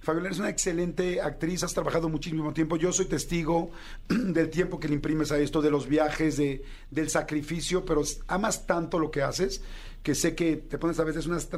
Fabiola 0.00 0.30
es 0.30 0.38
una 0.38 0.50
excelente 0.50 1.20
actriz, 1.20 1.64
has 1.64 1.74
trabajado 1.74 2.08
muchísimo 2.08 2.52
tiempo. 2.52 2.76
Yo 2.76 2.92
soy 2.92 3.06
testigo 3.06 3.70
del 4.08 4.50
tiempo 4.50 4.78
que 4.78 4.88
le 4.88 4.94
imprimes 4.94 5.32
a 5.32 5.38
esto, 5.38 5.62
de 5.62 5.70
los 5.70 5.88
viajes, 5.88 6.36
de, 6.36 6.62
del 6.90 7.08
sacrificio, 7.08 7.84
pero 7.84 8.02
amas 8.28 8.66
tanto 8.66 8.98
lo 8.98 9.10
que 9.10 9.22
haces 9.22 9.62
que 10.02 10.14
sé 10.14 10.34
que 10.34 10.56
te 10.56 10.78
pones 10.78 10.98
a 10.98 11.04
veces 11.04 11.26
unas 11.26 11.48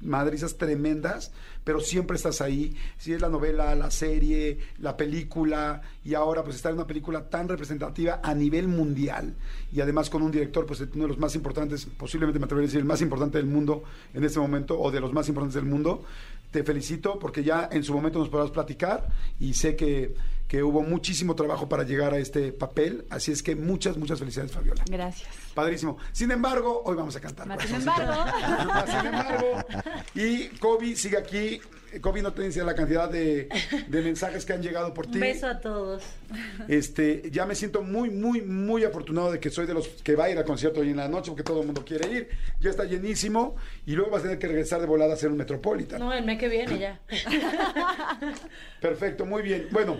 madrizas 0.00 0.56
tremendas, 0.56 1.32
pero 1.64 1.80
siempre 1.80 2.16
estás 2.16 2.40
ahí. 2.40 2.76
Si 2.98 3.12
es 3.12 3.20
la 3.20 3.28
novela, 3.28 3.74
la 3.74 3.90
serie, 3.90 4.58
la 4.78 4.96
película, 4.96 5.80
y 6.04 6.14
ahora 6.14 6.44
pues 6.44 6.56
estar 6.56 6.70
en 6.70 6.78
una 6.78 6.86
película 6.86 7.28
tan 7.28 7.48
representativa 7.48 8.20
a 8.22 8.34
nivel 8.34 8.68
mundial, 8.68 9.34
y 9.72 9.80
además 9.80 10.10
con 10.10 10.22
un 10.22 10.30
director, 10.30 10.66
pues 10.66 10.80
uno 10.80 11.04
de 11.04 11.08
los 11.08 11.18
más 11.18 11.34
importantes, 11.34 11.86
posiblemente 11.86 12.38
me 12.38 12.44
atrevería 12.44 12.66
a 12.66 12.68
decir 12.68 12.80
el 12.80 12.86
más 12.86 13.00
importante 13.00 13.38
del 13.38 13.46
mundo 13.46 13.82
en 14.12 14.22
este 14.24 14.38
momento, 14.38 14.78
o 14.78 14.90
de 14.90 15.00
los 15.00 15.12
más 15.12 15.28
importantes 15.28 15.54
del 15.54 15.64
mundo. 15.64 16.04
Te 16.50 16.62
felicito 16.62 17.18
porque 17.18 17.42
ya 17.42 17.68
en 17.72 17.82
su 17.82 17.92
momento 17.92 18.20
nos 18.20 18.28
podrás 18.28 18.52
platicar 18.52 19.08
y 19.40 19.54
sé 19.54 19.74
que, 19.74 20.14
que 20.48 20.62
hubo 20.62 20.82
muchísimo 20.82 21.34
trabajo 21.34 21.68
para 21.68 21.84
llegar 21.84 22.14
a 22.14 22.18
este 22.18 22.52
papel, 22.52 23.04
así 23.10 23.32
es 23.32 23.42
que 23.42 23.56
muchas, 23.56 23.96
muchas 23.96 24.18
felicidades 24.18 24.52
Fabiola. 24.52 24.84
Gracias. 24.88 25.28
Padrísimo. 25.54 25.98
Sin 26.12 26.30
embargo, 26.30 26.82
hoy 26.84 26.96
vamos 26.96 27.16
a 27.16 27.20
cantar. 27.20 27.46
Más 27.46 27.62
sin 27.62 27.76
embargo. 27.76 28.24
Más 28.66 28.90
sin 28.90 29.06
embargo. 29.06 29.64
Y 30.14 30.48
Kobe 30.58 30.96
sigue 30.96 31.16
aquí. 31.16 31.60
Kobe 32.00 32.22
no 32.22 32.32
te 32.32 32.42
dice 32.42 32.64
la 32.64 32.74
cantidad 32.74 33.08
de, 33.08 33.48
de 33.86 34.02
mensajes 34.02 34.44
que 34.44 34.52
han 34.52 34.60
llegado 34.60 34.92
por 34.92 35.06
ti. 35.06 35.14
Un 35.14 35.20
beso 35.20 35.46
a 35.46 35.60
todos. 35.60 36.02
Este, 36.66 37.30
ya 37.30 37.46
me 37.46 37.54
siento 37.54 37.82
muy, 37.82 38.10
muy, 38.10 38.42
muy 38.42 38.82
afortunado 38.82 39.30
de 39.30 39.38
que 39.38 39.48
soy 39.48 39.66
de 39.66 39.74
los 39.74 39.86
que 39.86 40.16
va 40.16 40.24
a 40.24 40.30
ir 40.30 40.36
al 40.36 40.44
concierto 40.44 40.80
hoy 40.80 40.90
en 40.90 40.96
la 40.96 41.08
noche 41.08 41.30
porque 41.30 41.44
todo 41.44 41.60
el 41.60 41.66
mundo 41.66 41.84
quiere 41.84 42.10
ir. 42.10 42.28
Ya 42.58 42.70
está 42.70 42.84
llenísimo 42.84 43.54
y 43.86 43.92
luego 43.92 44.10
vas 44.10 44.20
a 44.20 44.24
tener 44.24 44.38
que 44.40 44.48
regresar 44.48 44.80
de 44.80 44.86
volada 44.86 45.12
a 45.12 45.14
hacer 45.14 45.30
un 45.30 45.36
Metropolitan. 45.36 46.00
No, 46.00 46.12
el 46.12 46.24
mes 46.24 46.38
que 46.38 46.48
viene 46.48 46.78
ya. 46.78 47.00
Perfecto, 48.80 49.24
muy 49.24 49.42
bien. 49.42 49.68
Bueno, 49.70 49.98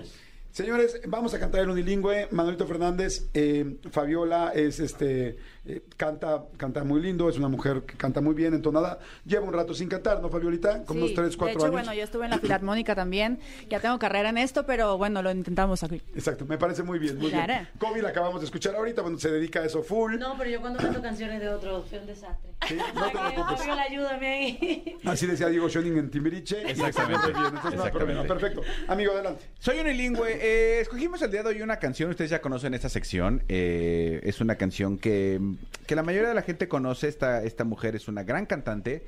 señores, 0.54 1.00
vamos 1.06 1.34
a 1.34 1.40
cantar 1.40 1.62
el 1.62 1.70
unilingüe. 1.70 2.28
Manuelito 2.30 2.66
Fernández, 2.66 3.28
eh, 3.34 3.76
Fabiola 3.90 4.52
es 4.54 4.78
este 4.78 5.36
eh, 5.66 5.82
canta, 5.96 6.44
canta 6.56 6.84
muy 6.84 7.00
lindo, 7.00 7.28
es 7.28 7.38
una 7.38 7.48
mujer 7.48 7.82
que 7.86 7.96
canta 7.96 8.20
muy 8.20 8.34
bien, 8.34 8.52
entonada. 8.54 8.98
Lleva 9.24 9.46
un 9.46 9.52
rato 9.52 9.74
sin 9.74 9.88
cantar, 9.88 10.20
¿no, 10.20 10.28
Fabiolita? 10.28 10.84
Como 10.84 10.98
unos 10.98 11.10
Sí, 11.10 11.16
3, 11.16 11.30
de 11.30 11.36
4 11.36 11.52
hecho, 11.52 11.64
años. 11.66 11.72
bueno, 11.72 11.94
yo 11.94 12.02
estuve 12.04 12.24
en 12.26 12.30
la 12.32 12.38
Filarmónica 12.40 12.94
también. 12.94 13.38
Ya 13.70 13.80
tengo 13.80 13.98
carrera 13.98 14.28
en 14.28 14.38
esto, 14.38 14.66
pero 14.66 14.98
bueno, 14.98 15.22
lo 15.22 15.30
intentamos 15.30 15.82
aquí. 15.82 16.02
Exacto, 16.14 16.44
me 16.46 16.58
parece 16.58 16.82
muy 16.82 16.98
bien, 16.98 17.18
muy 17.18 17.30
bien. 17.30 17.46
Kobe 17.78 18.02
la 18.02 18.10
acabamos 18.10 18.40
de 18.40 18.46
escuchar 18.46 18.74
ahorita, 18.76 19.02
bueno, 19.02 19.18
se 19.18 19.30
dedica 19.30 19.60
a 19.60 19.64
eso 19.64 19.82
full. 19.82 20.16
No, 20.18 20.36
pero 20.36 20.50
yo 20.50 20.60
cuando 20.60 20.78
canto 20.80 21.00
canciones 21.00 21.40
de 21.40 21.48
otros, 21.48 21.88
soy 21.88 21.98
un 22.00 22.06
desastre. 22.06 22.50
Sí, 22.68 22.76
no 22.94 23.04
te 23.06 23.10
preocupes. 23.10 23.58
Fabiola, 23.58 23.82
ayúdame 23.82 24.26
ahí. 24.26 24.96
Así 25.04 25.26
decía 25.26 25.48
Diego 25.48 25.68
Schoening 25.68 25.98
en 25.98 26.10
Timbiriche. 26.10 26.70
Exactamente. 26.70 27.28
bien, 27.32 27.44
entonces 27.46 27.74
no 27.76 27.84
hay 27.84 27.90
problema. 27.90 28.22
Exactamente. 28.22 28.58
Perfecto. 28.58 28.92
Amigo, 28.92 29.12
adelante. 29.12 29.44
Soy 29.58 29.78
unilingüe. 29.80 30.28
Eh, 30.40 30.80
escogimos 30.80 31.20
el 31.22 31.30
día 31.30 31.42
de 31.42 31.48
hoy 31.50 31.62
una 31.62 31.78
canción, 31.78 32.10
ustedes 32.10 32.30
ya 32.30 32.40
conocen 32.40 32.74
esta 32.74 32.88
sección. 32.88 33.42
eh, 33.48 34.20
es 34.24 34.40
una 34.40 34.56
canción 34.56 34.98
que, 34.98 35.40
que 35.86 35.94
la 35.94 36.02
mayoría 36.02 36.28
de 36.28 36.34
la 36.34 36.42
gente 36.42 36.68
conoce. 36.68 37.08
Esta, 37.08 37.42
esta 37.42 37.64
mujer 37.64 37.96
es 37.96 38.08
una 38.08 38.22
gran 38.22 38.46
cantante. 38.46 39.06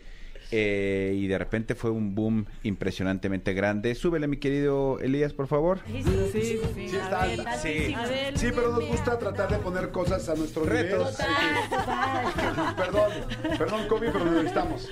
Eh, 0.50 1.14
y 1.16 1.26
de 1.26 1.38
repente 1.38 1.74
fue 1.74 1.90
un 1.90 2.14
boom 2.14 2.46
impresionantemente 2.62 3.52
grande. 3.54 3.94
Súbele, 3.94 4.28
mi 4.28 4.36
querido 4.36 4.98
Elías, 5.00 5.32
por 5.32 5.46
favor. 5.46 5.80
Sí, 5.86 6.02
sí, 6.02 6.28
sí. 6.32 6.60
Sí, 6.88 6.96
está 6.96 7.22
alta. 7.22 7.58
Sí. 7.58 7.94
Pero 8.40 8.72
nos 8.72 8.86
gusta 8.86 9.18
tratar 9.18 9.50
de 9.50 9.58
poner 9.58 9.90
cosas 9.90 10.28
a 10.28 10.34
nuestro 10.34 10.64
Retos. 10.64 11.16
Perdón, 12.76 13.10
perdón, 13.58 13.88
Kobe, 13.88 14.10
pero 14.10 14.24
necesitamos. 14.24 14.88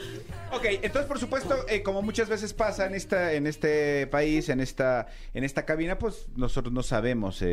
Ok, 0.53 0.67
entonces 0.83 1.07
por 1.07 1.19
supuesto, 1.19 1.57
eh, 1.69 1.83
como 1.83 2.01
muchas 2.03 2.29
veces 2.29 2.53
pasa 2.53 2.87
en 2.87 2.95
esta, 2.95 3.33
en 3.33 3.47
este 3.47 4.07
país, 4.07 4.49
en 4.49 4.61
esta, 4.61 5.09
en 5.33 5.43
esta 5.43 5.65
cabina, 5.65 5.99
pues 5.99 6.29
nosotros 6.37 6.73
no 6.73 6.83
sabemos, 6.83 7.43
eh, 7.43 7.47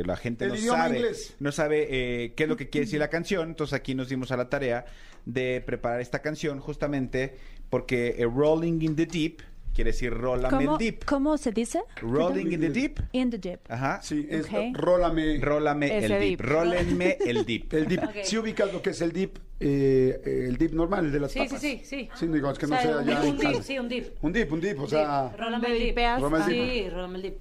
eh, 0.00 0.02
la 0.04 0.16
gente 0.16 0.44
El 0.44 0.50
no 0.50 0.56
sabe, 0.58 1.12
no 1.40 1.52
sabe 1.52 1.86
eh, 1.90 2.32
qué 2.34 2.42
es 2.42 2.48
lo 2.48 2.56
que 2.56 2.68
quiere 2.68 2.84
decir 2.86 3.00
la 3.00 3.08
canción. 3.08 3.48
Entonces 3.48 3.72
aquí 3.72 3.94
nos 3.94 4.08
dimos 4.08 4.30
a 4.30 4.36
la 4.36 4.50
tarea 4.50 4.84
de 5.26 5.62
preparar 5.64 6.00
esta 6.00 6.20
canción 6.20 6.60
justamente 6.60 7.36
porque 7.70 8.16
eh, 8.18 8.24
Rolling 8.24 8.80
in 8.82 8.94
the 8.96 9.06
Deep 9.06 9.40
quiere 9.74 9.90
decir 9.90 10.12
Rólame 10.12 10.58
el 10.58 10.64
¿Cómo, 10.66 10.78
Deep. 10.78 11.04
¿Cómo 11.04 11.36
se 11.36 11.50
dice? 11.50 11.82
Rolling 12.00 12.52
in 12.52 12.60
the 12.60 12.70
Deep. 12.70 13.00
In 13.12 13.30
the 13.30 13.38
deep. 13.38 13.58
Ajá. 13.68 14.00
Sí, 14.02 14.24
es 14.30 14.46
Ok. 14.46 14.52
rólame. 14.74 15.38
Rólame 15.40 15.86
Ese 15.86 16.06
el 16.06 16.12
Deep. 16.12 16.20
deep. 16.20 16.40
Rólenme 16.42 17.16
el 17.26 17.44
Deep. 17.46 17.74
El 17.74 17.86
dip. 17.88 18.04
Ok. 18.04 18.10
Si 18.22 18.38
ubicas 18.38 18.72
lo 18.72 18.80
que 18.82 18.90
es 18.90 19.00
el 19.00 19.12
dip, 19.12 19.36
eh, 19.58 20.46
el 20.48 20.56
dip 20.58 20.72
normal, 20.72 21.06
el 21.06 21.12
de 21.12 21.18
las 21.20 21.32
Sí, 21.32 21.40
papas. 21.40 21.60
sí, 21.60 21.80
sí, 21.82 22.04
sí. 22.04 22.08
Sí, 22.14 22.26
digo, 22.28 22.50
es 22.52 22.58
que 22.58 22.66
no 22.68 22.76
O 22.76 22.80
sea, 22.80 23.02
ya. 23.02 23.20
un 23.20 23.26
en 23.26 23.36
dip, 23.38 23.42
casa. 23.50 23.62
sí, 23.64 23.78
un 23.80 23.88
dip. 23.88 24.06
Un 24.22 24.32
dip, 24.32 24.52
un 24.52 24.60
dip, 24.60 24.78
o 24.80 24.86
sea, 24.86 25.34
Rólame 25.36 25.68
¿De 25.68 25.76
el 25.76 25.82
dip. 25.86 25.96
Rólame 26.20 26.38
el 26.38 26.46
dip. 26.46 26.72
Sí, 26.84 26.90
rólame 26.90 27.16
el 27.16 27.22
dip. 27.22 27.34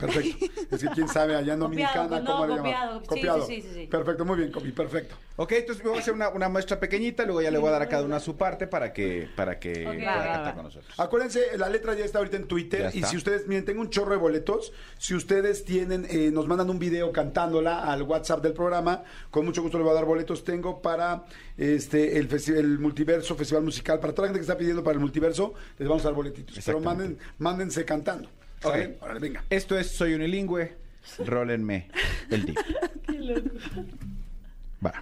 Perfecto. 0.00 0.46
Es 0.70 0.80
que 0.82 0.88
quién 0.88 1.08
sabe 1.08 1.34
allá 1.36 1.54
en 1.54 1.60
Copiado, 1.60 2.08
Dominicana 2.08 2.20
no, 2.20 2.30
cómo 2.32 2.46
le 2.46 2.56
copiado. 2.56 2.86
llaman. 2.92 3.04
Copiado. 3.06 3.46
sí, 3.46 3.54
sí, 3.56 3.62
sí, 3.62 3.74
sí. 3.74 3.86
Perfecto, 3.86 4.24
muy 4.24 4.36
bien, 4.38 4.50
Copi, 4.52 4.72
perfecto. 4.72 5.14
Ok, 5.36 5.52
entonces 5.52 5.82
vamos 5.84 5.98
a 5.98 6.02
hacer 6.02 6.14
una, 6.14 6.28
una 6.30 6.48
muestra 6.48 6.78
pequeñita, 6.78 7.24
luego 7.24 7.40
ya 7.42 7.50
le 7.50 7.58
voy 7.58 7.68
a 7.68 7.72
dar 7.72 7.82
a 7.82 7.88
cada 7.88 8.04
una 8.04 8.20
su 8.20 8.36
parte 8.36 8.66
para 8.66 8.92
que, 8.92 9.28
para 9.36 9.58
que 9.58 9.86
Ok. 9.86 9.94
pueda 9.94 10.16
Va, 10.16 10.22
cantar 10.24 10.46
va. 10.48 10.54
con 10.54 10.64
nosotros. 10.64 10.94
Acuérdense, 10.98 11.56
la 11.56 11.68
letra 11.68 11.94
ya 11.94 12.04
está 12.04 12.18
ahorita 12.18 12.36
en 12.36 12.46
Twitter 12.46 12.90
y 12.94 13.02
si 13.04 13.16
ustedes, 13.16 13.46
miren, 13.46 13.64
tengo 13.64 13.80
un 13.80 13.90
chorro 13.90 14.10
de 14.12 14.16
boletos, 14.18 14.72
si 14.98 15.14
ustedes 15.14 15.64
tienen, 15.64 16.06
eh, 16.10 16.30
nos 16.32 16.46
mandan 16.46 16.68
un 16.70 16.78
video 16.78 17.10
cantándola 17.12 17.84
al 17.84 18.02
WhatsApp 18.02 18.42
del 18.42 18.52
programa, 18.52 19.02
con 19.30 19.44
mucho 19.46 19.62
gusto 19.62 19.78
les 19.78 19.84
voy 19.84 19.92
a 19.92 19.94
dar 19.94 20.04
boletos. 20.04 20.44
Tengo 20.44 20.82
para 20.82 21.24
este 21.56 22.18
el, 22.18 22.28
el 22.56 22.78
multiverso, 22.78 23.34
festival 23.36 23.62
musical, 23.64 23.98
para 24.00 24.12
toda 24.14 24.26
la 24.26 24.28
gente 24.28 24.40
que 24.40 24.44
está 24.50 24.58
pidiendo 24.58 24.82
para 24.84 24.94
el 24.94 25.00
multiverso, 25.00 25.54
les 25.78 25.88
vamos 25.88 26.04
a 26.04 26.08
dar 26.08 26.14
boletitos. 26.14 26.58
Pero 26.64 26.80
manden, 26.80 27.18
mándense 27.38 27.84
cantando. 27.84 28.28
Ok. 28.62 28.74
Órale, 29.00 29.20
venga. 29.20 29.44
Esto 29.48 29.78
es 29.78 29.90
Soy 29.90 30.14
Unilingüe, 30.14 30.76
rólenme 31.24 31.88
el 32.30 32.46
dip. 32.46 32.58
Va. 34.84 34.92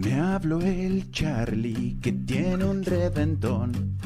Me 0.00 0.14
habló 0.14 0.60
el 0.60 1.10
Charlie 1.10 1.98
que 2.00 2.12
tiene 2.12 2.64
un 2.64 2.82
reventón. 2.84 3.96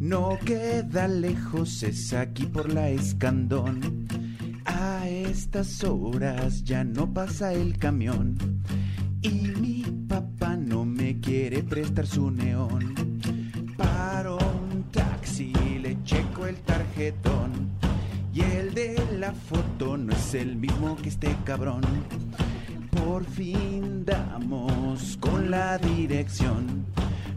No 0.00 0.38
queda 0.44 1.08
lejos, 1.08 1.82
es 1.82 2.12
aquí 2.12 2.46
por 2.46 2.72
la 2.72 2.90
escandón. 2.90 4.06
A 4.66 5.08
estas 5.08 5.82
horas 5.84 6.64
ya 6.64 6.84
no 6.84 7.12
pasa 7.12 7.52
el 7.52 7.78
camión. 7.78 8.36
y 9.22 9.30
mi 9.60 9.82
papá 10.06 10.54
no 10.56 10.84
me 10.84 11.18
quiere 11.20 11.62
prestar 11.62 12.06
su 12.06 12.30
neón. 12.30 13.13
Paro 13.76 14.38
un 14.38 14.84
taxi, 14.92 15.52
le 15.80 16.02
checo 16.04 16.46
el 16.46 16.56
tarjetón 16.62 17.70
y 18.32 18.40
el 18.40 18.74
de 18.74 18.96
la 19.18 19.32
foto 19.32 19.96
no 19.96 20.12
es 20.12 20.34
el 20.34 20.56
mismo 20.56 20.96
que 20.96 21.08
este 21.08 21.36
cabrón. 21.44 21.82
Por 22.90 23.24
fin 23.24 24.04
damos 24.04 25.16
con 25.20 25.50
la 25.50 25.78
dirección. 25.78 26.86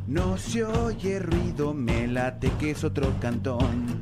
No 0.07 0.38
se 0.38 0.63
oye 0.63 1.19
ruido, 1.19 1.73
me 1.73 2.07
late 2.07 2.51
que 2.59 2.71
es 2.71 2.83
otro 2.83 3.13
cantón. 3.19 4.01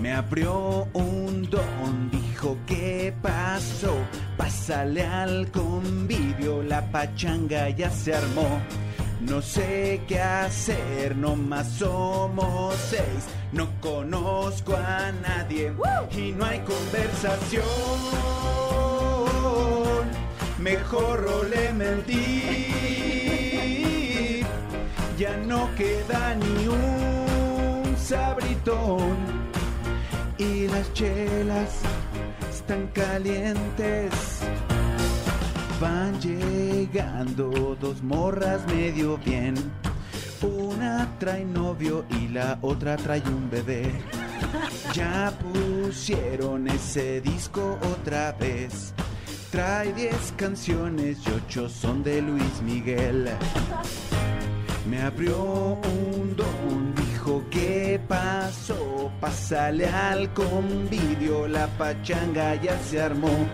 Me 0.00 0.12
abrió 0.12 0.88
un 0.92 1.48
don, 1.50 2.10
dijo 2.10 2.56
¿qué 2.66 3.12
pasó? 3.20 3.94
Pásale 4.36 5.04
al 5.04 5.50
convivio, 5.50 6.62
la 6.62 6.90
pachanga 6.90 7.68
ya 7.70 7.90
se 7.90 8.14
armó. 8.14 8.60
No 9.20 9.42
sé 9.42 10.00
qué 10.08 10.18
hacer, 10.20 11.14
nomás 11.14 11.68
somos 11.72 12.74
seis. 12.88 13.26
No 13.52 13.68
conozco 13.80 14.74
a 14.74 15.12
nadie 15.12 15.72
y 16.16 16.32
no 16.32 16.44
hay 16.46 16.60
conversación. 16.60 17.64
Mejor 20.58 21.48
le 21.50 21.72
mentí. 21.72 22.42
Ya 25.18 25.36
no 25.36 25.68
queda 25.74 26.34
ni 26.36 26.66
un 26.68 27.96
sabritón. 27.96 29.16
Y 30.38 30.66
las 30.68 30.92
chelas 30.94 31.80
están 32.50 32.86
calientes. 32.94 34.40
Van 35.80 36.20
llegando 36.20 37.74
dos 37.80 38.02
morras 38.02 38.66
medio 38.66 39.16
bien. 39.16 39.54
Una 40.42 41.08
trae 41.18 41.42
novio 41.42 42.04
y 42.10 42.28
la 42.28 42.58
otra 42.60 42.98
trae 42.98 43.22
un 43.26 43.48
bebé. 43.48 43.90
Ya 44.92 45.32
pusieron 45.40 46.68
ese 46.68 47.22
disco 47.22 47.78
otra 47.94 48.32
vez. 48.32 48.92
Trae 49.50 49.94
10 49.94 50.34
canciones 50.36 51.16
y 51.26 51.30
ocho 51.30 51.70
son 51.70 52.02
de 52.02 52.20
Luis 52.20 52.60
Miguel. 52.62 53.30
Me 54.86 55.00
abrió 55.00 55.78
un 55.82 56.36
don, 56.36 56.94
¿qué 57.50 58.00
pasó? 58.08 59.10
Pásale 59.20 59.86
al 59.86 60.32
convivio, 60.32 61.46
la 61.46 61.66
pachanga 61.78 62.54
ya 62.56 62.76
se 62.78 63.00
armó. 63.00 63.46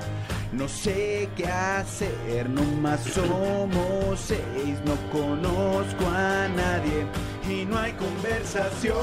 No 0.53 0.67
sé 0.69 1.29
qué 1.37 1.47
hacer, 1.47 2.49
nomás 2.49 3.01
somos 3.01 4.19
seis, 4.19 4.79
no 4.85 4.95
conozco 5.11 6.07
a 6.07 6.49
nadie 6.49 7.05
y 7.51 7.65
no 7.67 7.79
hay 7.79 7.93
conversación. 7.93 8.95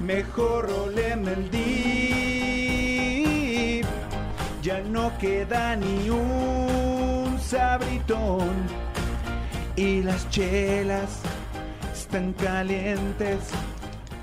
Mejor 0.00 0.68
roleme 0.68 1.32
el 1.32 1.50
dip, 1.50 2.86
ya 4.62 4.80
no 4.80 5.16
queda 5.18 5.76
ni 5.76 6.10
un 6.10 7.38
sabritón 7.40 8.54
y 9.76 10.02
las 10.02 10.28
chelas 10.30 11.20
están 12.16 12.32
calientes. 12.32 13.38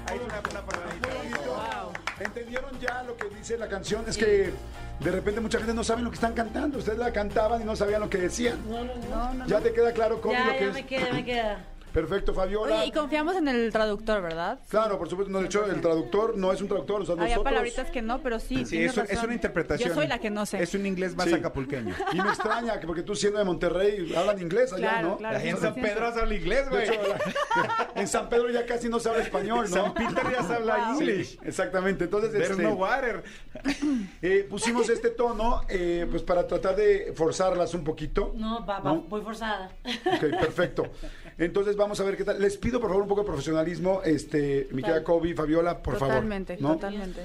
Hay 0.08 0.18
una, 0.18 0.40
una 0.40 1.94
¿Entendieron 2.20 2.80
ya 2.80 3.04
lo 3.04 3.16
que 3.16 3.30
dice 3.30 3.58
la 3.58 3.68
canción? 3.68 4.04
Es 4.08 4.18
que 4.18 4.52
de 5.00 5.12
repente 5.12 5.42
mucha 5.42 5.58
gente 5.60 5.74
no 5.74 5.84
sabe 5.84 6.02
lo 6.02 6.10
que 6.10 6.16
están 6.16 6.34
cantando. 6.34 6.80
Ustedes 6.80 6.98
la 6.98 7.12
cantaban 7.12 7.62
y 7.62 7.66
no 7.66 7.76
sabían 7.76 8.02
lo 8.02 8.10
que 8.10 8.18
decían. 8.18 8.58
No, 8.70 8.84
no, 8.84 9.34
no. 9.34 9.46
Ya 9.48 9.60
te 9.60 9.74
queda 9.74 9.92
claro 9.94 10.22
cómo 10.22 10.34
Ya, 10.34 10.46
lo 10.46 10.52
que 10.54 10.60
ya 10.60 10.66
es. 10.68 10.74
me 10.74 10.86
queda, 10.86 11.14
me 11.14 11.26
queda. 11.26 11.66
Perfecto, 11.94 12.34
Fabiola. 12.34 12.76
Oye, 12.76 12.88
y 12.88 12.92
confiamos 12.92 13.36
en 13.36 13.48
el 13.48 13.72
traductor, 13.72 14.22
¿verdad? 14.22 14.60
Claro, 14.68 14.98
por 14.98 15.10
supuesto, 15.10 15.32
no, 15.32 15.40
de 15.40 15.46
hecho, 15.46 15.66
el 15.66 15.80
traductor 15.80 16.36
no 16.38 16.52
es 16.52 16.60
un 16.62 16.68
traductor, 16.68 17.02
o 17.02 17.06
sea, 17.06 17.14
Había 17.14 17.26
nosotros... 17.36 17.44
palabritas 17.44 17.92
que 17.92 18.02
no, 18.02 18.20
pero 18.22 18.40
sí. 18.40 18.66
Sí, 18.66 18.84
es, 18.84 18.98
una 19.24 19.34
interpretación. 19.34 19.90
Yo 19.90 19.96
soy 19.96 20.08
la 20.08 20.18
que 20.20 20.30
no 20.30 20.46
sé. 20.46 20.62
Es 20.62 20.74
un 20.74 20.86
inglés 20.86 21.16
más 21.16 21.28
Sí. 21.28 21.36
acapulqueño. 21.36 21.96
Y 22.12 22.22
me 22.22 22.30
extraña, 22.30 22.80
que 22.80 22.88
porque 22.88 23.04
tú 23.04 23.16
siendo 23.16 23.40
de 23.40 23.46
Monterrey, 23.46 24.14
hablan 24.16 24.42
inglés 24.42 24.74
allá, 24.74 24.90
Claro, 24.90 25.10
¿no? 25.10 25.18
claro. 25.18 25.40
En 25.40 25.56
100%. 25.56 25.60
San 25.60 25.76
Pedro 25.76 26.14
se 26.14 26.20
habla 26.20 26.36
inglés, 26.36 26.70
güey. 26.70 26.88
en 27.96 28.08
San 28.08 28.30
Pedro 28.30 28.50
ya 28.50 28.66
casi 28.66 28.90
no 28.90 29.00
se 29.00 29.10
habla 29.10 29.22
español, 29.22 29.66
¿no? 29.70 29.76
San 29.76 29.94
Peter 29.94 30.32
ya 30.32 30.44
se 30.44 30.54
habla 30.54 30.74
Wow. 30.94 31.00
Sí, 31.00 31.40
exactamente. 31.44 32.06
Entonces, 32.06 32.32
There's 32.32 32.50
este, 32.52 32.64
no 32.64 32.74
water. 32.74 33.24
eh, 34.22 34.48
pusimos 34.50 34.90
este 34.90 35.10
tono 35.12 35.62
eh, 35.70 36.08
pues 36.10 36.24
para 36.24 36.48
tratar 36.48 36.76
de 36.76 37.14
forzarlas 37.16 37.74
un 37.74 37.84
poquito. 37.84 38.34
No, 38.36 38.66
va, 38.66 38.80
va, 38.80 38.94
¿No? 38.94 39.02
voy 39.04 39.22
forzada. 39.22 39.72
Ok, 39.86 40.22
perfecto. 40.40 40.90
Entonces 41.38 41.76
vamos 41.76 42.00
a 42.00 42.04
ver 42.04 42.18
qué 42.18 42.24
tal. 42.24 42.40
Les 42.42 42.58
pido 42.58 42.80
por 42.80 42.90
favor 42.90 43.04
un 43.04 43.10
poco 43.10 43.22
de 43.22 43.28
profesionalismo, 43.28 44.02
este, 44.04 44.68
mi 44.72 44.82
querida 44.82 45.04
Kobe, 45.04 45.34
Fabiola, 45.34 45.82
por 45.82 45.98
Totalmente, 45.98 46.58
favor. 46.58 46.70
¿no? 46.72 46.76
totalmente. 46.76 47.22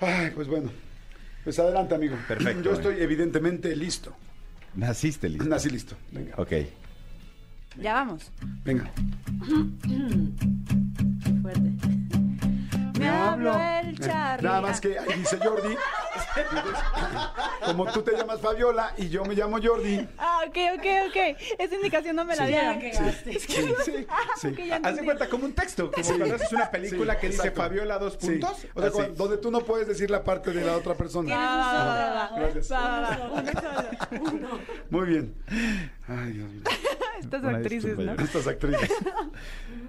Ay, 0.00 0.30
pues 0.34 0.48
bueno. 0.48 0.70
Pues 1.44 1.58
adelante, 1.58 1.94
amigo. 1.94 2.16
Perfecto, 2.26 2.62
Yo 2.62 2.70
eh. 2.72 2.74
estoy 2.74 2.94
evidentemente 3.00 3.74
listo. 3.74 4.14
Naciste 4.74 5.28
listo. 5.28 5.44
Nací 5.48 5.70
listo. 5.70 5.96
Venga. 6.12 6.34
Ok. 6.36 6.52
Ya 7.80 7.94
vamos. 7.94 8.30
Venga. 8.64 8.90
Fuerte. 11.42 11.87
El 13.08 13.94
Eh. 14.00 14.38
Nada 14.42 14.60
más 14.60 14.80
que 14.80 14.98
ahí 14.98 15.18
dice 15.18 15.38
Jordi. 15.38 15.74
Como 17.64 17.86
tú 17.92 18.02
te 18.02 18.16
llamas 18.16 18.40
Fabiola 18.40 18.92
y 18.96 19.08
yo 19.08 19.24
me 19.24 19.34
llamo 19.34 19.58
Jordi. 19.62 20.06
Ah, 20.18 20.40
ok, 20.46 20.56
ok, 20.76 20.86
ok. 21.08 21.16
Esa 21.58 21.74
indicación 21.74 22.16
no 22.16 22.24
me 22.24 22.36
la 22.36 22.46
dieron. 22.46 22.80
Sí, 22.80 23.38
sí, 23.40 24.06
Haz 24.82 24.96
de 24.96 25.04
cuenta 25.04 25.28
como 25.28 25.44
un 25.46 25.52
texto, 25.54 25.90
como 25.90 26.06
cuando 26.06 26.34
haces 26.36 26.52
una 26.52 26.70
película 26.70 27.14
Sí, 27.14 27.20
que 27.20 27.28
dice. 27.28 27.50
Fabiola 27.50 27.98
dos 27.98 28.16
Sí. 28.20 28.26
puntos. 28.30 28.66
O 28.74 28.80
sea, 28.80 28.90
cuando- 28.90 29.14
donde 29.14 29.38
tú 29.38 29.50
no 29.50 29.60
puedes 29.60 29.88
decir 29.88 30.10
la 30.10 30.22
parte 30.22 30.52
de 30.52 30.64
la 30.64 30.76
otra 30.76 30.94
persona. 30.94 31.32
Ah. 31.34 32.30
Gracias. 32.36 32.70
Muy 34.90 35.06
bien. 35.06 35.34
Ay, 36.06 36.32
Dios 36.32 36.48
mío. 36.50 36.62
Estas 37.20 37.42
Una 37.42 37.58
actrices, 37.58 37.98
¿no? 37.98 38.12
Estas 38.12 38.46
actrices. 38.46 38.90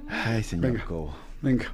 Ay, 0.09 0.43
señor 0.43 0.71
Venga. 0.71 0.85
Cobo. 0.85 1.15
Venga. 1.41 1.65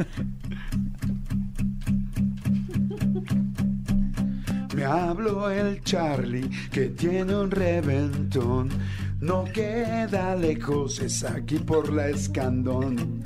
Me 4.74 4.84
habló 4.84 5.48
el 5.50 5.82
Charlie 5.82 6.48
que 6.70 6.90
tiene 6.90 7.34
un 7.34 7.50
reventón. 7.50 8.68
No 9.20 9.42
queda 9.44 10.36
lejos, 10.36 11.00
es 11.00 11.24
aquí 11.24 11.58
por 11.58 11.92
la 11.92 12.08
escandón. 12.08 13.20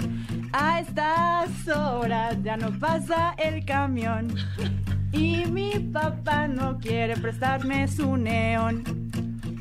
A 0.53 0.81
estas 0.81 1.69
horas 1.69 2.39
ya 2.43 2.57
no 2.57 2.77
pasa 2.79 3.35
el 3.39 3.65
camión. 3.65 4.35
Y 5.13 5.45
mi 5.47 5.79
papá 5.79 6.49
no 6.49 6.79
quiere 6.79 7.17
prestarme 7.17 7.87
su 7.87 8.17
neón. 8.17 8.83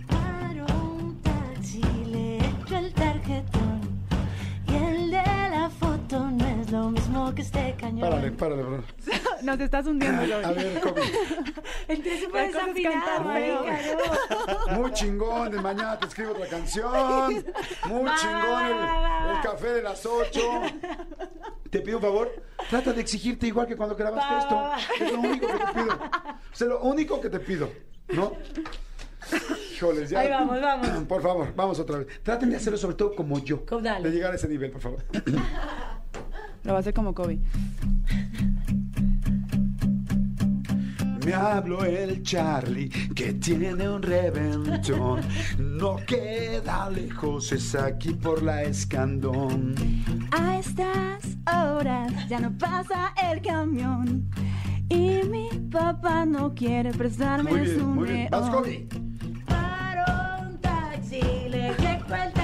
Paro 0.08 0.66
un 0.98 1.22
taxi, 1.22 1.84
le 2.12 2.38
echo 2.38 2.78
el 2.78 2.92
tarjetón. 2.94 3.82
Y 4.68 4.74
el 4.74 5.12
de 5.12 5.50
la 5.52 5.70
foto 5.70 6.32
no 6.32 6.48
es 6.48 6.53
lo 6.74 6.90
mismo 6.90 7.34
que 7.36 7.42
este 7.44 7.76
cañón. 7.80 8.02
Párale, 8.10 8.32
párale, 8.32 8.64
párale. 8.64 8.84
Nos 9.44 9.60
estás 9.60 9.86
hundiendo, 9.86 10.22
A 10.22 10.52
ver, 10.52 10.80
Kobe. 10.80 11.02
Entré 11.88 12.20
súper 12.22 12.48
La 12.48 12.52
cosa 12.54 12.68
es 12.70 12.76
desafinada, 12.76 13.06
cantar 13.18 13.26
marica, 13.26 14.76
Muy 14.80 14.92
chingón, 14.94 15.52
de 15.52 15.62
mañana 15.62 16.00
te 16.00 16.08
escribo 16.08 16.32
otra 16.32 16.48
canción. 16.48 16.92
Muy 17.88 18.04
Va, 18.06 18.16
chingón 18.16 18.66
el, 18.66 18.74
va, 18.74 19.00
va, 19.00 19.26
va. 19.26 19.36
el 19.36 19.42
café 19.42 19.68
de 19.74 19.82
las 19.84 20.06
8. 20.06 20.40
Te 21.70 21.82
pido 21.82 21.98
un 21.98 22.04
favor, 22.04 22.32
trata 22.70 22.94
de 22.94 23.02
exigirte 23.02 23.48
igual 23.48 23.68
que 23.68 23.76
cuando 23.76 23.96
grabaste 23.96 24.34
Va, 24.34 24.40
esto. 24.40 24.56
va, 24.56 24.70
va. 24.70 24.78
Es 25.00 25.12
lo 25.12 25.20
único 25.20 25.48
que 25.48 25.54
te 25.58 25.74
pido. 25.74 25.94
O 25.94 26.56
sea, 26.56 26.68
lo 26.68 26.82
único 26.82 27.22
que 27.22 27.30
te 27.30 27.40
pido, 27.40 27.70
¿no? 28.10 28.34
Híjoles, 29.76 30.10
ya. 30.10 30.20
Ahí 30.20 30.30
vamos, 30.30 30.62
vamos. 30.62 30.88
Por 31.08 31.22
favor, 31.22 31.54
vamos 31.56 31.80
otra 31.80 31.98
vez. 32.00 32.08
Traten 32.24 32.50
de 32.50 32.58
hacerlo 32.58 32.78
sobre 32.78 32.96
todo 32.96 33.16
como 33.16 33.40
yo. 33.40 33.66
Como 33.66 33.82
dale. 33.82 34.10
De 34.10 34.16
llegar 34.16 34.32
a 34.32 34.36
ese 34.36 34.48
nivel, 34.48 34.72
por 34.72 34.82
favor. 34.82 35.04
Lo 36.64 36.72
va 36.72 36.78
a 36.78 36.80
hacer 36.80 36.94
como 36.94 37.14
Kobe. 37.14 37.40
Me 41.26 41.34
habló 41.34 41.86
el 41.86 42.22
Charlie 42.22 42.90
que 42.90 43.34
tiene 43.34 43.88
un 43.88 44.02
reventón. 44.02 45.22
No 45.58 45.96
queda 46.06 46.90
lejos, 46.90 47.52
es 47.54 47.76
aquí 47.76 48.14
por 48.14 48.44
la 48.44 48.64
escandón. 48.64 49.74
A 50.32 50.58
estas 50.58 51.38
horas 51.48 52.12
ya 52.28 52.40
no 52.40 52.52
pasa 52.58 53.14
el 53.32 53.42
camión. 53.42 54.30
Y 54.90 55.22
mi 55.30 55.50
papá 55.72 56.26
no 56.26 56.54
quiere 56.54 56.92
prestarme 56.92 57.52
Muy 57.52 57.62
bien, 57.62 57.80
su 57.80 57.88
muy 57.88 58.10
bien. 58.10 58.28
Vas. 58.30 58.50
Kobe. 58.50 58.88
Paro 59.48 60.46
un 60.48 60.58
taxi, 60.60 61.22
le 61.50 61.70
el 61.70 62.43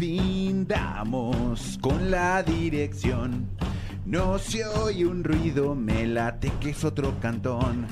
fin 0.00 0.66
damos 0.66 1.78
con 1.82 2.10
la 2.10 2.42
dirección. 2.42 3.50
No 4.06 4.38
se 4.38 4.64
oye 4.64 5.04
un 5.04 5.22
ruido, 5.22 5.74
me 5.74 6.06
late 6.06 6.50
que 6.58 6.70
es 6.70 6.82
otro 6.84 7.20
cantón. 7.20 7.86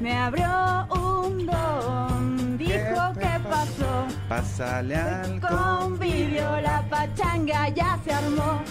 Me 0.00 0.16
abrió 0.16 0.48
un 0.94 1.44
don, 1.44 2.56
dijo 2.56 3.12
que 3.20 3.40
pasó. 3.46 4.06
Pásale 4.26 4.96
al 4.96 5.38
Convivió, 5.38 6.58
la 6.62 6.82
pachanga 6.88 7.68
ya 7.68 8.00
se 8.02 8.12
armó. 8.14 8.62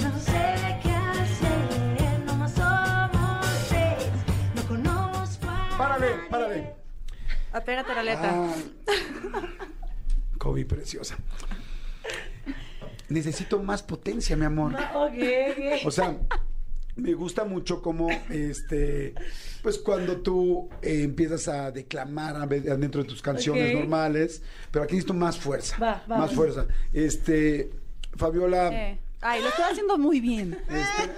No 0.00 0.18
sé 0.20 0.78
qué 0.82 0.94
hacer, 0.94 2.20
nomás 2.26 2.52
somos 2.52 3.46
seis. 3.70 4.10
No 4.56 4.62
conozco 4.68 5.48
a 5.48 5.78
Párale, 5.78 6.08
párale. 6.28 6.74
Apégate 7.50 7.94
la 7.94 8.02
letra. 8.02 8.30
Ah. 8.34 9.74
Kobe, 10.44 10.66
preciosa. 10.66 11.16
Necesito 13.08 13.62
más 13.62 13.82
potencia, 13.82 14.36
mi 14.36 14.44
amor. 14.44 14.74
Ok, 14.94 15.14
ok. 15.14 15.86
O 15.86 15.90
sea, 15.90 16.18
me 16.96 17.14
gusta 17.14 17.44
mucho 17.44 17.80
cómo, 17.80 18.08
este, 18.28 19.14
pues 19.62 19.78
cuando 19.78 20.18
tú 20.18 20.68
eh, 20.82 21.02
empiezas 21.02 21.48
a 21.48 21.70
declamar 21.70 22.36
a 22.36 22.44
ve- 22.44 22.60
dentro 22.60 23.02
de 23.02 23.08
tus 23.08 23.22
canciones 23.22 23.72
normales, 23.74 24.42
pero 24.70 24.84
aquí 24.84 24.96
necesito 24.96 25.14
más 25.14 25.38
fuerza, 25.38 25.78
Va, 25.78 26.04
va. 26.10 26.18
más 26.18 26.32
fuerza. 26.34 26.66
Este, 26.92 27.70
Fabiola, 28.16 28.68
Eh, 28.70 28.98
Ay, 29.26 29.40
lo 29.42 29.48
estoy 29.48 29.64
haciendo 29.64 29.96
muy 29.96 30.20
bien. 30.20 30.52
este, 30.68 31.12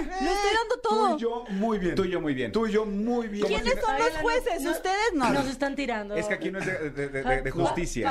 Lo 0.00 0.30
estoy 0.32 0.50
dando 0.58 0.74
tú 0.82 0.88
todo. 0.88 1.16
y 1.16 1.20
yo 1.20 1.44
muy 1.50 1.78
bien. 1.78 1.94
Tú 1.94 2.04
y 2.04 2.10
yo 2.10 2.20
muy 2.20 2.34
bien. 2.34 2.50
Tú 2.50 2.66
y 2.66 2.72
yo 2.72 2.84
muy 2.84 3.28
bien. 3.28 3.46
¿Quiénes 3.46 3.74
son 3.80 3.98
los 3.98 4.10
jueces? 4.20 4.66
Ustedes 4.66 5.12
no. 5.14 5.32
Nos 5.32 5.46
están 5.46 5.76
tirando. 5.76 6.16
Es 6.16 6.26
que 6.26 6.34
aquí 6.34 6.50
no 6.50 6.58
es 6.58 6.66
de, 6.66 6.90
de- 6.90 7.08
de- 7.08 7.22
de- 7.22 7.42
de 7.42 7.50
justicia. 7.52 8.10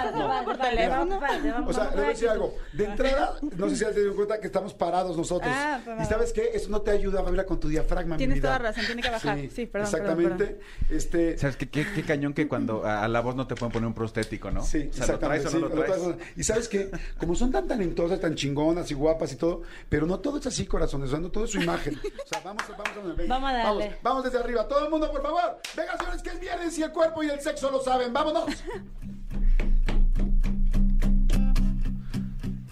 O 1.65 1.73
sea, 1.73 1.89
le 1.89 1.95
voy 1.97 2.05
a 2.05 2.09
decir 2.09 2.29
algo. 2.29 2.55
De 2.73 2.85
entrada, 2.85 3.35
no 3.57 3.69
sé 3.69 3.75
si 3.75 3.85
has 3.85 3.93
tenido 3.93 4.15
cuenta 4.15 4.39
que 4.39 4.47
estamos 4.47 4.73
parados 4.73 5.17
nosotros. 5.17 5.51
Ah, 5.53 5.79
pues, 5.83 6.01
y 6.01 6.05
sabes 6.05 6.31
qué, 6.33 6.51
eso 6.53 6.69
no 6.69 6.81
te 6.81 6.91
ayuda, 6.91 7.21
Fabiola, 7.23 7.45
con 7.45 7.59
tu 7.59 7.67
diafragma. 7.67 8.15
mi 8.15 8.19
Tienes 8.19 8.37
vida. 8.37 8.47
toda 8.49 8.57
razón, 8.69 8.85
tiene 8.85 9.01
que 9.01 9.09
bajar. 9.09 9.37
Sí, 9.53 9.65
perdón, 9.65 9.91
perdón, 9.91 10.21
Exactamente. 10.21 10.59
Este, 10.89 11.37
¿Sabes 11.37 11.57
qué, 11.57 11.69
qué, 11.69 11.85
qué 11.93 12.03
cañón 12.03 12.33
que 12.33 12.47
cuando 12.47 12.85
a, 12.85 13.03
a 13.03 13.07
la 13.07 13.19
voz 13.21 13.35
no 13.35 13.47
te 13.47 13.55
pueden 13.55 13.71
poner 13.73 13.87
un 13.87 13.93
prostético, 13.93 14.49
no? 14.51 14.63
Sí, 14.63 14.89
o 14.91 14.93
sea, 14.93 15.07
¿lo 15.07 15.19
traes 15.19 15.43
exactamente. 15.45 15.47
o 15.47 15.49
sí, 15.49 15.57
no 15.57 15.69
lo 15.69 15.75
lo 15.75 15.83
traes? 16.15 16.29
Y 16.37 16.43
sabes 16.43 16.67
qué, 16.67 16.89
como 17.19 17.35
son 17.35 17.51
tan 17.51 17.67
talentosas, 17.67 18.19
tan 18.19 18.35
chingonas 18.35 18.89
y 18.91 18.93
guapas 18.93 19.33
y 19.33 19.35
todo, 19.41 19.63
pero 19.89 20.05
no 20.05 20.19
todo 20.19 20.37
es 20.37 20.45
así, 20.45 20.65
corazones, 20.67 21.07
o 21.09 21.11
sea, 21.11 21.19
no 21.19 21.29
todo 21.31 21.45
es 21.45 21.51
su 21.51 21.59
imagen. 21.61 21.99
O 22.23 22.27
sea, 22.29 22.41
vamos, 22.43 22.63
a- 22.63 22.71
vamos 22.77 22.89
a 23.19 23.23
Vamos 23.27 23.49
a 23.49 23.53
darle. 23.53 23.85
Vamos, 23.87 23.99
vamos 24.03 24.23
desde 24.23 24.37
arriba. 24.39 24.67
Todo 24.67 24.85
el 24.85 24.89
mundo, 24.91 25.11
por 25.11 25.21
favor. 25.23 25.59
Venga, 25.75 25.97
señores, 25.97 26.21
que 26.21 26.29
es 26.29 26.39
viernes 26.39 26.77
y 26.77 26.83
el 26.83 26.91
cuerpo 26.91 27.23
y 27.23 27.29
el 27.29 27.41
sexo 27.41 27.71
lo 27.71 27.81
saben. 27.81 28.13
Vámonos. 28.13 28.45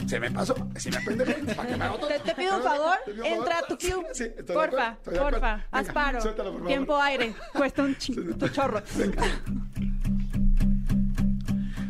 Se 0.08 0.20
me 0.20 0.32
pasó, 0.32 0.56
si 0.76 0.90
me 0.90 0.98
aprende 0.98 1.24
para 1.56 1.68
que 1.70 1.78
me 1.78 1.84
haga 1.86 1.98
todo. 2.00 2.08
Te, 2.08 2.20
te 2.20 2.34
pido 2.36 2.58
un 2.58 2.64
favor, 2.64 2.98
Te 3.06 3.12
pido 3.12 3.26
un 3.26 3.32
entra 3.32 3.60
a 3.60 3.62
favor. 3.62 3.78
tu 3.78 3.88
cue. 4.02 4.06
Sí, 4.14 4.24
de 4.24 4.44
porfa, 4.44 4.88
acuerdo, 4.88 5.20
porfa, 5.30 5.54
haz 5.72 5.82
Venga, 5.88 5.94
paro. 5.94 6.22
suéltalo, 6.22 6.50
por 6.52 6.60
favor. 6.60 6.68
Tiempo 6.68 6.98
aire, 7.02 7.36
cuesta 7.54 7.84
un 7.84 7.96
chingo, 7.96 8.36
tu 8.36 8.48
chorro. 8.50 8.82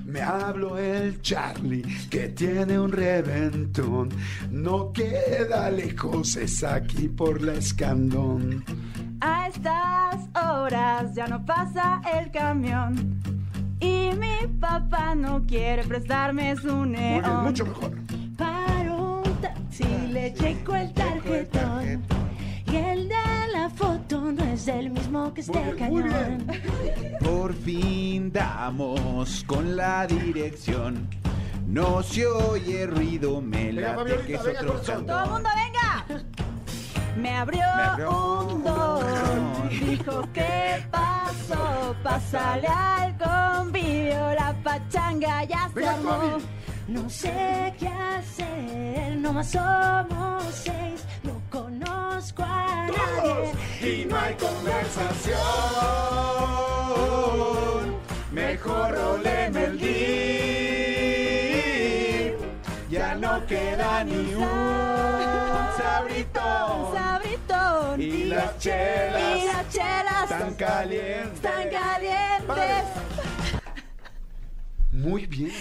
Me 0.09 0.21
hablo 0.21 0.77
el 0.77 1.21
Charlie 1.21 1.83
que 2.09 2.29
tiene 2.29 2.79
un 2.79 2.91
reventón. 2.91 4.09
No 4.51 4.91
queda 4.91 5.69
lejos, 5.69 6.35
es 6.35 6.63
aquí 6.63 7.07
por 7.07 7.41
la 7.41 7.53
escandón. 7.53 8.63
A 9.21 9.47
estas 9.47 10.27
horas 10.35 11.13
ya 11.13 11.27
no 11.27 11.45
pasa 11.45 12.01
el 12.19 12.31
camión. 12.31 13.19
Y 13.79 14.09
mi 14.17 14.47
papá 14.59 15.13
no 15.15 15.45
quiere 15.45 15.83
prestarme 15.83 16.55
su 16.57 16.75
Muy 16.75 16.89
bien, 16.97 17.21
neón. 17.21 17.43
mucho 17.45 17.65
mejor. 17.65 17.91
Un 18.89 19.23
taxi, 19.41 19.85
le 20.11 20.33
checo 20.33 20.75
el 20.75 20.91
tarjetón. 20.93 22.03
Y 22.71 22.75
el 22.75 23.09
de 23.09 23.15
la 23.59 23.69
foto 23.69 24.31
no 24.31 24.43
es 24.45 24.67
el 24.67 24.89
mismo 24.89 25.33
que 25.33 25.41
este 25.41 25.59
Muy 25.59 26.03
bien, 26.03 26.45
muy 26.45 26.55
cañón. 26.57 27.17
Por 27.19 27.53
fin 27.53 28.31
damos 28.31 29.43
con 29.45 29.75
la 29.75 30.07
dirección. 30.07 31.07
No 31.67 32.01
se 32.01 32.25
oye 32.25 32.87
ruido, 32.87 33.41
me 33.41 33.73
late 33.73 33.95
Fabiolita, 33.95 34.25
que 34.27 34.33
es 34.35 34.43
venga, 34.43 34.61
otro. 34.61 35.05
¡Todo 35.05 35.23
el 35.23 35.29
mundo 35.29 35.49
venga! 35.63 36.23
Me 37.17 37.35
abrió, 37.35 37.59
Me 37.75 37.83
abrió 37.83 38.41
un 38.41 38.63
don, 38.63 39.69
dijo 39.69 40.29
¿qué 40.33 40.85
pasó? 40.89 41.95
Pásale 42.01 42.67
al 42.67 43.17
convivio, 43.17 44.33
la 44.35 44.55
pachanga 44.63 45.43
ya 45.43 45.67
se 45.73 45.75
Venga, 45.75 45.93
armó. 45.95 46.37
No 46.87 47.09
sé 47.09 47.73
qué 47.77 47.87
hacer, 47.87 49.17
nomás 49.17 49.51
somos 49.51 50.43
seis. 50.63 51.05
No 51.23 51.38
conozco 51.59 52.43
a 52.43 52.87
nadie. 52.87 53.51
Y 53.81 54.05
no 54.05 54.17
hay 54.17 54.33
conversación. 54.35 55.37
Mejor 58.31 58.95
roleme 58.95 59.65
el 59.65 59.79
dip. 59.79 59.89
Ya 62.89 63.15
no 63.15 63.45
queda 63.45 64.03
ni 64.05 64.33
un 64.33 64.45
sabritón. 65.77 66.93
Sabritón. 66.93 68.01
Y 68.01 68.25
las 68.25 68.57
chelas 68.59 69.37
Y 69.37 69.45
las 69.47 69.69
chelas 69.69 70.29
Tan 70.29 70.53
calientes. 70.55 71.33
Están 71.33 71.69
calientes. 71.69 72.85
Muy 74.99 75.25
bien. 75.25 75.51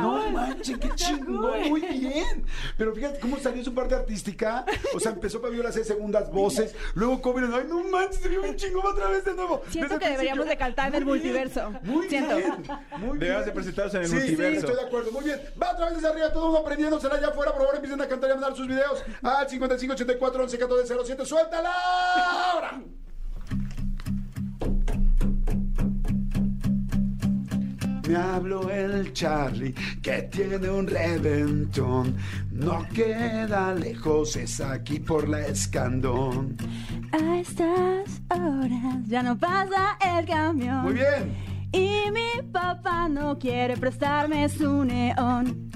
No 0.00 0.30
manches, 0.30 0.78
qué 0.78 0.88
chingón, 0.94 1.68
muy 1.68 1.80
bien. 1.80 2.44
Pero 2.76 2.94
fíjate 2.94 3.20
cómo 3.20 3.38
salió 3.38 3.62
su 3.62 3.74
parte 3.74 3.94
artística. 3.94 4.64
O 4.94 5.00
sea, 5.00 5.12
empezó 5.12 5.40
Fabiola 5.40 5.68
a 5.68 5.70
hacer 5.70 5.84
segundas 5.84 6.30
voces. 6.30 6.74
Luego 6.94 7.20
Kobe, 7.20 7.42
ay, 7.42 7.66
no 7.68 7.84
manches, 7.84 8.20
se 8.20 8.28
vio 8.28 8.42
un 8.42 8.56
chingón 8.56 8.86
otra 8.86 9.08
vez 9.08 9.24
de 9.24 9.34
nuevo. 9.34 9.62
Siento 9.68 9.94
Desde 9.94 10.04
que 10.04 10.10
deberíamos 10.10 10.46
de 10.46 10.56
cantar 10.56 10.88
en 10.88 10.94
el 10.94 11.04
bien, 11.04 11.16
multiverso. 11.16 11.70
Muy 11.82 12.08
Siento. 12.08 12.36
bien. 12.36 12.62
Muy 12.98 13.18
Debemos 13.18 13.46
de 13.46 13.52
presentarnos 13.52 13.94
en 13.94 14.02
el 14.02 14.08
Sí, 14.08 14.14
multiverso. 14.14 14.50
Sí, 14.52 14.66
estoy 14.66 14.74
de 14.76 14.88
acuerdo. 14.88 15.12
Muy 15.12 15.24
bien. 15.24 15.40
Va 15.60 15.72
otra 15.72 15.86
vez 15.86 15.94
desde 15.96 16.08
arriba, 16.08 16.32
todo 16.32 16.44
el 16.44 16.52
mundo 16.52 16.60
aprendiéndosela 16.60 17.14
allá 17.16 17.28
afuera. 17.28 17.52
Por 17.52 17.60
favor, 17.62 17.74
empiecen 17.76 18.00
a 18.00 18.08
cantar 18.08 18.30
y 18.30 18.32
a 18.32 18.34
mandar 18.36 18.56
sus 18.56 18.66
videos 18.66 19.02
al 19.22 19.48
55 19.48 19.92
84 19.94 20.42
11 20.44 20.58
14 20.58 20.94
07. 21.04 21.26
¡Suéltala! 21.26 21.72
¡Ahora! 22.52 22.82
Me 28.12 28.18
habló 28.18 28.68
el 28.68 29.10
Charlie 29.14 29.72
que 30.02 30.28
tiene 30.30 30.68
un 30.68 30.86
reventón. 30.86 32.14
No 32.50 32.86
queda 32.92 33.72
lejos, 33.74 34.36
es 34.36 34.60
aquí 34.60 35.00
por 35.00 35.26
la 35.26 35.46
escandón. 35.46 36.54
A 37.10 37.38
estas 37.38 38.20
horas 38.28 38.98
ya 39.06 39.22
no 39.22 39.38
pasa 39.38 39.96
el 39.98 40.26
camión. 40.26 40.82
Muy 40.82 40.92
bien. 40.92 41.34
Y 41.72 42.10
mi 42.10 42.42
papá 42.52 43.08
no 43.08 43.38
quiere 43.38 43.78
prestarme 43.78 44.46
su 44.50 44.84
neón. 44.84 45.70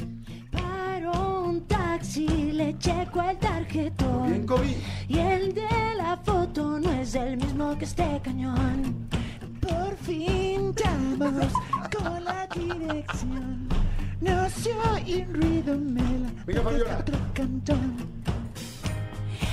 Paro 0.53 1.47
un 1.47 1.66
taxi, 1.66 2.53
le 2.53 2.76
checo 2.76 3.22
el 3.22 3.38
tarjetón. 3.38 4.45
Bien. 4.46 4.76
Y 5.08 5.18
el 5.18 5.54
de 5.54 5.95
la 5.96 6.18
foto 6.22 6.79
no 6.79 6.92
es 7.00 7.14
el 7.14 7.38
mismo 7.38 7.79
que 7.79 7.87
este 7.87 8.21
cañón. 8.22 9.08
Por 9.68 9.97
fin 9.99 10.75
damos 10.75 11.53
con 11.97 12.25
la 12.25 12.47
dirección. 12.55 13.68
No 14.21 14.49
se 14.51 14.72
oye 14.95 15.26
un 15.29 15.34
ruido, 15.34 15.76
me 15.79 16.01
la 16.03 16.29
Venga, 16.47 16.63
Fabiola. 16.63 16.99
otro 16.99 17.18
cantón. 17.34 17.97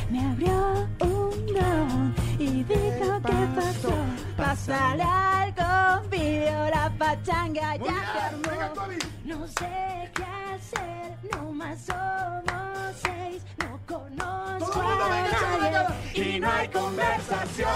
Me 0.09 0.19
abrió 0.25 0.87
un 1.01 1.45
don 1.53 2.15
y 2.39 2.63
dijo 2.63 3.21
que 3.25 3.47
pasó. 3.55 3.93
Pásale 4.37 5.03
al 5.03 5.53
convivio, 5.55 6.69
la 6.69 6.91
pachanga 6.97 7.75
Muy 7.79 7.87
ya 7.87 7.93
bien. 7.93 8.43
se 8.43 8.49
Venga, 8.49 8.65
armó. 8.65 8.83
No 9.25 9.47
sé 9.47 10.11
qué 10.13 10.23
hacer, 10.53 11.17
no 11.31 11.51
más 11.53 11.79
somos 11.81 12.95
seis. 13.03 13.43
No 13.59 13.79
conozco 13.87 14.71
Todo 14.71 14.81
el 14.83 14.87
mundo, 14.89 15.03
a 15.03 15.09
venga, 15.09 15.83
nadie. 15.83 16.35
Y 16.35 16.39
no 16.39 16.51
hay 16.51 16.67
conversación. 16.69 17.69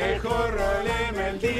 Mejor 0.00 0.50
roleme 0.50 1.28
el 1.28 1.38
dip. 1.40 1.50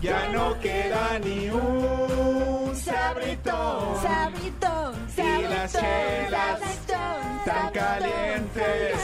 Ya 0.00 0.28
no 0.32 0.58
queda 0.60 1.18
ni 1.18 1.50
un 1.50 2.76
sabritón. 2.76 4.00
Sabritón, 4.00 4.94
Y 5.16 5.42
las 5.42 5.72
chelas 5.72 6.60
tan 7.44 7.70
calientes. 7.72 8.94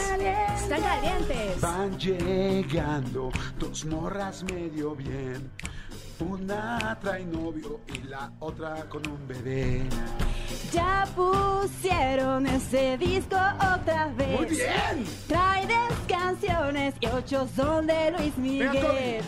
Están 0.55 0.81
calientes. 0.81 1.61
Van 1.61 1.99
llegando 1.99 3.29
dos 3.59 3.83
morras 3.85 4.43
medio 4.43 4.95
bien. 4.95 5.51
Una 6.19 6.97
trae 6.99 7.23
novio 7.25 7.79
y 7.93 8.07
la 8.07 8.31
otra 8.39 8.85
con 8.89 9.07
un 9.07 9.27
bebé. 9.27 9.83
Ya 10.73 11.07
pusieron 11.15 12.47
ese 12.47 12.97
disco 12.97 13.35
otra 13.35 14.07
vez. 14.17 14.39
Muy 14.39 14.45
bien. 14.47 15.05
Trae 15.27 15.67
10 15.67 15.77
canciones 16.07 16.95
y 16.99 17.05
ocho 17.07 17.47
son 17.55 17.85
de 17.85 18.11
Luis 18.17 18.37
Miguel. 18.37 19.21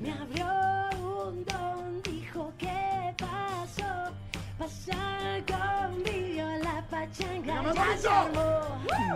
Me 0.00 0.12
abrió 0.12 0.46
un 1.00 1.44
don, 1.44 2.02
dijo 2.02 2.52
qué 2.58 3.14
pasó. 3.16 4.12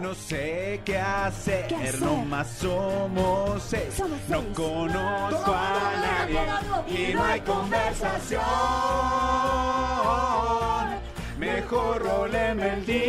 No 0.01 0.15
sé 0.15 0.81
qué 0.85 0.99
hacer, 0.99 1.67
¿Qué 1.69 1.75
hacer? 1.77 2.01
nomás 2.03 2.49
somos 2.49 3.63
seis. 3.63 3.95
Somos 3.97 4.19
No 4.29 4.41
seis. 4.41 4.57
conozco 4.57 5.53
a 5.55 5.93
nadie 6.01 6.41
y 7.11 7.15
no 7.15 7.23
hay 7.25 7.41
conversación. 7.43 8.41
Mejor 11.39 12.03
roleme 12.03 12.69
el 12.75 12.87
dip. 12.87 13.01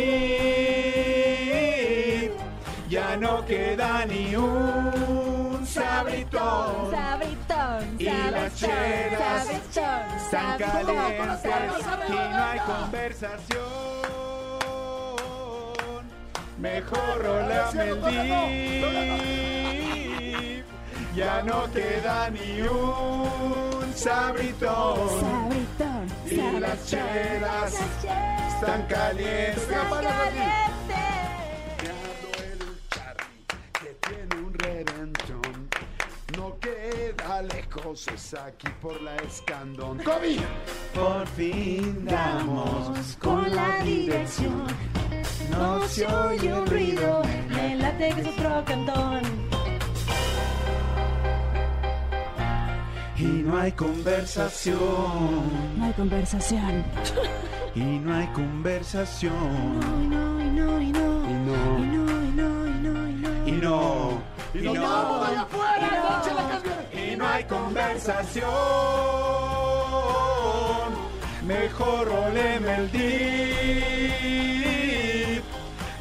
Ya 2.88 3.16
no 3.16 3.44
queda 3.46 4.04
ni 4.06 4.36
un 4.36 5.66
sabritón. 5.66 6.90
Sabritón, 6.90 7.96
Y 7.98 8.04
las 8.04 8.54
chelas 8.54 9.44
sabritón, 9.46 10.16
Están 10.16 10.58
sabritón. 10.58 10.96
calientes 10.96 11.50
y 12.08 12.12
no 12.12 12.44
hay 12.44 12.58
conversación. 12.60 14.31
Mejor 16.62 17.26
el 17.74 18.00
dip. 19.72 20.64
Ya 21.16 21.42
no 21.42 21.68
queda 21.72 22.30
ni 22.30 22.60
un 22.62 23.92
sabritón. 23.96 25.10
Sabritón, 25.20 26.06
Y 26.24 26.36
las 26.60 26.78
sabritón. 26.78 26.86
chelas 26.86 27.72
Las 27.74 28.00
chelas 28.00 28.54
Están 28.54 28.82
calientes. 28.86 29.58
están 29.58 29.90
calientes. 29.90 31.01
Es 38.14 38.34
aquí 38.34 38.68
por 38.80 39.00
la 39.02 39.16
escandón. 39.16 39.98
¡Kobe! 39.98 40.38
Por 40.94 41.26
fin 41.28 42.04
damos 42.04 43.16
con 43.20 43.54
la 43.54 43.78
dirección. 43.84 44.66
No 45.50 45.86
se 45.86 46.06
oye 46.06 46.52
un 46.52 46.66
ruido, 46.66 47.22
me 47.48 47.76
late 47.76 48.14
que 48.14 48.20
es 48.20 48.26
otro 48.26 48.64
cantón. 48.64 49.22
y 53.16 53.24
no 53.24 53.56
hay 53.56 53.72
conversación. 53.72 54.78
No 55.76 55.84
hay 55.84 55.92
conversación. 55.92 56.84
Y 57.74 57.80
no 57.80 58.14
hay 58.14 58.26
conversación. 58.34 59.32
Y 60.02 60.06
no, 60.06 60.38
y 60.38 60.44
no, 60.44 60.82
y 60.82 60.92
no. 60.92 61.30
Y 61.30 61.32
no. 61.32 61.78
Y 61.78 61.86
no, 61.86 62.04
y 62.20 62.30
no, 62.36 62.68
y 62.68 62.72
no, 62.72 63.08
y 63.08 63.12
no. 63.14 63.48
Y 63.48 63.52
no. 63.52 64.22
Y 64.52 64.58
¡Nos 64.58 64.74
no. 64.74 64.82
vamos 64.82 65.28
allá 65.28 65.40
afuera! 65.40 66.20
¡Eche 66.20 66.34
la 66.34 66.48
canción! 66.50 66.74
Y 66.91 66.91
no 66.91 66.91
hay 67.26 67.44
conversación. 67.44 68.42
Mejor 71.46 72.08
oleme 72.08 72.74
el 72.76 72.90
dip. 72.92 73.02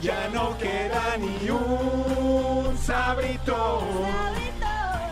Ya 0.01 0.29
no 0.33 0.57
queda 0.57 1.17
ni 1.17 1.49
un 1.49 2.77
sabritón. 2.77 3.83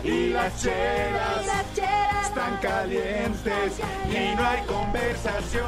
Y 0.02 0.30
las 0.30 0.62
chelas 0.62 1.44
Las 1.46 1.74
chelas 1.74 2.28
están 2.28 2.56
calientes 2.56 3.78
y 4.08 4.34
no 4.34 4.44
hay 4.46 4.62
conversación. 4.62 5.66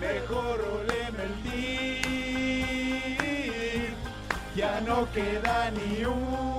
Mejor 0.00 0.60
oleme 0.80 1.24
el 1.24 1.42
dip. 1.42 1.66
Ya 4.56 4.80
no 4.80 5.06
queda 5.12 5.70
ni 5.72 6.04
un 6.04 6.55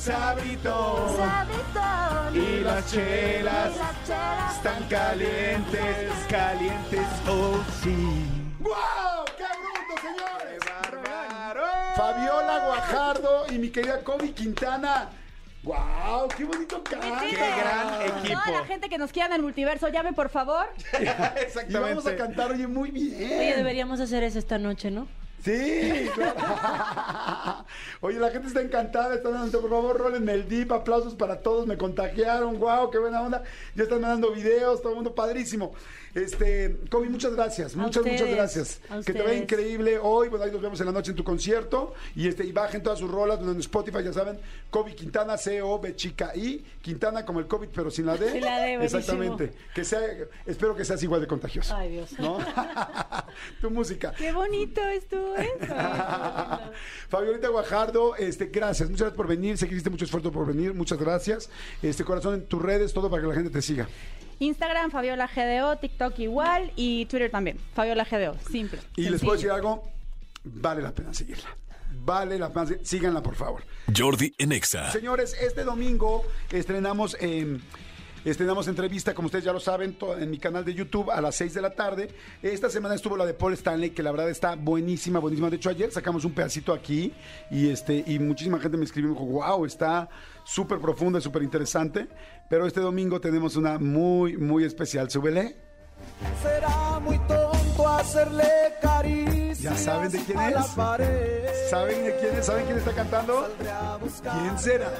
sabritón. 0.00 1.16
Sabritón. 1.16 2.34
Y 2.34 2.60
las 2.60 2.90
chelas 2.90 3.72
Y 3.74 3.78
las 3.78 4.06
chelas 4.06 4.56
están 4.56 4.82
calientes, 4.88 6.12
calientes, 6.28 7.06
oh 7.28 7.60
sí. 7.82 8.26
¡Wow! 8.60 9.24
¡Qué 9.36 9.44
bruto, 9.44 10.00
señores! 10.02 10.60
¡Bárbaro! 10.66 11.62
Fabiola 11.96 12.64
Guajardo 12.66 13.46
y 13.50 13.58
mi 13.58 13.70
querida 13.70 14.02
Kobe 14.02 14.32
Quintana. 14.32 15.08
¡Wow! 15.62 16.28
¡Qué 16.36 16.44
bonito 16.44 16.82
canta! 16.82 17.20
¡Qué 17.20 17.36
gran 17.36 17.98
Toda 17.98 18.18
equipo! 18.20 18.40
la 18.52 18.64
gente 18.64 18.88
que 18.88 18.96
nos 18.98 19.12
quiera 19.12 19.26
en 19.28 19.34
el 19.34 19.42
multiverso, 19.42 19.88
llame 19.88 20.12
por 20.14 20.28
favor. 20.30 20.66
Y 21.00 21.04
vamos 21.04 21.20
a 21.20 21.40
Exactamente. 21.40 22.16
cantar, 22.16 22.52
oye, 22.52 22.66
muy 22.66 22.90
bien. 22.90 23.38
Oye, 23.38 23.54
deberíamos 23.56 24.00
hacer 24.00 24.22
eso 24.22 24.38
esta 24.38 24.58
noche, 24.58 24.90
¿no? 24.90 25.06
Sí, 25.42 26.10
claro. 26.14 27.64
Oye, 28.00 28.18
la 28.18 28.30
gente 28.30 28.48
está 28.48 28.60
encantada, 28.60 29.14
están 29.14 29.32
dando, 29.32 29.60
por 29.60 29.70
favor, 29.70 29.98
rólenme 29.98 30.32
el 30.32 30.48
dip, 30.48 30.70
aplausos 30.72 31.14
para 31.14 31.40
todos, 31.40 31.66
me 31.66 31.78
contagiaron, 31.78 32.58
wow, 32.58 32.90
qué 32.90 32.98
buena 32.98 33.22
onda. 33.22 33.42
Ya 33.74 33.84
están 33.84 34.02
mandando 34.02 34.32
videos, 34.32 34.82
todo 34.82 34.90
el 34.90 34.96
mundo 34.96 35.14
padrísimo. 35.14 35.72
Este, 36.14 36.76
Kobe, 36.90 37.08
muchas 37.08 37.34
gracias, 37.34 37.76
muchas, 37.76 38.04
muchas 38.04 38.28
gracias. 38.28 38.80
Que 39.04 39.12
te 39.12 39.20
ustedes. 39.20 39.42
increíble 39.42 39.98
hoy, 39.98 40.28
bueno, 40.28 40.44
ahí 40.44 40.50
nos 40.50 40.60
vemos 40.60 40.80
en 40.80 40.86
la 40.86 40.92
noche 40.92 41.12
en 41.12 41.16
tu 41.16 41.24
concierto. 41.24 41.94
Y 42.16 42.26
este, 42.26 42.44
y 42.44 42.52
bajen 42.52 42.82
todas 42.82 42.98
sus 42.98 43.10
rolas, 43.10 43.40
en 43.40 43.58
Spotify, 43.60 44.02
ya 44.02 44.12
saben, 44.12 44.38
Kobe 44.70 44.94
Quintana, 44.94 45.36
C-O-B 45.36 45.94
chica 45.94 46.34
I, 46.34 46.64
Quintana 46.82 47.24
como 47.24 47.40
el 47.40 47.46
COVID, 47.46 47.68
pero 47.68 47.90
sin 47.90 48.06
la 48.06 48.16
D. 48.16 48.32
Sin 48.32 48.44
la 48.44 48.58
D, 48.58 48.76
buenísimo. 48.76 48.98
Exactamente. 48.98 49.52
Que 49.74 49.84
sea, 49.84 50.00
espero 50.46 50.74
que 50.74 50.84
seas 50.84 51.02
igual 51.02 51.20
de 51.20 51.26
contagioso. 51.26 51.74
Ay, 51.76 51.90
Dios. 51.92 52.18
¿No? 52.18 52.38
tu 53.60 53.70
música. 53.70 54.12
Qué 54.16 54.32
bonito 54.32 54.80
estuvo 54.82 55.36
eso. 55.36 55.74
Fabiolita 57.08 57.48
Guajardo, 57.48 58.16
este, 58.16 58.46
gracias, 58.46 58.88
muchas 58.88 59.06
gracias 59.06 59.16
por 59.16 59.26
venir, 59.26 59.58
sé 59.58 59.66
que 59.66 59.74
hiciste 59.74 59.90
mucho 59.90 60.04
esfuerzo 60.04 60.32
por 60.32 60.46
venir, 60.46 60.74
muchas 60.74 60.98
gracias. 60.98 61.50
Este 61.82 62.04
corazón 62.04 62.34
en 62.34 62.46
tus 62.46 62.60
redes, 62.60 62.92
todo 62.92 63.10
para 63.10 63.22
que 63.22 63.28
la 63.28 63.34
gente 63.34 63.50
te 63.50 63.62
siga. 63.62 63.88
Instagram, 64.40 64.90
Fabiola 64.90 65.28
GDO, 65.28 65.76
TikTok 65.76 66.18
igual 66.18 66.72
y 66.74 67.04
Twitter 67.06 67.30
también. 67.30 67.58
Fabiola 67.74 68.04
GDO, 68.04 68.36
simple. 68.50 68.80
Y 68.96 69.08
les 69.08 69.20
puedo 69.20 69.34
decir 69.34 69.50
algo, 69.50 69.88
vale 70.42 70.82
la 70.82 70.92
pena 70.92 71.14
seguirla. 71.14 71.56
Vale 72.02 72.38
la 72.38 72.48
pena, 72.50 72.70
síganla 72.82 73.22
por 73.22 73.34
favor. 73.34 73.62
Jordi 73.94 74.34
en 74.38 74.52
Exa. 74.52 74.90
Señores, 74.90 75.36
este 75.40 75.62
domingo 75.64 76.24
estrenamos 76.50 77.16
eh, 77.20 77.58
estrenamos 78.24 78.68
entrevista, 78.68 79.14
como 79.14 79.26
ustedes 79.26 79.44
ya 79.44 79.52
lo 79.52 79.60
saben, 79.60 79.96
en 80.18 80.30
mi 80.30 80.38
canal 80.38 80.64
de 80.64 80.74
YouTube 80.74 81.10
a 81.10 81.20
las 81.20 81.36
6 81.36 81.54
de 81.54 81.62
la 81.62 81.70
tarde. 81.70 82.08
Esta 82.42 82.68
semana 82.70 82.94
estuvo 82.94 83.16
la 83.16 83.26
de 83.26 83.34
Paul 83.34 83.52
Stanley, 83.54 83.90
que 83.90 84.02
la 84.02 84.10
verdad 84.10 84.30
está 84.30 84.56
buenísima, 84.56 85.18
buenísima. 85.18 85.50
De 85.50 85.56
hecho, 85.56 85.70
ayer 85.70 85.90
sacamos 85.90 86.24
un 86.24 86.32
pedacito 86.32 86.72
aquí 86.72 87.12
y 87.50 87.68
este 87.68 88.04
y 88.06 88.18
muchísima 88.18 88.58
gente 88.58 88.76
me 88.76 88.84
escribió 88.84 89.10
y 89.10 89.14
me 89.14 89.20
dijo, 89.20 89.30
wow, 89.32 89.64
está 89.64 90.08
súper 90.44 90.78
profunda 90.78 91.18
y 91.18 91.22
súper 91.22 91.42
interesante. 91.42 92.08
Pero 92.48 92.66
este 92.66 92.80
domingo 92.80 93.20
tenemos 93.20 93.56
una 93.56 93.78
muy, 93.78 94.36
muy 94.36 94.64
especial. 94.64 95.10
Súbele. 95.10 95.56
Será 96.42 96.98
muy 97.00 97.18
tonto 97.20 97.88
hacerle 97.88 98.44
caricias 98.80 99.60
¿Ya 99.60 99.76
saben 99.76 100.10
de 100.10 100.18
quién 100.20 100.38
es? 100.38 100.66
¿Saben 101.68 102.04
de 102.04 102.16
quién 102.18 102.36
es? 102.36 102.46
¿Saben 102.46 102.64
quién 102.64 102.78
está 102.78 102.92
cantando? 102.92 103.48
¿Quién 104.22 104.58
será? 104.58 104.90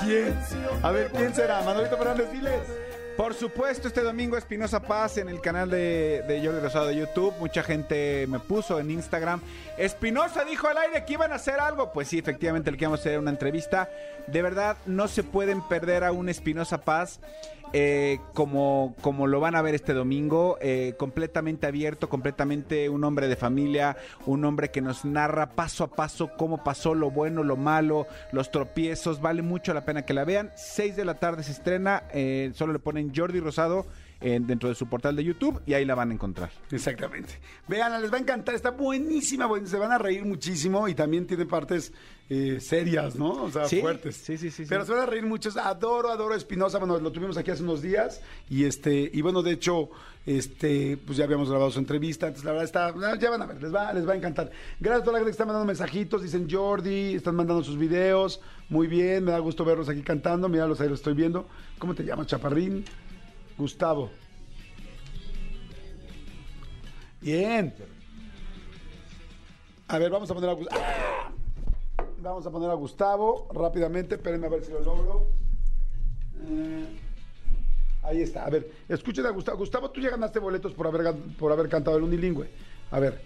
¿Quién? 0.00 0.34
A 0.82 0.90
ver, 0.90 1.10
¿quién 1.12 1.34
será? 1.34 1.62
Manolito 1.62 1.96
Fernández, 1.96 2.32
diles. 2.32 2.87
Por 3.18 3.34
supuesto, 3.34 3.88
este 3.88 4.02
domingo 4.02 4.36
Espinosa 4.36 4.78
Paz 4.80 5.18
en 5.18 5.28
el 5.28 5.40
canal 5.40 5.68
de, 5.68 6.22
de 6.28 6.40
Jordi 6.40 6.60
Rosado 6.60 6.86
de 6.86 6.94
YouTube. 6.94 7.34
Mucha 7.40 7.64
gente 7.64 8.28
me 8.28 8.38
puso 8.38 8.78
en 8.78 8.92
Instagram. 8.92 9.40
Espinosa 9.76 10.44
dijo 10.44 10.68
al 10.68 10.78
aire 10.78 11.04
que 11.04 11.14
iban 11.14 11.32
a 11.32 11.34
hacer 11.34 11.58
algo. 11.58 11.92
Pues 11.92 12.06
sí, 12.06 12.20
efectivamente, 12.20 12.70
le 12.70 12.78
que 12.78 12.84
íbamos 12.84 13.00
a 13.00 13.02
hacer 13.02 13.18
una 13.18 13.32
entrevista. 13.32 13.90
De 14.28 14.40
verdad, 14.40 14.76
no 14.86 15.08
se 15.08 15.24
pueden 15.24 15.66
perder 15.66 16.04
a 16.04 16.12
un 16.12 16.28
Espinosa 16.28 16.78
Paz. 16.78 17.18
Eh, 17.72 18.20
como, 18.34 18.94
como 19.00 19.26
lo 19.26 19.40
van 19.40 19.54
a 19.54 19.62
ver 19.62 19.74
este 19.74 19.92
domingo, 19.92 20.58
eh, 20.60 20.94
completamente 20.98 21.66
abierto, 21.66 22.08
completamente 22.08 22.88
un 22.88 23.04
hombre 23.04 23.28
de 23.28 23.36
familia, 23.36 23.96
un 24.26 24.44
hombre 24.44 24.70
que 24.70 24.80
nos 24.80 25.04
narra 25.04 25.50
paso 25.50 25.84
a 25.84 25.88
paso 25.88 26.30
cómo 26.36 26.64
pasó 26.64 26.94
lo 26.94 27.10
bueno, 27.10 27.42
lo 27.42 27.56
malo, 27.56 28.06
los 28.32 28.50
tropiezos, 28.50 29.20
vale 29.20 29.42
mucho 29.42 29.74
la 29.74 29.84
pena 29.84 30.04
que 30.04 30.14
la 30.14 30.24
vean. 30.24 30.50
6 30.56 30.96
de 30.96 31.04
la 31.04 31.14
tarde 31.14 31.42
se 31.42 31.52
estrena, 31.52 32.04
eh, 32.12 32.52
solo 32.54 32.72
le 32.72 32.78
ponen 32.78 33.12
Jordi 33.14 33.40
Rosado 33.40 33.86
dentro 34.20 34.68
de 34.68 34.74
su 34.74 34.86
portal 34.88 35.14
de 35.14 35.22
YouTube 35.24 35.60
y 35.64 35.74
ahí 35.74 35.84
la 35.84 35.94
van 35.94 36.10
a 36.10 36.14
encontrar. 36.14 36.50
Exactamente. 36.72 37.38
Vean, 37.68 38.00
les 38.02 38.12
va 38.12 38.16
a 38.16 38.20
encantar, 38.20 38.54
está 38.54 38.70
buenísima, 38.70 39.46
buen- 39.46 39.66
se 39.66 39.78
van 39.78 39.92
a 39.92 39.98
reír 39.98 40.24
muchísimo 40.24 40.88
y 40.88 40.94
también 40.94 41.26
tiene 41.26 41.46
partes 41.46 41.92
eh, 42.30 42.58
serias, 42.60 43.14
¿no? 43.16 43.44
O 43.44 43.50
sea, 43.50 43.66
Sí, 43.66 43.80
fuertes. 43.80 44.16
sí, 44.16 44.36
sí, 44.36 44.50
sí, 44.50 44.64
Pero 44.68 44.82
sí. 44.82 44.88
se 44.88 44.92
van 44.92 45.02
a 45.04 45.06
reír 45.06 45.24
muchos. 45.24 45.56
Adoro, 45.56 46.10
adoro 46.10 46.34
Espinosa. 46.34 46.78
Bueno, 46.78 46.98
lo 46.98 47.10
tuvimos 47.12 47.36
aquí 47.38 47.50
hace 47.50 47.62
unos 47.62 47.80
días 47.80 48.20
y 48.50 48.64
este 48.64 49.10
y 49.12 49.22
bueno, 49.22 49.42
de 49.42 49.52
hecho, 49.52 49.88
este, 50.26 50.98
pues 51.06 51.16
ya 51.16 51.24
habíamos 51.24 51.48
grabado 51.48 51.70
su 51.70 51.78
entrevista. 51.78 52.26
Entonces, 52.26 52.44
la 52.44 52.52
verdad 52.52 52.64
está, 52.66 53.18
ya 53.18 53.30
van 53.30 53.40
a 53.42 53.46
ver, 53.46 53.62
les 53.62 53.74
va, 53.74 53.92
les 53.94 54.06
va 54.06 54.12
a 54.12 54.16
encantar. 54.16 54.50
Gracias 54.78 55.00
a 55.00 55.04
toda 55.04 55.12
la 55.14 55.18
gente 55.20 55.28
que 55.30 55.32
está 55.32 55.46
mandando 55.46 55.64
mensajitos, 55.66 56.22
dicen 56.22 56.46
Jordi, 56.50 57.14
están 57.14 57.34
mandando 57.34 57.62
sus 57.64 57.78
videos. 57.78 58.40
Muy 58.68 58.88
bien, 58.88 59.24
me 59.24 59.30
da 59.32 59.38
gusto 59.38 59.64
verlos 59.64 59.88
aquí 59.88 60.02
cantando. 60.02 60.48
Mira, 60.50 60.66
los 60.66 60.80
ahí 60.82 60.88
los 60.90 60.98
estoy 60.98 61.14
viendo. 61.14 61.46
¿Cómo 61.78 61.94
te 61.94 62.04
llamas, 62.04 62.26
Chaparrín? 62.26 62.84
Gustavo. 63.58 64.10
Bien. 67.20 67.74
A 69.88 69.98
ver, 69.98 70.10
vamos 70.10 70.30
a 70.30 70.34
poner 70.34 70.50
a 70.50 70.52
Gustavo. 70.52 70.82
Vamos 72.20 72.46
a 72.46 72.50
poner 72.50 72.70
a 72.70 72.74
Gustavo 72.74 73.48
rápidamente. 73.52 74.14
Espérenme 74.14 74.46
a 74.46 74.50
ver 74.50 74.64
si 74.64 74.70
lo 74.70 74.80
logro. 74.80 75.26
Eh, 76.46 76.86
ahí 78.02 78.22
está. 78.22 78.46
A 78.46 78.50
ver, 78.50 78.70
escuchen 78.88 79.26
a 79.26 79.30
Gustavo. 79.30 79.58
Gustavo, 79.58 79.90
tú 79.90 80.00
ya 80.00 80.10
ganaste 80.10 80.38
boletos 80.38 80.72
por 80.72 80.86
haber, 80.86 81.14
por 81.38 81.50
haber 81.50 81.68
cantado 81.68 81.96
el 81.96 82.04
unilingüe. 82.04 82.48
A 82.92 83.00
ver, 83.00 83.20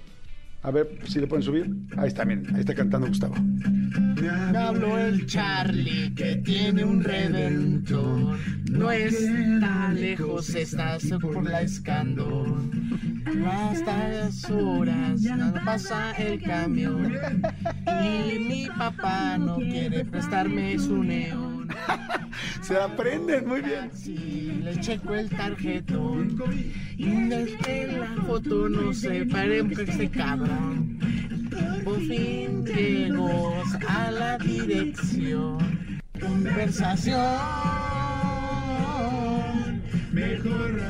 a 0.63 0.71
ver 0.71 0.99
si 1.07 1.21
le 1.21 1.27
pueden 1.27 1.43
subir. 1.43 1.71
Ahí 1.97 2.09
está, 2.09 2.25
miren, 2.25 2.55
ahí 2.55 2.61
está 2.61 2.75
cantando 2.75 3.09
Gustavo. 3.09 3.35
Me 3.37 4.59
habló 4.59 4.97
el 4.99 5.27
Charlie 5.27 6.15
que 6.15 6.37
tiene 6.37 6.85
un 6.85 7.03
redentor. 7.03 8.39
No 8.71 8.91
está 8.91 9.93
lejos, 9.93 10.55
estás 10.55 11.05
por 11.21 11.43
la 11.43 11.63
escandor. 11.63 12.61
Hasta 13.47 14.09
las 14.09 14.51
horas 14.51 15.23
no 15.23 15.55
pasa 15.65 16.13
el 16.13 16.41
camión. 16.43 17.13
Y 18.05 18.39
mi 18.39 18.69
papá 18.79 19.39
no 19.39 19.57
quiere 19.57 20.05
prestarme 20.05 20.79
su 20.79 21.03
neón. 21.03 21.62
Se 22.63 22.77
aprenden 22.77 23.47
muy 23.47 23.61
bien. 23.61 23.91
Si 23.95 24.61
le 24.63 24.79
checo 24.81 25.15
el 25.15 25.29
tarjetón. 25.29 26.37
Y 26.97 27.11
desde 27.29 27.99
la 27.99 28.07
foto 28.23 28.69
no 28.69 28.93
se 28.93 29.25
pare 29.27 29.67
que 29.69 29.83
este 29.83 30.11
cabrón. 30.11 30.99
Por 31.85 31.99
fin 32.01 32.65
llegó 32.65 33.63
a 33.89 34.11
la 34.11 34.39
dirección. 34.39 35.59
Conversación. 36.21 37.21
Mejor 40.13 40.81